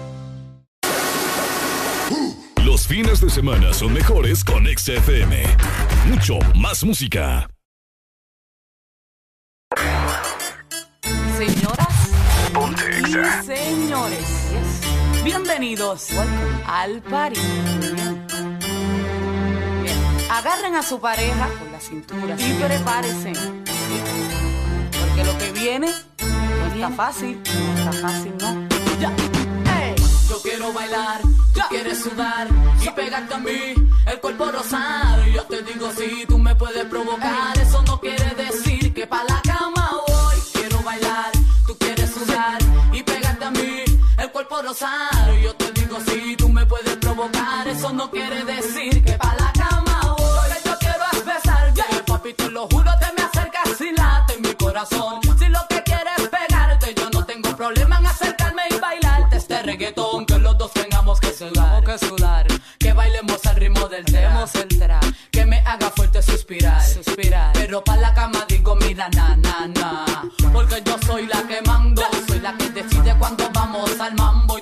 Los 2.65 2.85
fines 2.85 3.19
de 3.19 3.29
semana 3.29 3.73
son 3.73 3.91
mejores 3.91 4.43
con 4.43 4.65
XFM. 4.67 5.43
Mucho 6.05 6.37
más 6.55 6.83
música. 6.83 7.49
Señoras 11.37 12.11
y 12.99 13.45
señores, 13.45 14.25
bienvenidos 15.23 16.09
al 16.67 17.01
party. 17.01 17.39
Bien. 19.81 19.97
Agarren 20.29 20.75
a 20.75 20.83
su 20.83 21.01
pareja 21.01 21.49
con 21.57 21.71
la 21.71 21.79
cintura 21.79 22.35
y 22.37 22.53
prepárense. 22.53 23.33
Porque 24.99 25.23
lo 25.25 25.37
que 25.39 25.51
viene 25.51 25.87
no 26.19 26.73
está 26.73 26.89
fácil, 26.91 27.41
no 27.43 27.77
está 27.77 27.91
fácil, 27.93 28.33
¿no? 28.39 28.67
Ya. 28.99 29.30
Yo 30.31 30.41
quiero 30.41 30.71
bailar, 30.71 31.19
tú 31.53 31.59
quieres 31.67 32.03
sudar 32.03 32.47
y 32.81 32.89
pegarte 32.91 33.33
a 33.33 33.37
mí, 33.39 33.73
el 34.05 34.19
cuerpo 34.21 34.45
rosado. 34.49 35.25
Yo 35.25 35.43
te 35.43 35.61
digo 35.61 35.91
si 35.91 36.25
tú 36.25 36.37
me 36.37 36.55
puedes 36.55 36.85
provocar, 36.85 37.57
eso 37.57 37.81
no 37.81 37.99
quiere 37.99 38.33
decir 38.35 38.93
que 38.93 39.05
pa' 39.05 39.25
la 39.25 39.41
cama 39.41 39.91
voy. 40.07 40.35
Quiero 40.53 40.81
bailar, 40.83 41.31
tú 41.67 41.77
quieres 41.77 42.11
sudar 42.11 42.59
y 42.93 43.03
pegarte 43.03 43.43
a 43.43 43.51
mí, 43.51 43.83
el 44.19 44.31
cuerpo 44.31 44.61
rosado. 44.61 45.35
Yo 45.43 45.53
te 45.57 45.69
digo 45.73 45.97
si 46.07 46.37
tú 46.37 46.47
me 46.47 46.65
puedes 46.65 46.95
provocar, 46.95 47.67
eso 47.67 47.91
no 47.91 48.09
quiere 48.09 48.45
decir 48.45 49.03
que 49.03 49.11
pa' 49.11 49.35
la 49.37 49.51
cama 49.51 50.15
voy. 50.17 50.49
Lo 50.49 50.55
que 50.55 50.69
yo 50.69 50.77
quiero 50.79 51.03
es 51.11 51.25
besarte, 51.25 51.83
papi, 52.07 52.33
te 52.35 52.49
lo 52.49 52.69
juro, 52.69 52.89
te 53.01 53.11
me 53.17 53.27
acercas 53.27 53.81
y 53.81 53.91
late 53.91 54.35
en 54.35 54.41
mi 54.43 54.55
corazón. 54.55 55.30
Este 59.61 59.71
reggaetón. 59.71 60.25
Que 60.25 60.37
los 60.39 60.57
dos 60.57 60.71
tengamos 60.73 61.19
que 61.19 61.31
sudar, 61.33 61.83
que 61.83 61.97
sudar. 61.97 62.47
Que 62.79 62.93
bailemos 62.93 63.45
al 63.45 63.55
ritmo 63.55 63.87
del 63.87 64.05
tema, 64.05 64.45
el 64.53 64.79
tra. 64.79 64.99
Que 65.31 65.45
me 65.45 65.59
haga 65.59 65.91
fuerte 65.91 66.21
suspirar, 66.21 66.81
suspirar. 66.83 67.53
Pero 67.53 67.83
pa' 67.83 67.97
la 67.97 68.13
cama 68.13 68.45
digo, 68.47 68.75
mira, 68.75 69.09
na, 69.09 69.35
na, 69.35 69.67
na. 69.67 70.05
Porque 70.51 70.81
yo 70.85 70.97
soy 71.05 71.27
la 71.27 71.43
que 71.47 71.61
mando, 71.61 72.01
soy 72.27 72.39
la 72.39 72.55
que 72.57 72.69
decide 72.69 73.15
cuando 73.17 73.49
vamos 73.53 73.99
al 73.99 74.15
mambo 74.15 74.57
y 74.57 74.61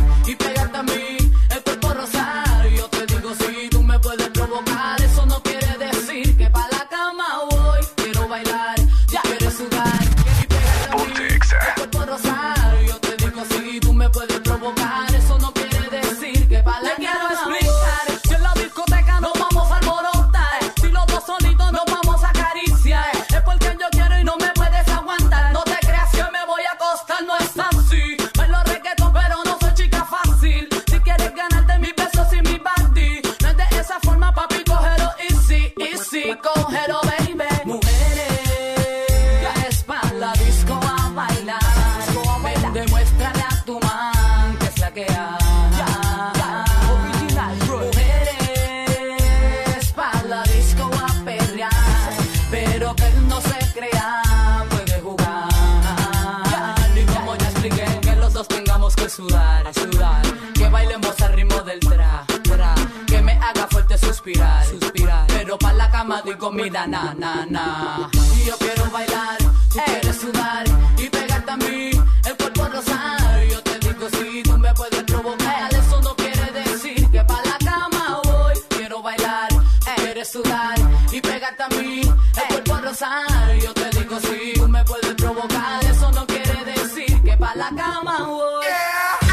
suspirar, 64.21 64.65
suspirar. 64.65 65.27
Pero 65.27 65.57
pa' 65.57 65.73
la 65.73 65.89
cama 65.89 66.21
digo, 66.21 66.51
mira, 66.51 66.85
na, 66.85 67.13
na, 67.17 67.45
na. 67.49 68.09
Y 68.37 68.45
yo 68.45 68.55
quiero 68.57 68.89
bailar, 68.91 69.37
tú 69.71 69.79
quieres 69.85 70.15
sudar 70.15 70.63
y 70.97 71.09
pegarte 71.09 71.51
a 71.51 71.57
mí, 71.57 71.89
el 72.25 72.37
cuerpo 72.37 72.65
rosado. 72.65 73.43
Yo 73.49 73.61
te 73.63 73.79
digo, 73.79 74.07
si 74.09 74.43
tú 74.43 74.57
me 74.57 74.73
puedes 74.73 75.03
provocar, 75.03 75.73
eso 75.73 76.01
no 76.01 76.15
quiere 76.15 76.51
decir 76.51 77.09
que 77.09 77.23
pa' 77.23 77.41
la 77.43 77.57
cama 77.65 78.21
voy. 78.23 78.53
Quiero 78.69 79.01
bailar, 79.01 79.49
quieres 79.95 80.31
sudar 80.31 80.75
y 81.11 81.19
pegarte 81.19 81.63
a 81.63 81.69
mí, 81.69 82.01
el 82.01 82.47
cuerpo 82.47 82.77
rosado. 82.77 83.53
Yo 83.59 83.73
te 83.73 83.89
digo, 83.97 84.19
si 84.19 84.53
tú 84.53 84.67
me 84.67 84.83
puedes 84.83 85.15
provocar, 85.15 85.83
eso 85.83 86.11
no 86.11 86.27
quiere 86.27 86.63
decir 86.65 87.21
que 87.23 87.37
pa' 87.37 87.55
la 87.55 87.69
cama 87.69 88.23
voy. 88.27 88.65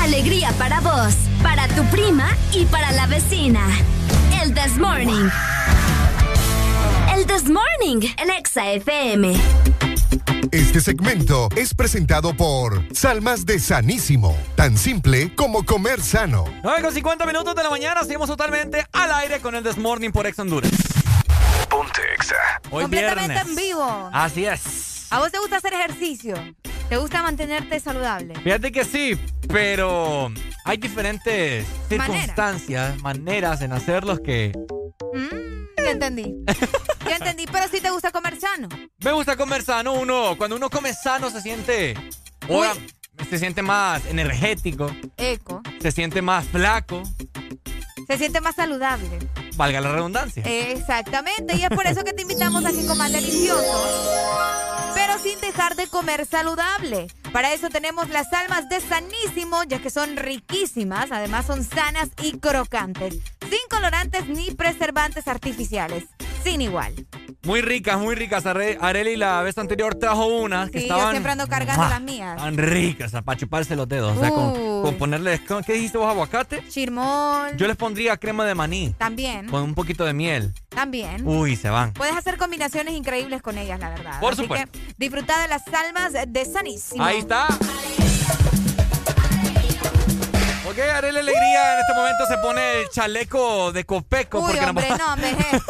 Alegría 0.00 0.50
para 0.52 0.80
vos, 0.80 1.14
para 1.42 1.68
tu 1.68 1.84
prima 1.90 2.28
y 2.52 2.64
para 2.64 2.90
la 2.92 3.06
vecina. 3.06 3.60
This 4.78 4.86
Morning. 4.86 5.28
El 7.12 7.26
This 7.26 7.48
Morning, 7.50 8.08
el 8.16 8.30
Exa 8.30 8.70
FM. 8.70 9.34
Este 10.52 10.80
segmento 10.80 11.48
es 11.56 11.74
presentado 11.74 12.32
por 12.32 12.84
Salmas 12.94 13.44
de 13.44 13.58
Sanísimo, 13.58 14.36
tan 14.54 14.78
simple 14.78 15.34
como 15.34 15.66
comer 15.66 16.00
sano. 16.00 16.44
9 16.62 16.80
con 16.82 16.94
50 16.94 17.26
minutos 17.26 17.56
de 17.56 17.64
la 17.64 17.70
mañana, 17.70 18.04
seguimos 18.04 18.28
totalmente 18.28 18.86
al 18.92 19.10
aire 19.14 19.40
con 19.40 19.56
el 19.56 19.64
This 19.64 19.78
Morning 19.78 20.10
por 20.10 20.28
Ex 20.28 20.38
Honduras. 20.38 20.70
Ponte 21.68 22.00
Exa. 22.14 22.36
Hoy 22.70 22.82
Completamente 22.82 23.32
viernes. 23.34 23.48
en 23.48 23.56
vivo. 23.56 24.10
Así 24.12 24.46
es. 24.46 25.08
¿A 25.10 25.18
vos 25.18 25.32
te 25.32 25.40
gusta 25.40 25.56
hacer 25.56 25.74
ejercicio? 25.74 26.36
¿Te 26.88 26.96
gusta 26.96 27.22
mantenerte 27.22 27.78
saludable? 27.80 28.34
Fíjate 28.40 28.72
que 28.72 28.84
sí, 28.84 29.18
pero 29.48 30.30
hay 30.64 30.76
diferentes 30.78 31.66
circunstancias, 31.88 33.00
maneras 33.02 33.60
en 33.62 33.72
hacerlos 33.72 34.20
que 34.20 34.52
Mm, 35.14 35.82
ya 35.84 35.90
entendí. 35.90 36.34
Ya 37.06 37.16
entendí, 37.16 37.46
pero 37.50 37.66
sí 37.68 37.80
te 37.80 37.90
gusta 37.90 38.10
comer 38.10 38.38
sano. 38.38 38.68
me 39.02 39.12
gusta 39.12 39.36
comer 39.36 39.62
sano. 39.62 39.92
Uno, 39.94 40.36
cuando 40.36 40.56
uno 40.56 40.68
come 40.68 40.92
sano 40.92 41.30
se 41.30 41.40
siente, 41.40 41.94
ahora, 42.48 42.74
se 43.30 43.38
siente 43.38 43.62
más 43.62 44.04
energético, 44.06 44.90
Eco. 45.16 45.62
se 45.80 45.90
siente 45.92 46.20
más 46.22 46.46
flaco, 46.46 47.02
Se 48.06 48.18
siente 48.18 48.40
más 48.40 48.54
saludable. 48.56 49.08
Valga 49.58 49.82
la 49.82 49.92
redundancia. 49.92 50.42
Exactamente, 50.46 51.56
y 51.56 51.64
es 51.64 51.68
por 51.68 51.86
eso 51.86 52.02
que 52.04 52.14
te 52.14 52.22
invitamos 52.22 52.64
a 52.64 52.70
que 52.70 52.86
comas 52.86 53.12
delicioso, 53.12 53.60
pero 54.94 55.18
sin 55.18 55.38
dejar 55.40 55.76
de 55.76 55.88
comer 55.88 56.24
saludable. 56.24 57.08
Para 57.32 57.52
eso 57.52 57.68
tenemos 57.68 58.08
las 58.08 58.32
almas 58.32 58.70
de 58.70 58.80
Sanísimo, 58.80 59.64
ya 59.64 59.80
que 59.80 59.90
son 59.90 60.16
riquísimas, 60.16 61.12
además 61.12 61.44
son 61.44 61.62
sanas 61.64 62.08
y 62.22 62.38
crocantes, 62.38 63.16
sin 63.40 63.58
colorantes 63.68 64.28
ni 64.28 64.52
preservantes 64.52 65.28
artificiales, 65.28 66.04
sin 66.42 66.62
igual. 66.62 66.94
Muy 67.44 67.62
ricas, 67.62 67.98
muy 67.98 68.14
ricas. 68.16 68.44
Areli 68.46 69.16
la 69.16 69.42
vez 69.42 69.56
anterior 69.58 69.94
trajo 69.94 70.26
unas 70.26 70.70
que 70.70 70.80
Sí, 70.80 70.88
yo 70.88 70.94
estaban... 70.94 71.12
siempre 71.12 71.32
ando 71.32 71.46
cargando 71.46 71.82
¡Mua! 71.82 71.90
las 71.90 72.00
mías. 72.02 72.36
Tan 72.36 72.56
ricas, 72.58 73.12
para 73.24 73.38
chuparse 73.38 73.76
los 73.76 73.88
dedos. 73.88 74.16
O 74.16 74.20
sea, 74.20 74.30
con, 74.30 74.82
con 74.82 74.94
ponerle... 74.96 75.44
¿con- 75.46 75.62
¿Qué 75.62 75.74
dijiste 75.74 75.98
vos, 75.98 76.08
aguacate? 76.08 76.66
Chirmol. 76.68 77.56
Yo 77.56 77.66
les 77.68 77.76
pondría 77.76 78.16
crema 78.16 78.44
de 78.44 78.54
maní 78.56 78.92
También, 78.98 79.46
con 79.48 79.62
un 79.62 79.74
poquito 79.74 80.04
de 80.04 80.12
miel. 80.14 80.52
también. 80.68 81.26
Uy, 81.26 81.54
se 81.56 81.70
van. 81.70 81.92
Puedes 81.92 82.16
hacer 82.16 82.38
combinaciones 82.38 82.94
increíbles 82.94 83.40
con 83.40 83.56
ellas, 83.56 83.78
la 83.78 83.90
verdad. 83.90 84.20
Por 84.20 84.32
Así 84.32 84.42
supuesto. 84.42 84.68
que 84.72 84.94
disfruta 84.98 85.40
de 85.40 85.48
las 85.48 85.62
almas 85.68 86.12
de 86.26 86.44
Sanísimo. 86.44 87.04
Ahí 87.04 87.18
está. 87.18 87.46
¿Ok? 90.78 90.88
Arely 90.96 91.18
Alegría 91.18 91.74
en 91.74 91.80
este 91.80 91.94
momento 91.94 92.26
se 92.26 92.38
pone 92.38 92.80
el 92.82 92.88
chaleco 92.90 93.72
de 93.72 93.84
Copeco. 93.84 94.38
Uy, 94.38 94.44
porque 94.46 94.60
nos 94.60 94.68
hombre, 94.70 94.88
va- 94.90 94.96
no, 94.98 95.12
hombre. 95.12 95.34
je. 95.34 95.62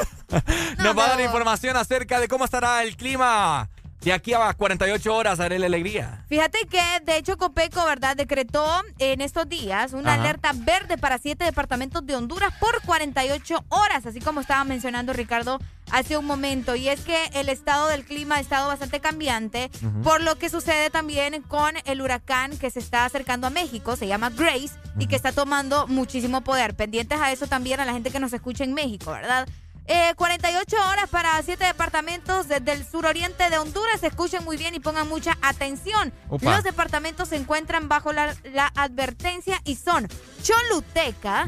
nos 0.82 0.98
va 0.98 1.04
a 1.06 1.08
dar 1.10 1.20
información 1.20 1.76
acerca 1.76 2.20
de 2.20 2.28
cómo 2.28 2.44
estará 2.44 2.82
el 2.82 2.96
clima 2.96 3.68
de 4.00 4.12
aquí 4.12 4.32
a 4.32 4.52
48 4.54 5.14
horas, 5.14 5.40
Arely 5.40 5.64
Alegría. 5.64 6.24
Fíjate 6.28 6.58
que, 6.70 6.80
de 7.04 7.16
hecho, 7.16 7.36
Copeco, 7.36 7.84
¿verdad? 7.84 8.16
Decretó 8.16 8.64
en 8.98 9.20
estos 9.20 9.48
días 9.48 9.92
una 9.92 10.14
Ajá. 10.14 10.22
alerta 10.22 10.52
verde 10.54 10.98
para 10.98 11.18
siete 11.18 11.44
departamentos 11.44 12.06
de 12.06 12.14
Honduras 12.14 12.52
por 12.60 12.80
48 12.82 13.64
horas, 13.68 14.06
así 14.06 14.20
como 14.20 14.40
estaba 14.40 14.62
mencionando 14.64 15.12
Ricardo 15.12 15.58
hace 15.90 16.16
un 16.16 16.26
momento. 16.26 16.76
Y 16.76 16.88
es 16.88 17.00
que 17.00 17.16
el 17.34 17.48
estado 17.48 17.88
del 17.88 18.04
clima 18.04 18.36
ha 18.36 18.40
estado 18.40 18.68
bastante 18.68 19.00
cambiante, 19.00 19.70
por 20.04 20.22
lo 20.22 20.36
que 20.36 20.48
sucede 20.48 20.90
también 20.90 21.42
con 21.42 21.74
el 21.84 22.00
huracán 22.00 22.56
que 22.56 22.70
se 22.70 22.78
está 22.78 23.04
acercando 23.04 23.46
a 23.46 23.50
México, 23.50 23.96
se 23.96 24.06
llama 24.06 24.30
Grace, 24.30 24.70
y 24.98 25.06
que 25.06 25.16
está 25.16 25.32
tomando 25.32 25.86
muchísimo 25.86 26.42
poder. 26.42 26.74
Pendientes 26.74 27.20
a 27.20 27.32
eso 27.32 27.46
también 27.46 27.80
a 27.80 27.84
la 27.84 27.92
gente 27.92 28.10
que 28.10 28.20
nos 28.20 28.32
escucha 28.32 28.64
en 28.64 28.74
México, 28.74 29.10
¿verdad? 29.10 29.48
Eh, 29.90 30.12
48 30.16 30.76
horas 30.90 31.08
para 31.08 31.42
siete 31.42 31.64
departamentos 31.64 32.46
desde 32.46 32.72
el 32.72 32.86
suroriente 32.86 33.48
de 33.48 33.56
Honduras. 33.56 34.02
Escuchen 34.02 34.44
muy 34.44 34.58
bien 34.58 34.74
y 34.74 34.80
pongan 34.80 35.08
mucha 35.08 35.38
atención. 35.40 36.12
Opa. 36.28 36.56
Los 36.56 36.62
departamentos 36.64 37.30
se 37.30 37.36
encuentran 37.36 37.88
bajo 37.88 38.12
la, 38.12 38.36
la 38.44 38.70
advertencia 38.76 39.60
y 39.64 39.76
son 39.76 40.06
Choluteca. 40.42 41.46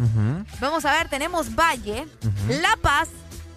Vamos 0.59 0.85
a 0.86 0.93
ver, 0.93 1.09
tenemos 1.10 1.55
Valle, 1.55 2.07
La 2.49 2.77
Paz, 2.81 3.09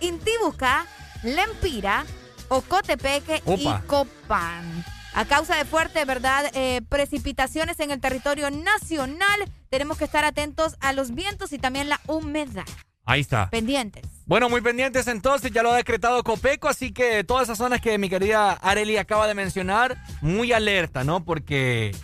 Intibucá, 0.01 0.85
Lempira, 1.23 2.05
Ocotepeque 2.49 3.41
Opa. 3.45 3.55
y 3.83 3.87
Copán. 3.87 4.83
A 5.15 5.25
causa 5.25 5.55
de 5.55 5.63
fuertes, 5.65 6.05
¿verdad? 6.05 6.51
Eh, 6.55 6.81
precipitaciones 6.89 7.79
en 7.79 7.91
el 7.91 8.01
territorio 8.01 8.49
nacional, 8.51 9.45
tenemos 9.69 9.97
que 9.97 10.05
estar 10.05 10.25
atentos 10.25 10.75
a 10.81 10.91
los 10.91 11.11
vientos 11.13 11.53
y 11.53 11.59
también 11.59 11.87
la 11.87 12.01
humedad. 12.07 12.65
Ahí 13.05 13.21
está. 13.21 13.49
Pendientes. 13.49 14.03
Bueno, 14.25 14.49
muy 14.49 14.61
pendientes 14.61 15.07
entonces, 15.07 15.51
ya 15.51 15.63
lo 15.63 15.71
ha 15.71 15.75
decretado 15.75 16.23
Copeco, 16.23 16.69
así 16.69 16.93
que 16.93 17.23
todas 17.23 17.43
esas 17.43 17.57
zonas 17.57 17.81
que 17.81 17.97
mi 17.97 18.09
querida 18.09 18.53
Areli 18.53 18.97
acaba 18.97 19.27
de 19.27 19.33
mencionar, 19.35 19.97
muy 20.21 20.53
alerta, 20.53 21.03
¿no? 21.03 21.25
Porque 21.25 21.95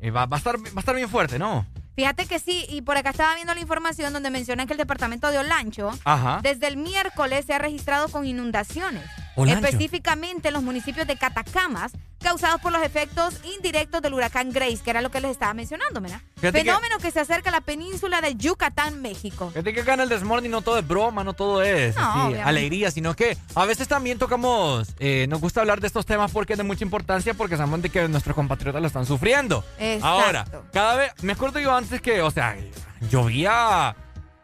eh, 0.00 0.10
va, 0.10 0.26
va 0.26 0.36
a 0.36 0.38
estar, 0.38 0.56
va 0.58 0.70
a 0.76 0.80
estar 0.80 0.94
bien 0.94 1.08
fuerte, 1.08 1.38
¿no? 1.38 1.66
Fíjate 1.94 2.26
que 2.26 2.38
sí, 2.38 2.66
y 2.68 2.82
por 2.82 2.96
acá 2.96 3.10
estaba 3.10 3.34
viendo 3.34 3.54
la 3.54 3.60
información 3.60 4.12
donde 4.12 4.30
mencionan 4.30 4.66
que 4.66 4.72
el 4.72 4.78
departamento 4.78 5.30
de 5.30 5.38
Olancho, 5.38 5.90
Ajá. 6.04 6.40
desde 6.42 6.66
el 6.66 6.76
miércoles 6.78 7.44
se 7.44 7.52
ha 7.54 7.58
registrado 7.58 8.08
con 8.08 8.26
inundaciones. 8.26 9.04
Olancho. 9.36 9.66
Específicamente 9.66 10.48
en 10.48 10.54
los 10.54 10.62
municipios 10.62 11.06
de 11.06 11.16
Catacamas, 11.16 11.92
causados 12.22 12.60
por 12.60 12.70
los 12.70 12.82
efectos 12.82 13.34
indirectos 13.56 14.00
del 14.02 14.14
huracán 14.14 14.52
Grace, 14.52 14.78
que 14.84 14.90
era 14.90 15.00
lo 15.00 15.10
que 15.10 15.20
les 15.20 15.30
estaba 15.32 15.54
mencionando, 15.54 16.00
¿verdad? 16.00 16.20
Que- 16.40 16.52
Fenómeno 16.52 16.98
que... 16.98 17.10
se 17.10 17.20
acerca 17.20 17.48
a 17.50 17.52
la 17.52 17.60
península 17.62 18.20
de 18.20 18.34
Yucatán, 18.36 19.00
México. 19.02 19.48
Fíjate 19.50 19.72
que 19.74 19.80
acá 19.80 19.94
en 19.94 20.00
el 20.00 20.08
Desmorning 20.08 20.50
no 20.50 20.62
todo 20.62 20.78
es 20.78 20.86
broma, 20.86 21.24
no 21.24 21.32
todo 21.32 21.62
es 21.62 21.96
No, 21.96 22.02
así, 22.02 22.18
obviamente. 22.18 22.42
alegría, 22.48 22.90
sino 22.90 23.14
que 23.14 23.36
a 23.54 23.64
veces 23.64 23.88
también 23.88 24.18
tocamos, 24.18 24.88
eh, 24.98 25.26
nos 25.28 25.40
gusta 25.40 25.60
hablar 25.60 25.80
de 25.80 25.86
estos 25.88 26.06
temas 26.06 26.30
porque 26.30 26.52
es 26.52 26.58
de 26.58 26.62
mucha 26.64 26.84
importancia, 26.84 27.34
porque 27.34 27.56
sabemos 27.56 27.82
de 27.82 27.88
que 27.90 28.06
nuestros 28.08 28.34
compatriotas 28.36 28.80
lo 28.80 28.86
están 28.86 29.06
sufriendo. 29.06 29.64
Exacto. 29.78 30.06
Ahora, 30.06 30.44
cada 30.72 30.96
vez, 30.96 31.12
me 31.22 31.32
acuerdo 31.32 31.58
yo 31.58 31.74
antes 31.74 32.00
que, 32.00 32.22
o 32.22 32.30
sea, 32.30 32.56
llovía, 33.10 33.94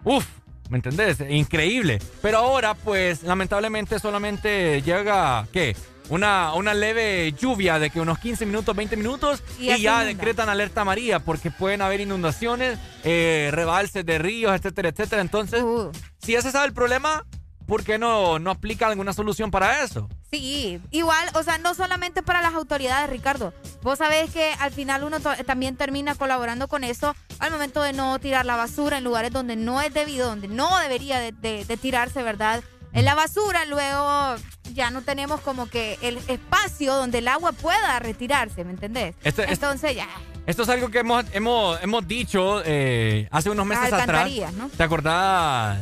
uff, 0.04 0.26
¿me 0.68 0.76
entendés? 0.78 1.18
Increíble. 1.28 1.98
Pero 2.22 2.38
ahora, 2.38 2.74
pues, 2.74 3.22
lamentablemente 3.22 3.98
solamente 3.98 4.82
llega, 4.82 5.46
¿qué? 5.52 5.76
Una, 6.10 6.54
una 6.54 6.72
leve 6.72 7.34
lluvia 7.38 7.78
de 7.78 7.90
que 7.90 8.00
unos 8.00 8.18
15 8.18 8.46
minutos, 8.46 8.74
20 8.74 8.96
minutos 8.96 9.42
Y 9.58 9.64
y, 9.64 9.82
ya 9.82 10.02
inunda. 10.02 10.04
decretan 10.04 10.48
alerta 10.48 10.80
amarilla 10.80 11.18
porque 11.18 11.50
pueden 11.50 11.82
haber 11.82 12.00
inundaciones, 12.00 12.78
eh, 13.04 13.50
rebalses 13.52 14.06
de 14.06 14.16
ríos, 14.18 14.54
etcétera, 14.56 14.88
etcétera. 14.88 15.20
Entonces, 15.20 15.62
Uh. 15.62 15.90
si 16.18 16.34
ese 16.34 16.50
sabe 16.50 16.68
el 16.68 16.72
problema, 16.72 17.24
¿por 17.68 17.84
qué 17.84 17.98
no, 17.98 18.38
no 18.40 18.50
aplica 18.50 18.88
alguna 18.88 19.12
solución 19.12 19.50
para 19.52 19.84
eso? 19.84 20.08
Sí, 20.32 20.80
igual, 20.90 21.28
o 21.34 21.42
sea, 21.44 21.58
no 21.58 21.74
solamente 21.74 22.22
para 22.22 22.42
las 22.42 22.54
autoridades, 22.54 23.08
Ricardo. 23.10 23.52
Vos 23.82 23.98
sabés 23.98 24.30
que 24.30 24.52
al 24.58 24.72
final 24.72 25.04
uno 25.04 25.20
también 25.20 25.76
termina 25.76 26.14
colaborando 26.16 26.66
con 26.66 26.82
eso 26.82 27.14
al 27.38 27.52
momento 27.52 27.82
de 27.82 27.92
no 27.92 28.18
tirar 28.18 28.46
la 28.46 28.56
basura 28.56 28.98
en 28.98 29.04
lugares 29.04 29.30
donde 29.32 29.54
no 29.54 29.80
es 29.82 29.92
debido, 29.94 30.26
donde 30.28 30.48
no 30.48 30.76
debería 30.78 31.20
de, 31.20 31.32
de- 31.32 31.64
de 31.64 31.76
tirarse, 31.76 32.22
¿verdad? 32.22 32.64
En 32.94 33.04
la 33.04 33.14
basura 33.14 33.66
luego 33.66 34.34
ya 34.72 34.90
no 34.90 35.02
tenemos 35.02 35.40
como 35.42 35.68
que 35.68 35.98
el 36.00 36.16
espacio 36.28 36.94
donde 36.94 37.18
el 37.18 37.28
agua 37.28 37.52
pueda 37.52 37.98
retirarse, 37.98 38.64
¿me 38.64 38.70
entendés? 38.72 39.14
Este- 39.22 39.42
este- 39.42 39.52
Entonces 39.52 39.94
ya, 39.94 40.08
Esto 40.46 40.62
es 40.62 40.68
algo 40.70 40.88
que 40.88 41.00
hemos, 41.00 41.26
hemos, 41.32 41.82
hemos 41.82 42.08
dicho 42.08 42.62
eh, 42.64 43.28
hace 43.30 43.50
unos 43.50 43.66
meses 43.66 43.92
atrás. 43.92 44.30
¿Te 44.76 44.82
acordás 44.82 45.78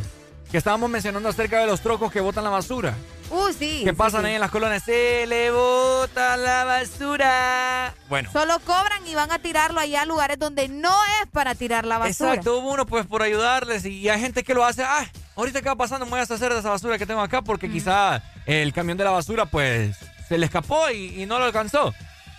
que 0.50 0.58
estábamos 0.58 0.88
mencionando 0.90 1.28
acerca 1.28 1.60
de 1.60 1.66
los 1.66 1.80
trocos 1.80 2.12
que 2.12 2.20
botan 2.20 2.44
la 2.44 2.50
basura? 2.50 2.94
uh, 3.30 3.52
sí. 3.52 3.82
que 3.84 3.90
sí, 3.90 3.96
pasan 3.96 4.22
sí. 4.22 4.28
ahí 4.28 4.34
en 4.34 4.40
las 4.40 4.50
colonias? 4.50 4.82
Se 4.82 5.26
le 5.26 5.50
bota 5.50 6.36
la 6.36 6.64
basura. 6.64 7.94
Bueno. 8.08 8.30
Solo 8.32 8.58
cobran 8.60 9.06
y 9.06 9.14
van 9.14 9.32
a 9.32 9.38
tirarlo 9.38 9.80
allá 9.80 10.02
a 10.02 10.06
lugares 10.06 10.38
donde 10.38 10.68
no 10.68 10.94
es 11.22 11.28
para 11.30 11.54
tirar 11.54 11.84
la 11.84 11.98
basura. 11.98 12.30
Exacto, 12.30 12.58
hubo 12.58 12.72
uno 12.72 12.86
pues 12.86 13.06
por 13.06 13.22
ayudarles 13.22 13.84
y 13.84 14.08
hay 14.08 14.20
gente 14.20 14.44
que 14.44 14.54
lo 14.54 14.64
hace, 14.64 14.84
ah, 14.84 15.06
ahorita 15.34 15.62
que 15.62 15.68
va 15.68 15.76
pasando 15.76 16.06
me 16.06 16.10
voy 16.10 16.18
a 16.18 16.22
deshacer 16.22 16.52
de 16.52 16.60
esa 16.60 16.70
basura 16.70 16.98
que 16.98 17.06
tengo 17.06 17.20
acá 17.20 17.42
porque 17.42 17.70
quizá 17.70 18.22
el 18.46 18.72
camión 18.72 18.96
de 18.98 19.04
la 19.04 19.10
basura 19.10 19.46
pues 19.46 19.96
se 20.28 20.38
le 20.38 20.46
escapó 20.46 20.90
y, 20.90 21.22
y 21.22 21.26
no 21.26 21.38
lo 21.38 21.44
alcanzó. 21.44 21.94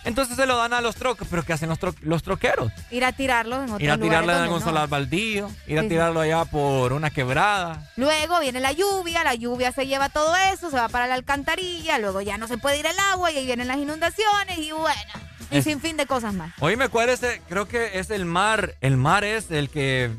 Entonces 0.07 0.35
se 0.37 0.45
lo 0.45 0.55
dan 0.57 0.73
a 0.73 0.81
los 0.81 0.95
trocos, 0.95 1.27
pero 1.29 1.43
¿qué 1.43 1.53
hacen 1.53 1.69
los, 1.69 1.79
tro- 1.79 1.95
los 2.01 2.23
troqueros? 2.23 2.71
Ir 2.91 3.03
a 3.05 3.11
tirarlo 3.11 3.57
en 3.57 3.69
otro 3.71 3.83
Ir 3.83 3.91
a 3.91 3.97
tirarlo 3.97 4.31
en 4.31 4.37
algún 4.39 4.63
no. 4.63 4.87
baldío, 4.87 5.51
ir 5.67 5.77
a 5.79 5.81
sí. 5.83 5.89
tirarlo 5.89 6.21
allá 6.21 6.45
por 6.45 6.93
una 6.93 7.09
quebrada. 7.09 7.91
Luego 7.97 8.39
viene 8.39 8.59
la 8.61 8.71
lluvia, 8.71 9.23
la 9.23 9.35
lluvia 9.35 9.71
se 9.71 9.85
lleva 9.85 10.09
todo 10.09 10.33
eso, 10.53 10.69
se 10.71 10.77
va 10.77 10.87
para 10.89 11.07
la 11.07 11.15
alcantarilla, 11.15 11.99
luego 11.99 12.21
ya 12.21 12.37
no 12.37 12.47
se 12.47 12.57
puede 12.57 12.79
ir 12.79 12.85
el 12.85 12.97
agua 13.11 13.31
y 13.31 13.37
ahí 13.37 13.45
vienen 13.45 13.67
las 13.67 13.77
inundaciones 13.77 14.57
y 14.57 14.71
bueno, 14.71 14.95
y 15.51 15.57
Es- 15.57 15.63
sin 15.65 15.79
fin 15.81 15.97
de 15.97 16.05
cosas 16.05 16.33
más. 16.33 16.53
Oíme, 16.59 16.89
¿cuál 16.89 17.09
es? 17.09 17.21
el- 17.23 17.39
creo 17.41 17.67
que 17.67 17.99
es 17.99 18.09
el 18.09 18.25
mar. 18.25 18.75
El 18.81 18.97
mar 18.97 19.23
es 19.23 19.51
el 19.51 19.69
que 19.69 20.09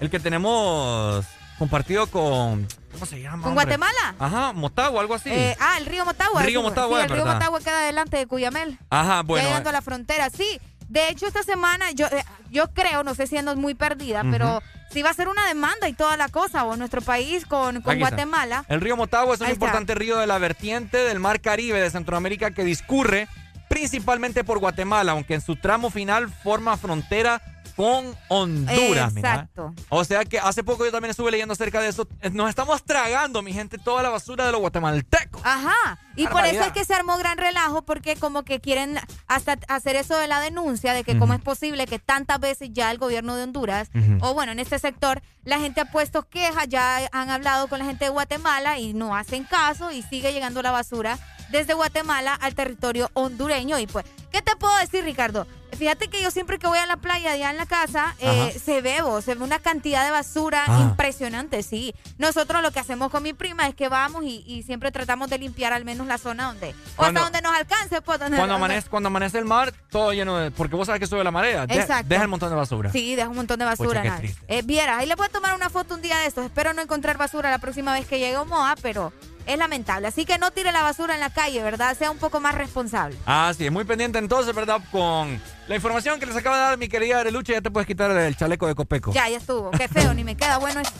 el 0.00 0.10
que 0.10 0.20
tenemos 0.20 1.24
compartido 1.58 2.06
con 2.06 2.66
¿cómo 2.92 3.06
se 3.06 3.20
llama? 3.20 3.42
¿Con 3.42 3.52
hombre? 3.52 3.64
Guatemala? 3.64 4.14
Ajá, 4.18 4.52
Motagua, 4.52 5.00
algo 5.00 5.14
así. 5.14 5.30
Eh, 5.30 5.56
ah, 5.60 5.76
el 5.78 5.86
río 5.86 6.04
Motagua. 6.04 6.42
Río. 6.42 6.62
Motagua, 6.62 6.98
Sí, 7.00 7.04
el 7.06 7.10
río. 7.16 7.26
Motagua 7.26 7.60
queda 7.60 7.80
delante 7.82 8.16
de 8.16 8.26
Cuyamel. 8.26 8.78
Ajá, 8.90 9.22
bueno. 9.22 9.46
llegando 9.46 9.70
a 9.70 9.72
la 9.72 9.82
frontera, 9.82 10.30
sí. 10.30 10.60
De 10.88 11.08
hecho, 11.08 11.26
esta 11.26 11.42
semana 11.42 11.90
yo, 11.92 12.06
eh, 12.06 12.24
yo 12.50 12.70
creo, 12.72 13.02
no 13.04 13.14
sé 13.14 13.26
si 13.26 13.36
ando 13.36 13.56
muy 13.56 13.74
perdida, 13.74 14.22
pero 14.30 14.62
sí 14.90 15.02
va 15.02 15.10
a 15.10 15.14
ser 15.14 15.28
una 15.28 15.46
demanda 15.48 15.88
y 15.88 15.94
toda 15.94 16.16
la 16.16 16.28
cosa, 16.28 16.64
o 16.64 16.76
nuestro 16.76 17.00
país 17.00 17.46
con, 17.46 17.80
con 17.80 17.94
está. 17.96 18.08
Guatemala. 18.10 18.64
El 18.68 18.80
río 18.80 18.96
Motagua 18.96 19.34
es 19.34 19.40
un 19.40 19.46
Ahí 19.46 19.52
está. 19.52 19.64
importante 19.64 19.94
río 19.94 20.18
de 20.18 20.26
la 20.26 20.38
vertiente 20.38 20.98
del 20.98 21.20
Mar 21.20 21.40
Caribe 21.40 21.80
de 21.80 21.90
Centroamérica 21.90 22.50
que 22.50 22.64
discurre 22.64 23.28
principalmente 23.68 24.44
por 24.44 24.58
Guatemala, 24.58 25.12
aunque 25.12 25.34
en 25.34 25.40
su 25.40 25.56
tramo 25.56 25.90
final 25.90 26.28
forma 26.30 26.76
frontera 26.76 27.40
con 27.76 28.16
Honduras. 28.28 29.12
mira. 29.14 29.32
Exacto. 29.32 29.74
O 29.88 30.04
sea 30.04 30.24
que 30.24 30.38
hace 30.38 30.62
poco 30.62 30.84
yo 30.84 30.92
también 30.92 31.10
estuve 31.10 31.30
leyendo 31.30 31.52
acerca 31.52 31.80
de 31.80 31.88
eso. 31.88 32.06
Nos 32.32 32.48
estamos 32.48 32.82
tragando, 32.82 33.42
mi 33.42 33.52
gente, 33.52 33.78
toda 33.78 34.02
la 34.02 34.10
basura 34.10 34.46
de 34.46 34.52
los 34.52 34.60
guatemaltecos. 34.60 35.40
Ajá. 35.44 35.98
Y 36.16 36.28
por 36.28 36.44
eso 36.44 36.62
es 36.62 36.72
que 36.72 36.84
se 36.84 36.94
armó 36.94 37.18
gran 37.18 37.38
relajo, 37.38 37.82
porque 37.82 38.14
como 38.16 38.44
que 38.44 38.60
quieren 38.60 38.98
hasta 39.26 39.58
hacer 39.68 39.96
eso 39.96 40.16
de 40.16 40.28
la 40.28 40.40
denuncia 40.40 40.92
de 40.92 41.02
que 41.02 41.18
cómo 41.18 41.34
es 41.34 41.40
posible 41.40 41.86
que 41.86 41.98
tantas 41.98 42.38
veces 42.38 42.70
ya 42.72 42.90
el 42.92 42.98
gobierno 42.98 43.34
de 43.34 43.42
Honduras, 43.42 43.90
o 44.20 44.34
bueno, 44.34 44.52
en 44.52 44.60
este 44.60 44.78
sector, 44.78 45.22
la 45.42 45.58
gente 45.58 45.80
ha 45.80 45.90
puesto 45.90 46.28
quejas, 46.28 46.68
ya 46.68 47.08
han 47.12 47.30
hablado 47.30 47.68
con 47.68 47.80
la 47.80 47.84
gente 47.84 48.04
de 48.04 48.10
Guatemala 48.10 48.78
y 48.78 48.94
no 48.94 49.16
hacen 49.16 49.44
caso 49.44 49.90
y 49.90 50.02
sigue 50.02 50.32
llegando 50.32 50.62
la 50.62 50.70
basura 50.70 51.18
desde 51.50 51.74
Guatemala 51.74 52.34
al 52.34 52.54
territorio 52.54 53.10
hondureño. 53.14 53.78
Y 53.78 53.86
pues, 53.86 54.04
¿qué 54.30 54.42
te 54.42 54.56
puedo 54.56 54.76
decir, 54.78 55.04
Ricardo? 55.04 55.46
Fíjate 55.76 56.08
que 56.08 56.22
yo 56.22 56.30
siempre 56.30 56.58
que 56.58 56.66
voy 56.66 56.78
a 56.78 56.86
la 56.86 56.96
playa, 56.96 57.32
allá 57.32 57.50
en 57.50 57.56
la 57.56 57.66
casa, 57.66 58.14
eh, 58.18 58.58
se 58.62 58.80
ve, 58.80 59.02
vos, 59.02 59.24
se 59.24 59.34
ve 59.34 59.44
una 59.44 59.58
cantidad 59.58 60.04
de 60.04 60.10
basura 60.10 60.64
Ah. 60.66 60.80
impresionante, 60.82 61.62
sí. 61.62 61.94
Nosotros 62.18 62.62
lo 62.62 62.70
que 62.70 62.80
hacemos 62.80 63.10
con 63.10 63.22
mi 63.22 63.32
prima 63.32 63.66
es 63.66 63.74
que 63.74 63.88
vamos 63.88 64.24
y, 64.24 64.44
y 64.46 64.62
siempre 64.62 64.90
tratamos 64.92 65.28
de 65.30 65.38
limpiar 65.38 65.72
al 65.72 65.84
menos 65.84 66.06
la 66.06 66.18
zona 66.18 66.46
donde, 66.46 66.74
o 66.96 67.04
hasta 67.04 67.20
donde 67.20 67.40
nos 67.42 67.54
alcance, 67.54 68.00
pues 68.02 68.18
donde 68.18 68.36
Cuando 68.36 68.54
amanece, 68.54 68.88
cuando 68.88 69.08
amanece 69.08 69.38
el 69.38 69.44
mar, 69.44 69.72
todo 69.90 70.12
lleno 70.12 70.36
de... 70.38 70.50
Porque 70.50 70.76
vos 70.76 70.86
sabes 70.86 71.00
que 71.00 71.06
sube 71.06 71.22
la 71.24 71.30
marea. 71.30 71.66
De- 71.66 71.74
Exacto. 71.74 72.06
deja 72.08 72.22
el 72.22 72.28
montón 72.28 72.50
de 72.50 72.56
basura. 72.56 72.90
Sí, 72.92 73.14
deja 73.16 73.28
un 73.28 73.36
montón 73.36 73.58
de 73.58 73.64
basura. 73.64 74.02
Pucha, 74.02 74.20
qué. 74.20 74.34
Eh, 74.48 74.62
Viera, 74.62 74.98
ahí 74.98 75.06
le 75.06 75.14
voy 75.14 75.26
a 75.26 75.28
tomar 75.30 75.54
una 75.54 75.70
foto 75.70 75.94
un 75.94 76.02
día 76.02 76.18
de 76.18 76.26
estos. 76.26 76.44
Espero 76.44 76.72
no 76.72 76.82
encontrar 76.82 77.16
basura 77.18 77.50
la 77.50 77.58
próxima 77.58 77.92
vez 77.92 78.06
que 78.06 78.18
llegue 78.18 78.34
a 78.36 78.42
Omoa, 78.42 78.74
pero 78.82 79.12
es 79.46 79.58
lamentable. 79.58 80.08
Así 80.08 80.24
que 80.24 80.38
no 80.38 80.50
tire 80.50 80.72
la 80.72 80.82
basura 80.82 81.14
en 81.14 81.20
la 81.20 81.30
calle, 81.30 81.62
¿verdad? 81.62 81.96
Sea 81.96 82.10
un 82.10 82.18
poco 82.18 82.40
más 82.40 82.54
responsable. 82.54 83.16
Ah, 83.26 83.52
sí, 83.56 83.70
muy 83.70 83.84
pendiente 83.84 84.18
entonces, 84.18 84.54
¿verdad? 84.54 84.80
Con 84.90 85.40
la 85.68 85.74
información 85.74 86.20
que 86.20 86.26
les 86.26 86.36
acaba 86.36 86.56
de 86.56 86.62
dar 86.62 86.78
mi 86.78 86.88
querida 86.88 87.20
Arelucha, 87.20 87.52
ya 87.52 87.60
te 87.60 87.70
puedes 87.70 87.86
quitar 87.86 88.10
el 88.10 88.36
chaleco 88.36 88.66
de 88.66 88.74
Copeco. 88.74 89.12
Ya, 89.12 89.28
ya 89.28 89.38
estuvo. 89.38 89.70
Qué 89.70 89.88
feo, 89.88 90.14
ni 90.14 90.24
me 90.24 90.36
queda 90.36 90.58
bueno 90.58 90.80
eso. 90.80 90.92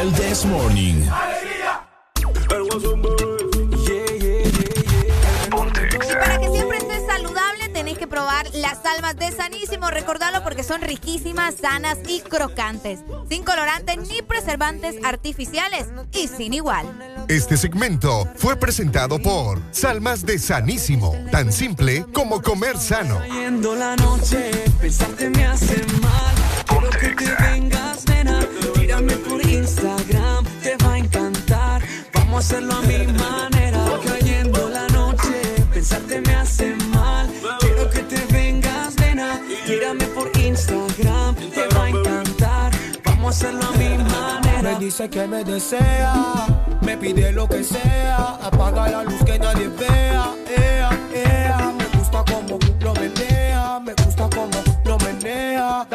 El 0.00 0.12
This 0.12 0.44
Morning. 0.44 1.08
Salmas 8.82 9.16
de 9.16 9.32
Sanísimo. 9.32 9.90
Recordalo 9.90 10.42
porque 10.42 10.62
son 10.62 10.80
riquísimas, 10.80 11.56
sanas 11.60 11.98
y 12.08 12.20
crocantes. 12.20 13.00
Sin 13.28 13.42
colorantes 13.42 13.98
ni 14.08 14.22
preservantes 14.22 14.96
artificiales 15.04 15.86
y 16.12 16.28
sin 16.28 16.54
igual. 16.54 16.86
Este 17.28 17.56
segmento 17.56 18.28
fue 18.36 18.56
presentado 18.56 19.18
por 19.18 19.60
Salmas 19.72 20.24
de 20.24 20.38
Sanísimo, 20.38 21.14
tan 21.30 21.52
simple 21.52 22.04
como 22.12 22.40
comer 22.40 22.78
sano. 22.78 23.18
Cayendo 23.18 23.74
la 23.74 23.96
noche, 23.96 24.50
pensarte 24.80 25.30
me 25.30 25.46
hace 25.46 25.84
mal. 26.00 26.34
Quiero 26.66 26.90
que 26.90 27.24
te 27.24 27.42
vengas, 27.42 28.06
nena. 28.06 28.40
Tírame 28.74 29.16
por 29.16 29.44
Instagram, 29.44 30.44
te 30.62 30.76
va 30.76 30.92
a 30.94 30.98
encantar. 30.98 31.82
Vamos 32.14 32.34
a 32.34 32.38
hacerlo 32.38 32.74
a 32.74 32.82
mi 32.82 33.06
manera. 33.06 33.84
Cayendo 34.06 34.68
la 34.68 34.86
noche, 34.88 35.42
pensarte 35.72 36.20
me 36.20 36.34
hace 36.34 36.65
hacerlo 43.36 43.66
a 43.66 43.72
mi 43.72 43.98
manera. 43.98 44.62
Me 44.62 44.78
dice 44.78 45.10
que 45.10 45.26
me 45.26 45.44
desea, 45.44 46.14
me 46.80 46.96
pide 46.96 47.32
lo 47.32 47.46
que 47.46 47.62
sea, 47.62 48.38
apaga 48.42 48.88
la 48.88 49.02
luz 49.02 49.22
que 49.24 49.38
nadie 49.38 49.68
vea, 49.68 50.34
ea, 50.48 50.90
ea. 51.12 51.72
Me 51.78 51.84
gusta 51.98 52.24
como 52.24 52.58
lo 52.80 52.94
menea, 52.94 53.78
me 53.80 53.92
gusta 53.92 54.28
como 54.30 54.58
lo 54.84 54.98
menea. 54.98 55.86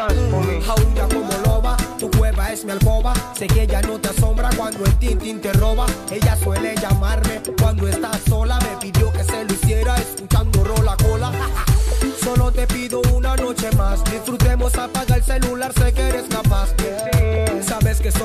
Jaulla 0.66 1.08
como 1.08 1.32
loba, 1.44 1.76
tu 1.98 2.08
cueva 2.12 2.52
es 2.52 2.64
mi 2.64 2.70
alcoba. 2.70 3.12
Sé 3.36 3.48
que 3.48 3.62
ella 3.62 3.82
no 3.82 3.98
te 3.98 4.10
asombra 4.10 4.48
cuando 4.56 4.84
el 4.84 4.94
tintín 4.98 5.40
te 5.40 5.52
roba. 5.54 5.86
Ella 6.12 6.36
suele 6.36 6.76
llamarme 6.76 7.42
cuando 7.60 7.88
está 7.88 8.12
sola, 8.28 8.58
me 8.60 8.76
pidió 8.80 9.12
que 9.12 9.24
se 9.24 9.44
lo 9.44 9.52
hiciera 9.52 9.96
escuchando 9.96 10.62
rola 10.62 10.96
cola. 10.96 11.32
Solo 12.22 12.52
te 12.52 12.68
pido 12.68 13.02
una 13.12 13.34
noche 13.34 13.68
más, 13.72 14.04
disfrutemos, 14.04 14.76
apaga 14.76 15.16
el 15.16 15.24
celular, 15.24 15.72
sé 15.72 15.92
que 15.92 16.02
eres 16.02 16.26
capaz. 16.28 16.72
Que 16.74 17.11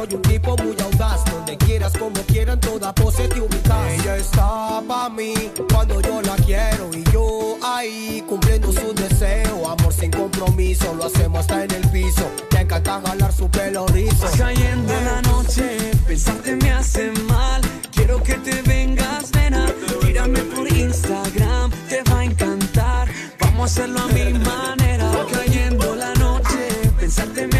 soy 0.08 0.16
un 0.16 0.22
tipo 0.22 0.56
muy 0.58 0.76
audaz, 0.82 1.24
donde 1.26 1.58
quieras, 1.58 1.94
como 1.98 2.22
quieran, 2.24 2.60
toda 2.60 2.94
pose 2.94 3.28
te 3.28 3.42
ubicas. 3.42 3.92
Ella 4.00 4.18
está 4.18 4.82
pa' 4.88 5.10
mí 5.10 5.34
cuando 5.72 6.02
yo 6.02 6.22
la 6.22 6.36
quiero 6.38 6.90
y 6.94 7.04
yo 7.12 7.58
ahí 7.64 8.24
cumpliendo 8.28 8.72
su 8.72 8.94
deseo. 8.94 9.70
Amor 9.70 9.94
sin 9.94 10.12
compromiso, 10.12 10.94
lo 10.94 11.06
hacemos 11.06 11.40
hasta 11.40 11.64
en 11.64 11.72
el 11.72 11.90
piso. 11.90 12.30
Me 12.54 12.62
encanta 12.62 13.02
jalar 13.06 13.34
su 13.34 13.50
pelo 13.50 13.86
rizo. 13.88 14.28
Cayendo 14.38 14.94
la 14.94 15.22
noche, 15.22 15.78
pensarte 16.08 16.56
me 16.56 16.72
hace 16.72 17.12
mal. 17.28 17.62
Quiero 17.92 18.22
que 18.22 18.36
te 18.36 18.62
vengas, 18.62 19.32
nena. 19.34 19.66
Tírame 20.02 20.40
por 20.40 20.72
Instagram, 20.72 21.72
te 21.90 22.04
va 22.04 22.20
a 22.20 22.26
encantar. 22.26 23.08
Vamos 23.40 23.62
a 23.62 23.66
hacerlo 23.66 24.00
a 24.00 24.08
mi 24.08 24.34
manera. 24.34 25.12
Cayendo 25.32 25.96
la 25.96 26.14
noche, 26.16 26.92
pensarte 27.00 27.48
me 27.48 27.57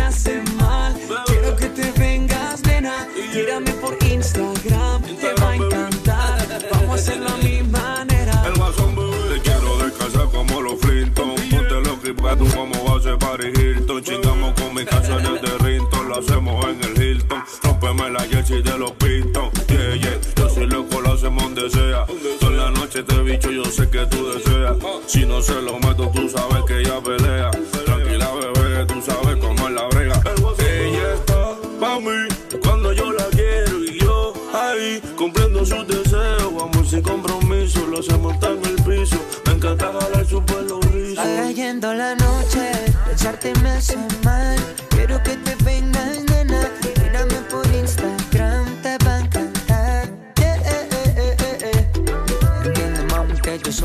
Jersey 18.58 18.62
de 18.62 18.78
los 18.78 18.92
Piston. 18.92 19.52
Yeah, 19.68 19.96
yeah, 19.96 20.20
yo 20.36 20.50
soy 20.50 20.68
loco, 20.68 21.02
lo 21.02 21.14
hacemos 21.14 21.44
donde 21.44 21.70
sea. 21.70 22.06
Toda 22.40 22.52
la 22.52 22.72
noche 22.72 23.04
te 23.04 23.20
bicho, 23.22 23.52
yo 23.52 23.66
sé 23.66 23.90
que 23.90 24.06
tú 24.08 24.28
deseas. 24.32 24.78
Si 25.08 25.26
no 25.26 25.42
se 25.42 25.62
lo 25.62 25.80
meto, 25.80 26.10
tú 26.14 26.30
sabes 26.30 26.64
que 26.68 26.80
ella 26.80 27.02
pelea. 27.02 27.52
Tranquila, 27.86 28.30
bebé, 28.34 28.86
tú 28.86 29.02
sabes 29.02 29.38
cómo 29.38 29.68
es 29.68 29.74
la 29.74 29.88
brega. 29.88 30.22
Ella 30.60 31.14
está 31.14 31.56
pa' 31.80 32.00
mí 32.00 32.28
cuando 32.64 32.94
yo 32.94 33.12
la 33.12 33.26
quiero 33.26 33.84
y 33.84 34.00
yo 34.00 34.34
ahí 34.54 35.02
cumpliendo 35.18 35.66
sus 35.66 35.88
deseos. 35.88 36.54
Amor 36.62 36.88
sin 36.88 37.02
compromiso, 37.02 37.86
lo 37.88 38.00
hacemos 38.00 38.36
en 38.44 38.66
el 38.66 38.76
piso. 38.84 39.18
Me 39.46 39.54
encanta 39.54 39.92
jalar 40.00 40.26
su 40.26 40.44
pelo 40.44 40.80
rizo. 40.82 41.22
Va 41.22 41.44
cayendo 41.44 41.94
la 41.94 42.16
noche, 42.16 42.72
pensarte 43.06 43.54
me 43.62 43.70
hace 43.72 43.98
mal. 44.24 44.58
Quiero 44.90 45.22
que 45.24 45.36
te 45.38 45.56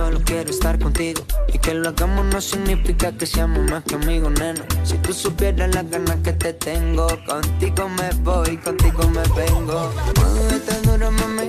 solo 0.02 0.20
quiero 0.24 0.50
estar 0.50 0.78
contigo. 0.80 1.22
Y 1.54 1.58
que 1.58 1.74
lo 1.74 1.90
hagamos 1.90 2.24
no 2.26 2.40
significa 2.40 3.12
que 3.12 3.24
seamos 3.24 3.70
más 3.70 3.84
que 3.84 3.94
amigos, 3.94 4.32
nena. 4.32 4.64
Si 4.82 4.96
tú 4.98 5.12
supieras 5.12 5.72
las 5.74 5.88
ganas 5.88 6.16
que 6.24 6.32
te 6.32 6.52
tengo, 6.54 7.06
contigo 7.24 7.88
me 7.88 8.08
voy, 8.22 8.56
contigo 8.56 9.02
me 9.16 9.22
vengo. 9.40 9.92
Muévete 10.18 10.74
duro, 10.82 11.10
mami. 11.12 11.48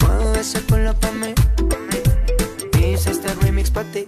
Mueve 0.00 0.40
ese 0.40 0.60
culo 0.62 0.92
pa' 0.94 1.12
mí. 1.12 1.32
Hice 2.78 3.10
este 3.12 3.32
remix 3.42 3.70
pa' 3.70 3.84
ti. 3.84 4.06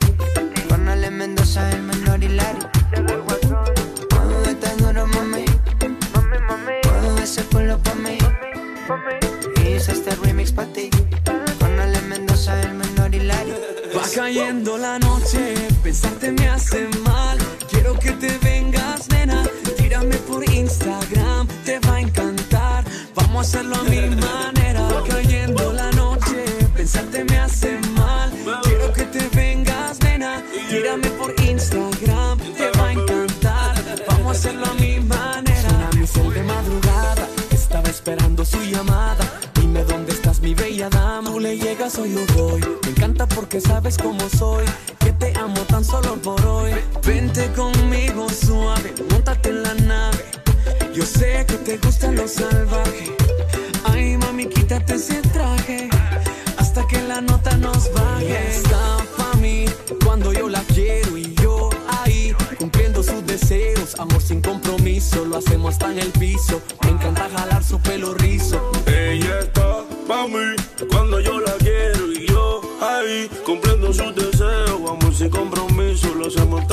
Con 0.69 0.89
Ale 0.89 1.11
Mendoza, 1.11 1.71
el 1.71 1.83
menor 1.83 2.25
y 2.25 2.29
Larry. 2.29 2.67
Muévete 4.15 4.71
duro, 4.83 5.07
mami. 5.07 5.45
Mueve 7.03 7.23
ese 7.23 7.43
culo 7.45 7.79
pa' 7.79 7.95
mí. 7.95 8.19
Hice 9.63 9.93
este 9.93 10.11
remix 10.17 10.51
pa' 10.51 10.67
ti. 10.67 10.91
El 12.49 12.75
menor 12.75 13.13
Larry. 13.13 13.55
Va 13.97 14.03
cayendo 14.15 14.79
la 14.79 15.01
noche, 15.01 15.55
pensarte 15.83 16.31
me 16.31 16.49
hace 16.49 16.87
mal. 17.03 17.37
Quiero 17.69 17.99
que 17.99 18.13
te 18.13 18.39
vengas, 18.39 19.09
nena. 19.09 19.43
Tírame 19.77 20.17
por 20.19 20.49
Instagram, 20.49 21.49
te 21.65 21.81
va 21.81 21.97
a 21.97 22.01
encantar. 22.01 22.85
Vamos 23.17 23.39
a 23.39 23.41
hacerlo 23.41 23.75
a 23.75 23.83
mi 23.83 24.01
manera. 24.27 24.81
Va 24.83 25.03
cayendo 25.09 25.73
la 25.73 25.91
noche, 25.93 26.45
pensarte 26.77 27.25
me 27.25 27.37
hace 27.37 27.79
mal. 27.97 28.31
Quiero 28.63 28.93
que 28.93 29.03
te 29.07 29.29
vengas, 29.35 29.99
nena. 30.05 30.41
Tírame 30.71 31.09
por 31.19 31.35
Instagram, 31.41 32.39
te 32.39 32.71
va 32.79 32.87
a 32.87 32.93
encantar. 32.93 33.75
Vamos 34.07 34.29
a 34.29 34.39
hacerlo 34.39 34.67
a 34.67 34.75
mi 34.75 35.01
manera. 35.01 35.69
Suena 35.69 35.91
mi 35.99 36.07
cel 36.07 36.33
de 36.33 36.43
madrugada, 36.45 37.29
estaba 37.51 37.89
esperando 37.89 38.45
su 38.45 38.61
llamada. 38.63 39.26
Mi 40.47 40.55
bella 40.55 40.89
dama. 40.89 41.29
Tú 41.29 41.41
le 41.41 41.59
llegas 41.59 41.99
o 41.99 42.07
yo 42.07 42.21
voy. 42.37 42.61
Me 42.85 42.91
encanta 42.91 43.27
porque 43.27 43.61
sabes 43.61 43.99
cómo 43.99 44.29
soy. 44.29 44.65
Que 45.01 45.11
te 45.11 45.37
amo 45.37 45.61
tan 45.63 45.85
solo 45.85 46.15
por 46.23 46.41
hoy. 46.47 46.71
Vente 47.05 47.51
conmigo 47.57 48.29
suave, 48.29 48.95
montate 49.11 49.49
en 49.49 49.65
la 49.65 49.75
nave. 49.75 50.25
Yo 50.95 51.05
sé 51.05 51.45
que 51.49 51.55
te 51.55 51.79
gusta 51.79 52.13
lo 52.13 52.29
salvaje. 52.29 53.13
Ay, 53.87 54.17
mami, 54.19 54.47
quítate 54.47 54.95
ese 54.95 55.21
traje. 55.21 55.91
Hasta 56.59 56.87
que 56.87 57.03
la 57.03 57.21
nota 57.21 57.57
nos 57.57 57.93
baje. 57.93 58.57
Está 58.57 58.99
pa' 59.17 59.37
mí 59.39 59.65
cuando 60.05 60.33
yo 60.33 60.49
la 60.49 60.61
quiero 60.73 61.19
y 61.19 61.35
yo 61.43 61.71
ahí 61.89 62.33
cumpliendo 62.57 63.03
sus 63.03 63.27
deseos. 63.27 63.99
Amor 63.99 64.23
sin 64.23 64.41
compromiso, 64.43 65.25
lo 65.25 65.39
hacemos 65.39 65.73
hasta 65.73 65.91
en 65.91 65.99
el 65.99 66.13
piso. 66.13 66.63
Me 66.85 66.91
encanta 66.91 67.29
jalar 67.37 67.65
su 67.65 67.81
pelo 67.81 68.15
rizo. 68.15 68.63
Mí 70.09 70.55
cuando 70.89 71.19
yo 71.19 71.41
la 71.41 71.53
quiero 71.55 72.13
y 72.13 72.29
yo 72.29 72.61
ahí 72.81 73.29
cumpliendo 73.45 73.93
sus 73.93 74.15
deseos. 74.15 74.89
Amor 74.89 75.13
sin 75.13 75.29
compromiso, 75.31 76.15
lo 76.15 76.29
hacemos 76.29 76.65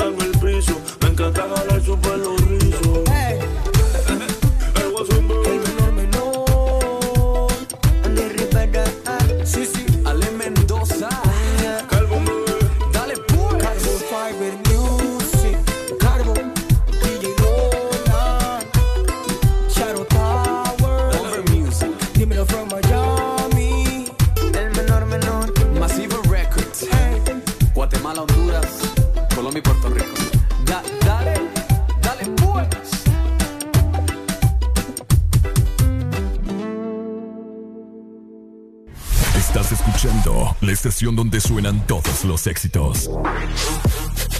escuchando 40.04 40.56
la 40.60 40.72
estación 40.72 41.16
donde 41.16 41.40
suenan 41.40 41.86
todos 41.86 42.24
los 42.24 42.46
éxitos. 42.46 43.10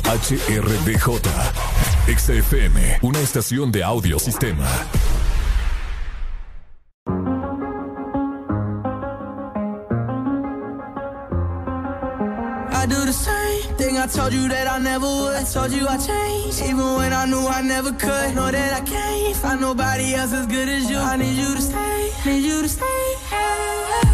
HRDJ, 0.05 1.23
XFM, 2.07 2.99
una 3.01 3.21
estación 3.21 3.73
de 3.73 3.83
audio 3.83 4.19
sistema. 4.19 4.67
I 12.71 12.87
do 12.87 13.07
the 13.07 13.13
same 13.13 13.77
thing 13.79 13.97
I 13.97 14.07
told 14.07 14.35
you 14.35 14.49
that 14.49 14.69
I 14.69 14.79
never 14.79 15.07
would. 15.07 15.35
I 15.35 15.45
told 15.45 15.73
you 15.73 15.89
I 15.89 15.97
changed, 15.97 16.61
even 16.61 16.97
when 16.97 17.15
I 17.15 17.25
knew 17.25 17.49
I 17.49 17.63
never 17.63 17.93
could. 17.93 18.35
Know 18.35 18.51
that 18.51 18.75
I 18.75 18.81
can't 18.83 19.35
find 19.37 19.63
nobody 19.63 20.15
else 20.15 20.35
as 20.35 20.47
good 20.47 20.69
as 20.69 20.91
you. 20.91 20.99
I 20.99 21.17
need 21.17 21.39
you 21.39 21.55
to 21.55 21.63
stay, 21.63 22.11
need 22.27 22.45
you 22.45 22.61
to 22.61 22.69
stay. 22.69 22.85
Hey, 23.31 24.03
hey. 24.03 24.14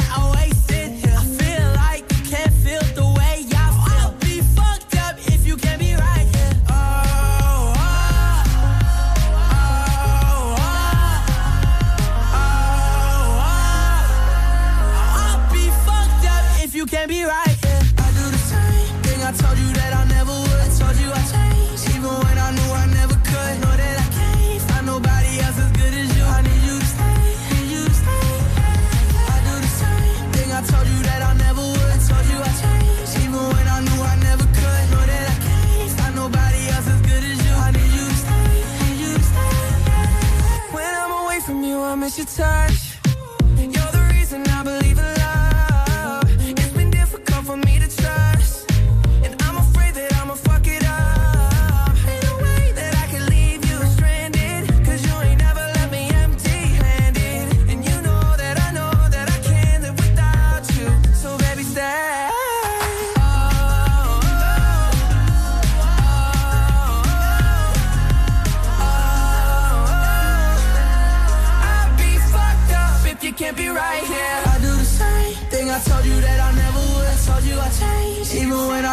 your 42.17 42.25
touch. 42.25 42.90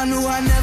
I 0.08 0.10
knew 0.10 0.26
I 0.26 0.40
never 0.40 0.57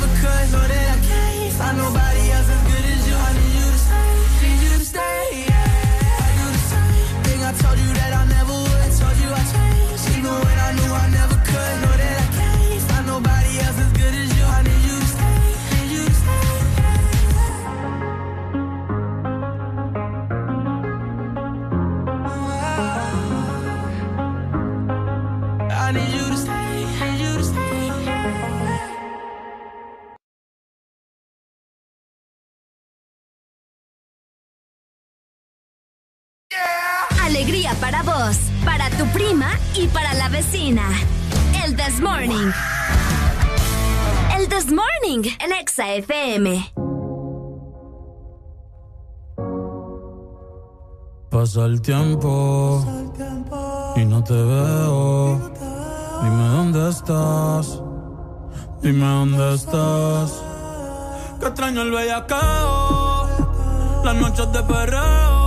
y 39.78 39.88
para 39.88 40.14
la 40.14 40.30
vecina. 40.30 40.84
El 41.64 41.76
This 41.76 42.00
Morning. 42.00 42.52
El 44.38 44.48
This 44.48 44.72
Morning 44.72 45.30
en 45.40 45.52
Exa 45.52 45.96
FM. 45.96 46.74
Pasa 51.30 51.66
el 51.66 51.82
tiempo 51.82 52.86
y 53.98 54.06
no 54.06 54.24
te 54.24 54.34
veo. 54.34 55.52
Dime 56.24 56.48
dónde 56.50 56.90
estás. 56.90 57.82
Dime 58.82 59.06
dónde 59.06 59.56
estás. 59.56 60.42
Que 61.40 61.48
extraño 61.48 61.82
el 61.82 61.92
bellacao. 61.92 63.28
Las 64.06 64.16
noches 64.16 64.52
de 64.54 64.64
perreo 64.64 65.45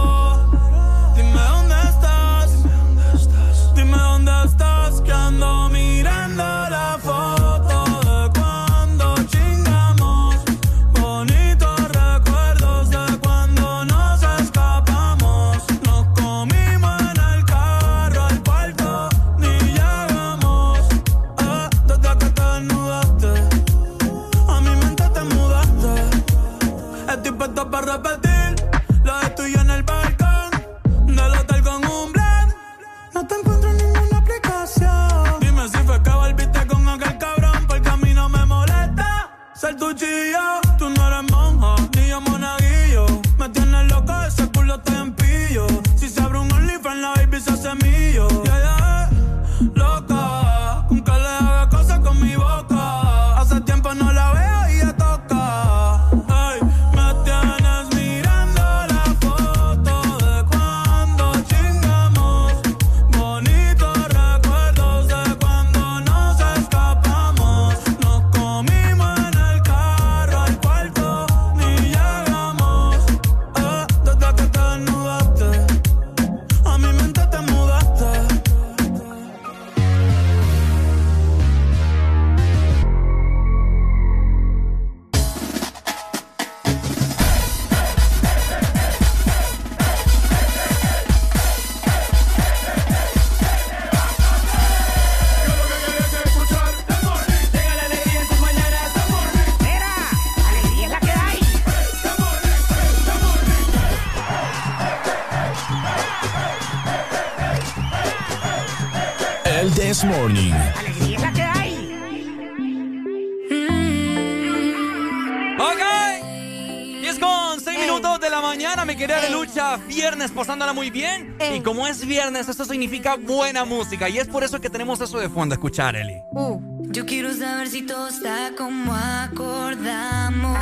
pasándola 120.38 120.72
muy 120.72 120.90
bien. 120.90 121.36
Y 121.40 121.56
eh. 121.56 121.62
como 121.62 121.86
es 121.86 122.06
viernes, 122.06 122.48
esto 122.48 122.64
significa 122.64 123.16
buena 123.16 123.64
música. 123.64 124.08
Y 124.08 124.18
es 124.18 124.28
por 124.28 124.44
eso 124.44 124.60
que 124.60 124.70
tenemos 124.70 125.00
eso 125.00 125.18
de 125.18 125.28
fondo 125.28 125.54
escuchar, 125.54 125.96
Eli. 125.96 126.22
Uh. 126.30 126.60
Yo 126.90 127.04
quiero 127.04 127.34
saber 127.34 127.68
si 127.68 127.82
todo 127.82 128.08
está 128.08 128.52
como 128.56 128.94
acordamos. 128.94 130.56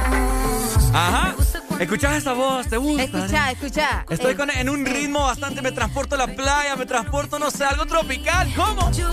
Ajá. 0.93 1.37
Escuchás 1.79 2.17
esa 2.17 2.33
voz, 2.33 2.67
te 2.67 2.79
gusta. 2.79 3.05
Escuchá, 3.05 3.51
escucha. 3.53 4.07
Estoy 4.09 4.35
con, 4.35 4.51
eh. 4.51 4.55
en 4.61 4.69
un 4.69 4.85
ritmo 4.87 5.21
bastante. 5.21 5.63
Me 5.63 5.73
transporto 5.73 6.17
a 6.17 6.19
la 6.19 6.27
playa, 6.27 6.75
me 6.75 6.87
transporto, 6.87 7.39
no 7.39 7.51
sé, 7.51 7.65
algo 7.65 7.87
tropical. 7.87 8.53
¿Cómo? 8.57 8.91
Yo 8.93 9.13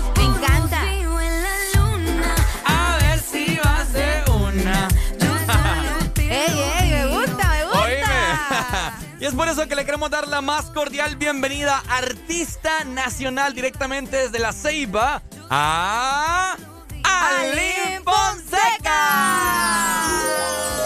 Y 9.24 9.26
es 9.26 9.34
por 9.34 9.48
eso 9.48 9.66
que 9.66 9.74
le 9.74 9.86
queremos 9.86 10.10
dar 10.10 10.28
la 10.28 10.42
más 10.42 10.66
cordial 10.66 11.16
bienvenida, 11.16 11.82
artista 11.88 12.84
nacional 12.84 13.54
directamente 13.54 14.18
desde 14.18 14.38
la 14.38 14.52
Ceiba, 14.52 15.22
a 15.48 16.58
Alin 17.02 18.04
Fonseca. 18.04 19.00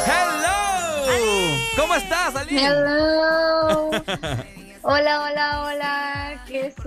Hello. 0.06 1.56
¿Cómo 1.74 1.96
estás, 1.96 2.36
Alin? 2.36 2.58
Hello. 2.60 3.90
Hola, 4.82 5.22
hola, 5.24 5.62
hola. 5.64 6.07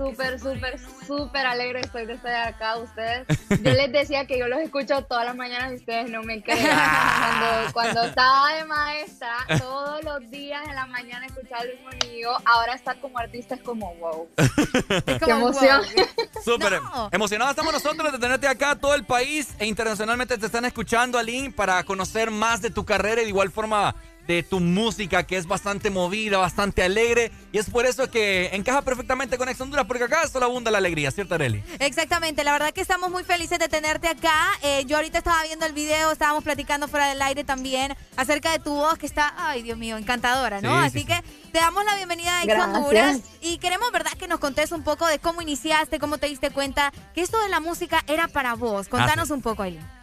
Súper, 0.02 0.40
súper, 0.40 0.80
súper 1.06 1.46
alegre 1.46 1.80
estoy 1.80 2.06
de 2.06 2.14
estar 2.14 2.48
acá 2.48 2.76
ustedes. 2.76 3.26
Yo 3.50 3.70
les 3.72 3.92
decía 3.92 4.26
que 4.26 4.38
yo 4.38 4.48
los 4.48 4.58
escucho 4.60 5.04
todas 5.04 5.24
las 5.24 5.36
mañanas 5.36 5.72
y 5.72 5.76
ustedes 5.76 6.10
no 6.10 6.22
me 6.22 6.42
creen. 6.42 6.66
Cuando, 6.66 7.72
cuando 7.72 8.02
estaba 8.04 8.54
de 8.54 8.64
maestra, 8.64 9.32
todos 9.58 10.02
los 10.02 10.30
días 10.30 10.66
en 10.66 10.74
la 10.74 10.86
mañana 10.86 11.26
escuchaba 11.26 11.62
el 11.62 11.78
mismo. 11.78 12.30
Ahora 12.44 12.74
estar 12.74 13.00
como 13.00 13.18
artista 13.18 13.54
es 13.54 13.62
como 13.62 13.94
wow. 13.96 14.28
Qué 15.24 15.30
emoción. 15.30 15.82
Súper 16.44 16.80
emocionados 17.10 17.52
estamos 17.52 17.72
nosotros 17.72 18.12
de 18.12 18.18
tenerte 18.18 18.48
acá. 18.48 18.76
Todo 18.76 18.94
el 18.94 19.04
país 19.04 19.54
e 19.58 19.66
internacionalmente 19.66 20.38
te 20.38 20.46
están 20.46 20.64
escuchando, 20.64 21.18
Alin, 21.18 21.52
para 21.52 21.84
conocer 21.84 22.30
más 22.30 22.60
de 22.62 22.70
tu 22.70 22.84
carrera 22.84 23.20
y 23.20 23.24
de 23.24 23.30
igual 23.30 23.50
forma 23.50 23.94
de 24.34 24.42
tu 24.42 24.60
música, 24.60 25.24
que 25.24 25.36
es 25.36 25.46
bastante 25.46 25.90
movida, 25.90 26.38
bastante 26.38 26.82
alegre. 26.82 27.30
Y 27.52 27.58
es 27.58 27.68
por 27.68 27.86
eso 27.86 28.10
que 28.10 28.50
encaja 28.52 28.82
perfectamente 28.82 29.36
con 29.38 29.48
Ex 29.48 29.60
Honduras, 29.60 29.86
porque 29.86 30.04
acá 30.04 30.26
solo 30.28 30.46
abunda 30.46 30.70
la 30.70 30.78
alegría, 30.78 31.10
¿cierto, 31.10 31.34
Areli? 31.34 31.62
Exactamente, 31.78 32.44
la 32.44 32.52
verdad 32.52 32.72
que 32.72 32.80
estamos 32.80 33.10
muy 33.10 33.24
felices 33.24 33.58
de 33.58 33.68
tenerte 33.68 34.08
acá. 34.08 34.50
Eh, 34.62 34.84
yo 34.86 34.96
ahorita 34.96 35.18
estaba 35.18 35.42
viendo 35.42 35.66
el 35.66 35.72
video, 35.72 36.10
estábamos 36.12 36.44
platicando 36.44 36.88
fuera 36.88 37.08
del 37.08 37.20
aire 37.22 37.44
también 37.44 37.94
acerca 38.16 38.52
de 38.52 38.58
tu 38.58 38.74
voz 38.74 38.98
que 38.98 39.06
está, 39.06 39.34
ay 39.36 39.62
Dios 39.62 39.78
mío, 39.78 39.96
encantadora, 39.96 40.60
¿no? 40.60 40.80
Sí, 40.80 40.86
Así 40.86 40.98
sí, 41.00 41.04
que 41.06 41.22
te 41.52 41.58
damos 41.58 41.84
la 41.84 41.96
bienvenida 41.96 42.38
a 42.38 42.42
Ex 42.42 42.54
Gracias. 42.54 42.76
Honduras 42.76 43.20
y 43.40 43.58
queremos, 43.58 43.92
¿verdad?, 43.92 44.12
que 44.18 44.28
nos 44.28 44.40
contes 44.40 44.72
un 44.72 44.82
poco 44.82 45.06
de 45.06 45.18
cómo 45.18 45.42
iniciaste, 45.42 45.98
cómo 45.98 46.18
te 46.18 46.26
diste 46.26 46.50
cuenta 46.50 46.92
que 47.14 47.20
esto 47.20 47.40
de 47.42 47.48
la 47.48 47.60
música 47.60 48.02
era 48.06 48.28
para 48.28 48.54
vos. 48.54 48.88
Contanos 48.88 49.30
un 49.30 49.42
poco, 49.42 49.62
Aileen. 49.62 50.01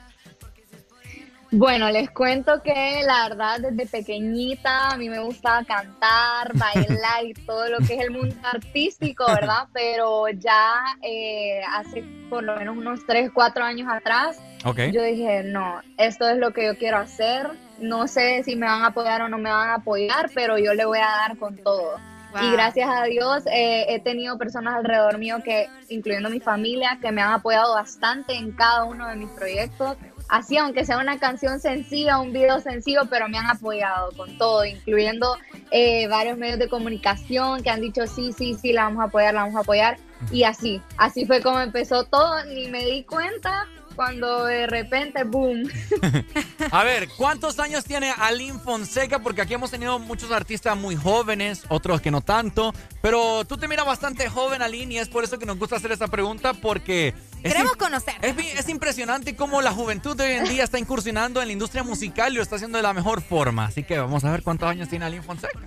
Bueno, 1.52 1.90
les 1.90 2.12
cuento 2.12 2.62
que 2.62 3.02
la 3.04 3.28
verdad 3.28 3.60
desde 3.60 3.88
pequeñita 3.88 4.90
a 4.90 4.98
mí 4.98 5.10
me 5.10 5.20
gustaba 5.20 5.64
cantar, 5.64 6.54
bailar 6.54 7.26
y 7.26 7.34
todo 7.34 7.68
lo 7.70 7.80
que 7.80 7.96
es 7.96 8.02
el 8.02 8.12
mundo 8.12 8.36
artístico, 8.44 9.26
¿verdad? 9.26 9.68
Pero 9.74 10.28
ya 10.30 10.76
eh, 11.02 11.62
hace 11.74 12.04
por 12.30 12.44
lo 12.44 12.56
menos 12.56 12.78
unos 12.78 13.06
3, 13.08 13.32
4 13.34 13.64
años 13.64 13.92
atrás, 13.92 14.40
Ok. 14.64 14.80
yo 14.92 15.02
dije, 15.02 15.42
no, 15.44 15.82
esto 15.98 16.30
es 16.30 16.38
lo 16.38 16.52
que 16.52 16.66
yo 16.68 16.78
quiero 16.78 16.98
hacer. 16.98 17.50
No 17.80 18.08
sé 18.08 18.44
si 18.44 18.56
me 18.56 18.68
van 18.68 18.84
a 18.84 18.88
apoyar 18.88 19.24
o 19.24 19.30
no 19.30 19.40
me 19.40 19.50
van 19.50 19.70
a 19.70 19.76
apoyar, 19.76 20.30
pero 20.36 20.60
yo 20.60 20.74
le 20.76 20.86
voy 20.86 21.00
a 21.00 21.08
dar 21.08 21.38
con 21.38 21.56
todo. 21.58 21.96
Y 22.44 22.52
gracias 22.52 22.88
a 22.88 23.06
Dios 23.06 23.44
eh, 23.48 23.86
he 23.90 24.00
tenido 24.02 24.38
personas 24.38 24.76
alrededor 24.76 25.18
mío 25.18 25.38
que, 25.44 25.68
incluyendo 25.88 26.30
mi 26.30 26.40
familia, 26.40 27.00
que 27.02 27.12
me 27.12 27.24
han 27.24 27.34
apoyado 27.34 27.74
bastante 27.74 28.36
en 28.36 28.52
cada 28.52 28.84
uno 28.84 29.08
de 29.08 29.16
mis 29.16 29.30
proyectos. 29.30 29.98
Así, 30.30 30.58
aunque 30.58 30.86
sea 30.86 31.00
una 31.00 31.18
canción 31.18 31.60
sencilla, 31.60 32.20
un 32.20 32.32
video 32.32 32.60
sencillo, 32.60 33.02
pero 33.10 33.28
me 33.28 33.40
han 33.40 33.48
apoyado 33.48 34.12
con 34.16 34.38
todo, 34.38 34.64
incluyendo 34.64 35.36
eh, 35.72 36.08
varios 36.08 36.38
medios 36.38 36.60
de 36.60 36.70
comunicación 36.70 37.64
que 37.64 37.72
han 37.72 37.82
dicho 37.82 38.06
sí, 38.06 38.32
sí, 38.32 38.54
sí, 38.54 38.72
la 38.72 38.84
vamos 38.84 39.02
a 39.02 39.06
apoyar, 39.06 39.34
la 39.34 39.42
vamos 39.42 39.56
a 39.56 39.62
apoyar. 39.62 39.98
Y 40.32 40.44
así, 40.44 40.82
así 40.98 41.26
fue 41.26 41.42
como 41.42 41.60
empezó 41.60 42.04
todo. 42.04 42.46
Ni 42.46 42.68
me 42.68 42.86
di 42.86 43.04
cuenta 43.04 43.68
cuando 44.00 44.46
de 44.46 44.66
repente, 44.66 45.26
boom. 45.26 45.70
A 46.72 46.86
ver, 46.86 47.10
¿cuántos 47.18 47.60
años 47.60 47.84
tiene 47.84 48.14
Alin 48.18 48.58
Fonseca? 48.62 49.20
Porque 49.20 49.42
aquí 49.42 49.56
hemos 49.56 49.72
tenido 49.72 50.00
muchos 50.00 50.32
artistas 50.32 50.78
muy 50.78 50.96
jóvenes, 50.96 51.66
otros 51.68 52.00
que 52.00 52.10
no 52.10 52.22
tanto. 52.22 52.74
Pero 53.02 53.44
tú 53.44 53.58
te 53.58 53.68
miras 53.68 53.86
bastante 53.86 54.30
joven, 54.30 54.62
Alin, 54.62 54.94
y 54.94 55.00
es 55.00 55.10
por 55.10 55.26
eso 55.26 55.38
que 55.38 55.46
nos 55.46 55.60
gusta 55.60 55.76
hacer 55.76 55.92
esta 55.92 56.08
pregunta, 56.08 56.54
porque... 56.54 57.10
es 57.44 57.52
Queremos 57.52 57.76
conocer. 57.76 58.14
Es, 58.22 58.38
es 58.38 58.70
impresionante 58.70 59.36
cómo 59.36 59.62
la 59.62 59.74
juventud 59.74 60.16
de 60.16 60.24
hoy 60.24 60.32
en 60.32 60.44
día 60.46 60.64
está 60.64 60.80
incursionando 60.80 61.42
en 61.42 61.48
la 61.48 61.52
industria 61.52 61.84
musical 61.84 62.32
y 62.32 62.38
lo 62.38 62.42
está 62.42 62.56
haciendo 62.56 62.78
de 62.78 62.84
la 62.84 62.94
mejor 62.94 63.22
forma. 63.22 63.66
Así 63.66 63.84
que 63.84 64.00
vamos 64.00 64.24
a 64.24 64.32
ver 64.32 64.44
cuántos 64.44 64.70
años 64.70 64.88
tiene 64.88 65.04
Alin 65.04 65.24
Fonseca. 65.24 65.60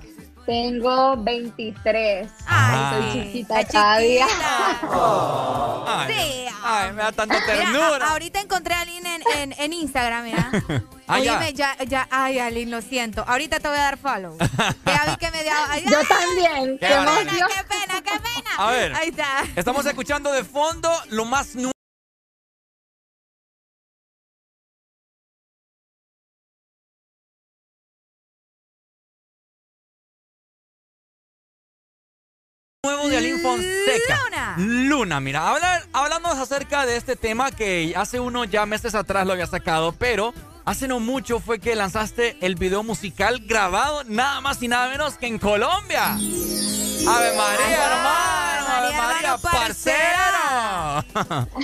Tengo 0.46 1.16
23. 1.18 2.28
Ay, 2.46 3.12
soy 3.12 3.22
chiquita 3.22 3.60
está 3.60 3.72
cada 3.72 3.98
día. 3.98 4.26
Ay, 5.86 6.14
Sí. 6.14 6.46
ay, 6.64 6.92
me 6.92 7.02
da 7.02 7.12
tanta 7.12 7.34
Mira, 7.34 7.46
ternura. 7.46 8.06
a- 8.06 8.10
ahorita 8.12 8.40
encontré 8.40 8.74
a 8.74 8.80
Aline 8.80 9.14
en, 9.16 9.22
en, 9.38 9.54
en 9.58 9.72
Instagram, 9.72 10.24
mira. 10.24 10.50
Ah, 11.08 11.18
ya. 11.18 11.34
Oíme, 11.34 11.52
ya, 11.52 11.76
ya, 11.84 12.08
ay, 12.10 12.38
Aline, 12.38 12.70
lo 12.70 12.80
siento. 12.80 13.22
Ahorita 13.26 13.60
te 13.60 13.68
voy 13.68 13.76
a 13.76 13.80
dar 13.82 13.98
follow. 13.98 14.38
Ya 14.38 15.04
vi 15.10 15.16
que 15.18 15.30
me 15.30 15.42
dio. 15.42 15.52
ay, 15.68 15.84
Yo 15.86 15.98
ay, 15.98 16.04
también. 16.06 16.78
Qué 16.78 16.86
Qué 16.86 16.94
emoción. 16.94 17.48
¡Qué 17.48 17.64
pena, 17.64 18.02
qué 18.02 18.10
pena! 18.20 18.50
A 18.56 18.70
ver. 18.70 18.94
Ahí 18.94 19.08
está. 19.10 19.26
Estamos 19.56 19.84
escuchando 19.84 20.32
de 20.32 20.42
fondo 20.44 20.90
lo 21.10 21.24
más 21.26 21.54
nuevo. 21.54 21.72
Alin 33.22 33.38
Fonseca. 33.40 34.18
Luna. 34.24 34.54
Luna, 34.58 35.20
mira, 35.20 35.48
habla- 35.48 35.82
hablamos 35.92 36.36
acerca 36.38 36.84
de 36.86 36.96
este 36.96 37.14
tema 37.16 37.50
que 37.52 37.92
hace 37.96 38.18
unos 38.20 38.50
ya 38.50 38.66
meses 38.66 38.94
atrás 38.94 39.26
lo 39.26 39.32
había 39.32 39.46
sacado, 39.46 39.92
pero 39.92 40.34
hace 40.64 40.88
no 40.88 40.98
mucho 41.00 41.38
fue 41.38 41.58
que 41.60 41.74
lanzaste 41.76 42.36
el 42.40 42.54
video 42.56 42.82
musical 42.82 43.40
grabado 43.46 44.02
nada 44.04 44.40
más 44.40 44.60
y 44.62 44.68
nada 44.68 44.88
menos 44.88 45.14
que 45.14 45.26
en 45.28 45.38
Colombia. 45.38 46.14
Ave 46.14 47.36
María, 47.36 47.86
hermano, 47.86 48.66
Ave 48.68 48.92
María, 48.96 49.36
parcero. 49.38 51.04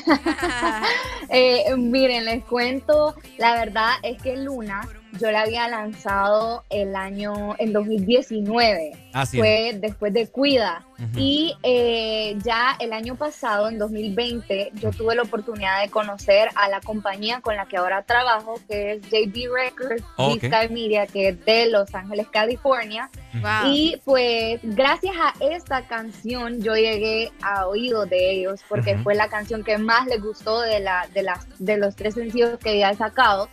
Eh, 1.30 1.76
miren, 1.76 2.24
les 2.24 2.42
cuento, 2.44 3.14
la 3.36 3.52
verdad 3.54 3.90
es 4.02 4.20
que 4.22 4.34
Luna 4.38 4.88
yo 5.20 5.30
la 5.30 5.42
había 5.42 5.68
lanzado 5.68 6.64
el 6.70 6.96
año, 6.96 7.54
en 7.58 7.74
2019. 7.74 9.10
Así 9.12 9.36
es. 9.36 9.42
Fue 9.42 9.78
después 9.78 10.14
de 10.14 10.26
Cuida. 10.28 10.86
Y 11.16 11.54
eh, 11.62 12.36
ya 12.42 12.76
el 12.80 12.92
año 12.92 13.14
pasado, 13.14 13.68
en 13.68 13.78
2020, 13.78 14.72
yo 14.74 14.90
tuve 14.90 15.14
la 15.14 15.22
oportunidad 15.22 15.80
de 15.82 15.90
conocer 15.90 16.48
a 16.56 16.68
la 16.68 16.80
compañía 16.80 17.40
con 17.40 17.54
la 17.56 17.66
que 17.66 17.76
ahora 17.76 18.02
trabajo, 18.02 18.60
que 18.68 18.94
es 18.94 19.02
JB 19.02 19.52
Records, 19.52 20.02
Ok. 20.16 20.40
Big 20.40 20.52
Sky 20.52 20.72
Media, 20.72 21.06
que 21.06 21.28
es 21.28 21.44
de 21.44 21.68
Los 21.68 21.94
Ángeles, 21.94 22.26
California. 22.32 23.10
Wow. 23.34 23.72
Y 23.72 24.00
pues 24.04 24.60
gracias 24.62 25.14
a 25.16 25.34
esta 25.40 25.86
canción 25.86 26.60
yo 26.62 26.74
llegué 26.74 27.30
a 27.42 27.66
oídos 27.66 28.08
de 28.10 28.32
ellos 28.32 28.60
porque 28.68 28.94
Ujú. 28.94 29.04
fue 29.04 29.14
la 29.14 29.28
canción 29.28 29.62
que 29.62 29.78
más 29.78 30.06
les 30.06 30.20
gustó 30.20 30.60
de, 30.62 30.80
la, 30.80 31.06
de, 31.14 31.22
las, 31.22 31.46
de 31.58 31.76
los 31.76 31.94
tres 31.94 32.14
sencillos 32.14 32.58
que 32.58 32.78
ya 32.78 32.90
he 32.90 32.96
sacado. 32.96 33.48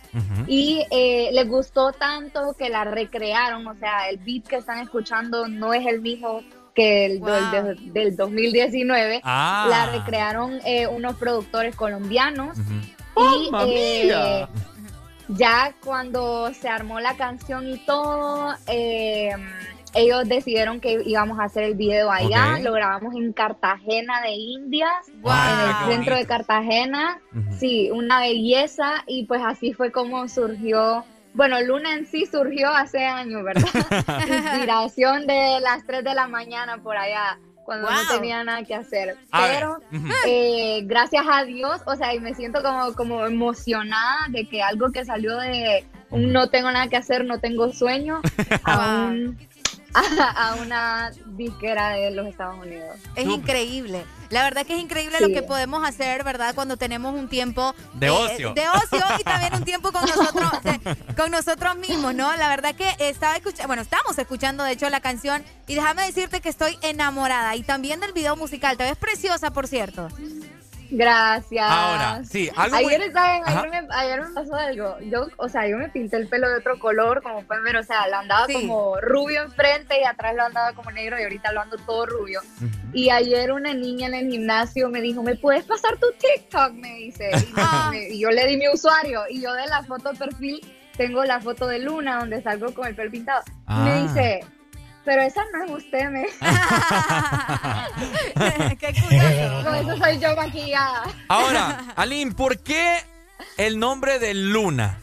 Y 0.48 0.84
eh, 0.90 1.30
les 1.32 1.48
gustó 1.48 1.92
tanto 1.92 2.54
que 2.58 2.70
la 2.70 2.84
recrearon, 2.84 3.66
o 3.66 3.74
sea, 3.76 4.08
el 4.08 4.18
beat 4.18 4.44
que 4.46 4.56
están 4.56 4.78
escuchando 4.78 5.46
no 5.46 5.74
es 5.74 5.86
el 5.86 6.00
mismo 6.00 6.42
que 6.76 7.06
el 7.06 7.18
Wow. 7.18 7.30
del, 7.50 7.92
del 7.92 8.16
2019. 8.16 9.20
Ah. 9.24 9.66
La 9.68 9.86
recrearon 9.98 10.60
eh, 10.64 10.86
unos 10.86 11.16
productores 11.16 11.74
colombianos. 11.74 12.56
Y 13.16 13.50
¡Mamma 13.50 13.64
eh, 13.72 14.02
mía! 14.04 14.48
ya 15.28 15.74
cuando 15.84 16.52
se 16.54 16.68
armó 16.68 17.00
la 17.00 17.16
canción 17.16 17.68
y 17.68 17.78
todo, 17.78 18.54
eh, 18.68 19.30
ellos 19.94 20.28
decidieron 20.28 20.78
que 20.78 21.02
íbamos 21.06 21.38
a 21.40 21.44
hacer 21.44 21.64
el 21.64 21.74
video 21.74 22.10
allá. 22.10 22.58
Lo 22.60 22.72
grabamos 22.72 23.14
en 23.14 23.32
Cartagena 23.32 24.20
de 24.20 24.32
Indias, 24.32 24.92
Wow. 25.22 25.32
en 25.32 25.68
el 25.70 25.94
centro 25.96 26.16
de. 26.16 26.26
Cartagena. 26.26 27.18
Sí, 27.58 27.90
una 27.90 28.20
belleza 28.20 29.02
y 29.06 29.24
pues 29.24 29.40
así 29.44 29.72
fue 29.72 29.90
como 29.90 30.28
surgió. 30.28 31.04
Bueno, 31.36 31.60
Luna 31.60 31.92
en 31.94 32.06
sí 32.06 32.24
surgió 32.24 32.70
hace 32.70 33.04
años, 33.04 33.44
¿verdad? 33.44 33.62
Inspiración 34.54 35.26
de 35.26 35.60
las 35.60 35.84
3 35.86 36.02
de 36.02 36.14
la 36.14 36.28
mañana 36.28 36.78
por 36.78 36.96
allá, 36.96 37.38
cuando 37.66 37.90
no 37.90 37.98
tenía 38.08 38.42
nada 38.42 38.64
que 38.64 38.74
hacer. 38.74 39.18
A 39.30 39.46
Pero 39.46 39.78
eh, 40.26 40.80
gracias 40.84 41.26
a 41.30 41.44
Dios, 41.44 41.82
o 41.84 41.94
sea, 41.94 42.14
y 42.14 42.20
me 42.20 42.34
siento 42.34 42.62
como, 42.62 42.94
como 42.94 43.26
emocionada 43.26 44.28
de 44.30 44.48
que 44.48 44.62
algo 44.62 44.90
que 44.92 45.04
salió 45.04 45.36
de 45.36 45.84
un 46.08 46.32
no 46.32 46.48
tengo 46.48 46.70
nada 46.70 46.88
que 46.88 46.96
hacer, 46.96 47.26
no 47.26 47.38
tengo 47.38 47.70
sueño, 47.70 48.22
a 48.64 49.08
un 49.10 49.38
a, 49.92 50.00
a 50.52 50.54
una 50.56 51.10
disquera 51.26 51.90
de 51.90 52.12
los 52.12 52.26
Estados 52.28 52.58
Unidos. 52.64 52.96
Es 53.14 53.26
increíble. 53.26 54.04
La 54.30 54.42
verdad 54.42 54.66
que 54.66 54.74
es 54.74 54.80
increíble 54.80 55.18
Sí. 55.18 55.24
lo 55.24 55.28
que 55.32 55.42
podemos 55.42 55.86
hacer, 55.86 56.24
¿verdad? 56.24 56.54
Cuando 56.54 56.76
tenemos 56.76 57.14
un 57.14 57.28
tiempo 57.28 57.74
De 57.94 58.06
eh, 58.06 58.10
ocio. 58.10 58.54
de 58.54 58.68
ocio 58.68 59.04
y 59.18 59.24
también 59.24 59.54
un 59.54 59.64
tiempo 59.64 59.92
con 59.92 60.02
nosotros, 60.08 60.50
de- 60.62 61.14
con 61.16 61.30
nosotros 61.30 61.76
mismos, 61.76 62.14
¿no? 62.14 62.34
La 62.36 62.48
verdad 62.48 62.74
que 62.74 62.94
estaba 62.98 63.36
escuchando, 63.36 63.66
bueno, 63.68 63.82
estamos 63.82 64.18
escuchando 64.18 64.64
de 64.64 64.72
hecho 64.72 64.88
la 64.90 65.00
canción 65.00 65.44
y 65.66 65.74
déjame 65.74 66.04
decirte 66.06 66.40
que 66.40 66.48
estoy 66.48 66.78
enamorada 66.82 67.54
y 67.56 67.62
también 67.62 68.00
del 68.00 68.12
video 68.12 68.36
musical. 68.36 68.76
Te 68.76 68.84
ves 68.84 68.96
preciosa, 68.96 69.52
por 69.52 69.66
cierto. 69.68 70.08
Gracias. 70.90 71.66
Ahora, 71.70 72.22
sí, 72.24 72.50
algo 72.56 72.76
muy- 72.76 72.94
ayer, 72.94 73.12
¿saben? 73.12 73.42
Ajá. 73.44 73.60
Ayer, 73.60 73.70
me, 73.82 73.88
ayer 73.94 74.22
me 74.22 74.34
pasó 74.34 74.54
algo. 74.54 74.96
Yo, 75.00 75.26
o 75.36 75.48
sea, 75.48 75.66
yo 75.68 75.76
me 75.78 75.88
pinté 75.88 76.16
el 76.16 76.28
pelo 76.28 76.48
de 76.48 76.56
otro 76.56 76.78
color, 76.78 77.22
como 77.22 77.42
pueden 77.44 77.64
ver, 77.64 77.76
o 77.76 77.82
sea, 77.82 78.06
lo 78.08 78.16
andaba 78.16 78.46
Sí. 78.46 78.54
como 78.54 79.00
rubio 79.00 79.42
enfrente 79.42 80.00
y 80.00 80.04
atrás 80.04 80.34
lo 80.34 80.44
andaba 80.44 80.72
como 80.74 80.90
negro 80.90 81.18
y 81.18 81.22
ahorita 81.24 81.52
lo 81.52 81.60
ando 81.62 81.76
todo 81.78 82.06
rubio. 82.06 82.40
Y 82.92 83.10
ayer 83.10 83.52
una 83.52 83.74
niña 83.74 84.06
en 84.08 84.14
el 84.14 84.30
gimnasio 84.30 84.88
me 84.88 85.00
dijo, 85.00 85.22
¿me 85.22 85.34
puedes 85.34 85.64
pasar 85.64 85.96
tu 85.98 86.06
TikTok? 86.18 86.72
Me 86.72 86.94
dice. 86.96 87.30
Y, 87.36 87.52
Ah. 87.56 87.88
me- 87.90 88.08
y 88.08 88.20
yo 88.20 88.30
le 88.30 88.46
di 88.46 88.56
mi 88.56 88.68
usuario 88.68 89.22
y 89.28 89.40
yo 89.40 89.52
de 89.54 89.66
la 89.66 89.82
foto 89.82 90.12
de 90.12 90.18
perfil 90.18 90.60
tengo 90.96 91.24
la 91.24 91.40
foto 91.40 91.66
de 91.66 91.78
Luna 91.80 92.18
donde 92.20 92.40
salgo 92.42 92.72
con 92.72 92.86
el 92.86 92.94
pelo 92.94 93.10
pintado. 93.10 93.42
Ah. 93.66 93.84
Me 93.84 94.02
dice, 94.02 94.44
pero 95.06 95.22
esa 95.22 95.42
no 95.52 95.64
es 95.64 95.70
usted, 95.70 96.10
me 96.10 96.26
Qué 98.76 98.92
curioso. 99.00 99.64
Con 99.64 99.74
eso 99.76 99.96
soy 99.96 100.18
yo 100.18 100.36
maquillada. 100.36 101.04
Ahora, 101.28 101.84
Aline, 101.94 102.32
¿por 102.32 102.58
qué 102.58 102.98
el 103.56 103.78
nombre 103.78 104.18
de 104.18 104.34
Luna? 104.34 104.98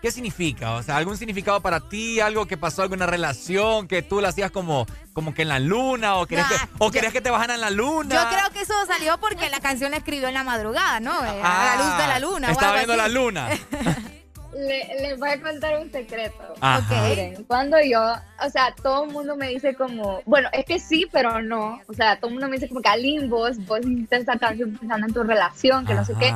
¿Qué 0.00 0.10
significa? 0.10 0.72
O 0.72 0.82
sea, 0.82 0.96
¿algún 0.96 1.16
significado 1.16 1.60
para 1.60 1.80
ti? 1.80 2.20
¿Algo 2.20 2.46
que 2.46 2.56
pasó, 2.56 2.82
alguna 2.82 3.06
relación 3.06 3.86
que 3.86 4.02
tú 4.02 4.20
la 4.20 4.30
hacías 4.30 4.50
como, 4.50 4.86
como 5.12 5.32
que 5.34 5.42
en 5.42 5.48
la 5.48 5.60
luna? 5.60 6.16
¿O 6.16 6.26
querías, 6.26 6.50
Nah, 6.50 6.58
que, 6.58 6.68
o 6.78 6.90
querías 6.90 7.12
que 7.12 7.20
te 7.20 7.30
bajaran 7.30 7.60
la 7.60 7.70
luna? 7.70 8.14
Yo 8.14 8.28
creo 8.28 8.50
que 8.52 8.62
eso 8.62 8.74
salió 8.86 9.18
porque 9.18 9.48
la 9.48 9.60
canción 9.60 9.92
la 9.92 9.98
escribió 9.98 10.26
en 10.26 10.34
la 10.34 10.42
madrugada, 10.42 10.98
¿no? 10.98 11.12
Ah, 11.12 11.72
a 11.72 11.76
la 11.76 11.84
luz 11.84 11.98
de 11.98 12.06
la 12.06 12.18
luna. 12.18 12.50
Estaba 12.50 12.74
viendo 12.74 12.96
la 12.96 13.08
luna. 13.08 13.48
Le, 14.52 15.00
les 15.00 15.18
voy 15.18 15.30
a 15.30 15.40
contar 15.40 15.80
un 15.80 15.90
secreto. 15.90 16.54
Ajá. 16.60 17.08
Miren, 17.08 17.44
cuando 17.44 17.78
yo, 17.82 18.00
o 18.44 18.50
sea, 18.50 18.74
todo 18.82 19.04
el 19.04 19.10
mundo 19.10 19.36
me 19.36 19.48
dice 19.48 19.74
como, 19.74 20.20
bueno, 20.26 20.48
es 20.52 20.66
que 20.66 20.78
sí, 20.78 21.06
pero 21.10 21.40
no. 21.40 21.80
O 21.88 21.94
sea, 21.94 22.16
todo 22.16 22.28
el 22.28 22.34
mundo 22.34 22.48
me 22.48 22.56
dice 22.56 22.68
como 22.68 22.82
que 22.82 22.88
Aline, 22.90 23.28
vos, 23.28 23.58
vos 23.64 23.80
hiciste 23.80 24.16
esta 24.16 24.38
canción 24.38 24.76
pensando 24.76 25.06
en 25.06 25.14
tu 25.14 25.22
relación, 25.22 25.86
que 25.86 25.94
no 25.94 26.04
sé 26.04 26.14
qué. 26.18 26.34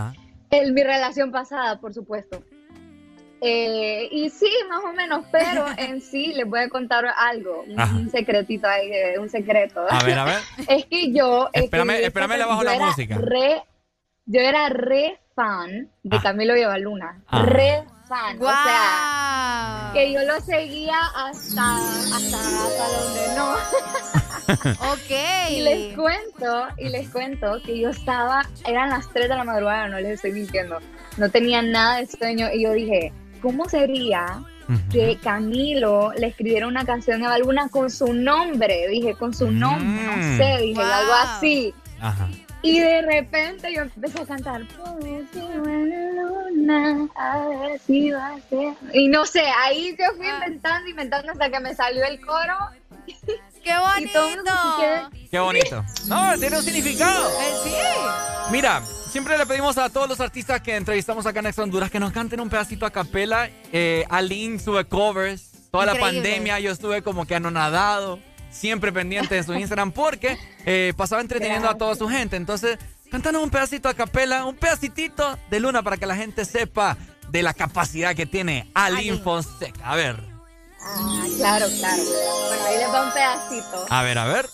En 0.51 0.73
mi 0.73 0.83
relación 0.83 1.31
pasada, 1.31 1.79
por 1.79 1.93
supuesto. 1.93 2.43
Eh, 3.43 4.09
y 4.11 4.31
sí, 4.31 4.51
más 4.69 4.83
o 4.83 4.93
menos, 4.93 5.25
pero 5.31 5.67
en 5.77 6.01
sí 6.01 6.33
les 6.33 6.47
voy 6.47 6.61
a 6.61 6.69
contar 6.69 7.05
algo, 7.17 7.65
un, 7.67 7.79
Ajá. 7.79 7.95
un 7.95 8.11
secretito 8.11 8.67
ahí, 8.67 8.91
eh, 8.91 9.19
un 9.19 9.29
secreto. 9.29 9.85
A 9.89 10.03
ver, 10.05 10.19
a 10.19 10.25
ver. 10.25 10.39
Es 10.69 10.87
que 10.87 11.13
yo. 11.13 11.51
Espérame, 11.53 11.91
esta 11.91 12.07
espérame, 12.07 12.39
le 12.39 12.45
bajo 12.45 12.65
la 12.65 12.79
música. 12.79 13.19
Re, 13.19 13.63
yo 14.25 14.41
era 14.41 14.69
re 14.71 15.21
fan 15.35 15.91
de 16.03 16.21
Camilo 16.21 16.55
Luna. 16.79 17.23
Ah. 17.29 17.43
Re 17.43 17.85
fan. 18.09 18.37
O 18.37 18.41
Guau. 18.41 18.55
sea, 18.65 19.91
que 19.95 20.13
yo 20.13 20.23
lo 20.25 20.41
seguía 20.41 20.99
hasta, 21.15 21.77
hasta, 21.77 22.39
hasta 22.39 22.89
donde 22.99 23.37
no. 23.37 23.55
Ok. 24.93 25.11
Y 25.51 25.61
les 25.63 25.97
cuento, 25.97 26.69
y 26.79 26.89
les 26.89 27.09
cuento 27.11 27.61
que 27.65 27.79
yo 27.81 27.91
estaba, 27.91 28.43
eran 28.65 28.91
las 28.91 29.09
3 29.13 29.29
de 29.29 29.37
la 29.37 29.45
madrugada, 29.45 29.89
no 29.89 29.99
les 29.99 30.13
estoy 30.15 30.33
mintiendo. 30.33 30.79
No 31.17 31.29
tenía 31.31 31.63
nada 31.63 31.97
de 31.97 32.07
sueño 32.07 32.49
y 32.53 32.63
yo 32.63 32.73
dije, 32.73 33.13
¿cómo 33.43 33.69
sería 33.69 34.43
que 34.93 35.17
Camilo 35.23 36.13
le 36.17 36.29
escribiera 36.29 36.67
una 36.67 36.85
canción 36.85 37.25
a 37.25 37.39
Luna 37.39 37.69
con 37.69 37.91
su 37.91 38.13
nombre? 38.13 38.87
Dije, 38.89 39.15
con 39.15 39.33
su 39.35 39.51
nombre, 39.51 40.05
no 40.05 40.17
Mm. 40.17 40.37
sé, 40.39 40.59
dije, 40.63 40.75
Wow. 40.81 40.93
algo 40.93 41.13
así. 41.13 41.75
Ajá. 42.01 42.29
Y 42.63 42.81
de 42.81 43.03
repente 43.03 43.73
yo 43.73 43.83
empecé 43.83 44.21
a 44.23 44.27
cantar, 44.27 44.63
"Pues, 44.77 45.25
si 45.33 45.39
buena 45.41 46.11
luna, 46.13 47.09
a 47.15 47.47
ver 47.47 47.81
si 47.87 48.11
va 48.11 48.29
a 48.35 48.41
ser". 48.49 48.75
Y 48.93 49.09
no 49.09 49.25
sé, 49.27 49.43
ahí 49.65 49.95
yo 49.99 50.07
fui 50.17 50.27
inventando, 50.29 50.89
inventando 50.89 51.33
hasta 51.33 51.51
que 51.51 51.61
me 51.61 51.75
salió 51.75 52.05
el 52.05 52.21
coro. 52.25 52.57
¡Qué 53.07 53.15
quedó- 53.63 55.11
Qué 55.31 55.39
bonito. 55.39 55.85
No, 56.09 56.39
tiene 56.39 56.57
un 56.57 56.63
significado. 56.63 57.29
Eh, 57.29 57.55
sí. 57.65 57.71
Mira, 58.51 58.81
siempre 59.11 59.37
le 59.39 59.47
pedimos 59.47 59.77
a 59.79 59.89
todos 59.91 60.09
los 60.09 60.21
artistas 60.21 60.61
que 60.61 60.77
entrevistamos 60.77 61.27
acá 61.27 61.41
en 61.41 61.47
Extra 61.47 61.65
Honduras 61.65 61.91
que 61.91 62.01
nos 62.01 62.13
canten 62.13 62.41
un 62.41 62.49
pedacito 62.49 62.87
a 62.87 62.91
capela. 62.91 63.49
Eh, 63.73 64.05
Aline 64.09 64.59
sube 64.59 64.85
covers. 64.87 65.53
Toda 65.71 65.85
la 65.87 65.93
pandemia 66.01 66.59
yo 66.61 66.71
estuve 66.73 67.03
como 67.03 67.27
que 67.27 67.35
anonadado, 67.35 68.19
siempre 68.51 68.93
pendiente 68.93 69.35
de 69.35 69.43
su 69.43 69.55
Instagram 69.55 69.93
porque 69.93 70.39
eh, 70.65 70.93
pasaba 70.97 71.21
entreteniendo 71.21 71.69
a 71.69 71.77
toda 71.77 71.95
su 71.95 72.09
gente. 72.09 72.37
Entonces, 72.37 72.79
cántanos 73.11 73.43
un 73.43 73.51
pedacito 73.51 73.89
a 73.89 73.95
capela, 73.95 74.45
un 74.45 74.57
pedacitito 74.57 75.39
de 75.51 75.61
Luna 75.61 75.83
para 75.83 75.97
que 75.97 76.07
la 76.07 76.17
gente 76.17 76.45
sepa 76.45 76.97
de 77.31 77.43
la 77.43 77.53
capacidad 77.55 78.15
que 78.15 78.27
tiene 78.27 78.71
Aline 78.75 79.19
Fonseca. 79.19 79.91
A 79.91 79.97
ver, 79.97 80.17
Ah, 80.89 81.25
claro, 81.37 81.67
claro. 81.81 82.03
Bueno, 82.47 82.65
ahí 82.67 82.77
les 82.79 82.89
va 82.89 83.07
un 83.07 83.13
pedacito. 83.13 83.87
a 83.91 84.03
ver, 84.05 84.19
a 84.19 84.25
ver. 84.27 84.47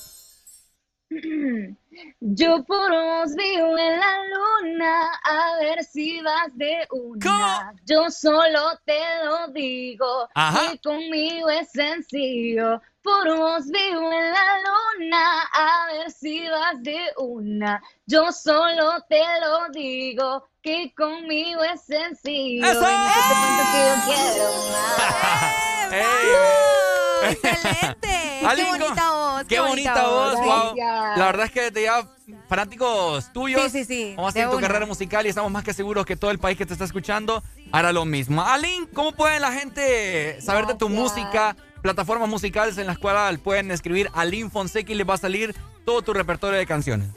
Yo 2.21 2.65
por 2.65 2.91
vos 2.91 3.35
vivo 3.37 3.77
en 3.79 4.01
la 4.01 4.17
luna, 4.33 5.11
a 5.25 5.57
ver 5.61 5.85
si 5.85 6.21
vas 6.23 6.49
de 6.55 6.87
una. 6.91 7.75
Yo 7.85 8.11
solo 8.11 8.79
te 8.87 8.99
lo 9.27 9.49
digo, 9.53 10.29
Ajá. 10.35 10.73
y 10.73 10.79
conmigo 10.79 11.51
es 11.51 11.71
sencillo. 11.71 12.81
Por 13.03 13.37
vos 13.37 13.65
vivo 13.67 14.13
en 14.13 14.33
la 14.33 14.59
luna, 14.61 15.43
a 15.53 15.87
ver 15.93 16.11
si 16.13 16.49
vas 16.49 16.81
de 16.83 17.01
una. 17.19 17.83
Yo 18.07 18.31
solo 18.31 19.05
te 19.09 19.23
lo 19.41 19.69
digo, 19.73 20.47
que 20.63 20.95
conmigo 20.97 21.65
es 21.65 21.83
sencillo. 21.83 22.65
¡Eso! 22.65 22.81
Y 22.81 22.95
no 22.95 23.09
te 23.09 23.35
cuento 23.41 23.63
que 23.73 23.79
yo 23.89 23.95
quiero 24.07 24.53
más. 24.71 25.93
¡Ey! 25.93 27.31
¡Excelente! 27.33 28.41
¡Qué 28.57 28.65
bonita 28.65 29.11
voz! 29.13 29.45
Qué 29.49 29.61
bonita 29.61 30.03
voz, 30.09 30.35
wow. 30.37 30.77
La 30.77 31.27
verdad 31.27 31.47
es 31.47 31.53
que 31.53 31.71
te 31.73 31.81
lleva 31.81 32.09
fanáticos 32.49 33.33
tuyos. 33.33 33.63
Sí, 33.65 33.71
sí, 33.71 33.85
sí, 33.85 34.15
Vamos 34.17 34.37
a 34.37 34.45
tu 34.49 34.57
una. 34.59 34.67
carrera 34.67 34.87
musical 34.87 35.27
y 35.27 35.31
estamos 35.31 35.51
más 35.51 35.65
que 35.65 35.75
seguros 35.75 36.07
que 36.07 36.17
todo 36.17 36.31
el 36.31 36.39
país 36.39 36.57
que 36.57 36.67
te 36.67 36.73
está 36.73 36.85
escuchando 36.85 37.43
hará 37.73 37.93
lo 37.93 38.05
mismo. 38.05 38.43
Aline, 38.43 38.89
¿cómo 38.95 39.11
puede 39.13 39.41
la 39.41 39.53
gente 39.53 40.41
saber 40.41 40.67
de 40.67 40.75
tu 40.75 40.89
música? 40.89 41.57
Plataformas 41.83 42.29
musicales 42.29 42.79
en 42.79 42.87
las 42.87 42.99
cuales 42.99 43.41
pueden 43.41 43.71
escribir 43.71 44.09
Aline 44.15 44.49
Fonseca 44.49 44.93
y 44.93 44.95
les 44.95 45.09
va 45.09 45.15
a 45.15 45.19
salir 45.19 45.55
todo 45.85 46.01
tu 46.03 46.13
repertorio 46.13 46.59
de 46.59 46.67
canciones. 46.67 47.09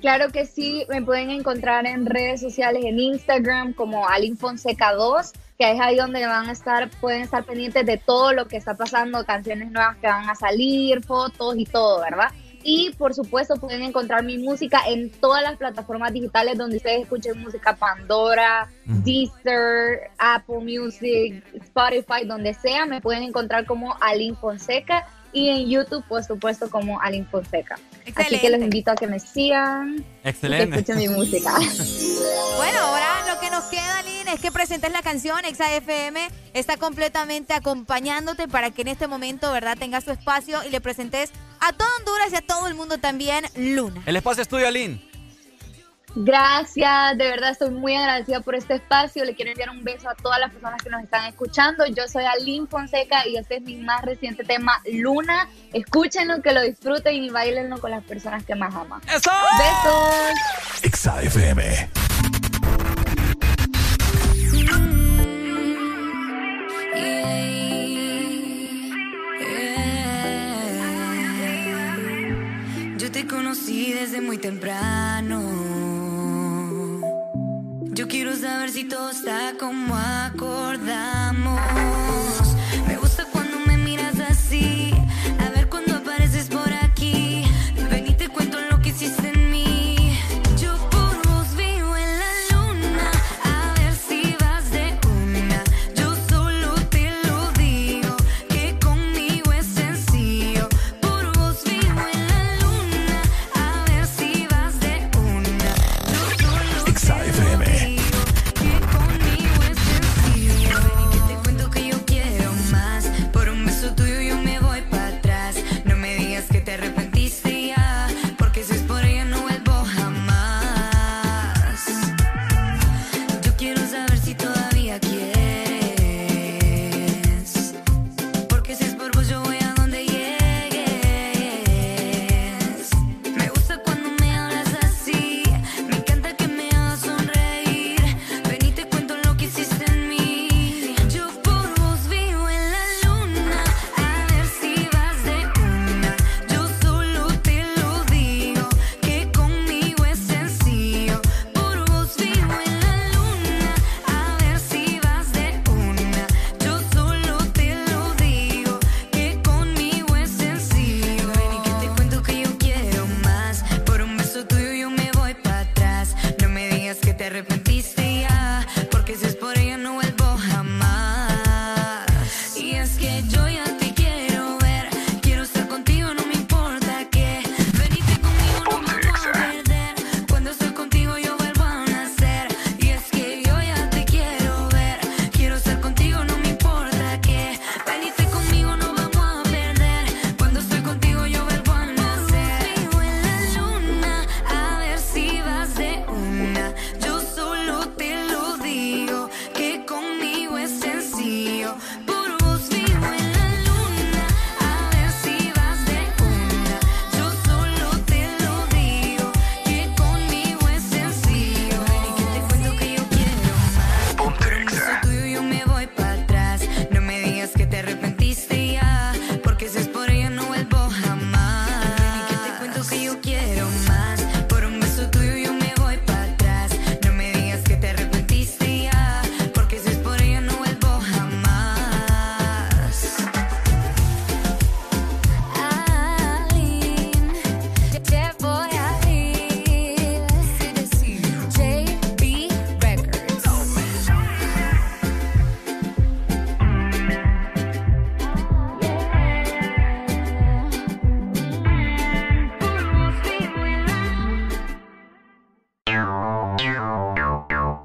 Claro 0.00 0.30
que 0.30 0.46
sí, 0.46 0.86
me 0.88 1.02
pueden 1.02 1.30
encontrar 1.30 1.86
en 1.86 2.06
redes 2.06 2.40
sociales, 2.40 2.84
en 2.86 2.98
Instagram 2.98 3.74
como 3.74 4.08
Alin 4.08 4.36
Fonseca 4.36 4.94
2, 4.94 5.32
que 5.58 5.72
es 5.72 5.80
ahí 5.80 5.96
donde 5.96 6.24
van 6.26 6.48
a 6.48 6.52
estar, 6.52 6.88
pueden 6.88 7.20
estar 7.20 7.44
pendientes 7.44 7.84
de 7.84 7.98
todo 7.98 8.32
lo 8.32 8.48
que 8.48 8.56
está 8.56 8.76
pasando, 8.76 9.26
canciones 9.26 9.70
nuevas 9.70 9.98
que 9.98 10.06
van 10.06 10.28
a 10.30 10.34
salir, 10.34 11.04
fotos 11.04 11.54
y 11.58 11.66
todo, 11.66 12.00
¿verdad? 12.00 12.30
Y 12.62 12.92
por 12.98 13.14
supuesto 13.14 13.54
pueden 13.56 13.82
encontrar 13.82 14.22
mi 14.22 14.38
música 14.38 14.82
en 14.86 15.10
todas 15.10 15.42
las 15.42 15.56
plataformas 15.56 16.12
digitales 16.12 16.58
donde 16.58 16.76
ustedes 16.76 17.02
escuchen 17.02 17.40
música 17.40 17.74
Pandora, 17.74 18.68
Deezer, 18.84 20.10
Apple 20.18 20.58
Music, 20.58 21.42
Spotify, 21.54 22.26
donde 22.26 22.52
sea, 22.54 22.84
me 22.84 23.00
pueden 23.00 23.22
encontrar 23.22 23.64
como 23.64 23.96
Alin 24.00 24.36
Fonseca 24.36 25.06
y 25.32 25.48
en 25.48 25.68
YouTube, 25.68 26.04
por 26.08 26.24
supuesto, 26.24 26.68
como 26.70 27.00
Alin 27.00 27.26
Fonseca. 27.26 27.74
Así 27.74 28.04
que 28.04 28.10
Excelente. 28.10 28.50
los 28.50 28.60
invito 28.62 28.90
a 28.90 28.94
que 28.94 29.06
me 29.06 29.18
sigan 29.20 29.96
y 29.98 30.22
que 30.22 30.28
Excelente. 30.30 30.76
escuchen 30.76 30.96
mi 30.98 31.08
música. 31.08 31.54
Bueno, 32.56 32.78
ahora 32.78 33.34
lo 33.34 33.40
que 33.40 33.48
nos 33.50 33.64
queda, 33.64 34.02
Lynn, 34.02 34.28
es 34.28 34.38
que 34.40 34.52
presentes 34.52 34.92
la 34.92 35.00
canción. 35.00 35.42
Exa 35.46 35.74
FM 35.76 36.28
está 36.52 36.76
completamente 36.76 37.54
acompañándote 37.54 38.48
para 38.48 38.70
que 38.70 38.82
en 38.82 38.88
este 38.88 39.06
momento, 39.06 39.50
¿verdad?, 39.50 39.78
tengas 39.78 40.04
tu 40.04 40.10
espacio 40.10 40.62
y 40.66 40.70
le 40.70 40.82
presentes 40.82 41.30
a 41.60 41.72
todo 41.72 41.88
Honduras 42.00 42.32
y 42.32 42.36
a 42.36 42.42
todo 42.42 42.66
el 42.66 42.74
mundo 42.74 42.98
también 42.98 43.46
Luna. 43.56 44.02
El 44.04 44.16
espacio 44.16 44.42
es 44.42 44.48
tuyo, 44.48 44.68
Aline. 44.68 45.09
Gracias, 46.14 47.16
de 47.16 47.24
verdad 47.24 47.50
estoy 47.50 47.70
muy 47.70 47.94
agradecida 47.94 48.40
por 48.40 48.56
este 48.56 48.74
espacio. 48.74 49.24
Le 49.24 49.34
quiero 49.34 49.52
enviar 49.52 49.70
un 49.70 49.84
beso 49.84 50.08
a 50.08 50.14
todas 50.14 50.40
las 50.40 50.50
personas 50.50 50.82
que 50.82 50.90
nos 50.90 51.02
están 51.02 51.26
escuchando. 51.26 51.86
Yo 51.86 52.08
soy 52.08 52.24
Aline 52.24 52.66
Fonseca 52.66 53.26
y 53.26 53.36
este 53.36 53.56
es 53.56 53.62
mi 53.62 53.76
más 53.76 54.02
reciente 54.02 54.42
tema, 54.42 54.80
Luna. 54.92 55.48
Escúchenlo, 55.72 56.42
que 56.42 56.52
lo 56.52 56.62
disfruten 56.62 57.14
y 57.14 57.30
bailenlo 57.30 57.78
con 57.80 57.92
las 57.92 58.02
personas 58.04 58.44
que 58.44 58.56
más 58.56 58.74
aman. 58.74 59.00
¡Eso! 59.06 59.30
Besos. 59.58 60.82
Exa 60.82 61.22
FM. 61.22 61.88
Yo 72.98 73.10
te 73.12 73.26
conocí 73.26 73.92
desde 73.92 74.20
muy 74.20 74.38
temprano. 74.38 75.89
Yo 77.92 78.06
quiero 78.06 78.34
saber 78.36 78.70
si 78.70 78.84
todo 78.84 79.10
está 79.10 79.54
como 79.58 79.96
acordamos. 79.96 81.60
Me 82.86 82.96
gusta 82.96 83.24
cuando 83.32 83.58
me 83.66 83.76
miras 83.76 84.18
así. 84.20 84.99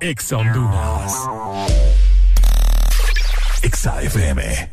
Ex 0.07 0.31
Honduras. 0.33 1.13
Exa 3.63 4.03
FM. 4.03 4.69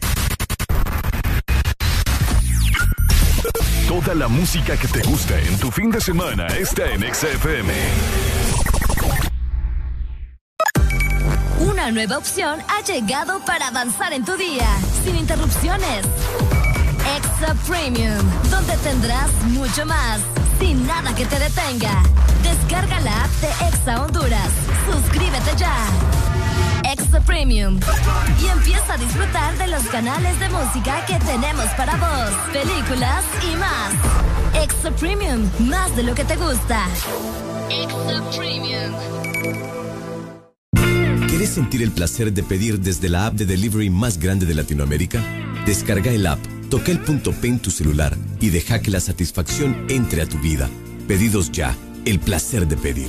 Toda 3.89 4.15
la 4.15 4.29
música 4.29 4.77
que 4.77 4.89
te 4.89 5.01
gusta 5.01 5.41
en 5.41 5.59
tu 5.59 5.71
fin 5.71 5.91
de 5.91 6.03
semana 6.03 6.49
está 6.49 6.85
en 6.93 7.03
Exa 7.03 7.29
FM. 7.29 7.73
Una 11.61 11.91
nueva 11.91 12.19
opción 12.19 12.61
ha 12.69 12.85
llegado 12.85 13.43
para 13.47 13.69
avanzar 13.69 14.13
en 14.13 14.27
tu 14.27 14.37
día, 14.37 14.69
sin 15.03 15.17
interrupciones. 15.17 16.05
Extra 17.17 17.55
Premium, 17.67 18.21
donde 18.51 18.77
tendrás 18.85 19.33
mucho 19.45 19.87
más, 19.87 20.21
sin 20.61 20.87
nada 20.87 21.15
que 21.15 21.25
te 21.25 21.39
detenga. 21.39 22.03
Descarga 22.43 23.01
la 23.01 23.25
app 23.25 23.31
de 23.41 23.69
Exa 23.69 24.03
Honduras. 24.03 24.62
Suscríbete 24.93 25.57
ya. 25.57 25.75
Extra 26.85 27.21
Premium. 27.21 27.81
Y 28.43 28.47
empieza 28.49 28.95
a 28.95 28.97
disfrutar 28.99 29.57
de 29.57 29.69
los 29.69 29.83
canales 29.85 30.39
de 30.39 30.49
música 30.51 31.05
que 31.07 31.19
tenemos 31.21 31.67
para 31.77 31.97
vos, 31.97 32.31
películas 32.53 33.25
y 33.43 33.57
más. 33.57 34.63
Extra 34.63 34.91
Premium, 34.91 35.49
más 35.61 35.95
de 35.97 36.03
lo 36.03 36.15
que 36.15 36.25
te 36.25 36.37
gusta. 36.37 36.87
Extra 37.71 38.21
Premium. 38.37 38.93
¿Quieres 41.29 41.51
sentir 41.51 41.83
el 41.83 41.91
placer 41.91 42.33
de 42.33 42.43
pedir 42.43 42.79
desde 42.79 43.09
la 43.09 43.27
app 43.27 43.35
de 43.35 43.47
delivery 43.47 43.89
más 43.89 44.19
grande 44.19 44.45
de 44.45 44.55
Latinoamérica? 44.55 45.23
Descarga 45.65 46.11
el 46.11 46.27
app, 46.27 46.41
toca 46.69 46.91
el 46.91 46.99
punto 46.99 47.33
P 47.33 47.49
en 47.49 47.59
tu 47.61 47.71
celular 47.71 48.17
y 48.41 48.51
deja 48.51 48.81
que 48.83 48.91
la 48.91 49.01
satisfacción 49.01 49.87
entre 49.89 50.21
a 50.21 50.27
tu 50.27 50.39
vida. 50.39 50.69
Pedidos 51.09 51.51
ya, 51.51 51.75
el 52.05 52.21
placer 52.21 52.69
de 52.69 52.77
pedir. 52.77 53.09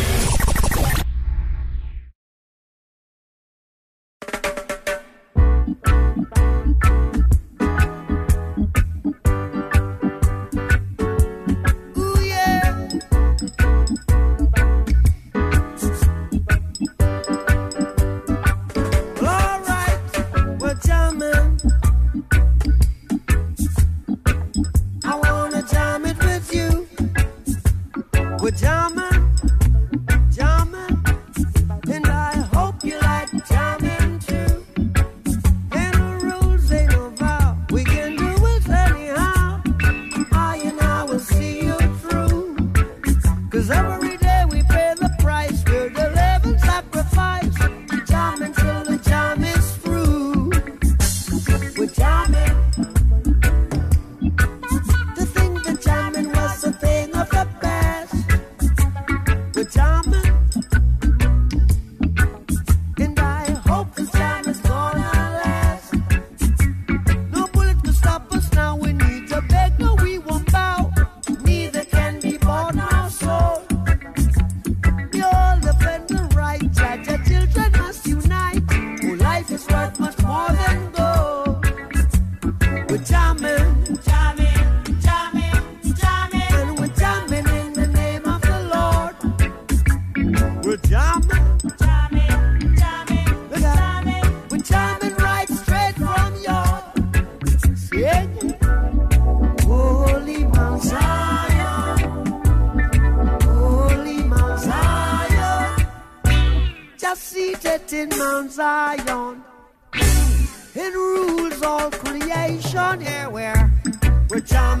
jam 114.45 114.80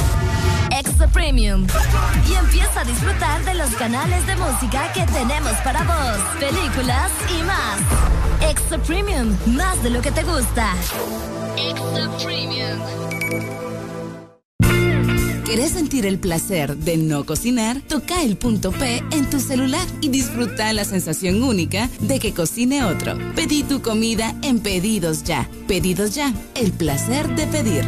Premium. 1.07 1.67
Y 2.29 2.33
empieza 2.33 2.81
a 2.81 2.83
disfrutar 2.83 3.43
de 3.45 3.53
los 3.55 3.69
canales 3.71 4.25
de 4.27 4.35
música 4.35 4.91
que 4.93 5.05
tenemos 5.05 5.53
para 5.63 5.83
vos, 5.83 6.17
películas 6.39 7.11
y 7.29 7.43
más. 7.43 8.49
Extra 8.49 8.77
Premium, 8.79 9.35
más 9.47 9.81
de 9.83 9.89
lo 9.89 10.01
que 10.01 10.11
te 10.11 10.23
gusta. 10.23 10.73
Extra 11.57 12.09
Premium. 12.23 12.79
¿Querés 15.45 15.71
sentir 15.71 16.05
el 16.05 16.17
placer 16.17 16.77
de 16.77 16.95
no 16.95 17.25
cocinar? 17.25 17.81
Toca 17.81 18.23
el 18.23 18.37
punto 18.37 18.71
P 18.71 19.03
en 19.11 19.29
tu 19.29 19.41
celular 19.41 19.85
y 19.99 20.07
disfruta 20.07 20.71
la 20.71 20.85
sensación 20.85 21.43
única 21.43 21.89
de 21.99 22.19
que 22.19 22.33
cocine 22.33 22.85
otro. 22.85 23.17
Pedí 23.35 23.63
tu 23.63 23.81
comida 23.81 24.33
en 24.43 24.59
Pedidos 24.59 25.23
Ya. 25.23 25.49
Pedidos 25.67 26.15
Ya, 26.15 26.33
el 26.55 26.71
placer 26.71 27.27
de 27.35 27.47
pedir. 27.47 27.85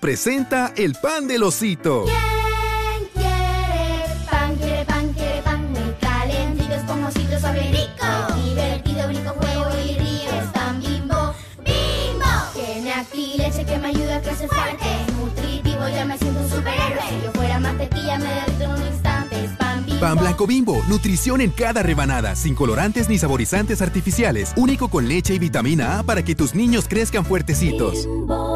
Presenta 0.00 0.72
el 0.76 0.94
pan 0.94 1.26
del 1.26 1.42
osito. 1.42 2.04
¿Quién 2.04 3.08
quiere 3.14 4.04
pan? 4.30 4.56
Quiere 4.56 4.84
pan, 4.84 5.12
quiere 5.14 5.42
pan. 5.42 5.72
Muy 5.72 5.94
calentitos 6.00 6.82
como 6.86 7.08
osito 7.08 7.40
sabe 7.40 7.62
rico. 7.62 8.06
Divertido, 8.44 9.08
brinco, 9.08 9.30
juego 9.30 9.70
y 9.84 9.98
río. 9.98 10.30
Es 10.30 10.50
pan 10.52 10.80
bimbo, 10.80 11.34
bimbo. 11.58 12.26
Tiene 12.54 12.92
aquí 12.92 13.34
leche 13.38 13.64
que 13.64 13.78
me 13.78 13.88
ayuda 13.88 14.16
a 14.16 14.22
crecer 14.22 14.48
fuerte. 14.48 14.84
Nutritivo, 15.18 15.88
ya 15.88 16.04
me 16.04 16.18
siento 16.18 16.40
un 16.40 16.50
superhéroe. 16.50 17.08
Si 17.08 17.24
yo 17.24 17.32
fuera 17.32 17.58
más 17.58 17.78
tetilla, 17.78 18.18
me 18.18 18.34
derrito 18.34 18.64
en 18.64 18.70
un 18.70 18.86
instante. 18.86 19.44
Es 19.44 19.50
pan 19.52 19.86
bimbo. 19.86 20.00
Pan 20.00 20.18
blanco 20.18 20.46
bimbo. 20.46 20.84
Nutrición 20.88 21.40
en 21.40 21.50
cada 21.50 21.82
rebanada. 21.82 22.36
Sin 22.36 22.54
colorantes 22.54 23.08
ni 23.08 23.18
saborizantes 23.18 23.80
artificiales. 23.80 24.52
Único 24.56 24.88
con 24.88 25.08
leche 25.08 25.34
y 25.34 25.38
vitamina 25.38 25.98
A 25.98 26.02
para 26.02 26.22
que 26.22 26.34
tus 26.34 26.54
niños 26.54 26.86
crezcan 26.86 27.24
fuertecitos. 27.24 28.06
Bimbo. 28.06 28.55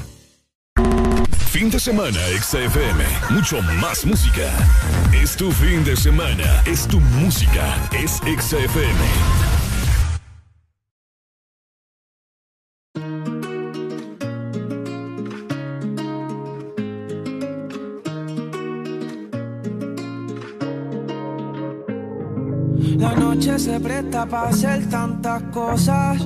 Fin 1.51 1.69
de 1.69 1.77
semana, 1.77 2.17
XFM. 2.39 3.03
Mucho 3.29 3.61
más 3.81 4.05
música. 4.05 4.49
Es 5.13 5.35
tu 5.35 5.51
fin 5.51 5.83
de 5.83 5.97
semana. 5.97 6.63
Es 6.65 6.87
tu 6.87 7.01
música. 7.01 7.75
Es 7.91 8.21
XFM. 8.23 8.95
La 22.97 23.13
noche 23.13 23.59
se 23.59 23.77
presta 23.81 24.25
para 24.25 24.47
hacer 24.47 24.89
tantas 24.89 25.43
cosas. 25.51 26.25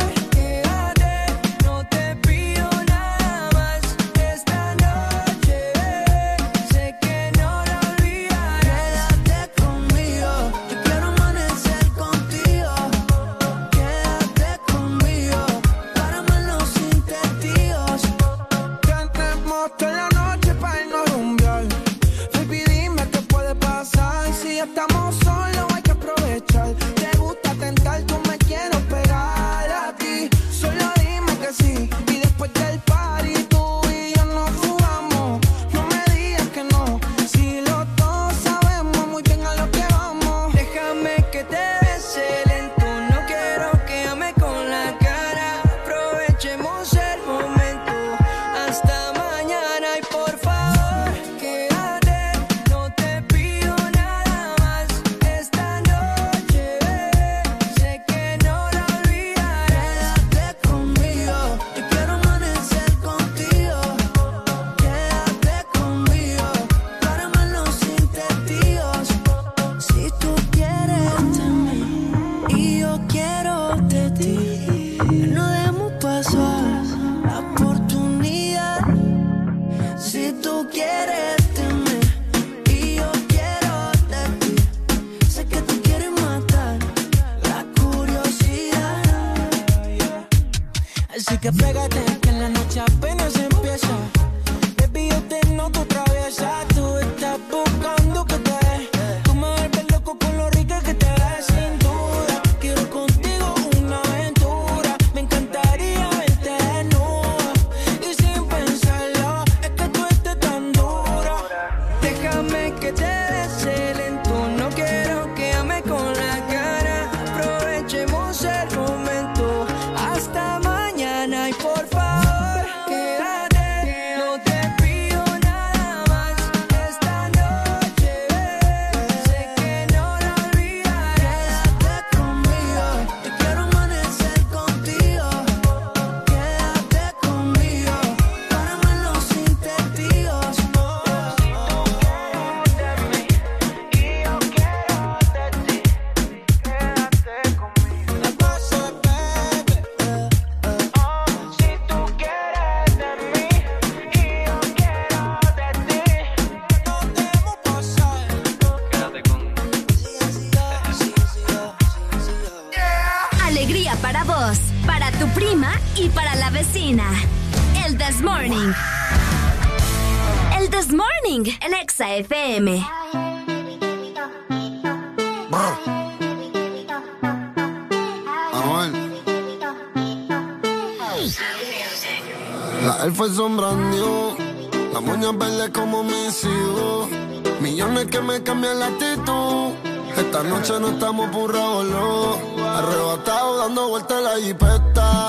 Esta 188.71 190.43
noche 190.43 190.79
no 190.79 190.91
estamos 190.91 191.29
burrados, 191.29 191.85
no. 191.87 192.65
Arrebatado 192.65 193.57
dando 193.57 193.89
vueltas 193.89 194.17
en 194.17 194.23
la 194.23 194.35
jipeta. 194.37 195.27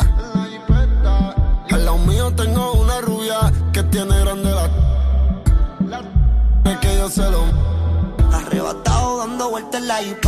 Al 1.72 1.84
lado 1.84 1.98
mío 1.98 2.32
tengo 2.36 2.72
una 2.74 3.00
rubia 3.00 3.52
que 3.72 3.82
tiene 3.82 4.16
grande 4.20 4.48
la. 4.48 4.70
Es 6.70 6.78
que 6.78 6.96
yo 6.96 7.08
se 7.08 7.28
lo. 7.28 7.42
Arrebatado 8.32 9.18
dando 9.18 9.50
vueltas 9.50 9.80
en 9.80 9.88
la 9.88 9.96
jipeta. 9.96 10.21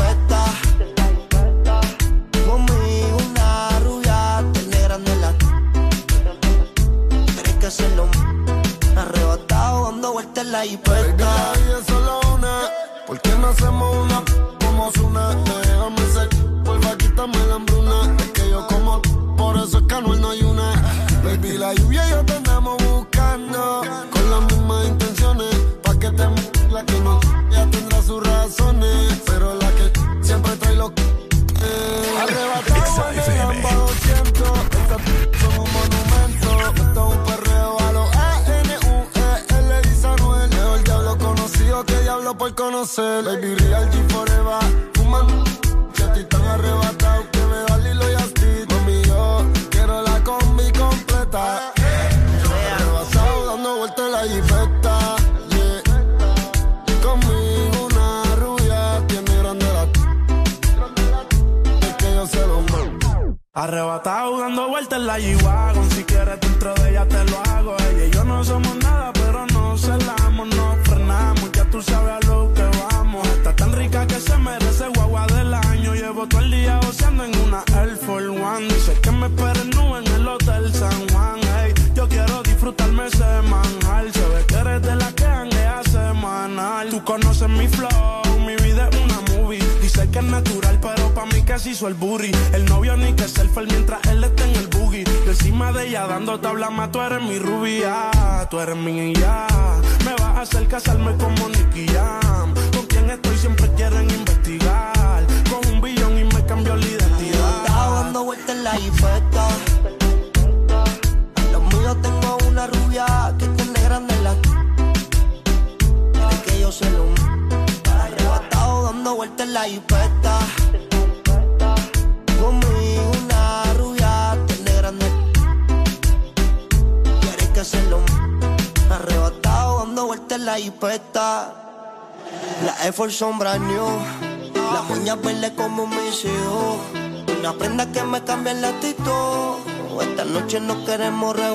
Queremos 140.84 141.34
revolú. 141.34 141.53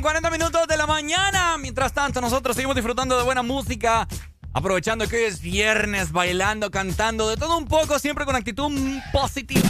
Con 0.00 0.12
40 0.12 0.30
minutos 0.30 0.66
de 0.66 0.78
la 0.78 0.86
mañana. 0.86 1.58
Mientras 1.58 1.92
tanto, 1.92 2.22
nosotros 2.22 2.56
seguimos 2.56 2.74
disfrutando 2.74 3.18
de 3.18 3.22
buena 3.22 3.42
música. 3.42 4.08
Aprovechando 4.54 5.06
que 5.06 5.16
hoy 5.16 5.24
es 5.24 5.42
viernes, 5.42 6.10
bailando, 6.10 6.70
cantando, 6.70 7.28
de 7.28 7.36
todo 7.36 7.58
un 7.58 7.66
poco, 7.66 7.98
siempre 7.98 8.24
con 8.24 8.34
actitud 8.34 8.72
positiva. 9.12 9.68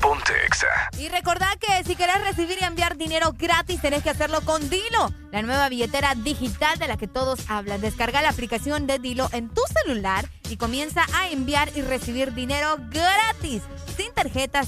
Ponte 0.00 0.32
Exa. 0.46 0.66
Y 0.98 1.08
recordad 1.08 1.58
que 1.58 1.84
si 1.84 1.96
querés 1.96 2.20
recibir 2.22 2.58
y 2.60 2.64
enviar 2.64 2.98
dinero 2.98 3.34
gratis, 3.38 3.80
tenés 3.80 4.02
que 4.02 4.10
hacerlo 4.10 4.42
con 4.42 4.68
Dilo, 4.68 5.10
la 5.32 5.42
nueva 5.42 5.68
billetera 5.70 6.14
digital 6.14 6.78
de 6.78 6.88
la 6.88 6.98
que 6.98 7.08
todos 7.08 7.48
hablan. 7.48 7.80
Descarga 7.80 8.20
la 8.20 8.30
aplicación 8.30 8.86
de 8.86 8.98
Dilo 8.98 9.28
en 9.32 9.48
tu 9.48 9.62
celular 9.82 10.28
y 10.50 10.56
comienza 10.56 11.06
a 11.14 11.30
enviar 11.30 11.70
y 11.74 11.82
recibir 11.82 12.34
dinero 12.34 12.76
gratis, 12.90 13.62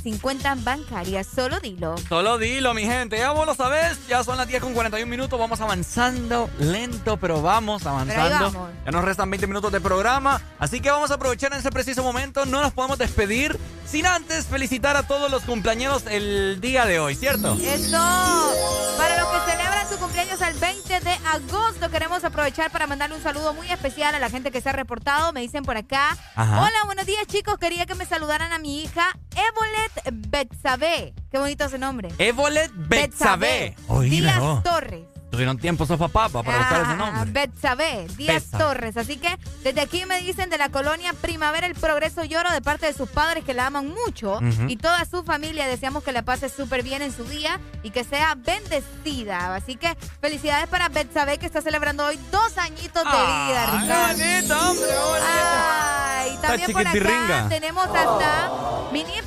sin 0.02 0.18
cuentas 0.18 0.62
bancarias, 0.64 1.26
solo 1.26 1.60
Dilo. 1.60 1.96
Solo 2.08 2.38
dilo, 2.38 2.72
mi 2.74 2.84
gente. 2.84 3.18
Ya 3.18 3.32
vos 3.32 3.46
lo 3.46 3.54
sabés. 3.54 4.06
Ya 4.08 4.24
son 4.24 4.38
las 4.38 4.48
10 4.48 4.62
con 4.62 4.72
41 4.72 5.08
minutos. 5.08 5.38
Vamos 5.38 5.60
avanzando 5.60 6.48
lento, 6.58 7.16
pero 7.18 7.42
vamos 7.42 7.86
avanzando. 7.86 8.50
vamos. 8.50 8.70
Ya 8.84 8.90
nos 8.90 9.04
restan 9.04 9.30
20 9.30 9.46
minutos 9.46 9.70
de 9.70 9.80
programa. 9.80 10.40
Así 10.58 10.80
que 10.80 10.90
vamos 10.90 11.10
a 11.10 11.14
aprovechar 11.14 11.52
en 11.52 11.60
ese 11.60 11.70
preciso 11.70 12.02
momento. 12.02 12.46
No 12.46 12.60
nos 12.60 12.72
podemos 12.72 12.98
despedir 12.98 13.58
sin 13.86 14.06
antes 14.06 14.46
felicitar 14.46 14.96
a 14.96 15.04
todos 15.04 15.30
los 15.30 15.42
cumpleaños 15.42 16.04
el 16.08 16.60
día 16.60 16.84
de 16.84 16.98
hoy, 16.98 17.14
¿cierto? 17.14 17.56
Eso. 17.62 18.54
Para 18.96 19.20
los 19.20 19.28
que 19.28 19.50
celebran 19.50 19.88
su 19.88 19.98
cumpleaños 19.98 20.40
el 20.40 20.54
20 20.54 21.00
de 21.00 21.12
agosto, 21.32 21.90
queremos 21.90 22.24
aprovechar 22.24 22.70
para 22.70 22.86
mandarle 22.86 23.16
un 23.16 23.22
saludo 23.22 23.54
muy 23.54 23.70
especial 23.70 24.14
a 24.14 24.18
la 24.18 24.30
gente 24.30 24.50
que 24.50 24.60
se 24.60 24.68
ha 24.68 24.72
reportado. 24.72 25.32
Me 25.32 25.40
dicen 25.40 25.62
por 25.62 25.76
acá. 25.76 26.16
Ajá. 26.34 26.62
Hola, 26.62 26.84
buenos 26.86 27.06
días, 27.06 27.26
chicos. 27.26 27.58
Quería 27.58 27.86
que 27.86 27.94
me 27.94 28.06
saludaran 28.06 28.52
a 28.52 28.58
mi 28.58 28.82
hija 28.82 29.16
Evolet 29.36 30.28
Betsabe. 30.28 31.14
Qué 31.30 31.38
bonito 31.38 31.64
ese 31.64 31.78
nombre. 31.78 32.10
Evolet 32.18 32.70
Betsabe. 32.74 33.76
Díaz. 34.00 34.62
Torres. 34.64 35.11
Tuvieron 35.32 35.56
tiempo 35.56 35.84
esos 35.84 35.98
papás 35.98 36.30
para 36.30 36.58
buscar 36.58 36.82
ese 36.82 36.90
Ah, 36.90 36.94
nombre. 36.94 37.30
Betsabe, 37.32 38.06
Díaz 38.18 38.42
Betsabe. 38.42 38.64
Torres. 38.64 38.96
Así 38.98 39.16
que 39.16 39.34
desde 39.64 39.80
aquí 39.80 40.04
me 40.04 40.20
dicen 40.20 40.50
de 40.50 40.58
la 40.58 40.68
colonia 40.68 41.14
Primavera 41.14 41.66
el 41.66 41.74
Progreso 41.74 42.22
Lloro 42.22 42.50
de 42.52 42.60
parte 42.60 42.84
de 42.84 42.92
sus 42.92 43.08
padres 43.08 43.42
que 43.42 43.54
la 43.54 43.68
aman 43.68 43.88
mucho 43.88 44.40
y 44.68 44.76
toda 44.76 45.06
su 45.06 45.24
familia. 45.24 45.66
Deseamos 45.66 46.04
que 46.04 46.12
la 46.12 46.20
pase 46.22 46.50
súper 46.50 46.82
bien 46.82 47.00
en 47.00 47.16
su 47.16 47.24
día 47.24 47.58
y 47.82 47.90
que 47.92 48.04
sea 48.04 48.34
bendecida. 48.34 49.54
Así 49.54 49.76
que 49.76 49.96
felicidades 50.20 50.68
para 50.68 50.90
Betsabe 50.90 51.38
que 51.38 51.46
está 51.46 51.62
celebrando 51.62 52.04
hoy 52.04 52.20
dos 52.30 52.58
añitos 52.58 53.02
de 53.02 53.10
vida, 53.10 54.14
qué 54.16 54.22
bonito, 54.22 54.68
hombre, 54.70 54.86
bonito. 54.86 56.01
También 56.42 56.72
por 56.72 56.86
acá 56.86 57.46
tenemos 57.48 57.86
hasta 57.86 58.50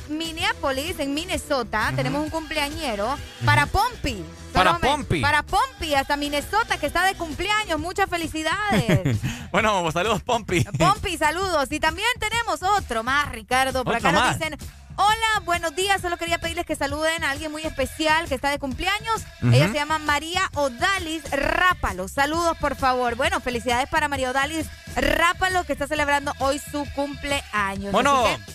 Minneapolis, 0.08 0.98
en 1.00 1.14
Minnesota. 1.14 1.92
Tenemos 1.96 2.22
un 2.22 2.30
cumpleañero 2.30 3.16
para 3.44 3.66
Pompi. 3.66 4.24
Para 4.52 4.78
Pompi. 4.78 5.20
Para 5.20 5.42
Pompi, 5.42 5.94
hasta 5.94 6.16
Minnesota, 6.16 6.78
que 6.78 6.86
está 6.86 7.04
de 7.04 7.14
cumpleaños. 7.14 7.78
Muchas 7.78 8.08
felicidades. 8.08 9.18
bueno, 9.52 9.90
saludos, 9.92 10.22
Pompi. 10.22 10.64
Pompi, 10.64 11.16
saludos. 11.16 11.70
Y 11.70 11.80
también 11.80 12.08
tenemos 12.18 12.62
otro 12.62 13.02
más, 13.02 13.30
Ricardo. 13.32 13.84
Por 13.84 13.96
acá 13.96 14.12
más. 14.12 14.38
nos 14.38 14.38
dicen. 14.38 14.85
Hola, 14.96 15.42
buenos 15.44 15.74
días. 15.76 16.00
Solo 16.00 16.16
quería 16.16 16.38
pedirles 16.38 16.64
que 16.64 16.74
saluden 16.74 17.22
a 17.22 17.30
alguien 17.30 17.52
muy 17.52 17.62
especial 17.62 18.26
que 18.28 18.34
está 18.34 18.50
de 18.50 18.58
cumpleaños. 18.58 19.22
Ella 19.42 19.68
se 19.68 19.74
llama 19.74 19.98
María 19.98 20.40
Odalis 20.54 21.22
Rápalo. 21.30 22.08
Saludos, 22.08 22.56
por 22.58 22.76
favor. 22.76 23.14
Bueno, 23.14 23.40
felicidades 23.40 23.88
para 23.88 24.08
María 24.08 24.30
Odalis 24.30 24.66
Rápalo, 24.96 25.64
que 25.64 25.74
está 25.74 25.86
celebrando 25.86 26.32
hoy 26.38 26.58
su 26.58 26.86
cumpleaños. 26.94 27.92
Bueno, 27.92 28.24
Así 28.24 28.42
que, 28.42 28.52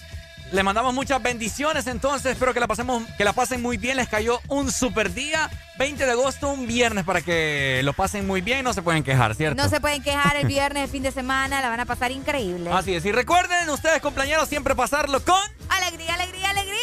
Les 0.51 0.65
mandamos 0.65 0.93
muchas 0.93 1.21
bendiciones 1.23 1.87
entonces. 1.87 2.33
Espero 2.33 2.53
que 2.53 2.59
la 2.59 2.67
pasemos, 2.67 3.03
que 3.17 3.23
la 3.23 3.31
pasen 3.31 3.61
muy 3.61 3.77
bien. 3.77 3.95
Les 3.95 4.09
cayó 4.09 4.41
un 4.49 4.69
super 4.71 5.13
día. 5.13 5.49
20 5.79 6.05
de 6.05 6.11
agosto, 6.11 6.49
un 6.49 6.67
viernes 6.67 7.05
para 7.05 7.21
que 7.21 7.79
lo 7.83 7.93
pasen 7.93 8.27
muy 8.27 8.41
bien. 8.41 8.63
No 8.65 8.73
se 8.73 8.81
pueden 8.81 9.03
quejar, 9.03 9.33
¿cierto? 9.35 9.63
No 9.63 9.69
se 9.69 9.79
pueden 9.79 10.03
quejar 10.03 10.35
el 10.35 10.47
viernes, 10.47 10.83
el 10.83 10.89
fin 10.89 11.03
de 11.03 11.11
semana, 11.11 11.61
la 11.61 11.69
van 11.69 11.79
a 11.79 11.85
pasar 11.85 12.11
increíble. 12.11 12.69
Así 12.71 12.93
es. 12.93 13.05
Y 13.05 13.13
recuerden 13.13 13.69
ustedes, 13.69 14.01
compañeros, 14.01 14.49
siempre 14.49 14.75
pasarlo 14.75 15.23
con 15.23 15.39
alegría, 15.69 16.13
alegría, 16.15 16.49
alegría. 16.49 16.81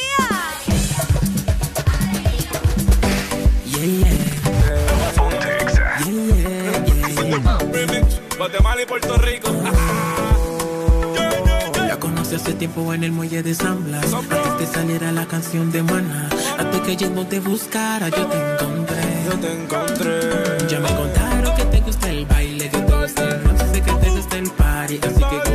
Yeah, 3.67 3.85
yeah. 3.85 4.29
Yeah, 6.09 6.29
yeah, 7.27 7.59
Remix, 7.73 8.21
Guatemala 8.37 8.83
y 8.83 8.87
Puerto 8.87 9.17
Rico. 9.19 9.53
Conocí 12.29 12.45
hace 12.45 12.59
tiempo 12.59 12.93
en 12.93 13.05
el 13.05 13.13
muelle 13.13 13.43
de 13.43 13.55
San 13.55 13.85
Blas. 13.85 14.13
Antes 14.13 14.39
que 14.59 14.67
saliera 14.67 15.11
la 15.13 15.25
canción 15.27 15.73
de 15.73 15.83
Maná. 15.83 16.29
Antes 16.59 16.83
que 16.83 16.95
yo 16.95 17.09
no 17.09 17.27
te 17.27 17.41
buscara, 17.41 18.11
yo 18.11 18.27
te 18.27 18.37
encontré. 18.37 18.97
Yo 19.25 19.39
te 19.39 19.53
encontré. 19.53 20.69
Ya 20.69 20.79
me 20.79 20.95
contaron 20.95 21.57
que 21.57 21.65
te 21.65 21.81
gusta 21.81 22.11
el 22.11 22.27
baile, 22.27 22.69
que 22.69 22.79
te 22.79 23.01
gusta 23.01 23.25
el 23.25 23.45
rock, 23.45 23.59
sé 23.73 23.81
que 23.81 23.93
te 23.93 24.11
gusta 24.11 24.37
el 24.37 24.51
party. 24.51 25.01
Así 25.03 25.25
que 25.25 25.48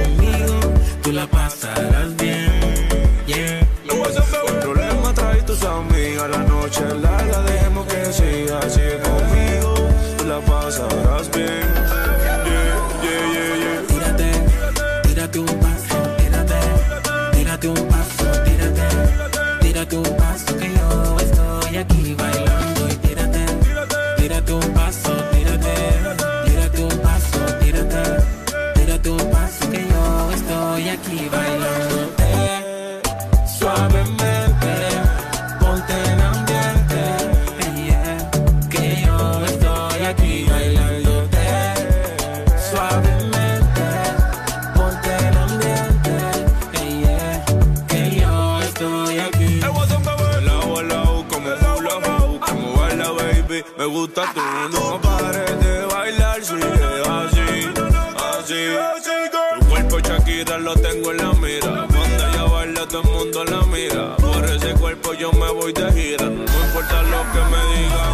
voy 65.64 65.72
de 65.72 65.92
gira, 65.94 66.26
no 66.30 66.44
importa 66.44 67.04
lo 67.04 67.22
que 67.32 67.42
me 67.52 67.62
digan, 67.72 68.14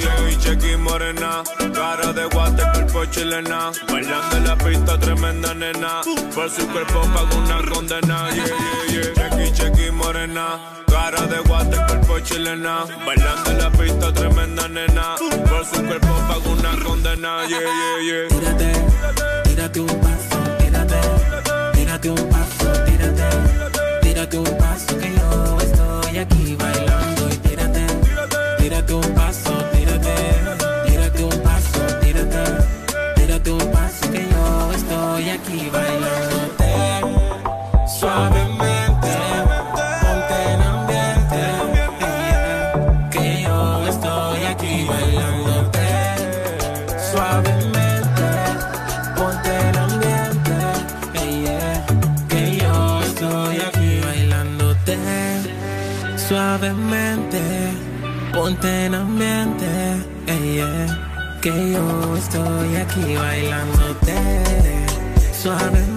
Chequi, 0.00 0.36
chequi, 0.42 0.76
morena, 0.76 1.44
cara 1.72 2.12
de 2.12 2.24
guate, 2.26 2.62
cuerpo 2.72 3.04
chilena, 3.04 3.70
bailando 3.88 4.36
en 4.36 4.44
la 4.44 4.56
pista 4.56 4.98
tremenda 4.98 5.54
nena, 5.54 6.00
por 6.34 6.50
su 6.50 6.66
cuerpo 6.68 7.00
pago 7.14 7.36
una 7.44 7.58
condena, 7.70 8.28
yeah, 8.30 8.44
yeah, 8.44 9.02
yeah. 9.02 9.14
Chequi, 9.14 9.52
chequi, 9.52 9.90
morena, 9.92 10.58
cara 10.88 11.26
de 11.28 11.38
guate, 11.48 11.76
cuerpo 11.86 12.18
chilena, 12.20 12.84
bailando 13.06 13.50
en 13.50 13.58
la 13.58 13.70
pista 13.70 14.12
tremenda 14.12 14.68
nena, 14.68 15.14
por 15.48 15.64
su 15.66 15.86
cuerpo 15.86 16.14
pago 16.28 16.50
una 16.50 16.72
condena, 16.84 17.46
yeah, 17.46 17.60
yeah, 17.60 18.00
yeah. 18.08 18.28
Tírate, 18.30 18.72
tírate 19.44 19.80
un 19.80 20.00
paso, 20.00 20.38
tírate, 20.58 21.00
tírate 21.74 22.10
un 22.10 22.28
paso, 22.30 22.84
tírate, 22.84 23.28
tírate 24.20 24.38
un 24.38 24.58
paso 24.58 24.98
que 24.98 25.14
yo 25.14 25.58
estoy 25.62 26.18
aquí 26.18 26.56
bailando 26.56 27.28
y 27.30 27.36
tírate, 27.36 27.86
tírate 28.58 28.92
un 28.92 29.14
paso, 29.14 29.50
tírate, 29.72 30.14
tírate 30.86 31.24
un 31.24 31.42
paso, 31.42 31.80
tírate, 32.02 32.44
tírate 33.16 33.50
un 33.50 33.72
paso 33.72 34.10
que 34.12 34.28
yo 34.28 34.72
estoy 34.74 35.30
aquí 35.30 35.70
bailándote 35.72 36.29
ponte 58.50 58.86
en 58.86 58.94
ambiente, 58.94 59.66
hey, 60.26 60.54
yeah, 60.54 61.38
que 61.40 61.72
yo 61.72 62.16
estoy 62.16 62.76
aquí 62.76 63.14
bailándote. 63.14 64.14
Suavemente, 65.32 65.89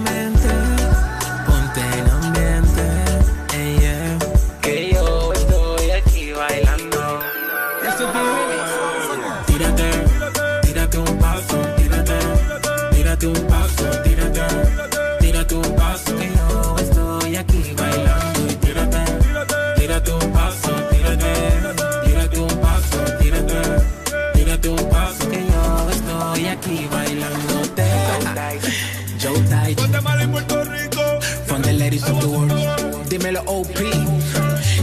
aquí 26.64 26.88
bailándote. 26.90 27.84
Joe 29.20 29.38
Tight, 29.48 29.78
Guatemala 29.78 30.24
y 30.24 30.26
Puerto 30.26 30.64
Rico. 30.64 31.20
from 31.46 31.62
the 31.62 31.72
ladies 31.72 32.08
of 32.08 32.20
the 32.20 32.26
world. 32.26 33.08
Dímelo 33.08 33.42
OP, 33.46 33.78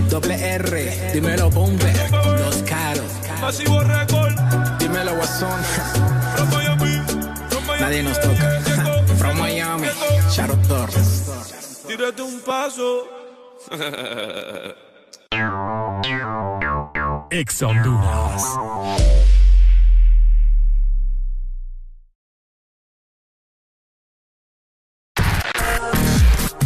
doble 0.09 0.35
R, 0.35 1.11
dímelo 1.13 1.49
Bombe, 1.49 1.91
los 2.11 2.55
caros. 2.63 3.11
Masivo 3.41 3.81
Record, 3.81 4.33
Dímelo 4.79 5.15
Guasón, 5.15 5.61
from 6.35 6.49
Miami, 6.51 7.01
from 7.49 7.65
Miami. 7.67 7.81
nadie 7.81 8.03
nos 8.03 8.19
toca. 8.21 8.61
From 9.17 9.37
Miami, 9.37 9.87
Shadow 10.31 10.57
Torres. 10.67 11.83
Tírate 11.87 12.21
un 12.21 12.39
paso. 12.41 13.07
Ex 17.31 17.61
Honduras. 17.61 18.43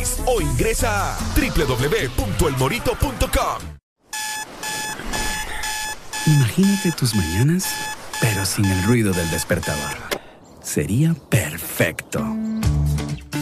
2283-6676 0.00 0.22
o 0.26 0.40
ingresa 0.40 1.14
a 1.14 1.18
www.elmorito.com. 1.34 3.60
Imagínate 6.26 6.92
tus 6.92 7.14
mañanas, 7.14 7.66
pero 8.20 8.44
sin 8.44 8.66
el 8.66 8.82
ruido 8.84 9.12
del 9.12 9.30
despertador. 9.30 9.96
Sería 10.62 11.14
perfecto. 11.28 12.24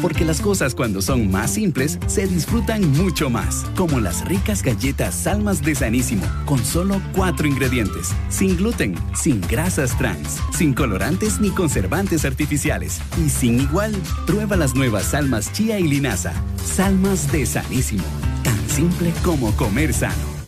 Porque 0.00 0.24
las 0.24 0.40
cosas 0.40 0.74
cuando 0.74 1.02
son 1.02 1.30
más 1.30 1.52
simples 1.52 1.98
se 2.06 2.26
disfrutan 2.26 2.88
mucho 2.92 3.30
más, 3.30 3.64
como 3.76 4.00
las 4.00 4.24
ricas 4.26 4.62
galletas 4.62 5.14
Salmas 5.14 5.62
de 5.62 5.74
Sanísimo, 5.74 6.24
con 6.44 6.64
solo 6.64 7.00
cuatro 7.14 7.48
ingredientes, 7.48 8.14
sin 8.28 8.56
gluten, 8.56 8.94
sin 9.14 9.40
grasas 9.40 9.96
trans, 9.98 10.38
sin 10.56 10.74
colorantes 10.74 11.40
ni 11.40 11.50
conservantes 11.50 12.24
artificiales 12.24 13.00
y 13.16 13.28
sin 13.28 13.60
igual. 13.60 13.94
Prueba 14.26 14.56
las 14.56 14.74
nuevas 14.74 15.06
Salmas 15.06 15.52
Chía 15.52 15.78
y 15.78 15.88
Linaza, 15.88 16.32
Salmas 16.64 17.30
de 17.32 17.44
Sanísimo, 17.46 18.04
tan 18.44 18.68
simple 18.68 19.12
como 19.24 19.52
comer 19.56 19.92
sano. 19.92 20.38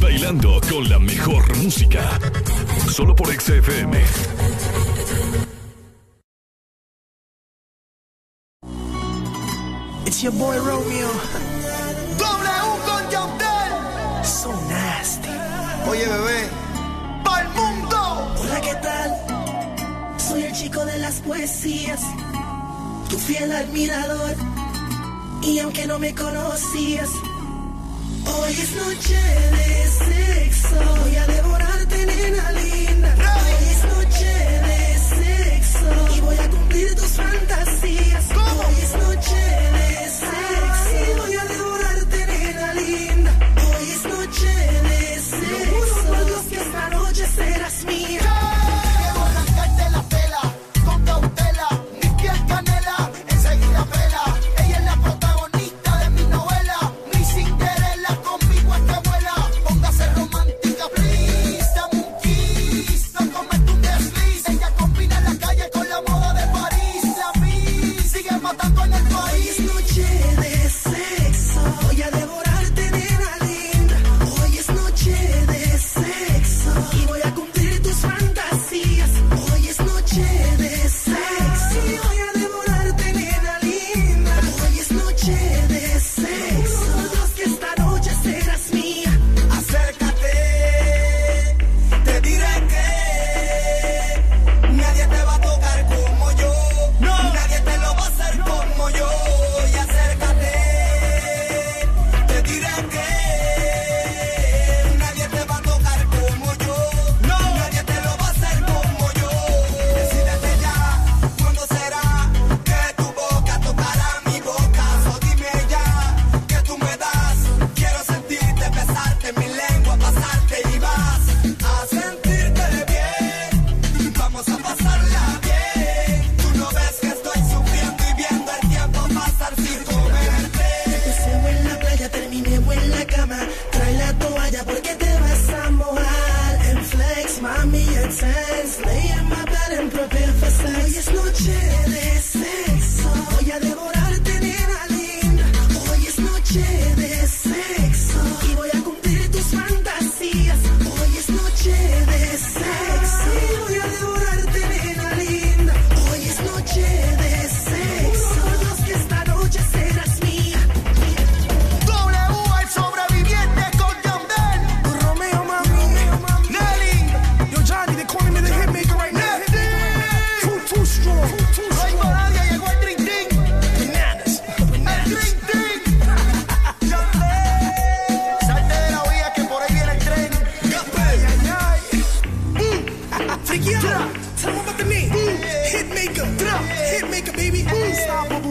Bailando 0.00 0.60
con 0.70 0.88
la 0.88 0.98
mejor 0.98 1.44
música. 1.58 2.18
Solo 2.88 3.14
por 3.14 3.28
XFM. 3.28 4.02
It's 10.06 10.22
your 10.22 10.32
boy 10.32 10.56
Romeo. 10.58 11.10
W 12.16 12.68
con 12.86 13.10
Yandel. 13.10 14.24
So 14.24 14.52
nasty. 14.68 15.28
Oye, 15.90 16.06
bebé. 16.06 16.48
¡Pa'l 17.24 17.48
mundo! 17.48 17.98
Hola, 18.38 18.60
¿qué 18.60 18.74
tal? 18.76 19.10
Soy 20.16 20.44
el 20.44 20.52
chico 20.52 20.84
de 20.86 20.98
las 20.98 21.14
poesías, 21.22 22.00
tu 23.10 23.18
fiel 23.18 23.50
admirador. 23.50 24.36
Y 25.42 25.58
aunque 25.58 25.86
no 25.86 25.98
me 25.98 26.14
conocías, 26.14 27.10
hoy 28.26 28.52
es 28.52 28.76
noche 28.76 29.20
de 29.56 29.88
sexo. 30.04 30.76
Voy 31.02 31.16
a 31.16 31.26
devorarte, 31.26 32.06
nena 32.06 32.52
linda. 32.52 33.14
Hoy 33.34 33.64
es 33.72 33.84
noche 33.96 34.32
de 34.68 34.98
sexo. 35.16 36.16
Y 36.16 36.20
voy 36.20 36.38
a 36.38 36.48
cumplir 36.48 36.94
tus 36.94 37.12
fantasías. 37.22 38.24
Hoy 38.30 38.74
es 38.82 38.92
noche 39.04 39.34
de 39.78 39.85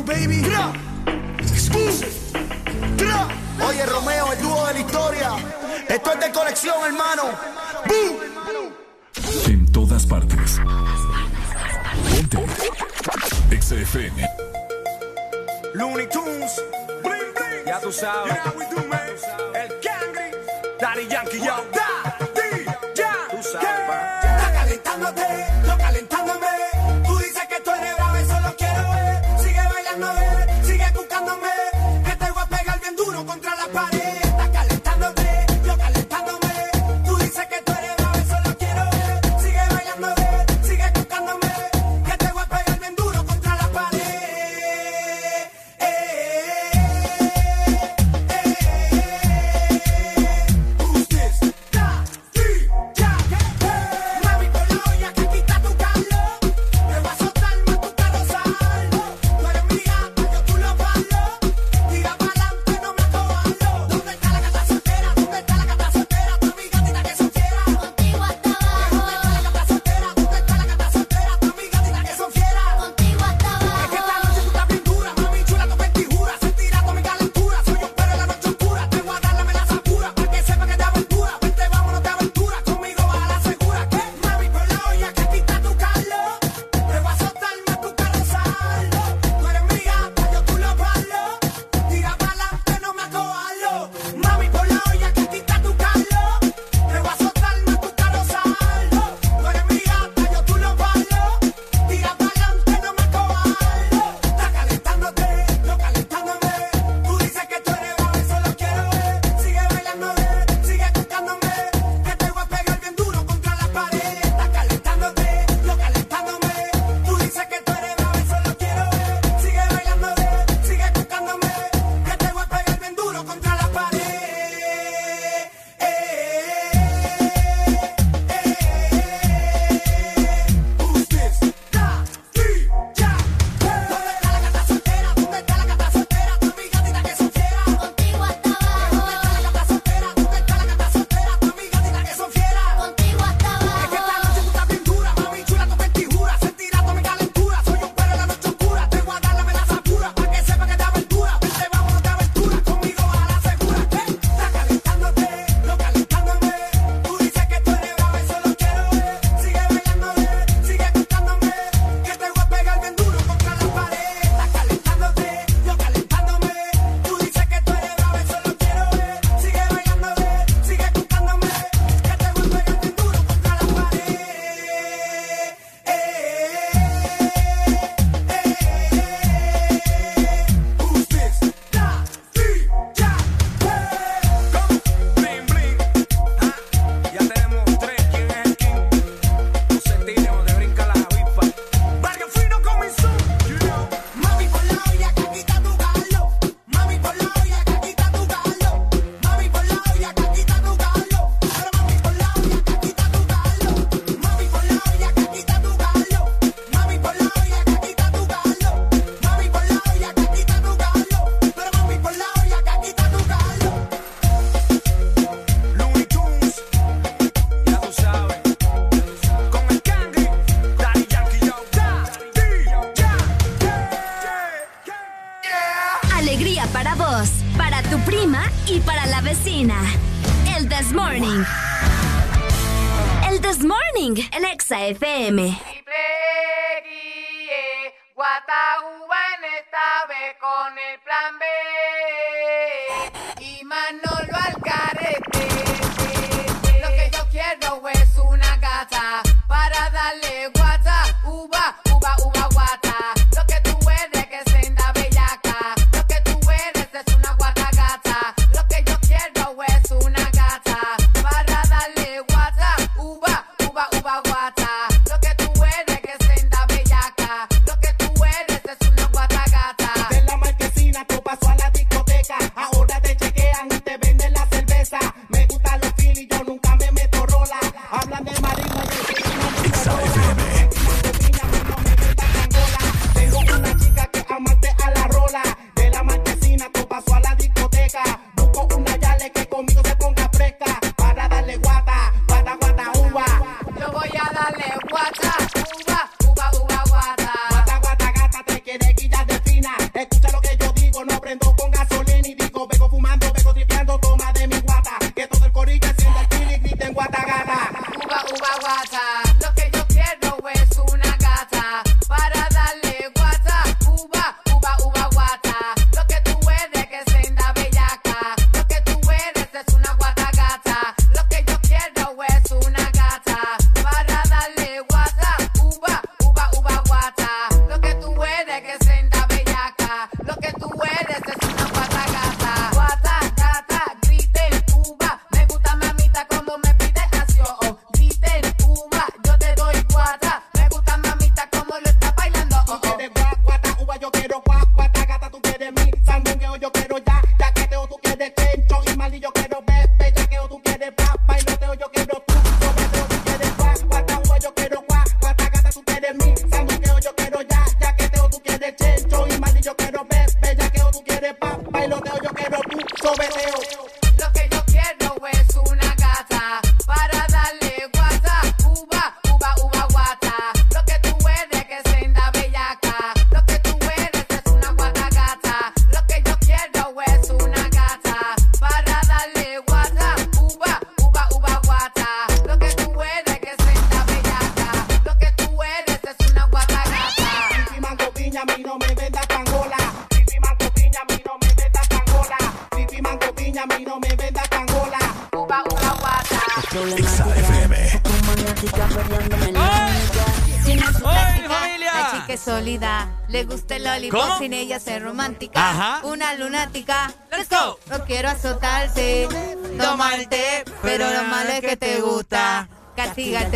Baby. 0.05 0.43
Exclusive. 1.39 2.11
Oye, 3.67 3.85
Romeo, 3.85 4.33
el 4.33 4.41
dúo 4.41 4.67
de 4.67 4.73
la 4.73 4.79
historia. 4.79 5.31
Esto 5.87 6.13
es 6.13 6.19
de 6.19 6.31
colección, 6.31 6.75
hermano. 6.85 7.23
En 9.47 9.71
todas 9.71 10.05
partes. 10.05 10.59
Ponte. 12.09 12.45
XFM. 13.59 14.29
Looney 15.73 16.07
Tunes. 16.07 16.61
Ya 17.65 17.79
tú 17.79 17.91
sabes. 17.91 18.35
El 19.53 19.67
Cangri. 19.81 20.31
Daddy 20.79 21.07
Yankee, 21.07 21.39
yo. 21.39 21.55
Daddy, 21.73 22.34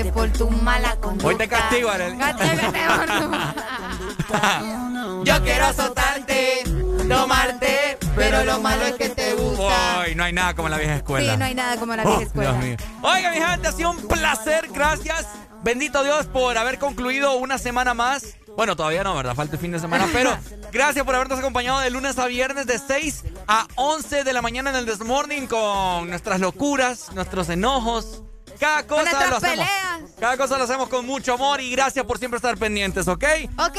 Por 0.06 0.30
tu 0.30 0.50
mala 0.50 0.96
conducta. 0.96 1.28
Hoy 1.28 1.36
te 1.36 1.48
castigo, 1.48 1.90
Arely. 1.90 2.18
Yo 5.26 5.44
quiero 5.44 5.66
azotarte, 5.66 6.64
tomarte, 7.08 7.98
pero 8.16 8.44
lo 8.46 8.60
malo 8.60 8.86
es 8.86 8.94
que 8.94 9.10
te 9.10 9.34
gusta. 9.34 10.04
Uy, 10.06 10.16
no 10.16 10.24
hay 10.24 10.34
nada 10.34 10.56
como 10.56 10.70
la 10.70 10.78
vieja 10.78 10.96
escuela. 10.96 11.34
Sí, 11.34 11.38
no 11.38 11.46
hay 11.46 11.56
nada 11.56 11.78
como 11.78 11.96
la 11.96 12.04
vieja 12.04 12.20
oh, 12.20 12.22
escuela. 12.22 12.52
Dios 12.54 12.64
mío. 12.64 12.78
Oiga, 13.02 13.32
mi 13.32 13.38
gente, 13.38 13.68
ha 13.68 13.72
sido 13.72 13.92
un 13.92 14.08
placer. 14.08 14.70
Gracias. 14.72 15.26
Bendito 15.62 16.04
Dios 16.04 16.26
por 16.28 16.58
haber 16.58 16.80
concluido 16.80 17.36
una 17.36 17.58
semana 17.58 17.94
más. 17.94 18.38
Bueno, 18.56 18.76
todavía 18.76 19.04
no, 19.04 19.16
¿verdad? 19.16 19.36
Falta 19.36 19.56
el 19.56 19.62
fin 19.62 19.72
de 19.72 19.80
semana. 19.80 20.08
Pero 20.14 20.38
gracias 20.72 21.06
por 21.06 21.16
habernos 21.16 21.40
acompañado 21.40 21.80
de 21.80 21.90
lunes 21.90 22.18
a 22.18 22.28
viernes 22.28 22.66
de 22.66 22.80
6 22.80 23.24
a 23.48 23.68
11 23.76 24.24
de 24.24 24.34
la 24.34 24.42
mañana 24.42 24.70
en 24.70 24.78
el 24.78 24.86
Desmorning 24.86 25.48
con 25.48 26.10
nuestras 26.10 26.40
locuras, 26.40 27.12
nuestros 27.14 27.50
enojos. 27.50 28.24
Cada 28.60 28.86
cosa 28.86 29.30
lo 29.30 29.38
hacemos. 29.38 29.42
Peleas. 29.42 29.79
Cada 30.20 30.36
cosa 30.36 30.58
lo 30.58 30.66
hacemos 30.66 30.90
con 30.90 31.06
mucho 31.06 31.34
amor 31.34 31.62
y 31.62 31.72
gracias 31.72 32.06
por 32.06 32.18
siempre 32.20 32.38
estar 32.38 32.58
pendientes, 32.58 33.08
¿ok? 33.08 33.24
Ok. 33.58 33.78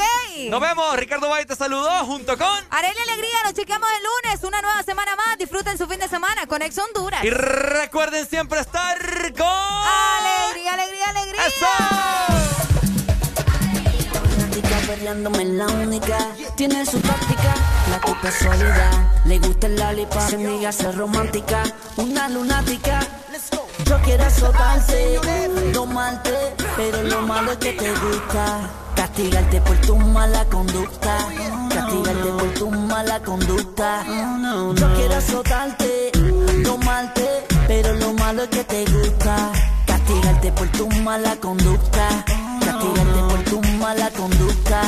Nos 0.49 0.59
vemos. 0.59 0.95
Ricardo 0.95 1.29
Valle 1.29 1.45
te 1.45 1.55
saludó 1.55 1.89
junto 2.05 2.35
con... 2.35 2.47
Arely 2.71 2.97
Alegría, 2.99 3.37
nos 3.43 3.53
chequeamos 3.53 3.87
el 3.95 4.03
lunes. 4.03 4.43
Una 4.43 4.59
nueva 4.61 4.81
semana 4.81 5.15
más. 5.15 5.37
Disfruten 5.37 5.77
su 5.77 5.87
fin 5.87 5.99
de 5.99 6.07
semana. 6.07 6.47
Conexión 6.47 6.87
Honduras. 6.87 7.23
Y 7.23 7.29
recuerden 7.29 8.27
siempre 8.27 8.59
estar 8.59 8.97
con... 9.37 9.45
Alegría, 9.47 10.73
alegría, 10.73 11.09
alegría. 11.09 11.45
¡Eso! 11.45 11.67
Peleándome 14.87 15.45
la 15.45 15.67
única, 15.67 16.17
tiene 16.57 16.85
su 16.85 16.99
táctica, 16.99 17.55
la 17.89 18.01
tipa 18.01 18.29
sólida, 18.29 19.21
le 19.25 19.39
gusta 19.39 19.67
el 19.67 19.77
lalipa, 19.77 20.27
romántica, 20.91 21.63
una 21.95 22.27
lunática 22.27 23.20
quiere 24.11 24.25
azotarse. 24.25 25.19
No 25.73 25.85
malte, 25.85 26.35
pero 26.75 27.01
lo 27.03 27.21
malo 27.21 27.51
es 27.53 27.57
que 27.57 27.73
te 27.73 27.91
gusta. 27.91 28.69
Castigarte 28.95 29.61
por 29.61 29.77
tu 29.77 29.95
mala 29.95 30.43
conducta. 30.45 31.17
Castigarte 31.73 32.29
por 32.39 32.53
tu 32.53 32.69
mala 32.71 33.19
conducta. 33.21 34.03
Yo 34.75 34.93
quiero 34.95 35.15
azotarte, 35.15 36.11
no 36.63 36.77
malte, 36.77 37.27
pero 37.67 37.93
lo 37.95 38.13
malo 38.13 38.43
es 38.43 38.49
que 38.49 38.63
te 38.65 38.85
gusta. 38.85 39.51
Castigarte 39.85 40.51
por 40.51 40.67
tu 40.69 40.89
mala 41.07 41.35
conducta. 41.37 42.07
Castigarte 42.65 43.21
por 43.29 43.43
tu 43.45 43.61
mala 43.77 44.09
conducta. 44.11 44.81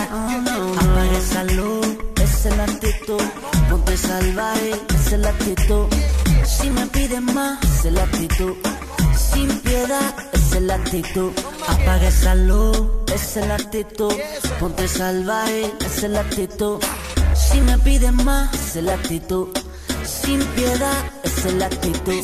Apaga 0.82 1.18
esa 1.18 1.44
luz, 1.46 1.88
esa 2.22 2.50
es 2.50 2.58
la 2.58 2.64
actitud. 2.64 3.24
Ponte 3.70 3.96
salvaje, 3.96 4.72
esa 4.90 5.16
es 5.16 5.22
la 5.22 5.30
actitud. 5.30 5.88
Si 6.46 6.70
me 6.70 6.86
pides 6.88 7.22
más, 7.22 7.64
esa 7.64 7.88
es 7.88 7.94
la 7.94 8.04
actitud 8.04 8.56
sin 9.44 9.60
piedad, 9.60 10.16
es 10.34 10.62
la 10.62 10.76
actitud. 10.76 11.32
Apaga 11.68 12.08
esa 12.08 12.36
luz, 12.36 12.82
es 13.14 13.36
la 13.36 13.56
actitud. 13.56 14.14
Ponte 14.60 14.88
salvaje, 14.88 15.72
es 15.86 16.04
la 16.04 16.22
actitud. 16.22 16.80
Si 17.36 17.60
me 17.62 17.78
piden 17.80 18.16
más, 18.24 18.76
es 18.76 18.84
la 18.84 18.94
actitud. 18.94 19.48
Sin 20.06 20.40
piedad, 20.56 20.98
es 21.24 21.54
la 21.54 21.66
actitud. 21.66 22.24